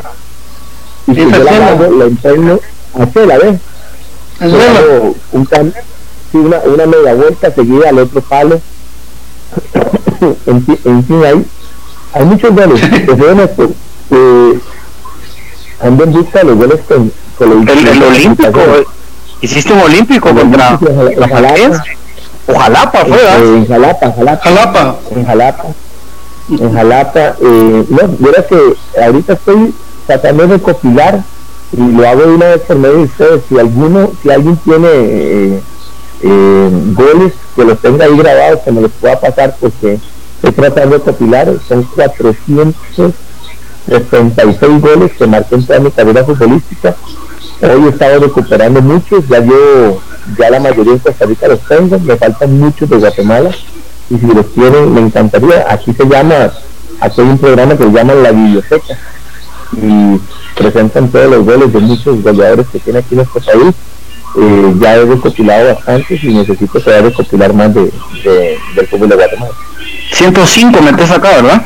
y 1.08 1.16
si 1.16 1.22
yo 1.32 1.44
la 1.44 1.68
hago, 1.70 1.88
la 1.98 2.06
impregno 2.06 2.60
a 3.00 3.12
Chela, 3.12 3.38
¿ves? 3.38 3.60
Hago 4.40 5.16
un 5.34 5.46
cam- 5.48 5.74
sí, 6.32 6.38
una, 6.38 6.58
una 6.60 6.86
media 6.86 7.14
vuelta 7.14 7.52
seguida 7.52 7.90
al 7.90 8.00
otro 8.00 8.22
palo, 8.22 8.60
en, 10.46 10.66
fin- 10.66 10.80
en 10.86 11.04
fin, 11.06 11.26
ahí 11.26 11.46
hay 12.14 12.26
muchos 12.26 12.54
goles, 12.56 12.82
que 12.82 13.06
se 13.06 13.14
ven 13.14 13.40
esto, 13.40 13.70
eh, 14.12 14.60
ando 15.82 16.04
en 16.04 16.12
busca 16.12 16.40
de 16.40 16.46
los 16.46 16.58
goles 16.58 16.80
con, 16.88 17.12
con 17.38 17.50
los- 17.66 17.78
El, 17.78 17.88
el 17.88 18.04
olímpico, 18.04 18.60
hiciste 19.41 19.74
un 19.74 19.80
olímpico 19.82 20.34
contra 20.34 20.72
la 20.72 20.78
ojalá- 20.78 21.28
Jalapense. 21.28 21.82
Ojalapa 22.48 23.06
fue. 23.06 23.18
Eh, 23.18 23.58
en 23.58 23.68
Jalapa, 23.68 24.12
Jalapa, 24.12 24.41
Jalapa. 24.44 24.96
en 25.16 25.26
Jalapa, 25.26 25.64
en 26.49 26.73
Jalapa, 26.73 27.35
eh, 27.41 27.85
no, 27.89 27.99
verás 28.19 28.45
que 28.47 28.76
ahorita 29.01 29.34
estoy 29.34 29.73
tratando 30.07 30.47
de 30.47 30.53
recopilar 30.53 31.23
y 31.71 31.91
lo 31.91 32.07
hago 32.07 32.34
una 32.34 32.47
vez 32.47 32.61
por 32.61 32.77
medio 32.77 32.97
de 32.97 33.03
ustedes, 33.03 33.43
si 33.47 33.59
alguno, 33.59 34.11
si 34.21 34.31
alguien 34.31 34.57
tiene 34.57 34.88
eh, 34.88 35.61
eh, 36.23 36.69
goles 36.93 37.34
que 37.55 37.63
los 37.63 37.80
tenga 37.80 38.05
ahí 38.05 38.17
grabados, 38.17 38.61
que 38.61 38.71
me 38.71 38.81
los 38.81 38.89
pueda 38.91 39.19
pasar, 39.19 39.55
porque 39.59 39.99
estoy 40.35 40.51
tratando 40.51 40.97
de 40.97 41.05
recopilar, 41.05 41.53
son 41.67 41.84
476 41.84 44.81
goles 44.81 45.11
que 45.13 45.27
marqué 45.27 45.53
en 45.55 45.65
toda 45.65 45.80
mi 45.80 45.91
carrera 45.91 46.23
futbolística, 46.23 46.95
hoy 47.61 47.85
he 47.85 47.89
estado 47.89 48.21
recuperando 48.21 48.81
muchos, 48.81 49.27
ya 49.27 49.43
yo, 49.43 50.01
ya 50.39 50.49
la 50.49 50.59
mayoría 50.59 50.93
de 50.93 50.99
Costa 50.99 51.27
Rica 51.27 51.47
los 51.47 51.59
tengo, 51.67 51.99
me 51.99 52.17
faltan 52.17 52.59
muchos 52.59 52.89
de 52.89 52.97
Guatemala, 52.97 53.51
y 54.10 54.18
si 54.18 54.26
los 54.26 54.45
quieren 54.48 54.94
me 54.94 55.02
encantaría, 55.02 55.65
aquí 55.69 55.94
se 55.94 56.06
llama 56.06 56.52
aquí 56.99 57.22
hay 57.22 57.27
un 57.27 57.38
programa 57.38 57.77
que 57.77 57.84
se 57.84 57.91
llama 57.91 58.14
La 58.15 58.31
Biblioteca 58.31 58.98
y 59.73 60.19
presentan 60.56 61.10
todos 61.10 61.30
los 61.30 61.45
goles 61.45 61.72
de 61.72 61.80
muchos 61.80 62.22
goleadores 62.22 62.68
que 62.72 62.80
tiene 62.80 62.99
aquí 62.99 63.15
nuestro 63.15 63.41
país. 63.41 63.76
Eh, 64.38 64.73
ya 64.80 64.95
he 64.95 65.06
recopilado 65.06 65.73
bastantes 65.73 66.23
y 66.23 66.27
necesito 66.27 66.80
todavía 66.80 67.10
recopilar 67.10 67.53
más 67.53 67.73
de, 67.73 67.91
del 68.76 68.88
fútbol 68.88 69.10
de 69.10 69.15
Guatemala. 69.15 69.52
105 70.11 70.81
metes 70.81 71.10
acá, 71.10 71.30
¿verdad? 71.36 71.61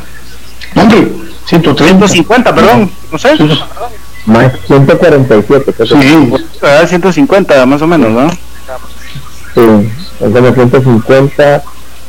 ¿Dónde? 0.74 1.12
130. 1.46 2.08
150, 2.08 2.56
perdón, 2.56 2.92
no 3.12 3.18
sé. 3.18 3.38
Más 4.26 4.54
147, 4.68 5.74
creo 5.74 6.02
sí, 6.02 6.34
150 6.88 7.66
más 7.66 7.82
o 7.82 7.88
menos, 7.88 8.12
¿no? 8.12 8.30
Sí, 9.54 9.92
tengo 10.20 10.54
150, 10.54 11.64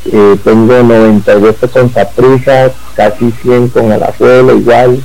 eh, 0.06 0.36
tengo 0.44 0.82
98 0.82 1.70
con 1.70 1.92
Saprissa, 1.92 2.70
casi 2.94 3.30
100 3.42 3.68
con 3.68 3.90
Alajuela 3.90 4.52
igual, 4.52 5.02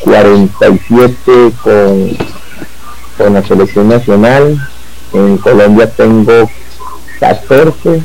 47 0.00 1.52
con, 1.62 2.16
con 3.18 3.34
la 3.34 3.42
selección 3.42 3.88
nacional, 3.88 4.56
en 5.12 5.38
Colombia 5.38 5.90
tengo 5.90 6.50
14, 7.20 8.02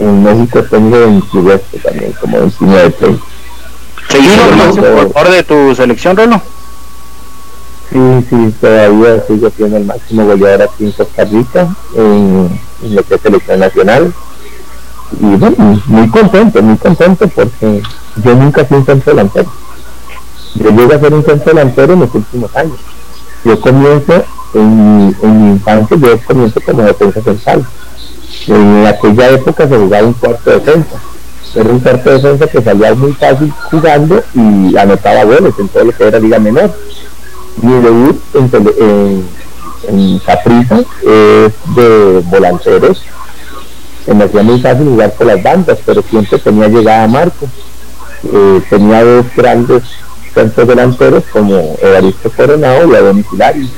en 0.00 0.22
México 0.22 0.62
tengo 0.64 0.98
28 1.00 1.64
también, 1.82 2.12
como 2.20 2.40
29 2.40 2.94
¿Seguimos 4.08 4.76
por 4.76 5.12
favor 5.12 5.30
de 5.32 5.42
tu 5.42 5.74
selección, 5.74 6.16
Rolo? 6.16 6.40
Sí, 7.90 7.98
sí, 8.28 8.54
todavía 8.60 9.22
sigo 9.26 9.50
siendo 9.50 9.76
el 9.76 9.84
máximo 9.84 10.24
goleador 10.24 10.62
aquí 10.62 10.84
en 10.84 10.92
Costa 10.92 11.24
Rica, 11.24 11.68
en, 11.94 12.60
en 12.82 12.94
lo 12.94 13.02
que 13.02 13.14
es 13.14 13.20
selección 13.20 13.60
nacional. 13.60 14.14
Y 15.12 15.36
bueno, 15.36 15.80
muy 15.86 16.08
contento, 16.08 16.62
muy 16.62 16.76
contento 16.76 17.28
porque 17.28 17.82
yo 18.24 18.34
nunca 18.34 18.64
fui 18.64 18.78
un 18.78 18.86
centro 18.86 19.14
delantero. 19.14 19.50
Yo 20.54 20.70
llegué 20.70 20.94
a 20.94 21.00
ser 21.00 21.14
un 21.14 21.24
centro 21.24 21.54
delantero 21.54 21.92
en 21.92 22.00
los 22.00 22.14
últimos 22.14 22.54
años. 22.56 22.78
Yo 23.44 23.60
comienzo 23.60 24.24
en, 24.54 25.16
en 25.22 25.42
mi 25.42 25.50
infancia, 25.52 25.96
yo 25.96 26.18
comienzo 26.26 26.60
como 26.60 26.82
defensa 26.82 27.22
central. 27.22 27.66
En 28.48 28.86
aquella 28.86 29.30
época 29.30 29.68
se 29.68 29.76
jugaba 29.76 30.06
un 30.06 30.12
cuarto 30.14 30.50
de 30.50 30.56
defensa. 30.60 30.96
Era 31.54 31.70
un 31.70 31.80
cuarto 31.80 32.10
de 32.10 32.16
defensa 32.16 32.46
que 32.48 32.62
salía 32.62 32.94
muy 32.94 33.12
fácil 33.12 33.52
jugando 33.70 34.22
y 34.34 34.76
anotaba 34.76 35.24
goles 35.24 35.54
en 35.58 35.68
todo 35.68 35.84
lo 35.84 35.92
que 35.92 36.04
era 36.04 36.18
liga 36.18 36.38
menor. 36.38 36.74
Mi 37.62 37.72
debut 37.80 38.20
en, 38.34 38.50
en, 38.80 39.24
en 39.88 40.20
es 41.02 41.52
de 41.76 42.22
volanteros. 42.26 43.02
Se 44.06 44.14
me 44.14 44.24
hacía 44.24 44.42
muy 44.42 44.60
fácil 44.60 44.86
jugar 44.86 45.12
por 45.12 45.26
las 45.26 45.42
bandas, 45.42 45.78
pero 45.84 46.00
siempre 46.02 46.38
tenía 46.38 46.68
llegada 46.68 47.04
a 47.04 47.08
marco. 47.08 47.48
Eh, 48.32 48.62
tenía 48.70 49.04
dos 49.04 49.26
grandes 49.36 49.82
centros 50.32 50.68
delanteros 50.68 51.24
como 51.32 51.76
Evaristo 51.82 52.30
Coronado 52.30 52.90
y 52.90 52.94
Adonis 52.94 53.26
Hilari. 53.32 53.70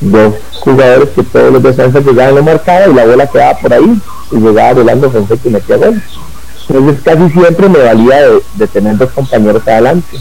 Dos 0.00 0.34
jugadores 0.60 1.10
que 1.10 1.22
todos 1.22 1.52
los 1.52 1.62
defensas 1.62 2.04
llegaban 2.04 2.34
lo 2.34 2.42
marcaba 2.42 2.88
y 2.88 2.92
la 2.92 3.06
bola 3.06 3.26
quedaba 3.26 3.58
por 3.58 3.72
ahí 3.72 4.00
y 4.32 4.36
llegaba 4.36 4.74
volando 4.74 5.10
Fonseca 5.10 5.48
y 5.48 5.50
metía 5.50 5.76
goles. 5.76 6.02
Entonces 6.68 7.02
casi 7.04 7.30
siempre 7.30 7.68
me 7.68 7.78
valía 7.78 8.16
de, 8.54 8.66
tener 8.66 8.96
dos 8.96 9.10
compañeros 9.12 9.62
adelante. 9.66 10.18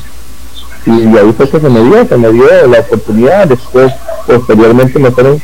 Y 0.86 1.02
de 1.02 1.20
ahí 1.20 1.34
fue 1.36 1.50
que 1.50 1.60
se 1.60 1.70
me 1.70 1.82
dio, 1.82 2.08
se 2.08 2.18
me 2.18 2.32
dio 2.32 2.68
la 2.68 2.80
oportunidad. 2.80 3.48
Después, 3.48 3.92
posteriormente 4.28 5.00
me 5.00 5.10
fueron 5.10 5.42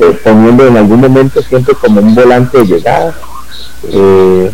eh, 0.00 0.20
poniendo 0.24 0.66
en 0.66 0.76
algún 0.76 1.00
momento 1.00 1.42
siempre 1.42 1.74
como 1.74 2.00
un 2.00 2.14
volante 2.14 2.58
de 2.58 2.64
llegada. 2.64 3.14
Eh, 3.84 4.50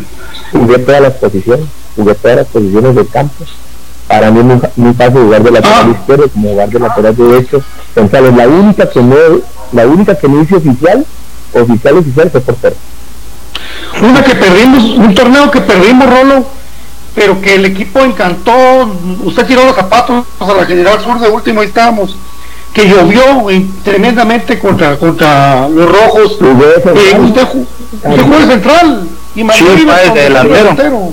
jugué 0.51 0.79
todas 0.79 1.01
las 1.01 1.13
posiciones, 1.13 1.65
jugué 1.95 2.15
todas 2.15 2.37
las 2.37 2.47
posiciones 2.47 2.95
del 2.95 3.07
campo 3.07 3.45
para 4.07 4.31
mí 4.31 4.39
es 4.39 4.77
muy, 4.77 4.93
fácil 4.93 5.21
jugar 5.21 5.43
de 5.43 5.51
lateral 5.51 5.85
ah. 5.85 5.97
izquierdo 5.99 6.29
como 6.29 6.49
jugar 6.49 6.69
de 6.69 6.79
lateral 6.79 7.15
derecho. 7.15 7.61
Entonces, 7.95 8.35
la 8.35 8.47
única 8.47 8.89
que 8.89 9.01
no, 9.01 9.15
la 9.73 9.85
única 9.85 10.15
que 10.15 10.27
no 10.29 10.41
hice 10.41 10.55
oficial, 10.55 11.05
oficial 11.53 11.97
oficial 11.97 12.31
fue 12.31 12.41
portero. 12.41 12.75
Una 14.01 14.23
que 14.23 14.35
perdimos, 14.35 14.83
un 14.97 15.13
torneo 15.13 15.51
que 15.51 15.61
perdimos, 15.61 16.09
Rolo, 16.09 16.45
pero 17.15 17.41
que 17.41 17.55
el 17.55 17.65
equipo 17.65 17.99
encantó. 17.99 18.53
Usted 19.23 19.45
tiró 19.45 19.65
los 19.65 19.75
zapatos 19.75 20.25
a 20.39 20.53
la 20.53 20.65
General 20.65 20.99
Sur 21.01 21.19
de 21.19 21.29
último, 21.29 21.61
ahí 21.61 21.67
estábamos. 21.67 22.15
Que 22.73 22.87
llovió 22.87 23.23
tremendamente 23.83 24.59
contra 24.59 24.97
contra 24.97 25.67
los 25.67 25.89
rojos. 25.89 26.37
Eh, 26.41 27.17
usted, 27.19 27.47
usted 28.03 28.21
jugó 28.21 28.37
central 28.45 29.07
y 29.35 29.43
Manuel 29.43 29.79
sí, 29.79 29.85
delantero. 30.13 31.11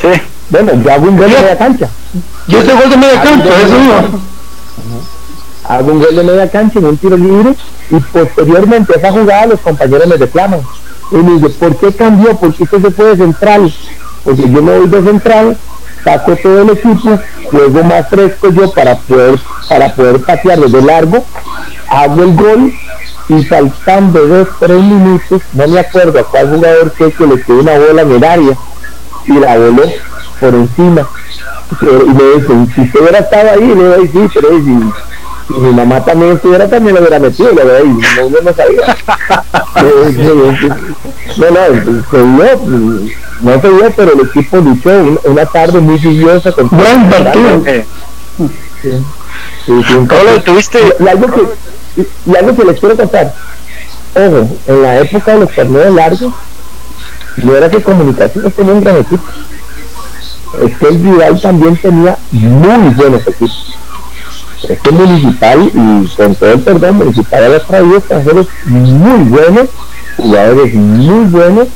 Sí. 0.00 0.08
Bueno, 0.50 0.72
yo 0.82 0.92
hago 0.92 1.08
un 1.08 1.16
gol 1.16 1.30
de 1.30 1.40
media 1.40 1.56
cancha. 1.56 1.88
Yo 2.46 2.60
ese 2.60 2.72
gol 2.74 2.90
de 2.90 2.96
media 2.96 3.22
cancha, 3.22 3.48
eso 3.62 3.82
iba. 3.82 4.04
Hago 5.68 5.92
un 5.92 5.98
gol 6.00 6.14
de 6.14 6.22
media 6.22 6.50
cancha 6.50 6.78
en 6.78 6.86
un 6.86 6.96
tiro 6.98 7.16
libre 7.16 7.54
y 7.90 7.96
posteriormente 7.96 8.92
esa 8.96 9.12
jugada 9.12 9.46
los 9.46 9.60
compañeros 9.60 10.06
me 10.06 10.16
reclaman. 10.16 10.60
Y 11.10 11.16
me 11.16 11.34
dicen, 11.34 11.52
¿por 11.52 11.76
qué 11.76 11.92
cambió? 11.92 12.36
¿Por 12.36 12.54
qué 12.54 12.64
usted 12.64 12.82
se 12.82 12.90
puede 12.90 13.16
central? 13.16 13.72
Porque 14.24 14.42
yo 14.42 14.62
me 14.62 14.78
voy 14.78 14.88
de 14.88 15.02
central, 15.02 15.56
saco 16.02 16.36
todo 16.36 16.62
el 16.62 16.70
equipo, 16.70 17.18
juego 17.50 17.84
más 17.84 18.08
fresco 18.08 18.50
yo 18.50 18.70
para 18.72 18.96
poder, 18.96 19.38
para 19.68 19.94
poder 19.94 20.20
patear 20.20 20.60
desde 20.60 20.82
largo, 20.82 21.24
hago 21.88 22.22
el 22.22 22.34
gol 22.34 22.72
y 23.28 23.44
faltando 23.44 24.26
dos, 24.26 24.48
tres 24.58 24.82
minutos, 24.82 25.42
no 25.52 25.68
me 25.68 25.80
acuerdo 25.80 26.18
a 26.18 26.24
cuál 26.24 26.54
jugador 26.54 26.92
que, 26.92 27.12
que 27.12 27.26
le 27.26 27.40
quedó 27.42 27.60
una 27.60 27.78
bola 27.78 28.02
en 28.02 28.12
el 28.12 28.24
área 28.24 28.56
y 29.26 29.32
la 29.32 29.56
voló 29.58 29.84
por 30.40 30.54
encima. 30.54 31.08
Y 31.80 31.84
me 31.86 32.24
dicen, 32.34 32.72
si 32.74 32.80
usted 32.82 33.00
hubiera 33.00 33.18
estado 33.20 33.50
ahí, 33.50 33.66
le 33.66 33.74
voy 33.74 33.92
a 33.92 33.96
decir, 33.96 34.30
pero 34.34 34.48
si, 35.54 35.60
mi 35.60 35.72
mamá 35.72 36.04
también 36.04 36.32
estuviera, 36.32 36.68
también 36.68 36.94
lo 36.94 37.00
hubiera 37.00 37.18
metido, 37.18 37.52
le 37.52 37.62
voy 37.62 37.70
a 37.70 37.74
decir, 37.74 37.94
no, 38.44 38.54
sabía. 38.54 38.96
no, 39.76 39.82
no, 39.90 40.12
se 42.10 42.16
dio, 42.22 42.60
no 43.40 43.60
se 43.60 43.68
dio, 43.68 43.92
pero 43.96 44.12
el 44.12 44.20
equipo 44.26 44.56
luchó 44.58 45.18
una, 45.24 45.46
tarde 45.46 45.80
muy 45.80 45.98
lluviosa 45.98 46.52
con 46.52 46.68
buen 46.68 47.10
partido. 47.10 47.64
Sí, 48.82 48.90
sí, 49.66 50.42
tuviste? 50.44 50.78
Y, 50.98 51.08
algo 51.08 51.26
que, 51.28 52.06
y 52.26 52.36
algo 52.36 52.56
que 52.56 52.64
les 52.64 52.80
quiero 52.80 52.96
contar, 52.96 53.34
ojo, 54.14 54.48
en 54.66 54.82
la 54.82 55.00
época 55.00 55.32
de 55.32 55.40
los 55.40 55.54
torneos 55.54 55.94
largos, 55.94 56.32
no 57.36 57.56
era 57.56 57.70
que 57.70 57.82
comunicaciones 57.82 58.54
tenía 58.54 58.72
un 58.72 58.80
gran 58.82 58.96
equipo 58.98 59.22
es 60.60 60.76
que 60.76 60.88
el 60.88 61.02
rival 61.02 61.40
también 61.40 61.76
tenía 61.76 62.16
muy 62.30 62.94
buenos 62.94 63.26
equipos. 63.26 63.74
Este 64.68 64.90
municipal, 64.92 65.70
y 65.74 66.08
con 66.16 66.34
todo 66.34 66.52
el 66.52 66.60
perdón, 66.60 66.96
municipal 66.96 67.44
había 67.44 67.64
traído 67.64 67.96
extranjeros 67.96 68.46
muy 68.66 69.28
buenos, 69.28 69.68
jugadores 70.16 70.74
muy 70.74 71.24
buenos, 71.26 71.68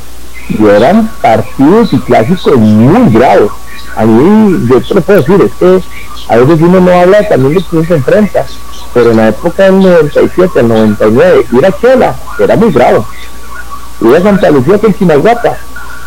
y 0.49 0.65
eran 0.65 1.09
partidos 1.21 1.93
y 1.93 1.99
clásicos 1.99 2.57
muy 2.57 3.13
graves. 3.13 3.51
A 3.97 4.05
mí, 4.05 4.67
yo 4.69 4.81
te 4.81 4.95
lo 4.95 5.01
puedo 5.01 5.21
decir, 5.21 5.41
es 5.43 5.53
que 5.55 5.83
a 6.29 6.37
veces 6.37 6.61
uno 6.61 6.81
no 6.81 6.93
habla 6.93 7.27
también 7.29 7.55
de 7.55 7.65
quién 7.65 7.87
se 7.87 7.95
enfrenta, 7.95 8.45
pero 8.95 9.11
en 9.11 9.17
la 9.17 9.29
época 9.29 9.65
del 9.65 9.81
97, 9.81 10.61
el 10.61 10.69
99, 10.69 11.47
ir 11.53 11.67
a 11.67 11.73
Chela 11.73 12.15
era 12.39 12.57
muy 12.57 12.71
bravo. 12.71 13.07
Ir 14.01 14.17
a 14.17 14.23
Santa 14.23 14.51
Lucía 14.51 14.79
con 14.79 14.95
Chinaguapa, 14.95 15.57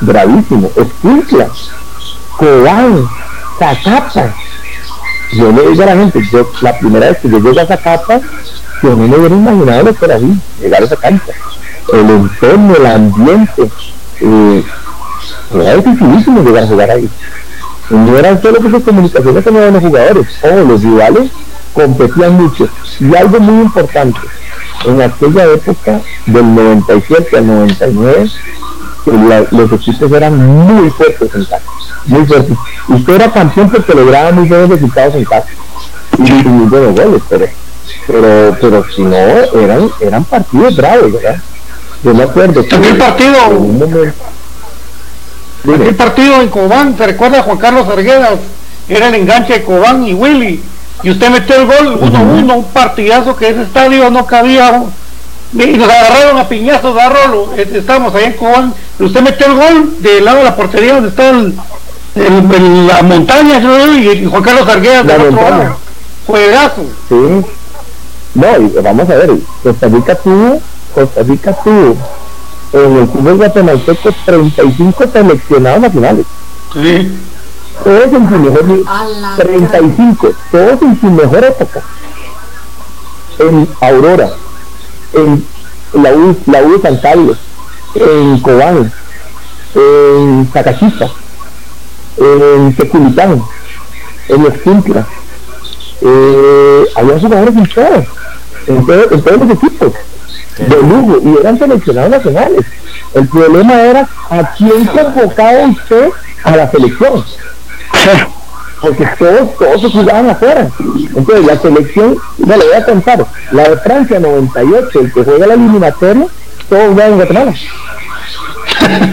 bravísimo. 0.01 0.71
Escuintla, 0.75 1.49
Cobán, 2.37 3.05
Zacapa. 3.57 4.33
Yo 5.31 5.51
le 5.51 5.69
digo 5.69 5.83
a 5.83 5.85
la 5.85 5.95
gente, 5.95 6.21
yo 6.31 6.51
la 6.61 6.77
primera 6.79 7.09
vez 7.09 7.19
que 7.19 7.29
yo 7.29 7.39
llegué 7.39 7.61
a 7.61 7.67
Zacapa, 7.67 8.19
yo 8.81 8.89
no 8.89 9.07
me 9.07 9.17
hubiera 9.17 9.35
imaginado 9.35 9.83
lo 9.83 9.93
que 9.93 10.05
era 10.05 10.15
así, 10.15 10.39
llegar 10.59 10.81
a 10.81 10.85
esa 10.85 10.95
cancha. 10.95 11.33
El 11.93 12.09
entorno, 12.09 12.75
el 12.75 12.85
ambiente, 12.85 13.69
eh, 14.21 14.63
era 15.53 15.75
dificilísimo 15.75 16.41
llegar 16.41 16.63
a 16.63 16.67
jugar 16.67 16.91
ahí. 16.91 17.09
no 17.89 18.17
eran 18.17 18.41
solo 18.41 18.59
que 18.59 18.69
sus 18.69 18.83
comunicaciones 18.83 19.45
los 19.45 19.83
jugadores, 19.83 20.27
o 20.43 20.63
los 20.67 20.83
rivales 20.83 21.31
competían 21.73 22.33
mucho. 22.33 22.67
Y 22.99 23.15
algo 23.15 23.39
muy 23.39 23.63
importante, 23.63 24.19
en 24.85 25.01
aquella 25.01 25.45
época 25.45 26.01
del 26.25 26.55
97 26.55 27.37
al 27.37 27.47
99, 27.47 28.29
los 29.51 29.71
equipos 29.73 30.11
eran 30.11 30.37
muy 30.37 30.89
fuertes 30.89 31.29
en 31.35 31.45
casa, 31.45 31.61
muy 32.05 32.25
fuertes. 32.25 32.57
Usted 32.87 33.13
era 33.13 33.31
campeón 33.31 33.69
porque 33.69 33.93
lograba 33.93 34.31
muy 34.31 34.47
buenos 34.47 34.69
resultados 34.69 35.15
en 35.15 35.25
casa 35.25 35.47
y, 36.17 36.21
muy 36.21 36.67
buenos 36.67 36.95
goles, 36.95 37.21
pero, 37.29 37.45
pero, 38.07 38.57
pero 38.59 38.85
si 38.95 39.03
no, 39.03 39.15
eran, 39.15 39.89
eran 39.99 40.23
partidos 40.23 40.75
bravos, 40.75 41.13
¿verdad? 41.13 41.41
Yo 42.03 42.13
me 42.13 42.23
acuerdo. 42.23 42.63
También 42.63 42.97
partido. 42.97 43.37
El 45.65 45.95
partido 45.95 46.41
en 46.41 46.49
Cobán, 46.49 46.95
¿te 46.95 47.05
recuerda 47.07 47.43
Juan 47.43 47.57
Carlos 47.57 47.87
Arguedas? 47.87 48.39
Era 48.87 49.09
el 49.09 49.15
enganche 49.15 49.53
de 49.53 49.63
Cobán 49.63 50.07
y 50.07 50.13
Willy. 50.13 50.63
Y 51.03 51.11
usted 51.11 51.29
metió 51.29 51.55
el 51.55 51.65
gol 51.65 51.99
1-1, 52.01 52.55
un 52.55 52.63
partidazo 52.65 53.35
que 53.35 53.49
ese 53.49 53.63
estadio 53.63 54.09
no 54.09 54.25
cabía 54.25 54.83
y 55.53 55.77
nos 55.77 55.89
agarraron 55.89 56.37
a 56.37 56.47
piñazos 56.47 56.97
a 56.97 57.09
Rolo, 57.09 57.53
estábamos 57.55 58.13
ahí 58.15 58.25
en 58.25 58.33
Cobán, 58.33 58.73
usted 58.99 59.21
metió 59.21 59.47
el 59.47 59.55
gol 59.55 60.01
del 60.01 60.25
lado 60.25 60.37
de 60.39 60.43
la 60.43 60.55
portería 60.55 60.93
donde 60.93 61.09
estaba 61.09 61.29
en, 62.15 62.87
la 62.87 63.01
montaña, 63.01 63.59
creo 63.59 63.95
y 63.95 64.25
Juan 64.25 64.43
Carlos 64.43 64.67
Arguedas 64.67 65.07
de 65.07 65.13
otro. 65.13 65.77
Juegazo. 66.27 66.83
Sí. 67.07 67.15
No, 68.35 68.61
y 68.61 68.81
vamos 68.83 69.09
a 69.09 69.15
ver, 69.15 69.31
Costa 69.63 69.87
Rica 69.87 70.15
tuvo, 70.15 70.61
Costa 70.93 71.23
Rica 71.23 71.53
tuvo 71.63 71.97
en 72.73 72.97
el 72.97 73.07
fútbol 73.07 73.37
guatemalteco 73.37 74.09
35 74.25 75.05
seleccionados 75.11 75.81
nacionales. 75.81 76.25
Sí. 76.73 77.11
Todos 77.83 78.13
en 78.13 78.29
su 78.29 78.35
mejor 78.37 78.65
35, 79.37 80.31
todos 80.51 80.81
en 80.81 80.99
su 80.99 81.07
mejor 81.07 81.43
época. 81.43 81.81
En 83.39 83.67
Aurora, 83.81 84.29
en 85.13 85.45
la 85.93 86.13
U, 86.13 86.37
la 86.45 86.61
U 86.63 86.73
de 86.73 86.81
San 86.81 86.97
Carlos, 86.97 87.37
en 87.95 88.39
Cobán, 88.39 88.91
en 89.75 90.49
Zacachita, 90.51 91.09
en 92.17 92.75
Teculitán, 92.75 93.43
en 94.27 94.45
Esquintla. 94.45 95.07
Eh, 96.01 96.85
había 96.95 97.19
jugadores 97.19 97.55
en 97.55 97.67
todos, 97.67 98.05
en, 98.67 98.77
en 98.77 98.85
todos 99.23 99.39
los 99.39 99.51
equipos 99.51 99.93
de 100.57 100.75
lujo 100.81 101.19
y 101.23 101.37
eran 101.39 101.57
seleccionados 101.57 102.11
nacionales. 102.11 102.65
El 103.13 103.27
problema 103.27 103.81
era 103.81 104.09
a 104.29 104.51
quién 104.55 104.85
convocaba 104.85 105.65
usted 105.67 106.09
a 106.43 106.55
la 106.55 106.69
selección. 106.69 107.23
Porque 108.81 109.05
todos, 109.17 109.57
todos 109.57 109.91
jugaban 109.91 110.29
afuera. 110.29 110.69
Entonces 111.15 111.45
la 111.45 111.57
selección, 111.59 112.17
no 112.37 112.57
le 112.57 112.65
voy 112.65 112.73
a 112.75 112.85
contar, 112.85 113.25
la 113.51 113.69
de 113.69 113.77
Francia 113.77 114.19
98, 114.19 114.99
el 114.99 115.13
que 115.13 115.23
juega 115.23 115.47
la 115.47 115.53
eliminatoria, 115.55 116.27
todos 116.69 116.93
juegan 116.93 117.11
en 117.11 117.17
Guatemala. 117.17 117.53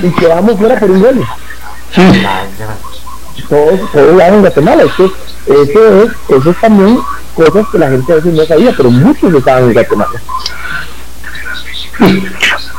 y 0.03 0.11
quedamos 0.11 0.59
fuera 0.59 0.79
por 0.79 0.91
un 0.91 1.01
gol. 1.01 1.27
Todos, 3.49 3.91
todos 3.93 4.11
jugaban 4.11 4.35
en 4.35 4.41
Guatemala. 4.41 4.83
Eso, 4.85 5.13
eso, 5.47 6.03
es, 6.03 6.11
eso 6.29 6.51
es 6.51 6.61
también 6.61 6.99
cosas 7.35 7.67
que 7.71 7.79
la 7.79 7.91
gente 7.91 8.13
a 8.13 8.17
veces 8.17 8.33
no 8.33 8.45
sabía, 8.45 8.73
pero 8.77 8.91
muchos 8.91 9.35
estaban 9.35 9.65
en 9.65 9.73
Guatemala. 9.73 10.21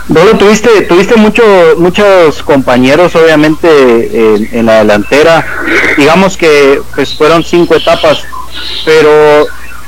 Bueno, 0.09 0.37
tuviste, 0.37 0.83
tuviste 0.83 1.15
mucho, 1.17 1.43
muchos 1.77 2.41
compañeros, 2.43 3.13
obviamente, 3.15 3.67
en, 4.53 4.65
la 4.65 4.79
delantera. 4.79 5.45
Digamos 5.97 6.37
que 6.37 6.81
pues 6.95 7.13
fueron 7.13 7.43
cinco 7.43 7.75
etapas, 7.75 8.23
pero 8.85 9.45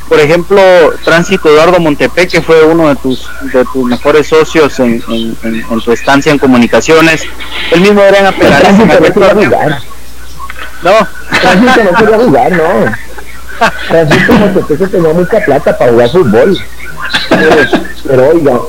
por 0.10 0.20
ejemplo, 0.20 0.60
Tránsito 1.06 1.50
Eduardo 1.50 1.80
Montepé, 1.80 2.28
que 2.28 2.42
fue 2.42 2.64
uno 2.64 2.90
de 2.90 2.96
tus, 2.98 3.30
de 3.54 3.64
tus 3.72 3.86
mejores 3.86 4.28
socios 4.28 4.78
en, 4.80 5.02
en, 5.44 5.82
tu 5.82 5.92
estancia 5.92 6.32
en 6.32 6.40
comunicaciones, 6.40 7.24
él 7.72 7.82
mismo 7.82 8.02
era 8.02 8.20
en 8.20 8.26
apelar. 8.26 8.62
Tránsito 8.62 9.20
no 9.20 9.44
jugar. 9.44 9.82
No. 10.84 11.08
Tránsito 11.42 11.84
no 11.84 11.98
quería 11.98 12.18
jugar, 12.18 12.52
no. 12.52 12.86
Tránsito 13.88 14.34
Montepé 14.34 14.88
tenía 14.88 15.14
mucha 15.14 15.40
plata 15.46 15.78
para 15.78 15.92
jugar 15.92 16.10
fútbol. 16.10 16.58
Pero, 17.30 17.56
pero 18.06 18.30
oiga, 18.30 18.60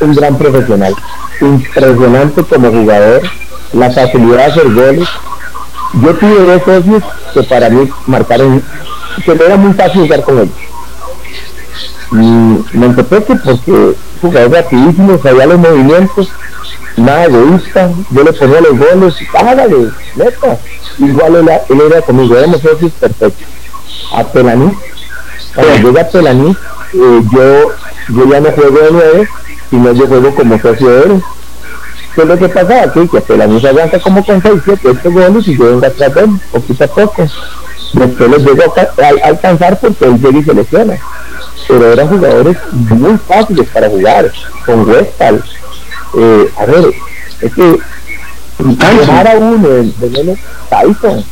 un 0.00 0.14
gran 0.14 0.36
profesional, 0.36 0.94
impresionante 1.40 2.42
como 2.44 2.70
jugador, 2.70 3.22
la 3.72 3.90
facilidad 3.90 4.36
de 4.36 4.44
hacer 4.44 4.72
goles. 4.72 5.08
Yo 6.02 6.14
tuve 6.14 6.44
dos 6.44 6.62
socios 6.64 7.02
que 7.32 7.42
para 7.44 7.70
mí 7.70 7.88
marcaron, 8.06 8.62
que 9.24 9.34
no 9.34 9.44
era 9.44 9.56
muy 9.56 9.72
fácil 9.74 10.02
jugar 10.02 10.22
con 10.22 10.38
ellos. 10.38 10.54
me 12.10 12.62
Montepeque 12.72 13.36
porque 13.36 13.94
jugador 14.20 14.52
rapidísimo, 14.52 15.18
sabía 15.22 15.46
los 15.46 15.58
movimientos, 15.58 16.28
nada 16.96 17.24
egoísta, 17.24 17.90
yo 18.10 18.22
le 18.24 18.32
ponía 18.32 18.60
los 18.60 18.78
goles, 18.78 19.14
hágale, 19.34 19.90
neta. 20.16 20.58
Igual 20.98 21.36
él, 21.36 21.48
él 21.68 21.80
era 21.90 22.02
conmigo, 22.02 22.36
éramos 22.36 22.60
socios 22.60 22.92
perfectos. 22.92 23.48
A 24.12 24.24
Pelaní, 24.24 24.72
cuando 25.54 25.88
llega 25.88 26.02
a 26.02 26.08
Pelaní, 26.08 26.50
eh, 26.50 27.22
yo, 27.32 27.72
yo 28.08 28.30
ya 28.30 28.40
no 28.40 28.52
juego 28.52 28.78
de 28.78 28.90
nueve, 28.92 29.28
no 29.76 29.92
yo 29.92 30.06
juego 30.06 30.34
como 30.34 30.60
socio 30.60 30.88
de 30.88 31.02
él. 31.04 31.22
¿Qué 32.14 32.22
es 32.22 32.28
lo 32.28 32.38
que 32.38 32.48
pasa 32.48 32.82
aquí? 32.84 33.08
Que 33.08 33.18
hasta 33.18 33.36
la 33.36 33.46
misa 33.48 33.70
arranca 33.70 33.98
como 33.98 34.24
con 34.24 34.40
6, 34.40 34.54
7, 34.64 34.88
8 34.88 35.10
goles 35.10 35.48
y 35.48 35.56
yo 35.58 35.64
vengo 35.64 35.86
atrás 35.86 36.14
de 36.14 36.20
él, 36.20 36.30
poquito 36.52 36.84
a 36.84 36.86
poco. 36.86 37.26
Después 37.92 38.30
les 38.30 38.44
llego 38.44 38.62
a, 38.62 39.28
alcanzar 39.28 39.78
porque 39.80 40.04
él 40.04 40.20
llega 40.20 40.38
y 40.38 40.44
se 40.44 40.54
lesiona. 40.54 40.98
Pero 41.66 41.92
eran 41.92 42.08
jugadores 42.08 42.56
muy 42.72 43.18
fáciles 43.18 43.68
para 43.68 43.88
jugar, 43.88 44.30
con 44.64 44.88
Westphal. 44.88 45.42
Eh, 46.16 46.50
a 46.56 46.66
ver, 46.66 46.94
es 47.40 47.52
que 47.52 47.78
dejar 48.58 49.28
a 49.28 49.36
uno 49.38 49.68
de, 49.68 49.82
de 49.82 50.38
Tyson, 50.70 51.24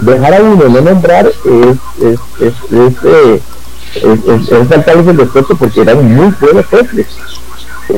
dejar 0.00 0.34
a 0.34 0.42
uno 0.42 0.68
no 0.68 0.80
nombrar 0.80 1.26
es, 1.26 1.76
es, 2.02 2.18
es, 2.40 2.54
es, 2.72 3.04
eh, 3.04 3.42
es, 3.96 4.52
es, 4.52 5.06
el 5.06 5.18
respeto 5.18 5.56
porque 5.58 5.82
eran 5.82 6.14
muy 6.14 6.32
buenos 6.40 6.66
jefes 6.66 7.06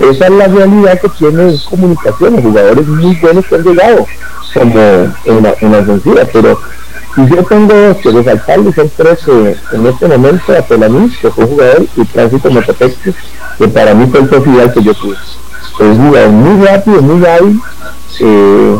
esa 0.00 0.26
es 0.26 0.32
la 0.32 0.46
realidad 0.46 1.00
que 1.00 1.08
tiene 1.10 1.54
comunicaciones, 1.68 2.42
jugadores 2.42 2.86
muy 2.86 3.14
buenos 3.16 3.46
que 3.46 3.54
han 3.54 3.62
llegado, 3.62 4.06
como 4.54 4.80
en 5.24 5.42
la, 5.42 5.54
en 5.60 5.72
la 5.72 5.78
ofensiva, 5.78 6.22
pero 6.32 6.58
si 7.14 7.26
yo 7.28 7.44
tengo 7.44 8.00
que 8.00 8.10
resaltarles 8.10 8.74
son 8.74 8.90
tres 8.96 9.18
en 9.28 9.86
este 9.86 10.08
momento, 10.08 10.56
a 10.56 10.62
Pelaní, 10.62 11.10
que 11.10 11.30
fue 11.30 11.46
jugador, 11.46 11.86
y 11.96 12.04
Tránsito 12.06 12.50
Metapexi, 12.50 13.14
que 13.58 13.68
para 13.68 13.94
mí 13.94 14.06
fue 14.10 14.20
el 14.20 14.30
social 14.30 14.72
que 14.72 14.82
yo 14.82 14.94
tuve. 14.94 15.14
Es 15.14 15.98
jugador 15.98 16.30
muy 16.30 16.66
rápido, 16.66 17.02
muy 17.02 17.26
hábil, 17.26 17.60
eh, 18.20 18.76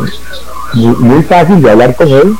muy, 0.75 1.23
fácil 1.25 1.61
de 1.61 1.71
hablar 1.71 1.95
con 1.95 2.09
él, 2.09 2.35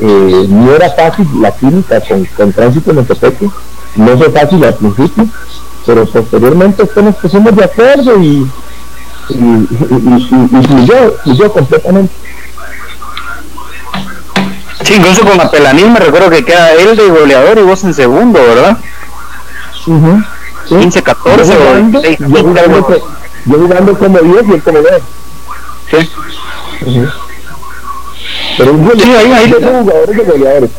eh, 0.00 0.46
no 0.48 0.74
era 0.74 0.90
fácil 0.90 1.26
la 1.40 1.52
química 1.52 2.00
con, 2.00 2.24
con 2.36 2.52
Tránsito 2.52 2.92
Metapexi, 2.92 3.50
no 3.96 4.18
fue 4.18 4.30
fácil 4.30 4.62
al 4.64 4.74
principio, 4.74 5.26
pero 5.86 6.06
posteriormente 6.06 6.82
estamos 6.82 7.14
pusimos 7.16 7.54
de 7.54 7.64
acuerdo 7.64 8.20
y, 8.22 8.50
y, 9.28 9.34
y, 9.34 10.86
y, 11.24 11.36
yo 11.36 11.52
completamente. 11.52 12.12
Sí, 14.82 14.94
incluso 14.94 15.24
con 15.24 15.40
Apelaní 15.40 15.84
me 15.84 15.98
recuerdo 16.00 16.30
que 16.30 16.44
queda 16.44 16.72
él 16.72 16.96
de 16.96 17.08
goleador 17.08 17.58
y 17.58 17.62
vos 17.62 17.84
en 17.84 17.94
segundo, 17.94 18.38
¿verdad? 18.38 18.78
Uh 19.86 19.92
-huh. 19.92 20.26
sí. 20.68 20.74
15, 20.76 21.02
14 21.02 21.52
yo 21.52 21.58
jugando, 21.58 21.98
o 21.98 22.02
6, 22.02 22.18
yo, 22.18 22.42
jugando, 22.42 22.86
que, 22.86 23.02
yo 23.46 23.58
jugando 23.58 23.98
como 23.98 24.18
10 24.18 24.48
y 24.48 24.52
él 24.52 24.62
como 24.62 24.78
10. 24.80 24.92
Sí. 25.90 26.10
Uh 26.86 26.90
-huh. 26.90 27.12
Pero 28.56 28.72
un 28.72 28.84
goleador, 28.84 29.04
sí, 29.04 29.14
ahí, 29.14 29.32
ahí, 29.32 29.52
jugadores 29.52 30.16
de 30.16 30.24
goleadores. 30.24 30.70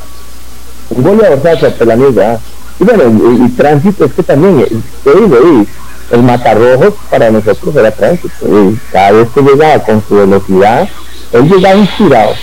Un 0.90 1.04
goleador, 1.04 1.42
¿sabes? 1.42 1.64
Apelaní, 1.64 2.04
¿verdad? 2.12 2.40
Y 2.80 2.84
bueno, 2.84 3.46
y, 3.46 3.50
tránsito 3.52 4.06
es 4.06 4.14
que 4.14 4.24
también, 4.24 4.60
eh, 4.60 4.68
y, 5.06 5.68
el 6.14 6.22
matarrojos 6.22 6.94
para 7.10 7.32
nosotros 7.32 7.76
era 7.76 7.92
tránsito. 7.92 8.34
Y 8.42 8.80
cada 8.92 9.12
vez 9.12 9.30
que 9.34 9.42
llegaba 9.42 9.84
con 9.84 10.04
su 10.08 10.16
velocidad, 10.16 10.88
él 11.32 11.50
llegaba 11.50 11.76
inspirado. 11.76 12.34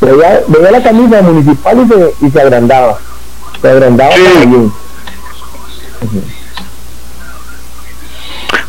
Veía, 0.00 0.42
veía 0.48 0.70
la 0.70 0.82
camisa 0.82 1.22
municipal 1.22 1.80
y 1.80 1.88
se, 1.88 2.26
y 2.26 2.30
se 2.30 2.40
agrandaba. 2.40 2.98
Se 3.62 3.68
agrandaba 3.68 4.12
sí. 4.12 4.46
bien. 4.46 4.72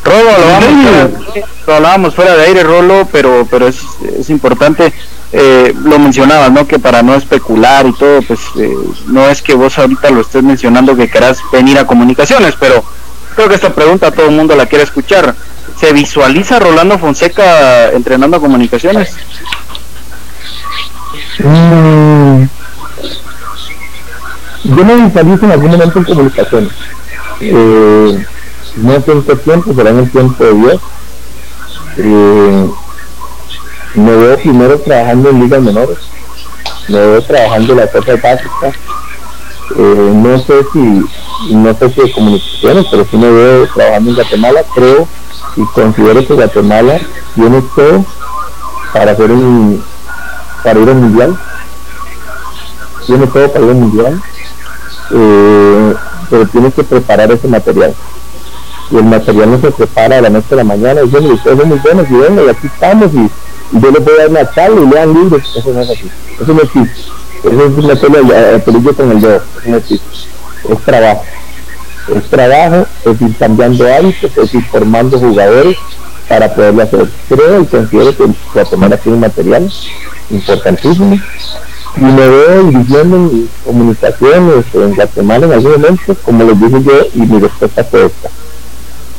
Rolo, 0.06 0.32
lo, 0.38 0.46
vamos, 0.46 1.48
lo 1.66 1.74
hablábamos 1.74 2.16
fuera 2.16 2.36
de 2.36 2.46
aire, 2.46 2.64
Rolo, 2.64 3.08
pero, 3.12 3.48
pero 3.50 3.68
es, 3.68 3.82
es 4.20 4.30
importante 4.30 4.94
eh, 5.32 5.74
lo 5.84 6.00
mencionabas, 6.00 6.52
¿no? 6.52 6.68
Que 6.68 6.80
para 6.80 7.02
no 7.02 7.16
especular 7.16 7.86
y 7.86 7.94
todo, 7.94 8.22
pues 8.22 8.40
eh, 8.58 8.74
no 9.08 9.28
es 9.28 9.42
que 9.42 9.54
vos 9.54 9.78
ahorita 9.78 10.10
lo 10.12 10.22
estés 10.22 10.44
mencionando 10.44 10.96
que 10.96 11.10
querás 11.10 11.40
venir 11.52 11.78
a 11.78 11.88
comunicaciones, 11.88 12.56
pero 12.60 12.84
creo 13.36 13.50
que 13.50 13.56
esta 13.56 13.74
pregunta 13.74 14.12
todo 14.12 14.28
el 14.28 14.36
mundo 14.36 14.56
la 14.56 14.66
quiere 14.66 14.84
escuchar. 14.84 15.36
¿Se 15.80 15.92
visualiza 15.92 16.60
Rolando 16.60 16.98
Fonseca 16.98 17.90
entrenando 17.90 18.38
a 18.38 18.40
comunicaciones? 18.40 19.14
Mm, 21.40 22.44
yo 24.64 24.86
me 24.86 24.96
visualizo 24.96 25.46
en 25.46 25.52
algún 25.52 25.72
momento 25.72 26.00
en 26.00 26.06
comunicaciones. 26.06 26.72
Eh, 27.42 28.26
no 28.78 29.02
sé 29.02 29.12
en 29.12 29.24
tiempo, 29.40 29.74
será 29.74 29.90
en 29.90 30.00
el 30.00 30.12
tiempo 30.12 30.44
de 30.44 30.54
Dios. 30.54 30.82
Eh, 31.98 32.70
me 33.96 34.16
veo 34.16 34.38
primero 34.38 34.80
trabajando 34.80 35.30
en 35.30 35.42
ligas 35.42 35.62
menores, 35.62 35.98
me 36.88 37.00
veo 37.00 37.22
trabajando 37.22 37.74
en 37.74 37.80
la 37.80 37.88
cosas 37.88 38.22
básica, 38.22 38.68
eh, 39.78 40.12
no 40.14 40.38
sé 40.40 40.54
si, 40.74 41.54
no 41.54 41.74
sé 41.74 41.90
si 41.90 42.02
de 42.02 42.12
comunicaciones, 42.12 42.86
pero 42.92 43.06
sí 43.10 43.18
me 43.18 43.30
veo 43.30 43.68
trabajando 43.74 44.10
en 44.10 44.16
Guatemala, 44.16 44.64
creo 44.74 45.08
y 45.56 45.66
considero 45.74 46.26
que 46.26 46.34
Guatemala 46.34 47.00
tiene 47.36 47.62
todo 47.76 48.06
para 48.94 49.12
hacer 49.12 49.32
un, 49.32 49.84
para 50.64 50.80
ir 50.80 50.90
al 50.90 50.96
mundial, 50.96 51.38
tiene 53.08 53.28
todo 53.28 53.52
para 53.52 53.66
ir 53.66 53.72
al 53.72 53.78
mundial, 53.78 54.22
eh, 55.12 55.96
pero 56.30 56.48
tiene 56.48 56.72
que 56.72 56.84
preparar 56.84 57.32
ese 57.32 57.48
material. 57.48 57.94
Y 58.92 58.98
el 58.98 59.04
material 59.04 59.52
no 59.52 59.60
se 59.60 59.72
prepara 59.72 60.20
a 60.20 60.22
la 60.22 60.30
noche 60.30 60.48
de 60.52 60.56
la 60.58 60.64
mañana. 60.64 61.02
Y 61.02 61.06
ustedes 61.06 61.40
son 61.44 61.68
muy 61.68 61.80
buenos 61.80 62.10
y 62.10 62.14
venga 62.14 62.44
y 62.44 62.50
aquí 62.50 62.68
estamos 62.68 63.12
y 63.14 63.30
yo 63.72 63.92
voy 63.92 64.14
a 64.14 64.18
dar 64.18 64.30
una 64.30 64.52
charla 64.54 64.82
y 64.82 64.90
lean 64.90 65.14
libros, 65.14 65.44
eso 65.56 65.74
no 65.74 65.82
es 65.82 65.90
así. 65.90 66.10
Eso 66.42 66.54
no 66.54 66.62
existe. 66.62 67.02
Eso 67.44 67.66
es 67.66 67.78
una 67.78 67.96
tele 67.96 68.60
peligro 68.60 68.96
con 68.96 69.12
el 69.12 69.22
dedo. 69.22 69.36
Eso 69.36 69.70
no 69.70 69.78
existe. 69.78 70.08
Es 70.70 70.80
trabajo. 70.84 71.24
Es 72.16 72.30
trabajo, 72.30 72.88
es 73.06 73.22
ir 73.22 73.38
cambiando 73.38 73.94
hábitos, 73.94 74.38
es 74.38 74.54
ir 74.54 74.64
formando 74.66 75.20
jugadores 75.20 75.78
para 76.28 76.54
poderlo 76.54 76.84
hacer. 76.84 77.10
Creo 77.30 77.62
y 77.62 77.66
considero 77.66 78.16
que 78.16 78.26
Guatemala 78.54 78.98
tiene 78.98 79.16
un 79.16 79.22
material 79.22 79.72
importantísimo 80.30 81.20
y 81.98 82.02
me 82.02 82.28
veo 82.28 82.64
dirigiendo 82.64 83.16
en 83.16 83.50
comunicaciones 83.64 84.66
en 84.74 84.96
Guatemala 84.96 85.46
en 85.46 85.54
algún 85.54 85.72
momento, 85.72 86.16
como 86.24 86.44
les 86.44 86.60
dije 86.60 86.84
yo, 86.84 87.08
y 87.14 87.20
mi 87.20 87.40
respuesta 87.40 87.84
fue 87.84 88.06
esta. 88.06 88.30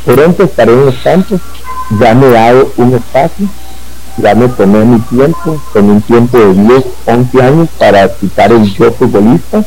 Pronto 0.05 0.43
estaré 0.44 0.73
en 0.73 0.86
los 0.86 0.94
campos, 0.97 1.40
ya 1.98 2.14
me 2.14 2.27
he 2.27 2.31
dado 2.31 2.73
un 2.77 2.94
espacio, 2.94 3.48
ya 4.18 4.34
me 4.34 4.48
tomé 4.48 4.84
mi 4.84 5.01
tiempo, 5.01 5.60
con 5.72 5.90
un 5.90 6.02
tiempo 6.02 6.38
de 6.38 6.55
10, 6.55 6.84
11 7.06 7.43
años 7.43 7.68
para 7.78 8.09
quitar 8.14 8.52
el 8.52 8.64
yo 8.74 8.93
futbolista, 8.93 9.64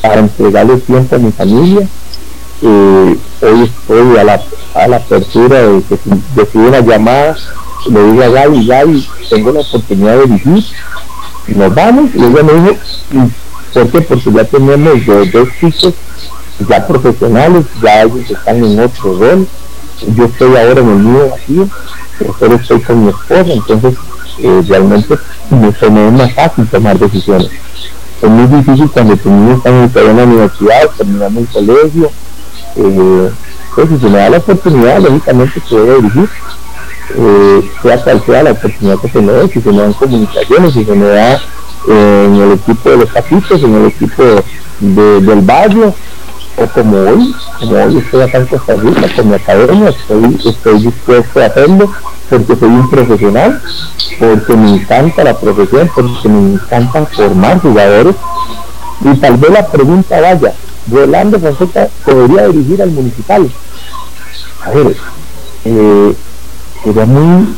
para 0.00 0.20
entregarle 0.20 0.76
tiempo 0.78 1.16
a 1.16 1.18
mi 1.18 1.32
familia. 1.32 1.88
Eh, 2.62 3.18
hoy 3.42 3.62
estoy 3.62 4.18
a 4.18 4.24
la, 4.24 4.42
a 4.74 4.88
la 4.88 4.96
apertura 4.96 5.62
de 5.62 5.82
que 5.82 5.96
si 5.96 6.10
decido 6.36 6.68
una 6.68 6.80
llamada, 6.80 7.36
le 7.88 8.04
digo 8.04 8.22
a 8.22 8.28
Gaby, 8.28 8.66
Gaby, 8.66 9.08
tengo 9.30 9.52
la 9.52 9.60
oportunidad 9.60 10.18
de 10.18 10.26
dirigir, 10.26 10.64
nos 11.48 11.74
vamos, 11.74 12.10
y 12.14 12.18
ella 12.18 12.42
me 12.42 12.52
dijo, 12.52 12.76
¿por 13.74 13.88
qué? 13.90 14.00
Porque 14.02 14.32
ya 14.32 14.44
tenemos 14.44 15.06
dos 15.32 15.48
chicos 15.58 15.94
ya 16.68 16.86
profesionales, 16.86 17.64
ya 17.82 18.02
ellos 18.02 18.30
están 18.30 18.64
en 18.64 18.80
otro 18.80 19.18
rol, 19.18 19.46
yo 20.16 20.24
estoy 20.24 20.56
ahora 20.56 20.80
en 20.80 20.88
el 20.88 20.98
mío 20.98 21.28
vacío, 21.30 21.68
pero 22.22 22.38
solo 22.38 22.54
estoy 22.56 22.80
con 22.80 23.04
mi 23.04 23.10
esposa, 23.10 23.52
entonces 23.52 23.94
eh, 24.38 24.62
realmente 24.68 25.16
me, 25.50 25.72
se 25.72 25.90
me 25.90 26.06
es 26.06 26.12
más 26.12 26.32
fácil 26.34 26.66
tomar 26.68 26.98
decisiones. 26.98 27.50
Es 28.22 28.30
muy 28.30 28.46
difícil 28.46 28.88
cuando 28.90 29.16
tu 29.16 29.30
niño 29.30 29.56
está 29.56 29.70
en 29.70 30.16
la 30.16 30.24
universidad, 30.24 30.90
terminando 30.96 31.40
el 31.40 31.48
colegio, 31.48 32.10
eh, 32.76 33.30
pues 33.74 33.88
si 33.88 33.98
se 33.98 34.06
me 34.08 34.18
da 34.18 34.30
la 34.30 34.38
oportunidad, 34.38 35.00
lógicamente 35.00 35.60
que 35.68 35.74
voy 35.74 35.90
a 35.90 35.94
dirigir, 35.94 36.28
eh, 37.16 37.70
sea 37.82 38.02
cual 38.02 38.22
sea 38.24 38.42
la 38.42 38.52
oportunidad 38.52 38.98
que 39.00 39.08
se 39.08 39.20
me 39.20 39.32
dé, 39.32 39.48
si 39.48 39.60
se 39.60 39.70
me 39.70 39.82
dan 39.82 39.92
comunicaciones, 39.94 40.72
si 40.72 40.84
se 40.84 40.94
me 40.94 41.06
da 41.06 41.34
eh, 41.88 42.24
en 42.26 42.34
el 42.36 42.52
equipo 42.52 42.90
de 42.90 42.96
los 42.98 43.10
capitos, 43.10 43.62
en 43.62 43.74
el 43.74 43.86
equipo 43.86 44.22
del 44.80 45.40
barrio, 45.40 45.94
o 46.56 46.66
como 46.66 46.96
hoy, 46.98 47.34
como 47.58 47.76
hoy 47.76 47.98
estoy 47.98 48.46
Costa 48.46 48.74
Rica 48.74 49.14
con 49.16 49.28
mi 49.28 49.34
academia, 49.34 49.88
estoy, 49.88 50.38
estoy 50.44 50.80
dispuesto 50.80 51.40
a 51.40 51.46
hacerlo 51.46 51.90
porque 52.28 52.56
soy 52.56 52.68
un 52.68 52.90
profesional, 52.90 53.62
porque 54.18 54.56
me 54.56 54.74
encanta 54.74 55.24
la 55.24 55.38
profesión, 55.38 55.90
porque 55.94 56.28
me 56.28 56.54
encanta 56.54 57.06
formar 57.06 57.60
jugadores. 57.60 58.16
Y 59.04 59.16
tal 59.16 59.36
vez 59.36 59.50
la 59.50 59.66
pregunta 59.66 60.20
vaya, 60.20 60.54
Rolando 60.90 61.38
Fonseca 61.38 61.88
podría 62.04 62.48
dirigir 62.48 62.80
al 62.82 62.90
municipal. 62.90 63.50
A 64.64 64.70
ver, 64.70 64.96
eh, 65.64 66.16
sería 66.84 67.04
muy 67.04 67.54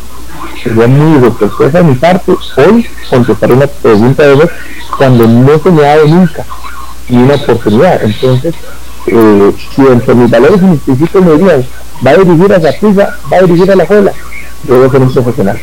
sería 0.62 0.86
muy 0.86 1.20
respetuosa 1.20 1.78
de 1.78 1.84
mi 1.84 1.94
parte 1.94 2.32
hoy 2.56 2.86
contestar 3.10 3.52
una 3.52 3.66
pregunta 3.66 4.22
de 4.22 4.34
vos 4.34 4.48
cuando 4.96 5.26
no 5.26 5.58
se 5.58 5.70
me 5.70 5.84
ha 5.84 5.96
dado 5.96 6.08
nunca 6.08 6.44
ni 7.08 7.22
una 7.22 7.34
oportunidad. 7.34 8.02
Entonces, 8.02 8.54
eh, 9.06 9.54
si 9.74 9.82
entre 9.82 10.14
mis 10.14 10.30
valores 10.30 10.60
y 10.62 10.64
mis 10.64 10.80
principios 10.80 11.24
me 11.24 11.32
dirían, 11.32 11.66
va 12.04 12.10
a 12.10 12.16
dirigir 12.16 12.52
a 12.52 12.60
Zapisa, 12.60 13.18
va 13.30 13.36
a 13.36 13.42
dirigir 13.42 13.70
a 13.70 13.76
la 13.76 13.82
escuela, 13.82 14.12
yo 14.66 14.84
a 14.84 14.90
ser 14.90 15.00
un 15.02 15.12
profesional. 15.12 15.60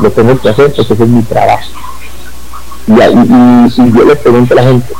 Lo 0.00 0.10
tengo 0.10 0.40
que 0.40 0.48
hacer 0.48 0.72
porque 0.74 0.94
ese 0.94 1.02
es 1.02 1.08
mi 1.08 1.22
trabajo. 1.22 1.64
Y, 2.86 2.92
y, 2.92 3.92
yo 3.92 4.04
le 4.04 4.16
pregunto 4.16 4.54
a 4.54 4.56
la 4.56 4.62
gente, 4.62 4.92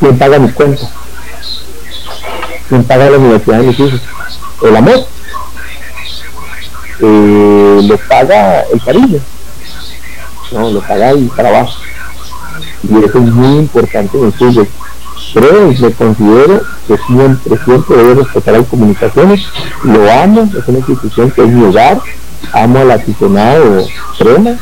¿quién 0.00 0.18
paga 0.18 0.38
mis 0.38 0.52
cuentas? 0.52 0.88
¿Quién 2.68 2.84
paga 2.84 3.10
la 3.10 3.18
universidad 3.18 3.58
de 3.58 3.66
mis 3.66 3.80
hijos? 3.80 4.00
El 4.62 4.76
amor. 4.76 5.06
Eh, 7.00 7.80
lo 7.82 7.98
paga 8.08 8.62
el 8.72 8.82
cariño. 8.82 9.18
No, 10.52 10.70
lo 10.70 10.80
paga 10.80 11.10
el 11.10 11.30
trabajo. 11.30 11.72
Y 12.82 13.04
eso 13.04 13.18
es 13.18 13.24
muy 13.24 13.58
importante 13.58 14.18
en 14.18 14.24
el 14.26 14.32
fútbol 14.32 14.68
creo 15.32 15.72
y 15.72 15.92
considero 15.92 16.62
que 16.86 16.96
siempre, 17.06 17.58
siempre 17.64 17.96
debo 17.96 18.22
respetar 18.22 18.54
las 18.54 18.66
comunicaciones, 18.66 19.46
lo 19.82 20.10
amo, 20.10 20.48
es 20.56 20.68
una 20.68 20.78
institución 20.78 21.30
que 21.30 21.42
es 21.42 21.48
mi 21.48 21.64
hogar, 21.64 22.00
amo 22.52 22.78
al 22.78 22.90
aficionado 22.90 23.86
crema 24.18 24.56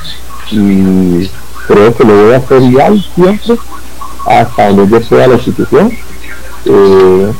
y 0.50 1.28
creo 1.66 1.94
que 1.96 2.04
lo 2.04 2.24
voy 2.24 2.34
a 2.34 2.38
hacer 2.38 2.62
igual 2.62 3.04
siempre 3.14 3.56
hasta 4.26 4.68
donde 4.68 4.88
yo 4.88 5.06
sea 5.06 5.26
la 5.28 5.34
institución. 5.34 5.92
Eh, 6.64 7.32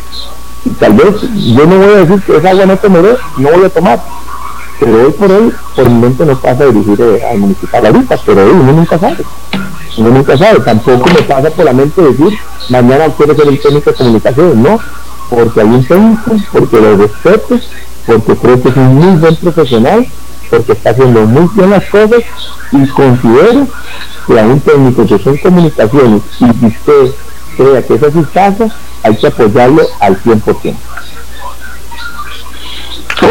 tal 0.79 0.93
vez 0.95 1.21
yo 1.55 1.67
no 1.67 1.79
voy 1.79 1.95
a 1.95 2.05
decir 2.05 2.23
que 2.23 2.37
esa 2.37 2.51
agua 2.51 2.67
no 2.67 2.77
tomaré, 2.77 3.17
no 3.37 3.51
voy 3.51 3.65
a 3.65 3.69
tomar, 3.69 4.01
pero 4.81 5.05
hoy 5.07 5.13
por 5.13 5.31
hoy 5.31 5.53
por 5.77 5.85
el 5.85 5.91
momento 5.91 6.25
no 6.25 6.41
pasa 6.41 6.65
dirigir 6.65 7.01
eh, 7.01 7.23
al 7.31 7.39
municipal 7.39 7.87
ahorita, 7.87 8.19
pero 8.25 8.45
hoy 8.45 8.53
uno 8.53 8.73
nunca 8.73 8.99
sabe. 8.99 9.25
Uno 9.99 10.11
nunca 10.11 10.39
sabe, 10.39 10.61
tampoco 10.61 11.11
me 11.11 11.23
pasa 11.23 11.51
por 11.51 11.65
la 11.67 11.73
mente 11.73 12.01
decir, 12.01 12.39
mañana 12.71 13.09
quiero 13.17 13.35
ser 13.35 13.49
el 13.49 13.61
técnico 13.61 13.91
de 13.91 13.97
comunicación, 13.97 14.63
no, 14.63 14.79
porque 15.29 15.61
hay 15.61 15.67
un 15.67 15.85
técnico, 15.85 16.37
porque 16.53 16.81
lo 16.81 16.97
respeto, 16.97 17.61
porque 18.07 18.37
creo 18.37 18.63
que 18.63 18.69
es 18.71 18.77
un 18.77 18.95
muy 18.95 19.21
buen 19.21 19.37
profesional, 19.37 20.07
porque 20.49 20.73
está 20.73 20.91
haciendo 20.91 21.27
muy 21.27 21.49
bien 21.55 21.71
las 21.71 21.85
cosas 21.85 22.23
y 22.73 22.87
considero 22.89 23.67
que 24.27 24.41
a 24.41 24.45
un 24.45 24.61
técnico 24.61 25.07
que 25.07 25.19
son 25.19 25.37
comunicaciones 25.37 26.23
y 26.41 26.67
usted 26.67 27.15
crea 27.57 27.83
que 27.83 27.95
eso 27.95 28.07
es 28.07 28.15
su 28.15 28.31
casa, 28.31 28.69
hay 29.03 29.17
que 29.17 29.27
apoyarlo 29.27 29.83
al 30.01 30.17
100%. 30.23 30.75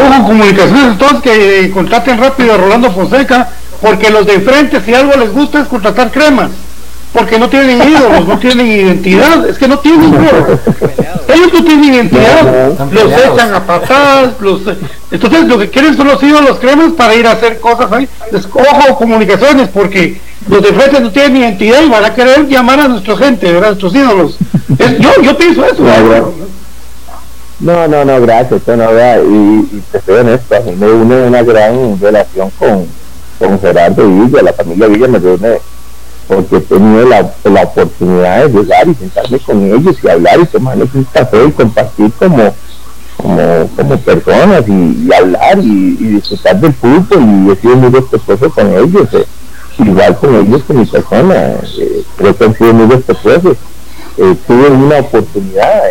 Ojo, 0.07 0.27
comunicaciones, 0.27 0.97
todos 0.97 1.21
que 1.21 1.65
eh, 1.65 1.71
contraten 1.71 2.19
rápido 2.19 2.53
a 2.53 2.57
Rolando 2.57 2.91
Fonseca, 2.91 3.49
porque 3.81 4.09
los 4.09 4.25
de 4.25 4.39
frente, 4.39 4.81
si 4.81 4.93
algo 4.93 5.13
les 5.17 5.31
gusta, 5.31 5.61
es 5.61 5.67
contratar 5.67 6.11
cremas. 6.11 6.51
Porque 7.13 7.39
no 7.39 7.49
tienen 7.49 7.81
ídolos, 7.89 8.27
no 8.27 8.37
tienen 8.37 8.67
identidad. 8.67 9.47
Es 9.47 9.57
que 9.57 9.67
no 9.67 9.79
tienen, 9.79 10.13
Ellos 10.13 11.53
no 11.53 11.63
tienen 11.63 11.83
identidad. 11.85 12.77
Los 12.91 13.11
echan 13.11 13.53
a 13.53 13.65
patadas. 13.65 14.33
Los... 14.39 14.61
Entonces, 15.11 15.45
lo 15.45 15.57
que 15.57 15.69
quieren 15.69 15.97
son 15.97 16.07
los 16.07 16.21
ídolos 16.21 16.59
cremas 16.59 16.93
para 16.93 17.15
ir 17.15 17.25
a 17.25 17.31
hacer 17.31 17.59
cosas 17.59 17.91
ahí. 17.91 18.07
ojo, 18.53 18.95
comunicaciones, 18.97 19.69
porque 19.69 20.21
los 20.47 20.61
de 20.61 20.73
frente 20.73 20.99
no 20.99 21.11
tienen 21.11 21.37
identidad 21.37 21.81
y 21.83 21.89
van 21.89 22.05
a 22.05 22.13
querer 22.13 22.47
llamar 22.47 22.79
a 22.79 22.87
nuestra 22.87 23.17
gente, 23.17 23.51
¿verdad? 23.51 23.69
Nuestros 23.69 23.95
ídolos. 23.95 24.37
yo, 24.99 25.21
yo 25.21 25.37
pienso 25.37 25.65
eso. 25.65 25.83
No, 27.59 27.87
no, 27.87 28.05
no, 28.05 28.21
gracias. 28.21 28.67
No, 28.67 28.91
y, 29.23 29.69
y 29.71 29.83
te 29.91 30.01
soy 30.01 30.19
honesto, 30.19 30.55
a 30.55 30.59
mí 30.61 30.75
me 30.75 30.91
une 30.91 31.27
una 31.27 31.43
gran 31.43 31.99
relación 31.99 32.49
con 32.57 32.87
con 33.39 33.59
Gerardo 33.59 34.07
Villa, 34.07 34.41
la 34.43 34.53
familia 34.53 34.87
Villa 34.87 35.07
me 35.07 35.17
reúne 35.17 35.59
porque 36.27 36.57
he 36.57 36.61
tenido 36.61 37.07
la, 37.07 37.33
la, 37.45 37.63
oportunidad 37.63 38.45
de 38.45 38.61
llegar 38.61 38.87
y 38.87 38.93
sentarme 38.93 39.39
con 39.39 39.65
ellos 39.65 39.95
y 40.03 40.09
hablar 40.09 40.39
y 40.39 40.45
tomarles 40.45 40.93
un 40.93 41.03
café 41.05 41.45
y 41.45 41.51
compartir 41.51 42.11
como, 42.19 42.53
como, 43.17 43.69
como 43.75 43.97
personas 43.97 44.63
y, 44.67 45.09
hablar 45.11 45.57
y, 45.57 45.95
disfrutar 45.95 46.59
del 46.59 46.73
fútbol 46.73 47.47
y 47.47 47.51
he 47.51 47.55
sido 47.55 47.75
muy 47.77 47.89
respetuoso 47.89 48.49
con 48.51 48.67
ellos, 48.71 49.07
eh, 49.13 49.25
igual 49.79 50.17
con 50.17 50.35
ellos 50.35 50.61
con 50.67 50.79
mi 50.79 50.85
persona, 50.85 51.33
eh, 51.79 52.03
creo 52.15 52.37
que 52.37 52.43
han 52.43 52.55
sido 52.55 52.73
muy 52.73 52.95
respetuosos. 52.95 53.57
Eh, 54.21 54.35
tuve 54.45 54.69
una 54.69 54.97
oportunidad 54.97 55.81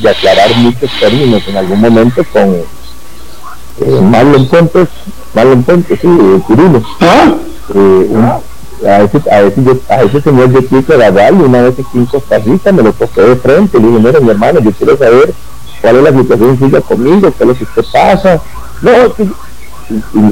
de 0.00 0.08
aclarar 0.08 0.56
muchos 0.56 0.90
términos 0.98 1.42
en 1.46 1.56
algún 1.58 1.82
momento 1.82 2.24
con 2.32 2.54
eh, 2.54 4.00
Marlon 4.00 4.48
Pontes, 4.48 4.88
Marlon 5.34 5.62
Pontes, 5.64 6.00
sí, 6.00 6.08
Cirilo. 6.46 6.82
¿Ah? 7.00 7.34
Eh, 7.74 8.88
a, 8.88 9.02
ese, 9.02 9.20
a, 9.30 9.42
ese, 9.42 9.62
yo, 9.62 9.76
a 9.90 10.02
ese 10.02 10.22
señor 10.22 10.50
yo 10.50 10.66
quise 10.66 10.94
agarrarle 10.94 11.44
una 11.44 11.60
vez 11.60 11.74
aquí 11.74 11.98
en 11.98 12.06
Costa 12.06 12.38
Rica, 12.38 12.72
me 12.72 12.82
lo 12.82 12.92
toqué 12.94 13.20
de 13.20 13.36
frente, 13.36 13.78
le 13.78 13.86
dije, 13.88 13.98
mira 13.98 14.20
mi 14.20 14.30
hermano, 14.30 14.60
yo 14.60 14.72
quiero 14.72 14.96
saber 14.96 15.34
cuál 15.82 15.96
es 15.96 16.02
la 16.04 16.18
situación 16.22 16.58
suya 16.58 16.80
conmigo, 16.80 17.32
qué 17.36 17.44
es 17.44 17.48
lo 17.48 17.54
que 17.54 17.64
usted 17.64 17.84
pasa. 17.92 18.40
No, 18.80 18.92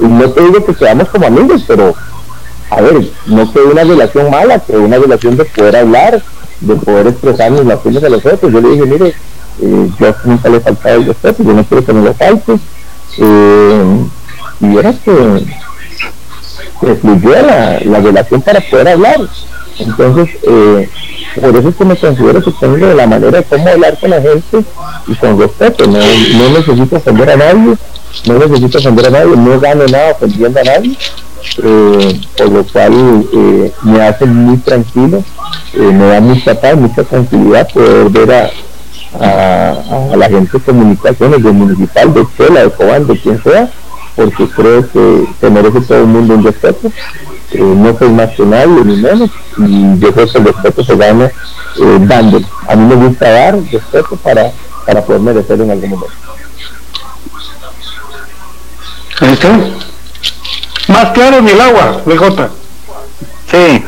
no 0.09 0.31
te 0.31 0.41
digo 0.41 0.65
que 0.65 0.73
seamos 0.73 1.07
como 1.11 1.27
amigos, 1.27 1.65
pero 1.67 1.95
a 2.73 2.81
ver, 2.81 3.07
no 3.27 3.53
que 3.53 3.59
una 3.61 3.85
relación 3.85 4.31
mala, 4.31 4.59
que 4.59 4.73
una 4.73 4.97
relación 4.97 5.37
de 5.37 5.45
poder 5.45 5.77
hablar, 5.77 6.23
de 6.61 6.75
poder 6.77 7.09
expresar 7.09 7.51
mis 7.51 7.61
relaciones 7.61 8.03
a 8.03 8.09
los 8.09 8.25
otros. 8.25 8.51
Yo 8.51 8.61
le 8.63 8.69
dije, 8.71 8.87
mire, 8.87 9.09
eh, 9.09 9.91
yo 10.01 10.15
nunca 10.25 10.49
le 10.49 10.57
he 10.57 10.61
faltado 10.61 10.97
el 10.97 11.07
respeto, 11.07 11.43
yo 11.43 11.53
no 11.53 11.65
quiero 11.65 11.85
que 11.85 11.93
me 11.93 12.03
lo 12.03 12.15
falte 12.15 12.59
eh, 13.19 13.97
y 14.61 14.77
era 14.79 14.93
que, 14.93 15.45
que 16.81 16.95
fluyó 16.95 17.31
la, 17.43 17.79
la, 17.85 18.01
relación 18.01 18.41
para 18.41 18.61
poder 18.63 18.89
hablar. 18.89 19.21
Entonces, 19.79 20.31
eh, 20.45 20.89
por 21.41 21.57
eso 21.57 21.69
es 21.69 21.77
que 21.77 21.85
me 21.85 21.97
considero 21.97 22.43
que 22.43 22.53
tengo 22.53 22.77
la 22.95 23.07
manera 23.07 23.39
de 23.39 23.45
cómo 23.45 23.69
hablar 23.69 23.99
con 24.01 24.11
la 24.11 24.23
gente 24.23 24.65
y 25.09 25.15
con 25.17 25.39
respeto. 25.39 25.87
No, 25.87 25.99
no 25.99 26.59
necesito 26.59 26.97
ofender 26.97 27.31
a 27.31 27.37
nadie, 27.37 27.77
no 28.27 28.39
necesito 28.39 28.79
ofender 28.79 29.07
a 29.07 29.11
nadie, 29.11 29.37
no 29.37 29.61
gano 29.61 29.85
nada 29.89 30.13
ofendiendo 30.13 30.59
a 30.61 30.65
nadie. 30.65 30.97
Eh, 31.63 32.21
por 32.37 32.49
lo 32.49 32.65
cual 32.65 33.27
eh, 33.33 33.73
me 33.83 34.03
hace 34.03 34.25
muy 34.27 34.59
tranquilo, 34.59 35.23
me 35.75 36.07
da 36.07 36.21
mucha 36.21 36.61
paz, 36.61 36.77
mucha 36.77 37.03
tranquilidad 37.05 37.69
poder 37.73 38.09
ver 38.11 38.53
a, 39.21 39.71
a, 40.13 40.17
la 40.17 40.29
gente 40.29 40.59
de 40.59 40.65
comunicaciones, 40.65 41.43
del 41.43 41.53
municipal, 41.53 42.13
de 42.13 42.27
Chela, 42.37 42.65
de 42.65 42.71
Cobán, 42.71 43.07
de 43.07 43.19
quien 43.19 43.43
sea, 43.43 43.71
porque 44.15 44.47
creo 44.49 44.91
que 44.91 45.27
se 45.41 45.51
merece 45.51 45.81
todo 45.81 45.99
el 45.99 46.07
mundo 46.07 46.35
un 46.35 46.45
respeto. 46.45 46.91
no 47.55 47.99
soy 47.99 48.11
nacional 48.11 48.87
ni 48.87 48.97
menos, 48.97 49.31
y 49.59 49.99
yo 49.99 50.13
creo 50.13 50.31
que 50.31 50.39
el 50.39 50.45
respeto 50.45 50.85
se 50.85 50.97
gana 50.97 51.31
dando. 52.01 52.41
A 52.69 52.77
mí 52.77 52.95
me 52.95 53.07
gusta 53.07 53.31
dar 53.31 53.59
respeto 53.71 54.17
para, 54.23 54.53
para 54.87 55.03
poder 55.03 55.21
merecerlo 55.21 55.65
en 55.65 55.71
algún 55.71 55.91
momento. 55.91 56.23
Más 61.03 61.11
claro 61.15 61.43
ni 61.43 61.51
el 61.51 61.61
agua, 61.61 62.01
BJ. 62.07 62.49
Sí. 63.51 63.83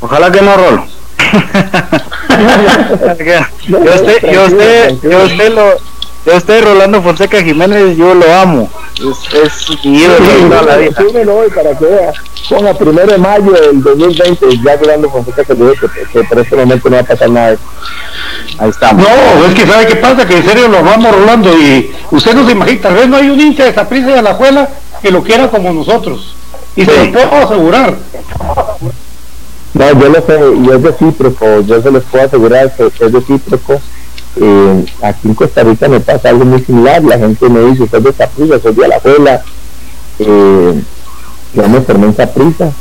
Ojalá 0.00 0.32
que 0.32 0.40
no 0.40 0.56
rolo. 0.56 0.86
yo 3.68 3.78
usted, 3.78 4.32
yo 4.32 4.46
usted, 4.46 4.94
yo 5.02 5.24
usted 5.24 5.54
lo, 5.54 5.76
yo 6.24 6.36
usted 6.36 6.64
Rolando 6.64 7.02
Fonseca 7.02 7.42
Jiménez, 7.42 7.98
yo 7.98 8.14
lo 8.14 8.34
amo. 8.34 8.70
Es, 8.94 9.18
es 9.34 9.68
mi 9.84 9.98
ídolo 9.98 10.16
toda 10.48 10.62
la 10.62 10.78
vida. 10.78 10.96
hoy 11.30 11.50
para 11.50 11.76
que 11.76 11.84
vea. 11.84 12.14
Ponga 12.48 12.72
primero 12.72 13.12
de 13.12 13.18
mayo 13.18 13.52
del 13.52 13.82
2020, 13.82 14.46
ya 14.64 14.76
Rolando 14.76 15.10
Fonseca 15.10 15.44
se 15.44 15.54
dijo 15.54 15.74
que, 15.74 15.88
que, 16.10 16.24
por 16.24 16.38
este 16.38 16.56
momento 16.56 16.88
no 16.88 16.96
va 16.96 17.02
a 17.02 17.04
pasar 17.04 17.28
nada. 17.28 17.58
Ahí 18.58 18.70
estamos. 18.70 19.06
No, 19.06 19.44
es 19.44 19.54
que 19.54 19.66
sabe 19.66 19.86
qué 19.86 19.96
pasa, 19.96 20.26
que 20.26 20.38
en 20.38 20.44
serio 20.44 20.68
lo 20.68 20.82
vamos 20.82 21.14
rolando 21.14 21.54
y 21.58 21.94
usted 22.10 22.34
no 22.34 22.46
se 22.46 22.52
imagina, 22.52 22.80
tal 22.80 22.94
vez 22.94 23.08
no 23.08 23.18
hay 23.18 23.28
un 23.28 23.38
hincha 23.38 23.64
de 23.64 23.70
esa 23.70 23.86
prisa 23.86 24.08
de 24.08 24.22
la 24.22 24.30
escuela 24.30 24.70
que 25.02 25.10
lo 25.10 25.22
quiera 25.22 25.50
como 25.50 25.72
nosotros. 25.72 26.34
Y 26.76 26.84
se 26.84 27.06
lo 27.06 27.12
puedo 27.12 27.34
asegurar. 27.34 27.98
No, 29.74 30.00
yo 30.00 30.08
lo 30.08 30.26
sé, 30.26 30.38
y 30.62 30.70
es 30.70 30.82
recíproco, 30.82 31.60
yo 31.62 31.82
se 31.82 31.90
les 31.90 32.02
puedo 32.04 32.24
asegurar 32.24 32.74
que 32.74 32.86
es 32.86 33.12
recíproco. 33.12 33.80
Eh, 34.36 34.84
aquí 35.02 35.28
en 35.28 35.34
Costa 35.34 35.62
Rica 35.62 35.88
me 35.88 36.00
pasa 36.00 36.30
algo 36.30 36.44
muy 36.44 36.62
similar, 36.62 37.02
la 37.04 37.18
gente 37.18 37.48
me 37.50 37.60
dice, 37.60 37.86
soy 37.86 38.00
de 38.00 38.12
prisa, 38.12 38.58
soy 38.60 38.72
de 38.72 38.88
la 38.88 38.96
abuela, 38.96 39.42
eh, 40.18 40.82
yo 41.52 41.68
me 41.68 41.80
formé 41.82 42.06
en 42.06 42.14
prisa, 42.14 42.72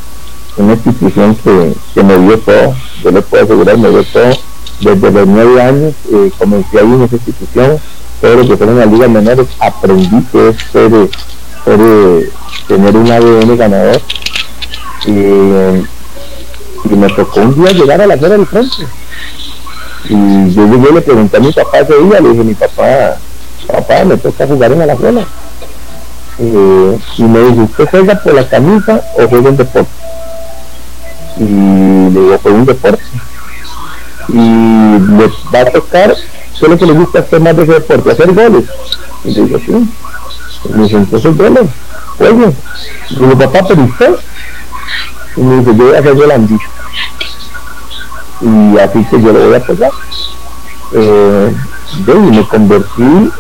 una 0.56 0.74
institución 0.74 1.36
que, 1.36 1.74
que 1.94 2.04
me 2.04 2.18
dio 2.20 2.40
todo, 2.40 2.74
yo 3.04 3.12
le 3.12 3.22
puedo 3.22 3.44
asegurar, 3.44 3.78
me 3.78 3.90
dio 3.90 4.04
todo, 4.06 4.32
desde 4.80 5.12
los 5.12 5.28
nueve 5.28 5.62
años 5.62 5.94
eh, 6.14 6.32
comencé 6.38 6.80
ahí 6.80 6.86
en 6.86 7.02
esa 7.02 7.16
institución, 7.16 7.80
todo 8.22 8.36
lo 8.36 8.48
que 8.48 8.56
fueron 8.56 8.80
las 8.80 8.90
ligas 8.90 9.10
menores, 9.10 9.48
aprendí 9.60 10.24
que 10.32 10.50
es 10.50 10.56
ser 10.72 11.10
tener 11.66 12.96
un 12.96 13.12
ADN 13.12 13.58
ganador. 13.58 14.02
Y, 15.06 15.12
me 16.96 17.08
tocó 17.10 17.40
un 17.40 17.56
día 17.56 17.72
llegar 17.72 18.02
a 18.02 18.08
la 18.08 18.18
feria 18.18 18.38
del 18.38 18.46
frente. 18.46 18.86
Y 20.10 20.54
yo 20.54 20.68
llegué 20.68 20.92
le 20.94 21.02
pregunté 21.02 21.38
a 21.38 21.40
mi 21.40 21.52
papá 21.52 21.80
ese 21.80 21.98
día 21.98 22.20
le 22.20 22.30
dije 22.30 22.44
mi 22.44 22.54
papá 22.56 23.18
papá 23.68 24.04
me 24.04 24.18
toca 24.18 24.48
jugar 24.48 24.72
en 24.72 24.80
la 24.80 24.94
escuela 24.94 25.22
eh, 26.40 27.00
y 27.18 27.24
me 27.24 27.40
dijo 27.40 27.62
usted 27.64 27.88
juega 27.90 28.16
por 28.16 28.34
la 28.34 28.50
camisa 28.50 29.02
o 29.16 29.28
juega 29.28 29.50
en 29.50 29.58
deporte 29.58 29.92
y 31.38 31.44
le 31.44 32.20
digo 32.20 32.40
juega 32.42 32.58
un 32.58 32.66
deporte 32.66 33.04
y 34.30 34.34
le 34.34 35.28
va 35.54 35.60
a 35.60 35.66
tocar 35.72 36.16
solo 36.54 36.78
que 36.78 36.86
le 36.86 36.94
gusta 36.94 37.20
hacer 37.20 37.40
más 37.40 37.56
de 37.56 37.64
ese 37.64 37.74
deporte 37.74 38.12
hacer 38.12 38.34
goles. 38.34 38.66
Y 39.24 39.32
le 39.32 39.44
digo 39.44 39.60
sí 39.60 39.90
me 40.70 40.84
dice, 40.84 40.98
entonces 40.98 41.36
bueno, 41.36 41.62
oye, 42.20 42.54
mi 43.20 43.36
papá, 43.36 43.60
pero 43.68 43.84
usted, 43.84 44.16
y 45.38 45.42
me 45.42 45.58
dice, 45.58 45.76
yo 45.76 45.86
voy 45.86 45.96
a 45.96 46.00
hacer 46.00 46.14
volandillo. 46.14 46.68
Y 48.42 48.78
así 48.80 49.04
que 49.06 49.22
yo 49.22 49.34
lo 49.34 49.46
voy 49.46 49.54
a 49.54 49.58
apoyar. 49.58 49.92
Eh, 50.94 51.56
me 52.08 52.48
convertí 52.48 53.32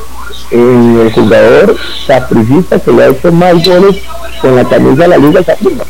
en 0.51 0.99
el 0.99 1.13
jugador 1.13 1.75
sapricista 2.05 2.79
que 2.79 2.91
le 2.91 3.03
ha 3.03 3.07
hecho 3.09 3.31
más 3.31 3.65
goles 3.65 3.97
con 4.41 4.55
la 4.55 4.63
camisa 4.65 5.03
de 5.03 5.07
la 5.07 5.17
Liga 5.17 5.43
Saprissa. 5.43 5.83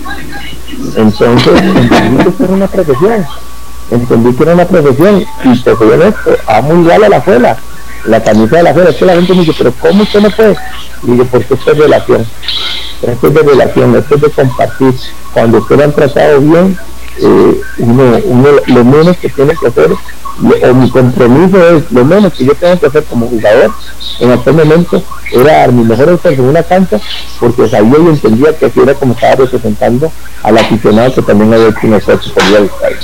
Entonces 0.96 1.62
entendí 1.62 2.32
que 2.32 2.44
era 2.44 2.54
una 2.54 2.68
profesión, 2.68 3.26
entendí 3.90 4.34
que 4.34 4.44
era 4.44 4.54
una 4.54 4.66
profesión 4.66 5.26
y 5.44 5.60
te 5.60 5.76
soy 5.76 5.90
honesto, 5.92 6.38
amo 6.48 6.82
igual 6.82 7.04
a 7.04 7.10
la 7.10 7.18
escuela 7.18 7.58
la 8.06 8.24
camisa 8.24 8.58
de 8.58 8.64
la 8.64 8.74
fe, 8.74 8.90
es 8.90 9.02
la 9.02 9.14
gente 9.14 9.34
me 9.34 9.42
dice, 9.42 9.54
pero 9.58 9.74
¿cómo 9.80 10.04
usted 10.04 10.22
no 10.22 10.30
puede? 10.32 10.56
Y 11.04 11.16
porque 11.24 11.54
esto 11.54 11.72
es 11.72 11.78
relación, 11.78 12.26
esto 13.02 13.28
es 13.28 13.34
de 13.34 13.42
relación, 13.42 13.96
esto 13.96 14.16
es 14.16 14.22
de 14.22 14.30
compartir. 14.30 14.94
Cuando 15.34 15.60
usted 15.60 15.78
lo 15.78 15.84
han 15.84 15.94
tratado 15.94 16.40
bien, 16.40 16.78
eh, 17.18 17.62
uno, 17.80 18.22
lo 18.68 18.84
menos 18.84 19.18
que 19.18 19.30
tiene 19.30 19.54
que 19.56 19.68
hacer, 19.68 19.92
o 19.92 20.74
mi 20.74 20.90
compromiso 20.90 21.78
es, 21.78 21.92
lo 21.92 22.06
menos 22.06 22.34
que 22.34 22.46
yo 22.46 22.56
tengo 22.56 22.80
que 22.80 22.88
hacer 22.88 23.04
como 23.06 23.28
jugador 23.28 23.72
en 24.20 24.32
aquel 24.32 24.54
momento, 24.54 25.04
era 25.32 25.58
dar 25.60 25.72
mi 25.72 25.84
mejor 25.84 26.10
esfuerzo 26.10 26.42
en 26.42 26.50
una 26.50 26.64
cancha, 26.64 27.00
porque 27.40 27.68
sabía 27.70 28.00
y 28.00 28.08
entendía 28.08 28.58
que 28.58 28.66
así 28.66 28.80
era 28.80 28.94
como 28.94 29.14
estaba 29.14 29.36
representando 29.36 30.12
al 30.44 30.58
aficionado 30.58 31.14
que 31.14 31.22
también 31.22 31.54
había 31.54 31.70
hecho 31.70 31.80
un 31.84 31.94
esfuerzo 31.94 32.34
por 32.34 32.44
el 32.44 32.66
estadio. 32.66 32.98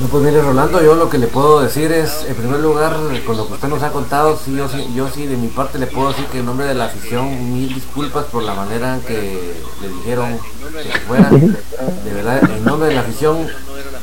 No, 0.00 0.06
pues 0.08 0.24
mire 0.24 0.42
Rolando, 0.42 0.82
yo 0.82 0.94
lo 0.94 1.08
que 1.08 1.18
le 1.18 1.26
puedo 1.26 1.60
decir 1.60 1.92
es, 1.92 2.24
en 2.28 2.34
primer 2.34 2.60
lugar, 2.60 2.96
con 3.26 3.36
lo 3.36 3.46
que 3.46 3.54
usted 3.54 3.68
nos 3.68 3.82
ha 3.82 3.90
contado, 3.90 4.38
sí, 4.42 4.54
yo, 4.56 4.68
sí, 4.68 4.86
yo 4.94 5.08
sí 5.10 5.26
de 5.26 5.36
mi 5.36 5.48
parte 5.48 5.78
le 5.78 5.86
puedo 5.86 6.08
decir 6.08 6.26
que 6.26 6.38
en 6.38 6.46
nombre 6.46 6.66
de 6.66 6.74
la 6.74 6.86
afición, 6.86 7.52
mil 7.52 7.72
disculpas 7.74 8.26
por 8.26 8.42
la 8.42 8.54
manera 8.54 8.98
que 9.06 9.60
le 9.80 9.88
dijeron 9.88 10.38
que 10.82 10.98
fuera. 11.00 11.30
De 11.30 12.12
verdad, 12.12 12.42
en 12.50 12.64
nombre 12.64 12.88
de 12.88 12.94
la 12.94 13.00
afición, 13.00 13.48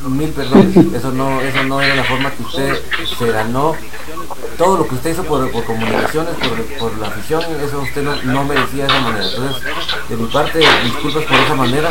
mil 0.07 0.29
perdones. 0.29 0.75
Eso 0.93 1.11
no, 1.11 1.41
eso 1.41 1.63
no 1.63 1.81
era 1.81 1.95
la 1.95 2.03
forma 2.03 2.31
que 2.31 2.43
usted 2.43 2.81
se 3.17 3.31
ganó. 3.31 3.75
Todo 4.57 4.77
lo 4.77 4.87
que 4.87 4.95
usted 4.95 5.11
hizo 5.11 5.23
por, 5.23 5.49
comunicaciones, 5.51 6.33
por, 6.79 6.97
la 6.97 7.07
afición, 7.07 7.43
eso 7.63 7.79
usted 7.79 8.03
no, 8.03 8.15
no 8.23 8.43
merecía 8.43 8.85
de 8.85 8.89
esa 8.89 9.01
manera. 9.01 9.25
Entonces, 9.25 9.63
de 10.09 10.15
mi 10.15 10.25
parte, 10.25 10.59
disculpas 10.83 11.23
por 11.23 11.39
esa 11.39 11.55
manera. 11.55 11.89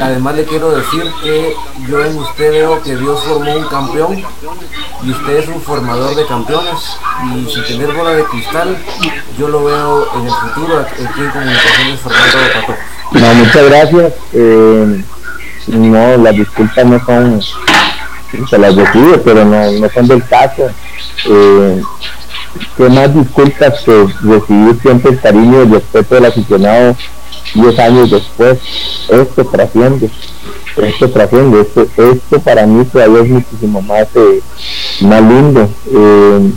Además 0.00 0.36
le 0.36 0.44
quiero 0.44 0.70
decir 0.70 1.04
que 1.22 1.54
yo 1.88 2.04
en 2.04 2.16
usted 2.18 2.52
veo 2.52 2.82
que 2.82 2.96
Dios 2.96 3.22
formó 3.24 3.56
un 3.56 3.66
campeón 3.66 4.24
y 5.02 5.10
usted 5.10 5.36
es 5.38 5.48
un 5.48 5.60
formador 5.60 6.14
de 6.14 6.24
campeones 6.26 6.96
y 7.34 7.50
sin 7.50 7.64
tener 7.64 7.92
bola 7.92 8.10
de 8.10 8.24
cristal 8.24 8.78
yo 9.36 9.48
lo 9.48 9.64
veo 9.64 10.08
en 10.14 10.26
el 10.26 10.32
futuro 10.32 10.78
aquí 10.80 11.20
en 11.20 11.30
Comunicaciones 11.30 12.00
formando 12.00 12.38
Pato. 12.54 12.74
No, 13.12 13.34
muchas 13.34 13.64
gracias. 13.66 14.12
Eh, 14.32 15.04
no, 15.66 16.16
las 16.16 16.34
disculpas 16.34 16.84
no 16.84 17.04
son, 17.04 17.40
se 18.48 18.58
las 18.58 18.76
decido, 18.76 19.22
pero 19.22 19.44
no, 19.44 19.70
no 19.72 19.88
son 19.90 20.08
del 20.08 20.24
caso. 20.24 20.68
Eh, 21.28 21.82
¿Qué 22.76 22.88
más 22.88 23.14
disculpas 23.14 23.80
que 23.80 24.06
recibir 24.22 24.78
siempre 24.82 25.10
el 25.12 25.20
cariño 25.20 25.58
y 25.58 25.62
el 25.62 25.72
respeto 25.72 26.14
del 26.14 26.26
aficionado 26.26 26.96
10 27.54 27.78
años 27.78 28.10
después? 28.10 28.58
Esto 29.08 29.44
trasciende, 29.46 30.10
esto 30.76 31.10
trasciende, 31.10 31.60
esto, 31.62 31.86
esto 31.96 32.40
para 32.40 32.66
mí 32.66 32.84
todavía 32.84 33.22
es 33.22 33.28
muchísimo 33.28 33.80
más, 33.82 34.06
eh, 34.14 34.40
más 35.00 35.22
lindo. 35.22 35.68
Eh, 35.92 36.50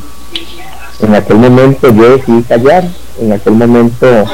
en 1.01 1.15
aquel 1.15 1.37
momento 1.37 1.93
yo 1.93 2.17
decidí 2.17 2.43
callar, 2.43 2.89
en 3.19 3.31
aquel 3.31 3.53
momento 3.53 4.25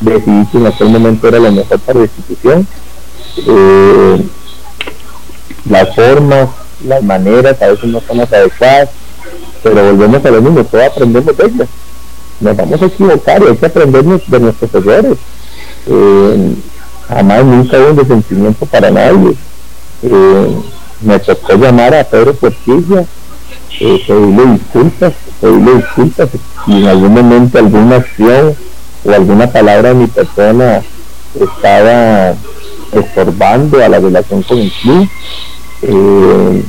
decidí 0.00 0.46
que 0.46 0.58
en 0.58 0.66
aquel 0.66 0.88
momento 0.88 1.28
era 1.28 1.38
lo 1.38 1.52
mejor 1.52 1.78
para 1.80 2.00
la 2.00 2.04
institución 2.06 2.66
eh, 3.36 4.24
las 5.68 5.94
formas, 5.94 6.48
las 6.86 7.02
maneras 7.02 7.60
a 7.62 7.68
veces 7.68 7.84
no 7.84 8.00
son 8.00 8.18
las 8.18 8.32
adecuadas, 8.32 8.90
pero 9.62 9.74
volvemos 9.74 10.24
a 10.24 10.30
lo 10.30 10.42
mismo, 10.42 10.64
todos 10.64 10.84
aprendemos 10.84 11.36
de 11.36 11.44
ellas. 11.44 11.68
Nos 12.40 12.56
vamos 12.56 12.82
a 12.82 12.86
equivocar 12.86 13.42
y 13.42 13.46
hay 13.46 13.56
que 13.56 13.66
aprender 13.66 14.04
de 14.04 14.40
nuestros 14.40 14.74
errores. 14.74 15.18
Eh, 15.86 16.54
jamás 17.08 17.44
nunca 17.44 17.78
hubo 17.78 17.90
un 17.90 17.96
resentimiento 17.96 18.66
para 18.66 18.90
nadie. 18.90 19.34
Eh, 20.02 20.56
me 21.00 21.18
tocó 21.18 21.54
llamar 21.54 21.94
a 21.94 22.04
Pedro 22.04 22.34
Portilla, 22.34 23.04
eh, 23.80 24.04
pedirle 24.06 24.52
disculpas, 24.52 25.12
pedirle 25.40 25.74
disculpas 25.76 26.28
si 26.64 26.72
en 26.72 26.86
algún 26.86 27.14
momento 27.14 27.58
alguna 27.58 27.96
acción 27.96 28.54
o 29.04 29.10
alguna 29.10 29.50
palabra 29.50 29.90
de 29.90 29.94
mi 29.94 30.06
persona 30.06 30.82
estaba 31.38 32.34
estorbando 32.92 33.82
a 33.82 33.88
la 33.88 33.98
relación 33.98 34.42
con 34.42 34.58
el 34.58 34.70
club. 34.70 35.08
Eh, 35.86 36.64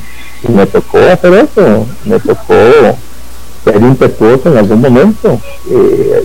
y 0.47 0.51
me 0.51 0.65
tocó 0.67 0.97
hacer 0.99 1.33
eso, 1.33 1.85
me 2.05 2.19
tocó 2.19 2.53
ser 3.63 3.81
impetuoso 3.81 4.51
en 4.51 4.57
algún 4.57 4.81
momento. 4.81 5.39
Eh, 5.69 6.23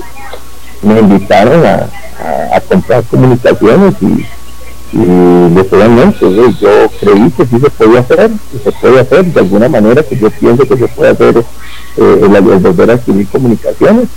me 0.82 1.00
invitaron 1.00 1.64
a, 1.64 1.88
comprar 2.68 3.02
comunicaciones 3.04 3.94
y, 4.00 4.26
y 4.92 4.98
yo 6.60 6.90
creí 7.00 7.30
que 7.30 7.46
sí 7.46 7.58
se 7.60 7.70
podía 7.70 8.00
hacer, 8.00 8.30
y 8.54 8.58
se 8.58 8.72
puede 8.72 9.00
hacer 9.00 9.24
de 9.24 9.40
alguna 9.40 9.68
manera 9.68 10.02
que 10.02 10.16
yo 10.16 10.30
pienso 10.30 10.66
que 10.66 10.76
se 10.76 10.88
puede 10.88 11.10
hacer 11.10 11.38
eh, 11.38 12.20
el, 12.22 12.58
volver 12.58 12.90
a 12.90 12.94
adquirir 12.94 13.26
comunicaciones. 13.28 14.08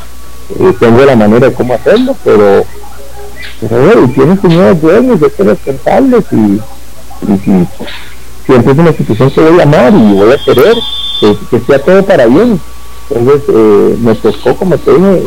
Eh, 0.59 0.73
tengo 0.79 1.05
la 1.05 1.15
manera 1.15 1.47
de 1.47 1.53
cómo 1.53 1.73
hacerlo, 1.73 2.15
pero, 2.23 2.63
pero 3.61 3.85
bueno, 3.85 4.11
tienen 4.13 4.41
sus 4.41 4.53
nuevos 4.53 4.81
dueños, 4.81 5.21
hay 5.23 5.29
que 5.29 5.43
respetarles 5.43 6.25
y, 6.31 6.35
y, 6.35 7.51
y, 7.51 7.67
siempre 8.45 8.73
es 8.73 8.77
una 8.77 8.89
institución 8.89 9.31
que 9.31 9.41
voy 9.41 9.59
a 9.59 9.63
amar 9.63 9.93
y 9.93 10.13
voy 10.13 10.31
a 10.31 10.37
querer 10.37 10.75
que, 11.49 11.59
sea 11.59 11.79
todo 11.79 12.03
para 12.03 12.25
bien. 12.25 12.59
Entonces 13.09 13.43
eh, 13.49 13.97
me 14.01 14.15
tocó, 14.15 14.55
como 14.55 14.77
te 14.77 14.91
dije, 14.91 15.23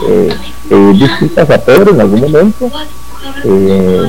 eh, 0.71 1.31
a 1.37 1.59
Pedro 1.59 1.93
en 1.93 2.01
algún 2.01 2.21
momento. 2.21 2.71
Eh, 3.45 4.09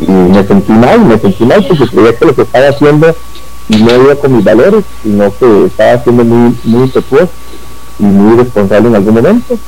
y 0.00 0.10
me 0.10 0.46
sentí 0.46 0.72
mal, 0.72 1.00
me 1.00 1.18
sentí 1.18 1.44
mal 1.44 1.64
porque 1.66 1.86
creía 1.86 2.16
que 2.16 2.24
lo 2.24 2.34
que 2.34 2.42
estaba 2.42 2.68
haciendo 2.68 3.14
no 3.68 4.02
iba 4.02 4.14
con 4.16 4.36
mis 4.36 4.44
valores, 4.44 4.84
sino 5.02 5.32
que 5.36 5.66
estaba 5.66 6.02
siendo 6.02 6.24
muy, 6.24 6.56
muy 6.64 6.82
impetuoso 6.84 7.30
y 7.98 8.04
muy 8.04 8.34
irresponsable 8.34 8.88
en 8.88 8.94
algún 8.94 9.14
momento. 9.14 9.58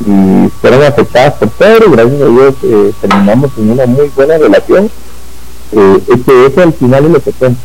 Y 0.00 0.48
fueron 0.60 0.82
afectadas 0.84 1.34
por 1.34 1.48
Pedro, 1.50 1.90
gracias 1.90 2.20
a 2.20 2.26
Dios 2.26 2.54
eh, 2.62 2.92
terminamos 3.00 3.50
en 3.58 3.70
una 3.70 3.86
muy 3.86 4.10
buena 4.14 4.38
relación. 4.38 4.90
Eh, 5.72 5.98
que 6.24 6.46
eso 6.46 6.62
al 6.62 6.72
final 6.72 7.04
es 7.06 7.10
lo 7.10 7.20
que 7.20 7.32
cuenta. 7.32 7.60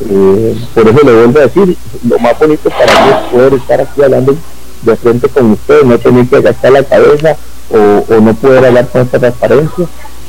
Eh, 0.00 0.58
por 0.74 0.88
eso 0.88 1.00
le 1.04 1.12
vuelvo 1.12 1.38
a 1.38 1.42
decir, 1.42 1.76
lo 2.06 2.18
más 2.18 2.38
bonito 2.38 2.68
para 2.70 3.04
mí 3.04 3.10
es 3.10 3.32
poder 3.32 3.54
estar 3.54 3.80
aquí 3.80 4.02
hablando 4.02 4.36
de 4.82 4.96
frente 4.96 5.28
con 5.28 5.52
ustedes, 5.52 5.84
no 5.84 5.98
tener 5.98 6.26
que 6.26 6.40
gastar 6.42 6.72
la 6.72 6.82
cabeza 6.82 7.36
o, 7.70 8.14
o 8.14 8.20
no 8.20 8.34
poder 8.34 8.66
hablar 8.66 8.88
con 8.88 9.02
esta 9.02 9.18
transparencia 9.18 9.86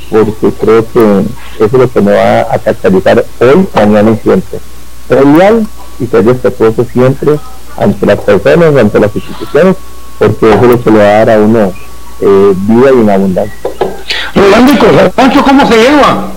porque 0.09 0.51
creo 0.59 0.85
que 0.91 1.21
eso 1.57 1.65
es 1.65 1.73
lo 1.73 1.91
que 1.91 2.01
me 2.01 2.13
va 2.13 2.41
a 2.41 2.59
caracterizar 2.59 3.25
hoy, 3.39 3.67
mañana 3.75 4.11
y 4.11 4.17
siempre. 4.17 4.59
Ser 5.07 5.25
leal 5.25 5.67
y 5.99 6.07
ser 6.07 6.25
respetuoso 6.25 6.85
siempre 6.85 7.39
ante 7.77 8.05
las 8.05 8.19
personas, 8.19 8.75
ante 8.75 8.99
las 8.99 9.15
instituciones, 9.15 9.75
porque 10.17 10.49
eso 10.49 10.63
es 10.63 10.69
lo 10.69 10.83
que 10.83 10.91
le 10.91 10.97
va 10.97 11.03
a 11.03 11.25
dar 11.25 11.29
a 11.31 11.39
uno 11.39 11.73
eh, 12.21 12.53
vida 12.55 12.89
y 12.89 12.93
una 12.93 13.13
abundancia. 13.15 13.69
Rolando 14.33 14.73
y 14.73 14.77
con 14.77 15.11
Juancho, 15.11 15.43
¿cómo 15.43 15.67
se 15.67 15.77
lleva? 15.77 16.31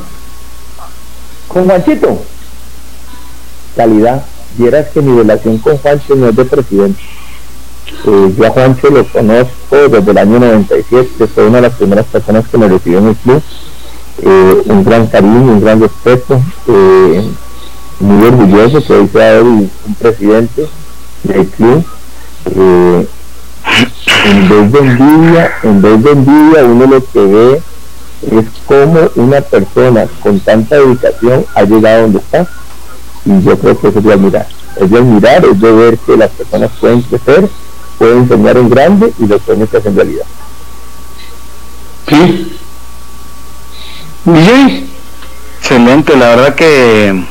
Con 1.48 1.65
Juanchito, 1.66 2.23
calidad. 3.77 4.25
Vieras 4.57 4.89
que 4.89 5.01
mi 5.01 5.17
relación 5.17 5.59
con 5.59 5.77
Juancho 5.79 6.17
no 6.17 6.29
es 6.29 6.37
de 6.37 6.45
presidente 6.45 7.01
eh, 8.07 8.35
yo 8.37 8.47
a 8.47 8.51
Juancho 8.51 8.89
lo 8.91 9.05
conozco 9.05 9.77
desde 9.91 10.11
el 10.11 10.19
año 10.19 10.39
97, 10.39 11.27
fue 11.27 11.47
una 11.47 11.57
de 11.57 11.63
las 11.63 11.75
primeras 11.75 12.07
personas 12.07 12.49
que 12.49 12.57
me 12.57 12.69
recibió 12.69 12.99
en 12.99 13.09
el 13.09 13.17
club. 13.17 13.43
Eh, 14.23 14.63
un 14.67 14.85
gran 14.85 15.07
cariño, 15.07 15.53
un 15.53 15.61
gran 15.61 15.81
respeto, 15.81 16.41
eh, 16.69 17.23
muy 18.01 18.27
orgulloso 18.27 18.85
que 18.85 18.93
hoy 18.93 19.09
sea 19.09 19.39
él 19.39 19.45
un 19.47 19.95
presidente 19.99 20.67
del 21.25 21.47
club. 21.49 21.85
en 24.25 24.49
vez 24.49 24.73
de 24.73 24.79
envidia, 24.79 25.53
en 25.63 25.83
vez 25.83 26.03
de 26.03 26.11
envidia, 26.11 26.65
uno 26.65 26.87
lo 26.87 27.05
que 27.05 27.21
ve 27.21 27.63
es 28.31 28.45
como 28.67 29.11
una 29.17 29.41
persona 29.41 30.07
con 30.23 30.39
tanta 30.41 30.77
dedicación 30.77 31.45
ha 31.55 31.63
llegado 31.63 32.03
donde 32.03 32.19
está. 32.19 32.47
Y 33.25 33.43
yo 33.43 33.59
creo 33.59 33.79
que 33.79 33.91
de 33.91 34.13
admirar. 34.13 34.47
Es 34.77 34.91
de 34.91 34.99
admirar, 34.99 35.45
es 35.45 35.61
de 35.61 35.73
ver 35.73 35.99
que 35.99 36.17
las 36.17 36.31
personas 36.31 36.71
pueden 36.81 37.03
crecer 37.03 37.49
pueden 38.01 38.27
soñar 38.27 38.57
en 38.57 38.71
grande 38.71 39.13
y 39.19 39.27
los 39.27 39.43
sueños 39.43 39.69
se 39.69 39.77
hacen 39.77 39.95
realidad. 39.95 40.25
Sí. 42.09 42.59
Bien. 44.25 44.89
Excelente, 45.59 46.17
la 46.17 46.31
verdad 46.31 46.55
que, 46.55 47.23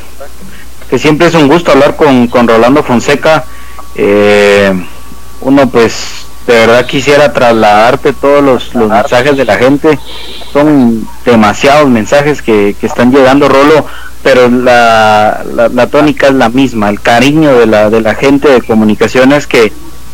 que 0.88 0.99
siempre 0.99 1.26
es 1.26 1.34
un 1.34 1.48
gusto 1.48 1.72
hablar 1.72 1.95
con, 1.95 2.28
con 2.28 2.48
Rolando 2.48 2.84
Fonseca. 2.84 3.45
Eh, 3.95 4.72
uno 5.41 5.68
pues 5.70 6.28
de 6.45 6.53
verdad 6.53 6.86
quisiera 6.86 7.34
trasladarte 7.34 8.14
todos 8.14 8.44
los, 8.44 8.76
los, 8.76 8.90
mensajes 8.91 9.36
de 9.38 9.45
la 9.45 9.57
gente. 9.57 9.98
Son 10.53 11.07
demasiados 11.26 11.90
mensajes 11.90 12.44
que, 12.44 12.76
que 12.80 12.86
están 12.86 13.11
llegando, 13.11 13.49
Rolo, 13.49 13.88
pero 14.23 14.49
la, 14.49 15.43
la, 15.53 15.69
la, 15.69 15.87
tónica 15.87 16.27
es 16.27 16.33
la 16.33 16.49
misma, 16.49 16.89
el 16.89 16.99
cariño 16.99 17.57
de 17.57 17.65
la, 17.65 17.89
de 17.89 18.01
la 18.01 18.15
gente 18.15 18.49
de 18.49 18.61
comunicaciones 18.61 19.47
que, 19.47 19.71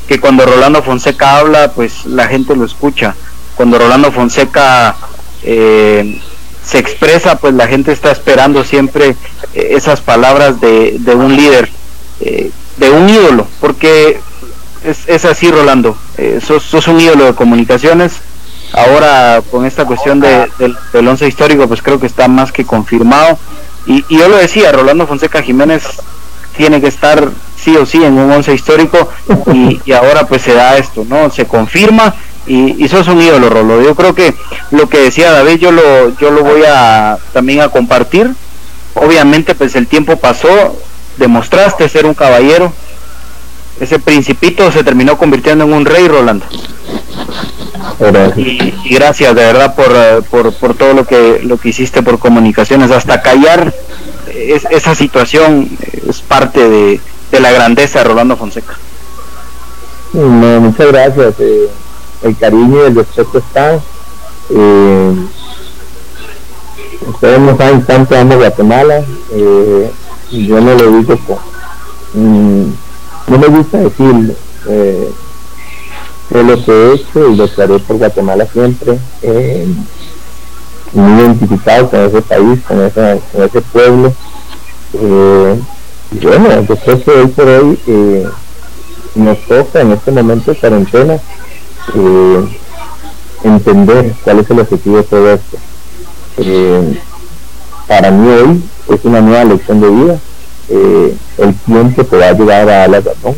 que 0.08 0.20
cuando 0.20 0.46
Rolando 0.46 0.84
Fonseca 0.84 1.38
habla, 1.38 1.72
pues 1.72 2.06
la 2.06 2.28
gente 2.28 2.56
lo 2.56 2.66
escucha. 2.66 3.16
Cuando 3.56 3.80
Rolando 3.80 4.12
Fonseca 4.12 4.96
eh, 5.44 6.22
se 6.64 6.78
expresa, 6.78 7.38
pues 7.38 7.54
la 7.56 7.68
gente 7.68 7.92
está 7.92 8.12
esperando 8.12 8.64
siempre 8.64 9.16
eh, 9.54 9.70
esas 9.72 10.02
palabras 10.02 10.62
de, 10.62 10.98
de 11.00 11.16
un 11.16 11.36
líder, 11.36 11.70
eh, 12.20 12.52
de 12.78 12.90
un 12.92 13.10
ídolo, 13.10 13.48
porque 13.60 14.20
es, 14.84 15.08
es 15.08 15.26
así, 15.26 15.50
Rolando. 15.50 15.98
sos, 16.46 16.64
sos, 16.64 16.88
un 16.88 17.00
ídolo 17.00 17.26
de 17.26 17.34
comunicaciones. 17.34 18.14
Ahora, 18.74 19.42
con 19.50 19.66
esta 19.66 19.86
cuestión 19.86 20.20
de, 20.20 20.50
del 20.92 21.08
once 21.08 21.28
histórico, 21.28 21.68
pues 21.68 21.82
creo 21.82 22.00
que 22.00 22.08
está 22.08 22.28
más 22.28 22.52
que 22.52 22.66
confirmado. 22.66 23.40
Y, 23.86 24.04
yo 24.10 24.28
lo 24.28 24.38
decía, 24.38 24.72
Rolando 24.72 25.08
Fonseca 25.08 25.42
Jiménez 25.42 25.84
tiene 26.58 26.82
que 26.82 26.88
estar 26.88 27.30
sí 27.58 27.76
o 27.76 27.86
sí 27.86 28.04
en 28.04 28.18
un 28.18 28.32
once 28.32 28.54
histórico 28.54 29.10
y, 29.54 29.92
ahora 29.92 30.28
pues 30.28 30.42
se 30.42 30.54
da 30.54 30.78
esto, 30.78 31.06
¿no? 31.08 31.30
Se 31.30 31.46
confirma 31.46 32.16
y, 32.48 32.84
y 32.84 32.88
sos 32.88 33.08
un 33.08 33.22
ídolo, 33.22 33.50
Rolo. 33.50 33.82
Yo 33.82 33.96
creo 33.96 34.14
que 34.14 34.34
lo 34.72 34.88
que 34.90 35.00
decía 35.00 35.32
David 35.32 35.58
yo 35.58 35.72
lo, 35.72 36.18
yo 36.18 36.32
lo 36.32 36.44
voy 36.44 36.64
a 36.68 37.18
también 37.34 37.62
a 37.62 37.70
compartir. 37.70 38.32
Obviamente 38.94 39.56
pues 39.56 39.76
el 39.76 39.88
tiempo 39.88 40.18
pasó, 40.18 40.48
demostraste 41.18 41.90
ser 41.90 42.06
un 42.06 42.14
caballero. 42.14 42.72
Ese 43.80 44.00
principito 44.00 44.72
se 44.72 44.84
terminó 44.84 45.18
convirtiendo 45.18 45.66
en 45.66 45.74
un 45.74 45.86
rey, 45.86 46.08
Rolando. 46.08 46.46
Y, 48.36 48.74
gracias 48.90 49.34
de 49.36 49.42
verdad 49.42 49.76
por, 49.76 50.24
por, 50.26 50.54
por, 50.54 50.74
todo 50.76 50.94
lo 50.94 51.06
que 51.06 51.42
lo 51.44 51.58
que 51.58 51.70
hiciste 51.70 52.04
por 52.04 52.20
comunicaciones 52.20 52.92
hasta 52.92 53.22
callar 53.22 53.74
esa 54.70 54.96
situación 54.96 55.70
es 56.08 56.22
parte 56.22 56.68
de, 56.70 57.00
de 57.32 57.40
la 57.40 57.52
grandeza 57.52 58.00
de 58.00 58.06
Rolando 58.06 58.38
Fonseca. 58.38 58.78
muchas 60.14 60.88
gracias. 60.88 61.36
Eh, 61.40 61.70
el 62.24 62.38
cariño 62.38 62.84
y 62.84 62.88
el 62.88 62.96
respeto 62.96 63.38
están. 63.38 63.80
Eh, 64.50 65.16
ustedes 67.08 67.40
no 67.40 67.58
saben 67.58 67.82
cuánto 67.82 68.18
amo 68.18 68.36
Guatemala. 68.36 69.04
Eh, 69.32 69.92
yo 70.32 70.62
no 70.62 70.74
lo 70.76 70.92
digo 70.98 71.18
con, 71.20 71.38
mm, 72.14 72.74
no 73.28 73.38
me 73.38 73.48
gusta 73.48 73.78
decirlo. 73.78 74.34
Lo 76.44 76.64
que 76.64 76.72
he 76.72 76.94
hecho 76.94 77.30
y 77.30 77.36
lo 77.36 77.54
que 77.54 77.62
haré 77.62 77.80
por 77.80 77.98
Guatemala 77.98 78.46
siempre. 78.52 79.00
Eh, 79.22 79.68
muy 80.96 81.22
identificado 81.22 81.90
con 81.90 82.00
ese 82.00 82.22
país, 82.22 82.60
con, 82.68 82.82
ese, 82.82 83.22
con 83.32 83.44
ese 83.44 83.62
pueblo. 83.62 84.14
Eh, 84.94 85.60
bueno, 86.22 86.62
yo 86.62 86.76
creo 86.78 87.04
que 87.04 87.12
hoy 87.12 87.28
por 87.28 87.48
hoy 87.48 87.80
eh, 87.88 88.28
nos 89.16 89.38
toca 89.48 89.82
en 89.82 89.92
este 89.92 90.12
momento 90.12 90.52
de 90.52 90.58
cuarentena 90.58 91.20
eh, 91.96 92.60
entender 93.44 94.14
cuál 94.24 94.40
es 94.40 94.50
el 94.50 94.60
objetivo 94.60 94.98
de 94.98 95.04
todo 95.04 95.32
esto. 95.32 95.58
Para 97.88 98.12
mí 98.12 98.28
hoy 98.30 98.64
es 98.90 99.06
una 99.06 99.22
nueva 99.22 99.44
lección 99.44 99.82
de 99.82 99.90
vida. 99.90 100.20
el 101.38 101.56
tiempo 101.66 102.04
te 102.06 102.18
va 102.18 102.28
a 102.28 102.34
llegar 102.34 102.70
a 102.70 102.88
la 102.88 103.00
razón, 103.00 103.36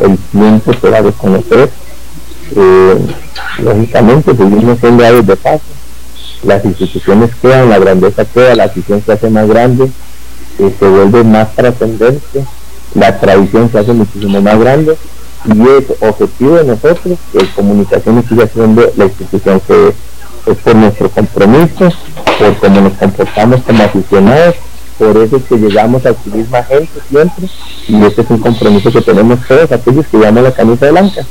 el 0.00 0.18
tiempo 0.18 0.72
te 0.72 0.90
va 0.90 0.98
a 0.98 1.02
desconocer. 1.02 1.70
Lógicamente 3.58 4.36
seguimos 4.36 4.78
siendo 4.78 5.06
aves 5.06 5.26
de 5.26 5.36
paso. 5.36 5.62
Las 6.44 6.64
instituciones 6.64 7.30
quedan, 7.40 7.70
la 7.70 7.78
grandeza 7.78 8.24
queda, 8.24 8.54
la 8.54 8.64
afición 8.64 9.02
se 9.04 9.12
hace 9.12 9.30
más 9.30 9.46
grande 9.48 9.90
se 10.56 10.88
vuelve 10.88 11.24
más 11.24 11.54
trascendente, 11.54 12.44
la 12.94 13.18
tradición 13.18 13.70
se 13.70 13.78
hace 13.78 13.92
muchísimo 13.92 14.40
más 14.40 14.58
grande 14.58 14.96
y 15.44 15.60
es 15.62 15.84
objetivo 16.00 16.56
de 16.56 16.64
nosotros 16.64 17.18
que 17.32 17.46
comunicación 17.54 18.24
siga 18.28 18.46
siendo 18.46 18.92
la 18.96 19.06
institución 19.06 19.60
que 19.60 19.88
es, 19.88 19.94
es 20.46 20.56
por 20.58 20.76
nuestro 20.76 21.08
compromiso, 21.10 21.90
por 22.38 22.56
cómo 22.58 22.80
nos 22.80 22.92
comportamos 22.94 23.62
como 23.62 23.82
aficionados, 23.82 24.54
por 24.98 25.16
eso 25.16 25.36
es 25.36 25.42
que 25.44 25.56
llegamos 25.56 26.06
a 26.06 26.10
adquirir 26.10 26.48
más 26.48 26.66
gente 26.68 27.00
siempre 27.08 27.48
y 27.88 28.04
este 28.04 28.22
es 28.22 28.30
un 28.30 28.38
compromiso 28.38 28.92
que 28.92 29.00
tenemos 29.00 29.40
todos 29.48 29.72
aquellos 29.72 30.06
que 30.06 30.18
llevamos 30.18 30.44
la 30.44 30.52
camisa 30.52 30.90
blanca. 30.90 31.26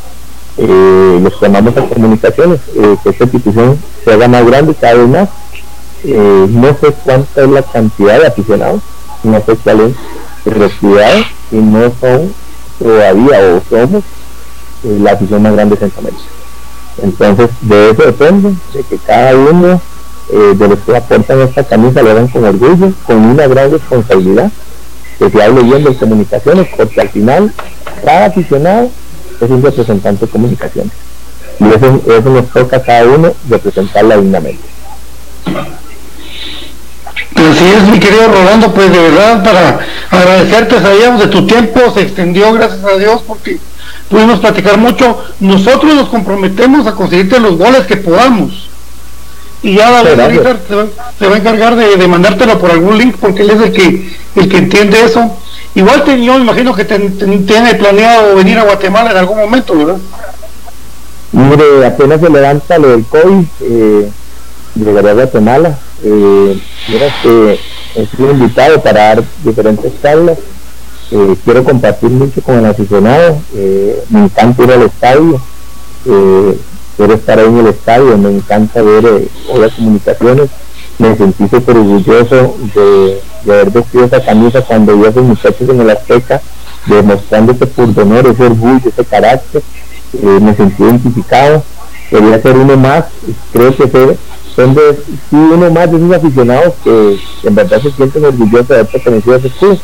Eh, 0.63 1.19
los 1.23 1.35
que 1.37 1.45
amamos 1.47 1.75
a 1.75 1.87
comunicaciones, 1.87 2.59
eh, 2.75 2.95
que 3.01 3.09
esta 3.09 3.23
institución 3.23 3.79
se 4.05 4.13
haga 4.13 4.27
más 4.27 4.45
grande 4.45 4.75
cada 4.79 4.93
vez 4.93 5.07
más. 5.07 5.29
Eh, 6.03 6.47
no 6.49 6.67
sé 6.79 6.93
cuánta 7.03 7.41
es 7.41 7.49
la 7.49 7.63
cantidad 7.63 8.19
de 8.19 8.27
aficionados, 8.27 8.81
no 9.23 9.41
sé 9.43 9.55
cuál 9.63 9.81
es, 9.81 9.93
pero 10.43 10.69
y 11.51 11.55
no 11.55 11.91
son 11.99 12.33
todavía 12.77 13.39
o 13.39 13.61
somos 13.69 14.03
eh, 14.83 14.97
la 15.01 15.13
afición 15.13 15.41
más 15.41 15.53
grande 15.53 15.75
de 15.75 15.79
Centroamérica. 15.81 16.23
Entonces, 17.01 17.49
de 17.61 17.89
eso 17.89 18.03
depende, 18.03 18.49
de 18.73 18.83
que 18.83 18.97
cada 18.97 19.35
uno 19.35 19.81
de 20.31 20.67
los 20.67 20.79
que 20.79 20.95
aportan 20.95 21.41
esta 21.41 21.63
camisa 21.63 22.01
lo 22.01 22.11
hagan 22.11 22.27
con 22.27 22.45
orgullo, 22.45 22.93
con 23.05 23.17
una 23.17 23.47
gran 23.47 23.69
responsabilidad, 23.71 24.49
que 25.19 25.29
se 25.29 25.43
hable 25.43 25.63
bien 25.63 25.83
de 25.83 25.95
comunicaciones, 25.97 26.67
porque 26.77 27.01
al 27.01 27.09
final 27.09 27.53
cada 28.05 28.27
aficionado 28.27 28.89
es 29.45 29.51
un 29.51 29.61
representante 29.61 30.25
de 30.25 30.31
comunicaciones. 30.31 30.93
Y 31.59 31.67
eso, 31.67 32.01
eso 32.07 32.29
nos 32.29 32.49
toca 32.49 32.77
a 32.77 32.81
cada 32.81 33.05
uno 33.05 33.33
representarla 33.49 34.17
dignamente. 34.17 34.63
Así 37.35 37.65
es, 37.65 37.83
mi 37.87 37.99
querido 37.99 38.27
Rolando, 38.27 38.73
pues 38.73 38.91
de 38.91 38.99
verdad 38.99 39.43
para 39.43 39.79
agradecerte, 40.09 40.79
sabíamos 40.79 41.21
de 41.21 41.27
tu 41.27 41.45
tiempo, 41.47 41.79
se 41.93 42.01
extendió, 42.01 42.53
gracias 42.53 42.83
a 42.83 42.97
Dios, 42.97 43.21
porque 43.25 43.57
pudimos 44.09 44.39
platicar 44.39 44.77
mucho. 44.77 45.17
Nosotros 45.39 45.95
nos 45.95 46.09
comprometemos 46.09 46.85
a 46.87 46.93
conseguirte 46.93 47.39
los 47.39 47.57
goles 47.57 47.85
que 47.87 47.97
podamos. 47.97 48.69
Y 49.63 49.75
ya 49.75 49.91
David 49.91 50.19
ahorita 50.19 50.57
se 51.19 51.27
va, 51.27 51.35
a 51.35 51.37
encargar 51.37 51.75
de, 51.75 52.07
mandártelo 52.07 52.59
por 52.59 52.71
algún 52.71 52.97
link, 52.97 53.15
porque 53.19 53.43
él 53.43 53.51
es 53.51 53.61
el 53.61 53.71
que, 53.71 54.17
el 54.35 54.49
que 54.49 54.57
entiende 54.57 55.03
eso. 55.03 55.37
Igual 55.73 56.03
te, 56.03 56.23
yo 56.23 56.37
imagino 56.39 56.73
que 56.73 56.85
tiene 56.85 57.75
planeado 57.75 58.35
venir 58.35 58.57
a 58.57 58.63
Guatemala 58.63 59.11
en 59.11 59.17
algún 59.17 59.37
momento, 59.37 59.77
¿verdad? 59.77 59.97
Mire, 61.31 61.85
apenas 61.85 62.19
se 62.19 62.29
levanta 62.29 62.77
lo 62.77 62.89
del 62.89 63.05
COVID, 63.05 63.45
eh, 63.61 64.11
a 65.09 65.13
Guatemala. 65.13 65.77
Eh, 66.03 66.59
que 67.21 67.59
invitado 68.23 68.81
para 68.81 69.03
dar 69.03 69.23
diferentes 69.43 69.91
charlas. 70.01 70.37
Eh, 71.11 71.35
quiero 71.43 71.63
compartir 71.63 72.09
mucho 72.09 72.41
con 72.41 72.57
el 72.59 72.65
aficionado. 72.65 73.37
Eh, 73.53 74.03
me 74.09 74.25
encanta 74.25 74.63
ir 74.63 74.71
al 74.71 74.83
estadio. 74.83 75.41
Eh, 76.05 76.57
quiero 76.97 77.13
estar 77.13 77.39
ahí 77.39 77.45
en 77.45 77.57
el 77.59 77.67
estadio. 77.67 78.17
Me 78.17 78.29
encanta 78.29 78.81
ver 78.81 79.27
las 79.55 79.73
comunicaciones. 79.73 80.49
Me 81.01 81.17
sentí 81.17 81.47
súper 81.47 81.77
orgulloso 81.77 82.55
de, 82.75 83.21
haber 83.43 83.71
vestido 83.71 84.05
esa 84.05 84.23
camisa 84.23 84.61
cuando 84.61 84.95
vi 84.95 85.05
a 85.05 85.09
esos 85.09 85.23
muchachos 85.23 85.67
en 85.67 85.81
el 85.81 85.89
Azteca, 85.89 86.39
demostrando 86.85 87.53
ese 87.53 87.65
pundonor, 87.65 88.27
ese 88.27 88.43
orgullo, 88.43 88.87
ese 88.87 89.03
carácter. 89.05 89.63
me 90.41 90.53
sentí 90.53 90.83
identificado. 90.83 91.63
Quería 92.07 92.39
ser 92.39 92.55
uno 92.55 92.77
más. 92.77 93.05
Creo 93.51 93.75
que 93.75 93.87
ser 93.87 94.17
son 94.55 94.75
de 94.75 94.93
sí, 94.93 95.35
uno 95.35 95.71
más 95.71 95.89
de 95.89 95.97
esos 95.97 96.11
aficionados 96.13 96.73
que, 96.83 97.19
en 97.43 97.55
verdad 97.55 97.81
se 97.81 97.91
sienten 97.91 98.25
orgullosos 98.25 98.67
de 98.67 98.75
haber 98.75 98.87
pertenecido 98.91 99.33
a 99.33 99.37
ese 99.39 99.49
club 99.49 99.79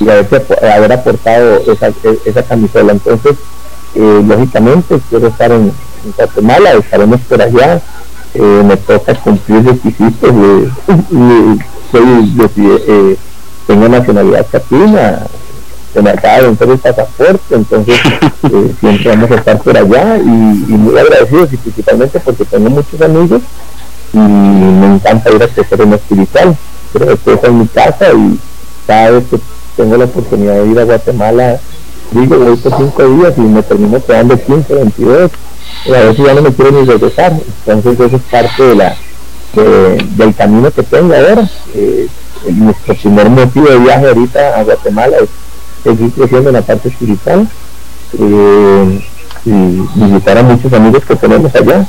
y 0.00 0.10
haber 0.10 0.92
aportado 0.92 1.72
esa, 1.72 1.90
esa 2.26 2.42
camisola. 2.42 2.92
Entonces, 2.92 3.36
eh, 3.94 4.22
lógicamente, 4.26 5.00
quiero 5.08 5.28
estar 5.28 5.50
en, 5.52 5.72
Guatemala, 6.16 6.72
estaremos 6.72 7.20
por 7.22 7.40
allá. 7.40 7.80
Eh, 8.34 8.62
me 8.64 8.76
toca 8.76 9.14
cumplir 9.16 9.64
requisitos. 9.64 10.32
y, 11.10 11.58
eh, 11.92 13.16
tengo 13.66 13.88
nacionalidad 13.88 14.46
catina, 14.50 15.26
se 15.92 16.02
me 16.02 16.10
acaba 16.10 16.40
de 16.40 16.48
entrar 16.48 16.70
el 16.70 16.78
pasaporte, 16.78 17.54
entonces 17.54 18.00
siempre 18.80 19.10
vamos 19.10 19.30
a 19.30 19.34
estar 19.34 19.60
por 19.60 19.76
allá 19.76 20.18
y, 20.18 20.20
y 20.20 20.72
muy 20.72 20.96
agradecidos 20.98 21.52
y 21.52 21.56
principalmente 21.56 22.20
porque 22.20 22.44
tengo 22.44 22.70
muchos 22.70 23.00
amigos 23.00 23.42
y 24.12 24.18
me 24.18 24.94
encanta 24.94 25.30
ir 25.30 25.42
a 25.42 25.48
crecer 25.48 25.80
en 25.80 25.92
espiritual. 25.92 26.56
Creo 26.92 27.16
que 27.22 27.32
esa 27.32 27.46
es 27.46 27.52
mi 27.52 27.66
casa 27.68 28.12
y 28.12 28.38
cada 28.86 29.10
vez 29.10 29.24
que 29.30 29.40
tengo 29.76 29.96
la 29.96 30.04
oportunidad 30.04 30.54
de 30.54 30.66
ir 30.68 30.78
a 30.78 30.84
Guatemala, 30.84 31.60
digo, 32.10 32.38
voy 32.38 32.56
por 32.56 32.76
cinco 32.76 33.08
días 33.08 33.34
y 33.36 33.40
me 33.42 33.62
termino 33.62 34.04
quedando 34.04 34.36
15, 34.36 34.74
22, 34.74 35.30
a 35.86 36.00
veces 36.00 36.24
ya 36.24 36.34
no 36.34 36.42
me 36.42 36.52
quiero 36.52 36.72
ni 36.72 36.86
regresar. 36.86 37.32
Entonces 37.66 38.00
eso 38.00 38.16
es 38.16 38.22
parte 38.22 38.62
de 38.62 38.74
la, 38.74 38.96
del 40.16 40.34
camino 40.34 40.70
que 40.70 40.82
tengo 40.82 41.14
ahora. 41.14 41.48
Eh, 41.74 42.08
nuestro 42.48 42.94
primer 42.94 43.28
motivo 43.28 43.68
de 43.68 43.78
viaje 43.78 44.08
ahorita 44.08 44.58
a 44.58 44.62
Guatemala 44.64 45.16
es 45.18 45.28
seguir 45.84 46.10
creciendo 46.12 46.48
en 46.48 46.54
la 46.54 46.62
parte 46.62 46.88
espiritual 46.88 47.46
eh, 48.18 49.04
y 49.44 49.50
visitar 49.94 50.38
a 50.38 50.42
muchos 50.42 50.72
amigos 50.72 51.04
que 51.04 51.16
tenemos 51.16 51.54
allá 51.54 51.86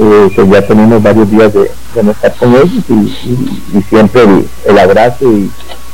eh, 0.00 0.32
que 0.34 0.48
ya 0.48 0.66
tenemos 0.66 1.02
varios 1.02 1.30
días 1.30 1.52
de, 1.52 1.70
no 2.02 2.12
estar 2.12 2.34
con 2.36 2.54
ellos 2.54 2.84
y, 2.88 3.82
siempre 3.88 4.22
el, 4.64 4.78
abrazo 4.78 5.30
y, 5.30 5.50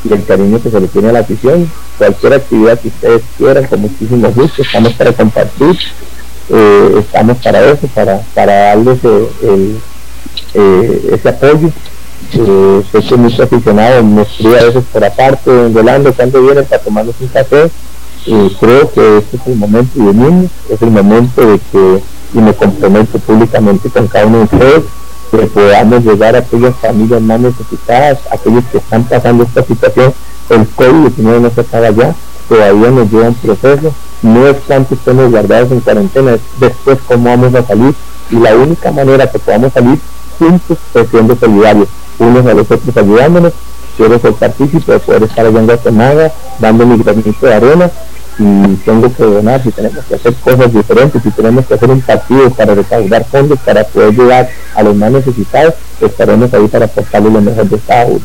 el 0.09 0.25
cariño 0.25 0.63
que 0.63 0.71
se 0.71 0.81
le 0.81 0.87
tiene 0.87 1.09
a 1.09 1.13
la 1.13 1.19
afición. 1.21 1.69
Cualquier 1.99 2.35
actividad 2.35 2.79
que 2.79 2.89
ustedes 2.89 3.23
quieran, 3.37 3.65
con 3.65 3.81
muchísimo 3.81 4.31
gusto, 4.31 4.63
estamos 4.63 4.93
para 4.93 5.13
compartir, 5.13 5.77
eh, 6.51 6.97
estamos 6.99 7.39
para 7.39 7.61
eso, 7.65 7.87
para, 7.95 8.21
para 8.35 8.53
darles 8.53 8.99
eh, 10.55 11.11
ese 11.13 11.29
apoyo. 11.29 11.71
Eh, 12.33 12.83
sé 12.91 13.01
que 13.03 13.17
muchos 13.17 13.41
aficionados 13.41 14.05
me 14.05 14.23
escriben 14.23 14.59
a 14.59 14.65
veces 14.65 14.85
por 14.93 15.05
aparte, 15.05 15.51
volando, 15.69 16.13
cuando 16.13 16.43
vienen 16.43 16.65
para 16.65 16.83
tomarnos 16.83 17.15
un 17.21 17.29
café. 17.29 17.71
creo 18.61 18.93
que 18.93 19.19
este 19.19 19.37
es 19.37 19.47
el 19.47 19.57
momento 19.57 19.93
de 19.95 20.11
unirnos, 20.11 20.51
es 20.69 20.83
el 20.83 20.91
momento 20.91 21.47
de 21.47 21.61
que 21.71 22.03
y 22.35 22.39
me 22.39 22.53
comprometo 22.55 23.19
públicamente 23.19 23.89
con 23.89 24.07
cada 24.09 24.27
uno 24.27 24.39
de 24.39 24.45
ustedes 24.45 24.83
que 25.31 25.39
podamos 25.47 26.05
llegar 26.05 26.37
a 26.37 26.41
aquellas 26.41 26.77
familias 26.77 27.21
más 27.21 27.41
necesitadas, 27.41 28.19
aquellos 28.31 28.65
que 28.71 28.79
están 28.79 29.05
pasando 29.05 29.45
esta 29.45 29.63
situación. 29.63 30.13
El 30.51 30.69
COVID-19 30.77 31.41
no 31.41 31.51
se 31.51 31.61
acaba 31.61 31.91
ya, 31.91 32.15
todavía 32.49 32.91
nos 32.91 33.11
lleva 33.11 33.29
un 33.29 33.35
proceso. 33.35 33.95
No 34.23 34.47
es 34.47 34.61
tanto 34.63 34.95
estemos 34.95 35.31
guardados 35.31 35.71
en 35.73 35.81
cuarentena, 35.81 36.35
es 36.35 36.41
después 36.59 36.99
cómo 37.07 37.31
vamos 37.31 37.55
a 37.55 37.63
salir. 37.63 37.95
Y 38.31 38.37
la 38.37 38.55
única 38.55 38.91
manera 38.91 39.31
que 39.31 39.39
podamos 39.39 39.73
salir 39.73 39.99
juntos 40.39 40.79
es 40.95 41.09
siendo 41.11 41.37
solidarios, 41.37 41.89
unos 42.19 42.47
a 42.47 42.55
los 42.55 42.71
otros 42.71 42.97
ayudándonos. 42.97 43.53
Quiero 43.97 44.19
ser 44.19 44.33
partícipe 44.35 44.93
de 44.93 44.99
poder 44.99 45.23
estar 45.23 45.47
allá 45.47 45.59
en 45.59 45.67
Guatemala, 45.67 46.33
dando 46.59 46.87
mi 46.87 47.03
granito 47.03 47.47
de 47.47 47.55
arena 47.55 47.91
si 48.37 48.77
tengo 48.85 49.13
que 49.13 49.23
donar, 49.23 49.63
si 49.63 49.71
tenemos 49.71 50.05
que 50.05 50.15
hacer 50.15 50.35
cosas 50.35 50.73
diferentes, 50.73 51.23
si 51.23 51.31
tenemos 51.31 51.67
que 51.67 51.75
hacer 51.75 51.91
un 51.91 52.01
partido 52.03 52.51
para 52.51 52.75
recaudar 52.75 53.25
fondos 53.25 53.59
para 53.61 53.85
poder 53.85 54.15
llegar 54.15 54.51
a 54.75 54.83
los 54.83 54.95
más 54.95 55.11
necesitados, 55.11 55.75
estaremos 56.01 56.53
ahí 56.53 56.69
para 56.69 56.85
aportarle 56.85 57.31
lo 57.31 57.41
mejor 57.41 57.67
de 57.67 57.79
cada 57.79 58.07
uno. 58.07 58.21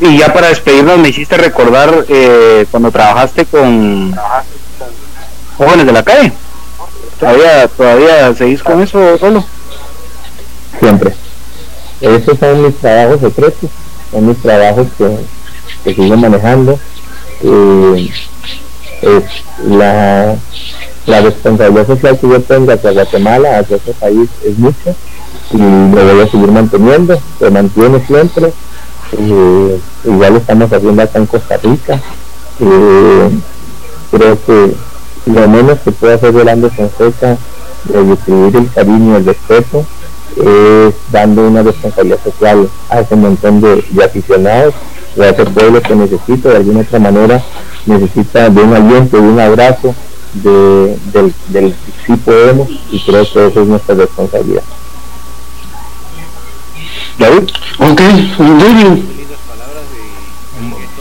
Y, 0.00 0.18
ya 0.18 0.32
para 0.32 0.48
despedirnos, 0.48 0.98
me 0.98 1.08
hiciste 1.08 1.36
recordar 1.36 2.04
eh, 2.08 2.66
cuando 2.70 2.90
trabajaste 2.90 3.44
con 3.46 4.14
jóvenes 5.56 5.86
de 5.86 5.92
la 5.92 6.02
calle. 6.02 6.32
¿Todavía, 7.18 7.68
todavía 7.68 8.34
seguís 8.34 8.62
con 8.62 8.82
eso 8.82 9.18
solo? 9.18 9.44
Siempre. 10.78 11.14
Esos 12.00 12.38
son 12.38 12.62
mis 12.62 12.76
trabajos 12.76 13.20
secretos, 13.20 13.70
son 14.10 14.28
mis 14.28 14.42
trabajos 14.42 14.86
que, 14.98 15.16
que 15.84 15.94
sigo 15.94 16.16
manejando 16.16 16.78
eh, 17.42 18.10
la, 19.66 20.34
la 21.06 21.20
responsabilidad 21.22 21.86
social 21.86 22.18
que 22.18 22.28
yo 22.28 22.40
tengo 22.42 22.72
hacia 22.72 22.90
Guatemala, 22.90 23.58
hacia 23.60 23.76
ese 23.76 23.92
país, 23.94 24.28
es 24.44 24.58
mucha 24.58 24.94
y 25.52 25.58
lo 25.58 26.14
voy 26.14 26.20
a 26.20 26.30
seguir 26.30 26.50
manteniendo, 26.50 27.18
se 27.38 27.50
mantiene 27.50 28.04
siempre. 28.06 28.52
Eh, 29.18 29.80
igual 30.04 30.32
lo 30.34 30.38
estamos 30.38 30.72
haciendo 30.72 31.02
acá 31.02 31.18
en 31.18 31.26
Costa 31.26 31.56
Rica. 31.58 32.00
Eh, 32.60 33.30
creo 34.10 34.38
que 34.44 34.74
lo 35.26 35.48
menos 35.48 35.78
que 35.80 35.92
puede 35.92 36.14
hacer 36.14 36.32
Yolanda 36.32 36.70
Fonseca 36.70 37.36
de 37.84 38.04
distribuir 38.04 38.56
el 38.56 38.72
cariño 38.72 39.12
y 39.12 39.16
el 39.16 39.26
respeto 39.26 39.84
es 40.36 40.94
dando 41.10 41.46
una 41.46 41.62
responsabilidad 41.62 42.22
social 42.22 42.68
a 42.90 43.00
ese 43.00 43.16
montón 43.16 43.60
de 43.60 43.84
aficionados 44.04 44.74
o 45.16 45.22
a 45.22 45.28
ese 45.28 45.44
pueblo 45.46 45.80
que 45.80 45.94
necesita 45.94 46.50
de 46.50 46.56
alguna 46.56 46.80
otra 46.80 46.98
manera, 46.98 47.42
necesita 47.86 48.50
de 48.50 48.62
un 48.62 48.74
aliento, 48.74 49.16
de 49.16 49.22
un 49.22 49.40
abrazo, 49.40 49.94
de, 50.34 50.98
del, 51.12 51.34
del 51.48 51.74
sí 52.06 52.14
podemos 52.16 52.68
y 52.90 53.00
creo 53.00 53.24
que 53.24 53.46
eso 53.46 53.62
es 53.62 53.66
nuestra 53.68 53.94
responsabilidad. 53.94 54.62
David, 57.18 57.50
ok, 57.78 58.00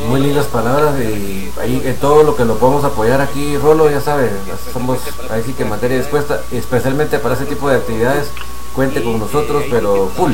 muy 0.07 0.19
lindas 0.21 0.45
palabras 0.47 0.93
y 0.99 1.49
ahí 1.59 1.81
en 1.83 1.95
todo 1.97 2.23
lo 2.23 2.35
que 2.35 2.45
lo 2.45 2.57
podemos 2.57 2.83
apoyar 2.83 3.19
aquí, 3.21 3.57
Rolo, 3.57 3.89
ya 3.89 3.99
sabes, 3.99 4.31
somos 4.71 4.99
ahí 5.29 5.43
sí 5.45 5.53
que 5.53 5.63
en 5.63 5.69
materia 5.69 5.97
dispuesta, 5.97 6.41
especialmente 6.51 7.19
para 7.19 7.35
ese 7.35 7.45
tipo 7.45 7.69
de 7.69 7.77
actividades 7.77 8.29
cuente 8.75 9.01
con 9.01 9.17
nosotros, 9.17 9.63
pero 9.71 10.11
full. 10.15 10.33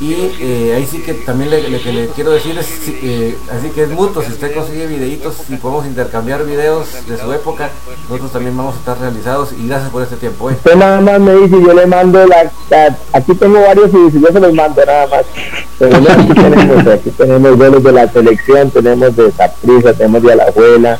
Y 0.00 0.14
eh, 0.40 0.74
ahí 0.76 0.86
sí 0.86 1.02
que 1.02 1.14
también 1.14 1.50
le, 1.50 1.68
le, 1.68 2.08
quiero 2.08 2.30
decir 2.30 2.56
es, 2.58 2.68
eh, 2.88 3.36
así 3.50 3.68
que 3.70 3.82
es 3.82 3.90
mutuo, 3.90 4.22
si 4.22 4.32
usted 4.32 4.54
consigue 4.54 4.86
videitos 4.86 5.36
y 5.48 5.56
podemos 5.56 5.86
intercambiar 5.86 6.44
videos 6.46 7.06
de 7.06 7.18
su 7.18 7.32
época, 7.32 7.70
nosotros 8.08 8.32
también 8.32 8.56
vamos 8.56 8.76
a 8.76 8.78
estar 8.78 8.98
realizados 8.98 9.52
y 9.52 9.66
gracias 9.66 9.90
por 9.90 10.02
este 10.02 10.16
tiempo. 10.16 10.50
¿eh? 10.50 10.54
Usted 10.54 10.76
nada 10.76 11.00
más 11.00 11.20
me 11.20 11.34
dice, 11.34 11.56
yo 11.60 11.74
le 11.74 11.86
mando 11.86 12.24
la, 12.26 12.50
aquí 13.12 13.34
tengo 13.34 13.60
varios 13.60 13.90
y 13.90 14.20
yo 14.20 14.28
se 14.32 14.40
los 14.40 14.54
mando 14.54 14.84
nada 14.84 15.06
más. 15.06 15.24
Pero 15.78 15.96
aquí 15.96 16.34
tenemos, 16.34 16.86
aquí 16.86 17.10
tenemos 17.10 17.56
vuelos 17.56 17.82
de 17.82 17.92
la 17.92 18.12
selección, 18.12 18.70
tenemos 18.70 19.16
de 19.16 19.32
Saprisa, 19.32 19.92
tenemos 19.94 20.22
de 20.22 20.36
la 20.36 20.44
abuela. 20.44 20.98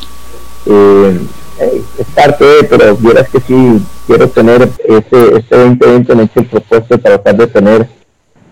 Es 1.60 2.06
parte 2.14 2.44
de, 2.44 2.64
pero 2.64 2.96
vieras 2.96 3.28
que 3.28 3.38
sí 3.40 3.82
quiero 4.06 4.28
tener 4.28 4.62
este, 4.62 5.36
este 5.36 5.56
2020 5.56 6.12
en 6.12 6.20
hecho 6.20 6.40
el 6.40 6.46
propósito 6.46 6.96
de 6.96 6.98
tratar 6.98 7.36
de 7.36 7.46
tener 7.46 7.86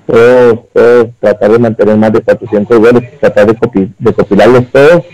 todos, 0.07 1.09
tratar 1.21 1.53
de 1.53 1.59
mantener 1.59 1.97
más 1.97 2.13
de 2.13 2.21
400 2.21 2.79
goles, 2.79 3.19
tratar 3.19 3.47
de, 3.47 4.13
copilarlos 4.13 4.65
todos 4.73 5.05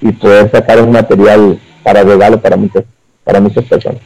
y 0.00 0.12
poder 0.12 0.50
sacar 0.50 0.80
un 0.80 0.92
material 0.92 1.58
para 1.82 2.02
regalo 2.02 2.40
para 2.40 2.56
muchas, 2.56 2.84
para 3.24 3.40
muchas 3.40 3.64
personas. 3.64 4.00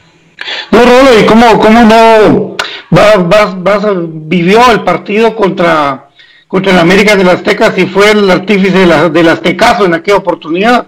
No, 0.70 0.81
Rolo, 0.81 1.20
¿y 1.20 1.24
cómo, 1.27 1.59
cómo 1.59 1.85
no 1.85 2.56
vas, 2.90 3.62
vas, 3.62 3.86
vivió 3.94 4.60
el 4.73 4.82
partido 4.82 5.35
contra, 5.35 6.09
contra 6.48 6.73
el 6.73 6.78
América 6.78 7.16
de 7.16 7.24
las 7.24 7.36
Aztecas 7.36 7.77
y 7.78 7.86
fue 7.86 8.10
el 8.10 8.28
artífice 8.31 8.78
de 8.78 8.86
la, 8.86 9.09
del 9.09 9.28
Aztecaso 9.28 9.85
en 9.85 9.94
aquella 9.94 10.18
oportunidad? 10.18 10.86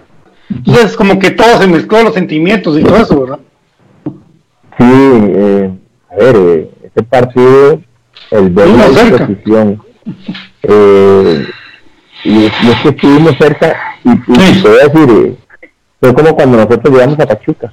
Entonces, 0.50 0.96
como 0.96 1.18
que 1.18 1.30
todo 1.30 1.58
se 1.58 1.66
mezcló, 1.66 2.02
los 2.02 2.14
sentimientos 2.14 2.78
y 2.78 2.82
todo 2.82 2.96
eso, 2.96 3.20
¿verdad? 3.20 3.38
Sí, 4.78 4.84
eh, 4.84 5.70
a 6.10 6.16
ver, 6.16 6.36
eh, 6.36 6.70
este 6.84 7.02
partido, 7.02 7.80
el 8.30 8.50
ver 8.50 8.68
la 8.68 8.88
disposición, 8.88 9.82
eh, 10.62 11.46
y, 12.24 12.44
es 12.46 12.52
que 12.82 12.88
estuvimos 12.88 13.36
cerca, 13.38 13.76
y, 14.04 14.10
y 14.10 14.62
te 14.62 14.68
voy 14.68 14.78
a 14.80 14.88
decir, 14.88 15.10
eh, 15.10 15.36
fue 16.00 16.14
como 16.14 16.34
cuando 16.34 16.56
nosotros 16.58 16.94
llegamos 16.94 17.18
a 17.20 17.26
Pachuca. 17.26 17.72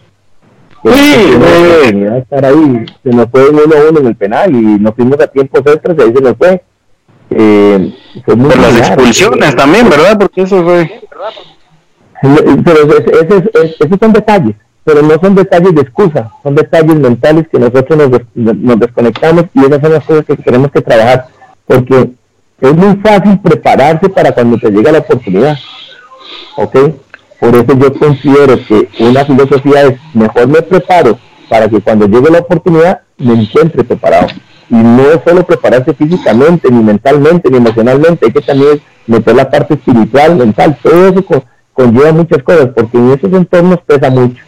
Sí, 0.83 0.91
eh, 0.93 2.19
estar 2.21 2.45
ahí, 2.45 2.85
se 3.03 3.09
nos 3.09 3.27
fue 3.31 3.49
uno 3.49 3.61
a 3.61 3.89
uno 3.89 3.99
en 4.01 4.07
el 4.07 4.15
penal 4.15 4.53
y 4.53 4.79
nos 4.79 4.93
fuimos 4.93 5.19
a 5.19 5.27
tiempos 5.27 5.61
extras 5.65 5.97
y 5.97 6.01
ahí 6.01 6.13
se 6.13 6.21
nos 6.21 6.37
fue. 6.37 6.63
Eh, 7.31 7.93
fue 8.23 8.35
muy 8.35 8.53
las 8.53 8.77
expulsiones 8.77 9.55
también, 9.55 9.89
¿verdad? 9.89 10.17
Porque 10.19 10.43
eso 10.43 10.63
fue... 10.63 11.01
Pero 12.21 12.97
esos 13.79 13.99
son 13.99 14.13
detalles, 14.13 14.55
pero 14.83 15.01
no 15.01 15.19
son 15.19 15.35
detalles 15.35 15.75
de 15.75 15.81
excusa, 15.81 16.31
son 16.43 16.55
detalles 16.55 16.95
mentales 16.95 17.47
que 17.49 17.59
nosotros 17.59 18.09
nos, 18.33 18.79
desconectamos 18.79 19.45
y 19.53 19.65
esas 19.65 19.81
son 19.81 19.91
las 19.91 20.03
cosas 20.03 20.25
que 20.25 20.35
tenemos 20.37 20.71
que 20.71 20.81
trabajar, 20.81 21.27
porque 21.65 22.11
es 22.61 22.75
muy 22.75 22.95
fácil 22.97 23.39
prepararse 23.39 24.09
para 24.09 24.31
cuando 24.31 24.57
te 24.57 24.69
llega 24.69 24.91
la 24.91 24.99
oportunidad, 24.99 25.57
¿ok? 26.55 26.75
Por 27.39 27.55
eso 27.55 27.77
yo 27.77 27.93
considero 27.93 28.57
que 28.65 28.87
una 28.99 29.25
filosofía 29.25 29.83
es 29.83 29.99
mejor 30.13 30.47
me 30.47 30.61
preparo 30.61 31.19
para 31.49 31.67
que 31.67 31.81
cuando 31.81 32.07
llegue 32.07 32.31
la 32.31 32.39
oportunidad 32.39 33.01
me 33.17 33.33
encuentre 33.33 33.83
preparado. 33.83 34.27
Y 34.69 34.75
no 34.75 35.03
solo 35.23 35.45
prepararse 35.45 35.93
físicamente, 35.93 36.71
ni 36.71 36.81
mentalmente, 36.81 37.51
ni 37.51 37.57
emocionalmente, 37.57 38.25
hay 38.25 38.31
que 38.31 38.41
también 38.41 38.81
meter 39.05 39.35
la 39.35 39.49
parte 39.49 39.75
espiritual, 39.75 40.37
mental, 40.37 40.77
todo 40.81 41.07
eso 41.07 41.23
conlleva 41.75 42.11
muchas 42.11 42.41
cosas, 42.41 42.69
porque 42.75 42.97
en 42.97 43.11
esos 43.11 43.31
entornos 43.31 43.79
pesa 43.85 44.09
mucho. 44.09 44.43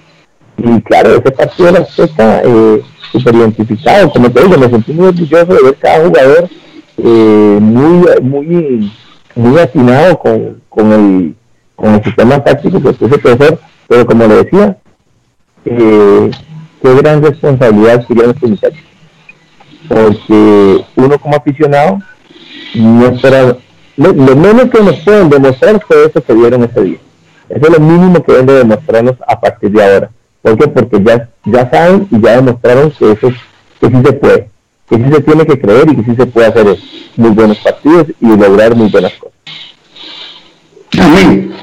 Y 0.58 0.82
claro, 0.82 1.12
ese 1.12 1.32
partido 1.32 1.72
de 1.72 1.80
la 1.80 1.80
está 1.86 2.42
eh, 2.44 2.82
súper 3.12 3.36
identificado, 3.36 4.10
como 4.10 4.32
te 4.32 4.42
digo, 4.42 4.58
me 4.58 4.70
sentí 4.70 4.92
muy 4.92 5.10
orgulloso 5.10 5.54
de 5.54 5.64
ver 5.64 5.76
cada 5.76 6.04
jugador 6.04 6.50
eh, 6.98 7.58
muy, 7.62 8.08
muy, 8.24 8.92
muy 9.36 9.60
atinado 9.60 10.18
con, 10.18 10.60
con 10.68 10.92
el 10.92 11.36
con 11.78 11.94
el 11.94 12.04
sistema 12.04 12.44
táctico 12.44 12.82
que 12.82 12.92
puse 12.92 13.18
profesor, 13.20 13.60
pero 13.88 14.06
como 14.06 14.26
le 14.26 14.44
decía, 14.44 14.78
eh, 15.64 16.32
qué 16.82 16.96
gran 16.96 17.24
responsabilidad 17.24 18.06
tuvieron 18.06 18.32
estos 18.32 18.50
muchachos. 18.50 18.84
Porque 19.88 20.86
uno 20.96 21.20
como 21.20 21.38
aficionado 21.38 22.00
no 22.74 23.06
espera, 23.06 23.56
lo, 23.96 24.14
menos 24.14 24.70
que 24.72 24.82
nos 24.82 25.00
pueden 25.02 25.30
demostrar 25.30 25.80
fue 25.88 26.06
eso 26.06 26.22
que 26.22 26.34
vieron 26.34 26.64
ese 26.64 26.82
día. 26.82 26.98
Eso 27.50 27.66
es 27.66 27.70
lo 27.70 27.80
mínimo 27.80 28.24
que 28.24 28.32
deben 28.32 28.48
de 28.48 28.54
demostrarnos 28.56 29.16
a 29.28 29.40
partir 29.40 29.72
de 29.72 29.84
ahora. 29.84 30.10
¿Por 30.42 30.58
qué? 30.58 30.68
Porque 30.68 31.04
ya, 31.04 31.30
ya 31.46 31.70
saben 31.70 32.08
y 32.12 32.22
ya 32.22 32.36
demostraron 32.38 32.92
que 32.92 33.12
eso 33.12 33.30
que 33.80 33.88
sí 33.88 34.02
se 34.04 34.14
puede, 34.14 34.50
que 34.90 34.98
sí 34.98 35.04
se 35.12 35.22
tiene 35.22 35.46
que 35.46 35.60
creer 35.60 35.90
y 35.90 35.96
que 35.96 36.04
sí 36.04 36.16
se 36.16 36.26
puede 36.26 36.48
hacer 36.48 36.78
muy 37.16 37.30
buenos 37.32 37.58
partidos 37.60 38.08
y 38.20 38.28
lograr 38.28 38.76
muy 38.76 38.90
buenas 38.90 39.14
cosas. 39.14 39.36
Amén. 41.00 41.54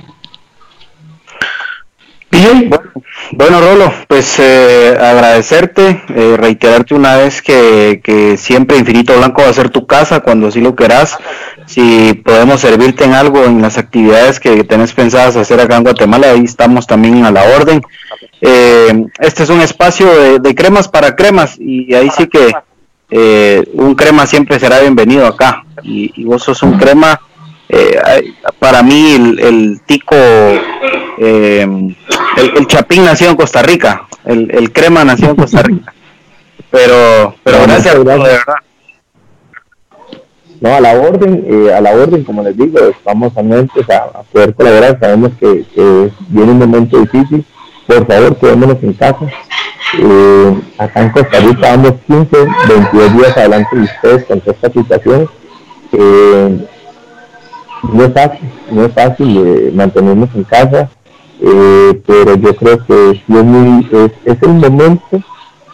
Bueno, 3.32 3.60
Rolo, 3.60 3.92
pues 4.06 4.38
eh, 4.38 4.96
agradecerte, 5.00 6.02
eh, 6.08 6.36
reiterarte 6.36 6.94
una 6.94 7.16
vez 7.16 7.42
que, 7.42 8.00
que, 8.02 8.36
siempre 8.36 8.76
Infinito 8.76 9.16
Blanco 9.16 9.42
va 9.42 9.48
a 9.48 9.54
ser 9.54 9.70
tu 9.70 9.86
casa 9.86 10.20
cuando 10.20 10.48
así 10.48 10.60
lo 10.60 10.74
querás. 10.76 11.18
Si 11.66 12.14
podemos 12.24 12.60
servirte 12.60 13.04
en 13.04 13.14
algo 13.14 13.44
en 13.44 13.62
las 13.62 13.78
actividades 13.78 14.38
que 14.40 14.64
tenés 14.64 14.92
pensadas 14.92 15.36
hacer 15.36 15.60
acá 15.60 15.76
en 15.76 15.84
Guatemala, 15.84 16.30
ahí 16.30 16.44
estamos 16.44 16.86
también 16.86 17.24
a 17.24 17.30
la 17.30 17.44
orden. 17.56 17.82
Eh, 18.40 19.06
este 19.18 19.42
es 19.42 19.48
un 19.48 19.60
espacio 19.60 20.38
de, 20.38 20.54
cremas 20.54 20.88
para 20.88 21.16
cremas 21.16 21.56
y 21.58 21.94
ahí 21.94 22.10
sí 22.10 22.28
que 22.28 22.52
un 23.74 23.94
crema 23.94 24.26
siempre 24.26 24.58
será 24.58 24.80
bienvenido 24.80 25.26
acá. 25.26 25.64
Y, 25.82 26.12
y 26.14 26.24
vos 26.24 26.42
sos 26.42 26.62
un 26.62 26.78
crema 26.78 27.20
eh, 27.68 28.34
para 28.58 28.82
mí 28.82 29.14
el, 29.40 29.80
tico, 29.86 30.16
eh, 31.18 31.66
el, 32.36 32.66
chapín 32.66 33.04
nació 33.04 33.30
en 33.30 33.36
Costa 33.36 33.62
Rica, 33.62 34.06
el, 34.24 34.72
crema 34.72 35.04
nació 35.04 35.30
en 35.30 35.36
Costa 35.36 35.62
Rica. 35.62 35.92
Pero, 36.70 37.34
pero 37.42 37.62
gracias, 37.62 37.94
de 37.94 38.04
verdad. 38.04 38.38
No, 40.60 40.74
a 40.74 40.80
la 40.80 40.94
orden, 40.94 41.44
eh, 41.46 41.72
a 41.72 41.80
la 41.80 41.92
orden, 41.92 42.24
como 42.24 42.42
les 42.42 42.56
digo, 42.56 42.78
estamos 42.80 43.36
anuentes 43.36 43.88
a, 43.90 44.18
a 44.18 44.22
poder 44.22 44.54
colaborar, 44.54 44.98
sabemos 44.98 45.32
que, 45.38 45.64
viene 46.28 46.52
un 46.52 46.58
momento 46.58 46.98
difícil, 46.98 47.44
por 47.86 48.06
favor 48.06 48.36
quedémonos 48.36 48.82
en 48.82 48.92
casa. 48.94 49.26
acá 50.78 51.02
en 51.02 51.10
Costa 51.10 51.40
Rica 51.40 51.76
vamos 51.76 51.92
15, 52.06 52.36
22 52.68 53.16
días 53.16 53.36
adelante 53.36 53.76
de 53.76 53.82
ustedes 53.82 54.24
con 54.24 54.42
esta 54.44 54.70
situación. 54.70 55.28
Eh, 55.92 56.66
no 57.92 58.04
es 58.04 58.12
fácil, 58.12 58.50
no 58.70 58.84
es 58.84 58.92
fácil 58.92 59.36
eh, 59.36 59.72
mantenernos 59.74 60.28
en 60.34 60.44
casa, 60.44 60.88
eh, 61.40 62.00
pero 62.06 62.36
yo 62.36 62.54
creo 62.56 62.78
que 62.84 63.22
sí 63.26 63.36
es, 63.36 63.44
muy, 63.44 63.88
es, 64.24 64.42
el 64.42 64.48
momento 64.48 65.22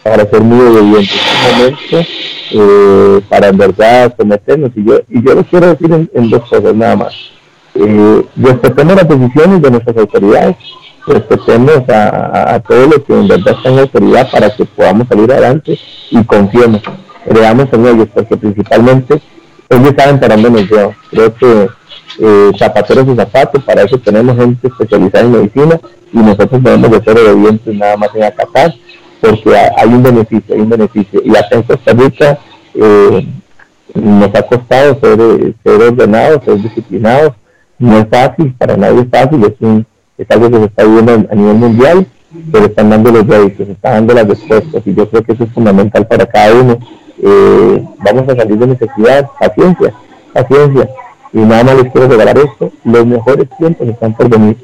para 0.03 0.28
ser 0.28 0.41
muy 0.41 0.61
obedientes, 0.61 1.15
es 1.15 1.45
el 1.45 1.57
momento 1.57 2.09
eh, 2.53 3.20
para 3.28 3.49
en 3.49 3.57
verdad 3.59 4.15
someternos. 4.19 4.70
Y 4.74 4.85
yo, 4.85 4.99
y 5.09 5.24
yo 5.24 5.35
lo 5.35 5.45
quiero 5.45 5.66
decir 5.69 6.09
en, 6.12 6.31
dos 6.31 6.49
cosas 6.49 6.74
nada 6.74 6.97
más. 6.97 7.15
respetemos 8.37 8.97
las 8.97 9.09
decisiones 9.09 9.62
de 9.62 9.70
nuestras 9.70 9.97
autoridades, 9.97 10.57
respetemos 11.07 11.89
a, 11.89 12.55
a, 12.55 12.61
todo 12.61 12.87
lo 12.87 13.05
que 13.05 13.12
en 13.12 13.28
verdad 13.28 13.55
está 13.57 13.69
en 13.69 13.78
autoridad 13.78 14.31
para 14.31 14.51
que 14.51 14.65
podamos 14.65 15.09
salir 15.09 15.31
adelante 15.31 15.78
y 16.11 16.24
confiemos, 16.24 16.82
creamos 17.28 17.66
en 17.73 17.87
ellos, 17.87 18.09
porque 18.12 18.37
principalmente 18.37 19.20
ellos 19.69 19.95
saben 19.97 20.19
para 20.19 20.37
dónde 20.37 20.51
nos 20.51 20.70
llevan. 20.70 20.97
Creo 21.11 21.35
que 21.35 21.69
eh, 22.19 22.51
zapateros 22.59 23.07
y 23.09 23.16
zapatos, 23.16 23.62
para 23.62 23.82
eso 23.82 23.99
tenemos 23.99 24.37
gente 24.37 24.66
especializada 24.66 25.24
en 25.24 25.32
medicina 25.32 25.81
y 26.12 26.19
nosotros 26.19 26.62
debemos 26.62 26.91
de 26.91 27.03
ser 27.03 27.19
obedientes 27.19 27.74
nada 27.74 27.97
más 27.97 28.15
en 28.15 28.24
acatar, 28.24 28.74
porque 29.20 29.55
hay 29.55 29.89
un 29.89 30.03
beneficio, 30.03 30.55
hay 30.55 30.61
un 30.61 30.70
beneficio. 30.70 31.23
Y 31.24 31.31
acá 31.31 31.49
en 31.53 31.62
Costa 31.62 31.93
Rica 31.93 32.39
eh, 32.74 33.27
nos 33.95 34.35
ha 34.35 34.43
costado 34.43 34.99
ser, 35.01 35.55
ser 35.62 35.82
ordenados, 35.82 36.45
ser 36.45 36.61
disciplinados, 36.61 37.32
no 37.78 37.99
es 37.99 38.07
fácil, 38.09 38.55
para 38.59 38.77
nadie 38.77 39.03
es 39.03 39.09
fácil, 39.09 39.45
es, 39.45 39.55
un, 39.61 39.87
es 40.19 40.31
algo 40.31 40.51
que 40.51 40.59
se 40.59 40.65
está 40.65 40.85
viviendo 40.85 41.12
a 41.31 41.35
nivel 41.35 41.55
mundial, 41.55 42.07
pero 42.53 42.66
están 42.66 42.91
dando 42.91 43.11
los 43.11 43.27
réditos, 43.27 43.69
están 43.69 43.95
dando 43.95 44.15
las 44.15 44.28
respuestas 44.28 44.82
y 44.85 44.95
yo 44.95 45.09
creo 45.09 45.23
que 45.23 45.32
eso 45.32 45.45
es 45.45 45.53
fundamental 45.53 46.07
para 46.07 46.27
cada 46.27 46.55
uno. 46.55 46.78
Eh, 47.23 47.85
vamos 47.99 48.28
a 48.28 48.37
salir 48.37 48.57
de 48.57 48.66
necesidad, 48.66 49.28
paciencia, 49.39 49.93
paciencia 50.32 50.89
y 51.32 51.39
nada 51.39 51.65
más 51.65 51.77
les 51.77 51.93
quiero 51.93 52.09
regalar 52.09 52.39
esto, 52.39 52.73
los 52.85 53.07
mejores 53.07 53.48
tiempos 53.59 53.89
están 53.89 54.15
por 54.15 54.28
venir. 54.28 54.57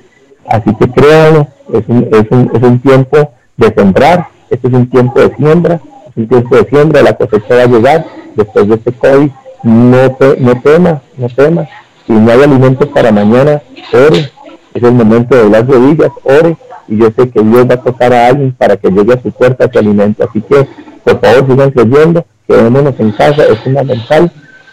Así 0.49 0.75
que 0.75 0.91
créanlo, 0.91 1.47
es 1.73 1.85
un, 1.89 2.09
es 2.13 2.31
un, 2.31 2.51
es 2.55 2.63
un 2.63 2.79
tiempo 2.81 3.33
de 3.57 3.75
sembrar, 3.75 4.29
este 4.51 4.69
es 4.69 4.75
un 4.75 4.89
tiempo 4.89 5.21
de 5.21 5.35
siembra, 5.37 5.81
es 6.09 6.17
un 6.17 6.29
tiempo 6.29 6.57
de 6.57 6.65
siembra, 6.69 7.03
la 7.03 7.17
cosecha 7.17 7.55
va 7.55 7.63
a 7.63 7.67
llegar 7.67 8.07
después 8.35 8.69
de 8.69 8.75
este 8.75 8.93
COVID, 8.93 9.31
no, 9.63 10.11
te, 10.13 10.37
no 10.41 10.61
tema, 10.61 11.03
no 11.17 11.29
tema, 11.29 11.69
si 12.07 12.13
no 12.13 12.31
hay 12.31 12.43
alimentos 12.43 12.89
para 12.89 13.11
mañana, 13.11 13.63
ore, 13.93 14.31
es 14.75 14.83
el 14.83 14.93
momento 14.93 15.37
de 15.37 15.49
las 15.49 15.67
rodillas, 15.67 16.11
ore, 16.23 16.57
y 16.89 16.99
yo 16.99 17.07
sé 17.17 17.29
que 17.31 17.43
Dios 17.43 17.69
va 17.69 17.75
a 17.75 17.83
tocar 17.83 18.13
a 18.13 18.29
alguien 18.29 18.53
para 18.53 18.77
que 18.77 18.91
llegue 18.91 19.15
a 19.15 19.23
su 19.23 19.31
puerta 19.33 19.65
ese 19.65 19.79
alimento, 19.79 20.25
así 20.29 20.41
que 20.41 20.69
por 21.03 21.21
favor 21.21 21.47
sigan 21.49 21.71
creyendo, 21.71 22.25
quedémonos 22.47 22.95
en 22.99 23.13
casa, 23.13 23.45
es 23.45 23.59
fundamental, 23.61 24.31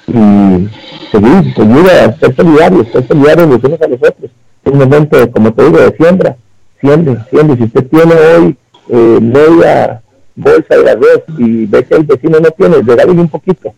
y 0.08 0.70
seguir, 1.12 1.54
seguir 1.56 1.92
a 1.92 2.18
ser 2.18 2.36
solidarios, 2.36 2.88
ser 2.92 3.08
solidarios 3.08 3.50
los 3.50 3.64
unos 3.64 3.82
a 3.82 3.88
los 3.88 4.00
otros. 4.02 4.32
Es 4.64 4.72
un 4.72 4.80
momento, 4.80 5.32
como 5.32 5.54
te 5.54 5.64
digo, 5.64 5.78
de 5.78 5.96
siembra, 5.96 6.36
siembre, 6.80 7.18
siembre. 7.30 7.58
Si 7.58 7.64
usted 7.64 7.88
tiene 7.88 8.14
hoy 8.14 8.58
eh, 8.90 9.20
media 9.22 10.02
bolsa 10.36 10.76
de 10.76 10.90
arroz 10.90 11.24
y 11.38 11.66
ve 11.66 11.84
que 11.86 11.96
el 11.96 12.04
vecino 12.04 12.40
no 12.40 12.50
tiene, 12.52 12.82
regale 12.82 13.12
un 13.12 13.30
poquito. 13.30 13.74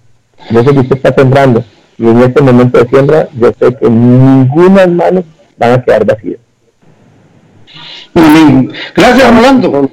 No 0.49 0.64
sé 0.64 0.73
que 0.73 0.80
usted 0.80 0.97
está 0.97 1.14
sembrando. 1.14 1.64
Y 1.97 2.07
en 2.07 2.22
este 2.22 2.41
momento 2.41 2.77
de 2.77 2.89
siembra, 2.89 3.30
yo 3.34 3.52
sé 3.60 3.73
que 3.76 3.89
ninguna 3.89 4.85
manos 4.88 5.23
van 5.57 5.72
a 5.73 5.84
quedar 5.84 6.06
vacías. 6.06 6.39
Gracias, 8.95 9.35
Rolando. 9.35 9.91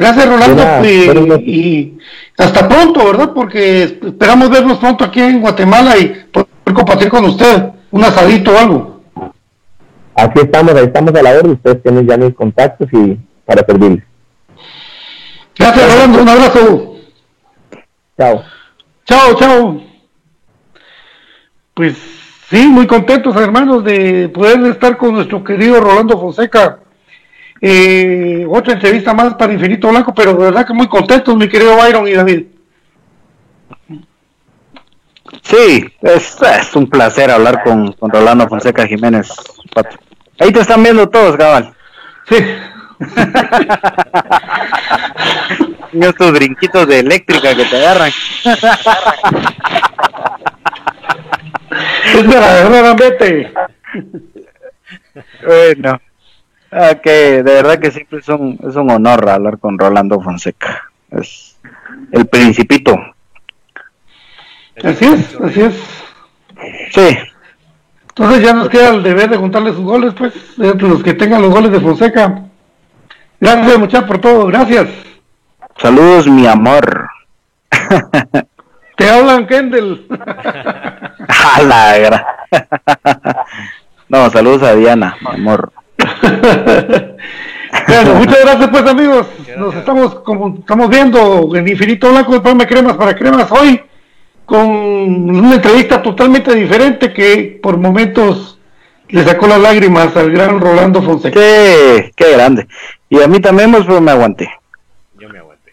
Gracias, 0.00 0.26
Rolando. 0.26 1.38
y, 1.40 1.98
hasta 2.38 2.66
pronto, 2.66 3.04
¿verdad? 3.04 3.32
Porque 3.34 3.82
esperamos 3.82 4.48
vernos 4.48 4.78
pronto 4.78 5.04
aquí 5.04 5.20
en 5.20 5.42
Guatemala 5.42 5.98
y 5.98 6.24
poder 6.32 6.48
compartir 6.72 7.10
con 7.10 7.26
usted 7.26 7.64
un 7.90 8.02
asadito 8.02 8.50
o 8.50 8.58
algo. 8.58 9.00
Aquí 10.14 10.40
estamos, 10.40 10.74
ahí 10.74 10.84
estamos 10.84 11.14
a 11.14 11.22
la 11.22 11.30
hora. 11.32 11.48
Ustedes 11.48 11.82
tienen 11.82 12.08
ya 12.08 12.16
mis 12.16 12.34
contactos 12.34 12.88
y, 12.92 13.18
para 13.44 13.62
servirles. 13.66 14.02
Gracias, 15.58 15.92
Rolando. 15.92 16.22
Un 16.22 16.28
abrazo. 16.30 16.94
Chao. 18.16 18.42
Chao, 19.04 19.34
chao. 19.34 19.82
Pues 21.74 21.98
sí, 22.48 22.66
muy 22.68 22.86
contentos, 22.86 23.36
hermanos, 23.36 23.84
de 23.84 24.30
poder 24.30 24.64
estar 24.64 24.96
con 24.96 25.12
nuestro 25.12 25.44
querido 25.44 25.78
Rolando 25.78 26.18
Fonseca. 26.18 26.78
Eh, 27.60 28.46
otra 28.48 28.74
entrevista 28.74 29.12
más 29.12 29.34
para 29.34 29.52
Infinito 29.52 29.88
Blanco, 29.88 30.14
pero 30.14 30.34
de 30.34 30.44
verdad 30.44 30.66
que 30.66 30.72
muy 30.72 30.88
contentos, 30.88 31.36
mi 31.36 31.48
querido 31.48 31.76
Byron 31.76 32.08
y 32.08 32.12
David. 32.12 32.46
Sí, 35.42 35.84
es, 36.02 36.36
es 36.42 36.76
un 36.76 36.88
placer 36.88 37.30
hablar 37.30 37.62
con, 37.62 37.92
con 37.92 38.10
Rolando 38.10 38.48
Fonseca 38.48 38.86
Jiménez. 38.86 39.30
Pato. 39.74 39.96
Ahí 40.38 40.52
te 40.52 40.60
están 40.60 40.82
viendo 40.82 41.08
todos, 41.08 41.36
cabal. 41.36 41.74
Sí, 42.28 42.36
Y 45.92 46.04
estos 46.04 46.32
brinquitos 46.32 46.86
de 46.86 47.00
eléctrica 47.00 47.54
que 47.54 47.64
te 47.64 47.76
agarran. 47.76 48.12
es 52.14 52.28
verdaderamente. 52.28 53.52
Bueno. 55.44 56.00
Ah, 56.72 56.94
que 57.02 57.42
de 57.42 57.42
verdad 57.42 57.78
que 57.80 57.90
siempre 57.90 58.20
es 58.20 58.28
un, 58.28 58.58
es 58.66 58.76
un 58.76 58.90
honor 58.90 59.28
hablar 59.28 59.58
con 59.58 59.78
Rolando 59.78 60.20
Fonseca. 60.20 60.90
Es 61.10 61.56
el 62.12 62.26
principito. 62.26 62.96
Así 64.82 65.04
es, 65.04 65.36
así 65.44 65.60
es. 65.62 65.74
Sí, 66.92 67.18
Entonces 68.08 68.42
ya 68.42 68.52
nos 68.52 68.68
queda 68.68 68.90
el 68.90 69.02
deber 69.02 69.30
de 69.30 69.36
juntarle 69.36 69.72
sus 69.72 69.80
goles, 69.84 70.14
pues, 70.16 70.32
de 70.56 70.74
los 70.74 71.02
que 71.02 71.14
tengan 71.14 71.42
los 71.42 71.50
goles 71.50 71.72
de 71.72 71.80
Fonseca. 71.80 72.42
Gracias, 73.40 73.78
muchachos, 73.78 74.06
por 74.08 74.18
todo. 74.20 74.46
Gracias. 74.46 74.88
saludos 75.78 76.26
mi 76.28 76.46
amor. 76.46 77.08
Te 78.96 79.08
hablan, 79.08 79.46
Kendall. 79.46 80.06
A 80.10 81.62
la 81.62 81.98
gra- 81.98 82.26
No, 84.08 84.28
saludos 84.30 84.62
a 84.64 84.74
Diana, 84.74 85.16
mi 85.20 85.34
amor. 85.40 85.72
bueno, 87.88 88.14
muchas 88.14 88.40
gracias, 88.42 88.68
pues, 88.68 88.86
amigos. 88.86 89.26
Nos 89.56 89.74
estamos, 89.74 90.14
como 90.20 90.56
estamos 90.58 90.88
viendo 90.88 91.54
en 91.54 91.68
Infinito 91.68 92.10
Blanco, 92.10 92.34
el 92.34 92.42
programa 92.42 92.66
Cremas 92.66 92.96
para 92.96 93.14
Cremas, 93.14 93.50
hoy 93.50 93.80
con 94.44 94.66
una 94.66 95.54
entrevista 95.54 96.02
totalmente 96.02 96.52
diferente 96.56 97.12
que 97.12 97.60
por 97.62 97.76
momentos 97.76 98.58
le 99.08 99.22
sacó 99.24 99.46
las 99.46 99.60
lágrimas 99.60 100.16
al 100.16 100.30
gran 100.32 100.60
Rolando 100.60 101.02
Fonseca. 101.02 101.38
Qué, 101.38 102.12
qué 102.16 102.32
grande. 102.32 102.66
Y 103.08 103.20
a 103.20 103.28
mí 103.28 103.40
también, 103.40 103.70
pues, 103.70 103.84
pero 103.84 104.00
me 104.00 104.10
aguanté. 104.10 104.50
Yo 105.18 105.28
me 105.28 105.38
aguanté. 105.38 105.72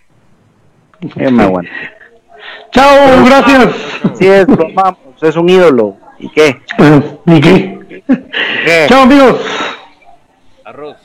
Yo 1.02 1.31
me 1.31 1.44
aguanté. 1.44 1.72
Chao, 2.72 3.26
gracias. 3.26 3.76
Sí, 4.15 4.27
es, 4.27 4.48
lo 4.48 4.68
amamos, 4.68 5.23
es 5.23 5.35
un 5.35 5.49
ídolo. 5.49 5.98
¿Y 6.19 6.30
qué? 6.30 6.61
¿Y 7.26 7.41
qué? 7.41 8.03
¿Qué? 8.65 8.85
Chao, 8.88 9.03
amigos. 9.03 9.39
Arroz. 10.68 10.98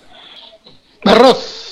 Arroz. 1.07 1.72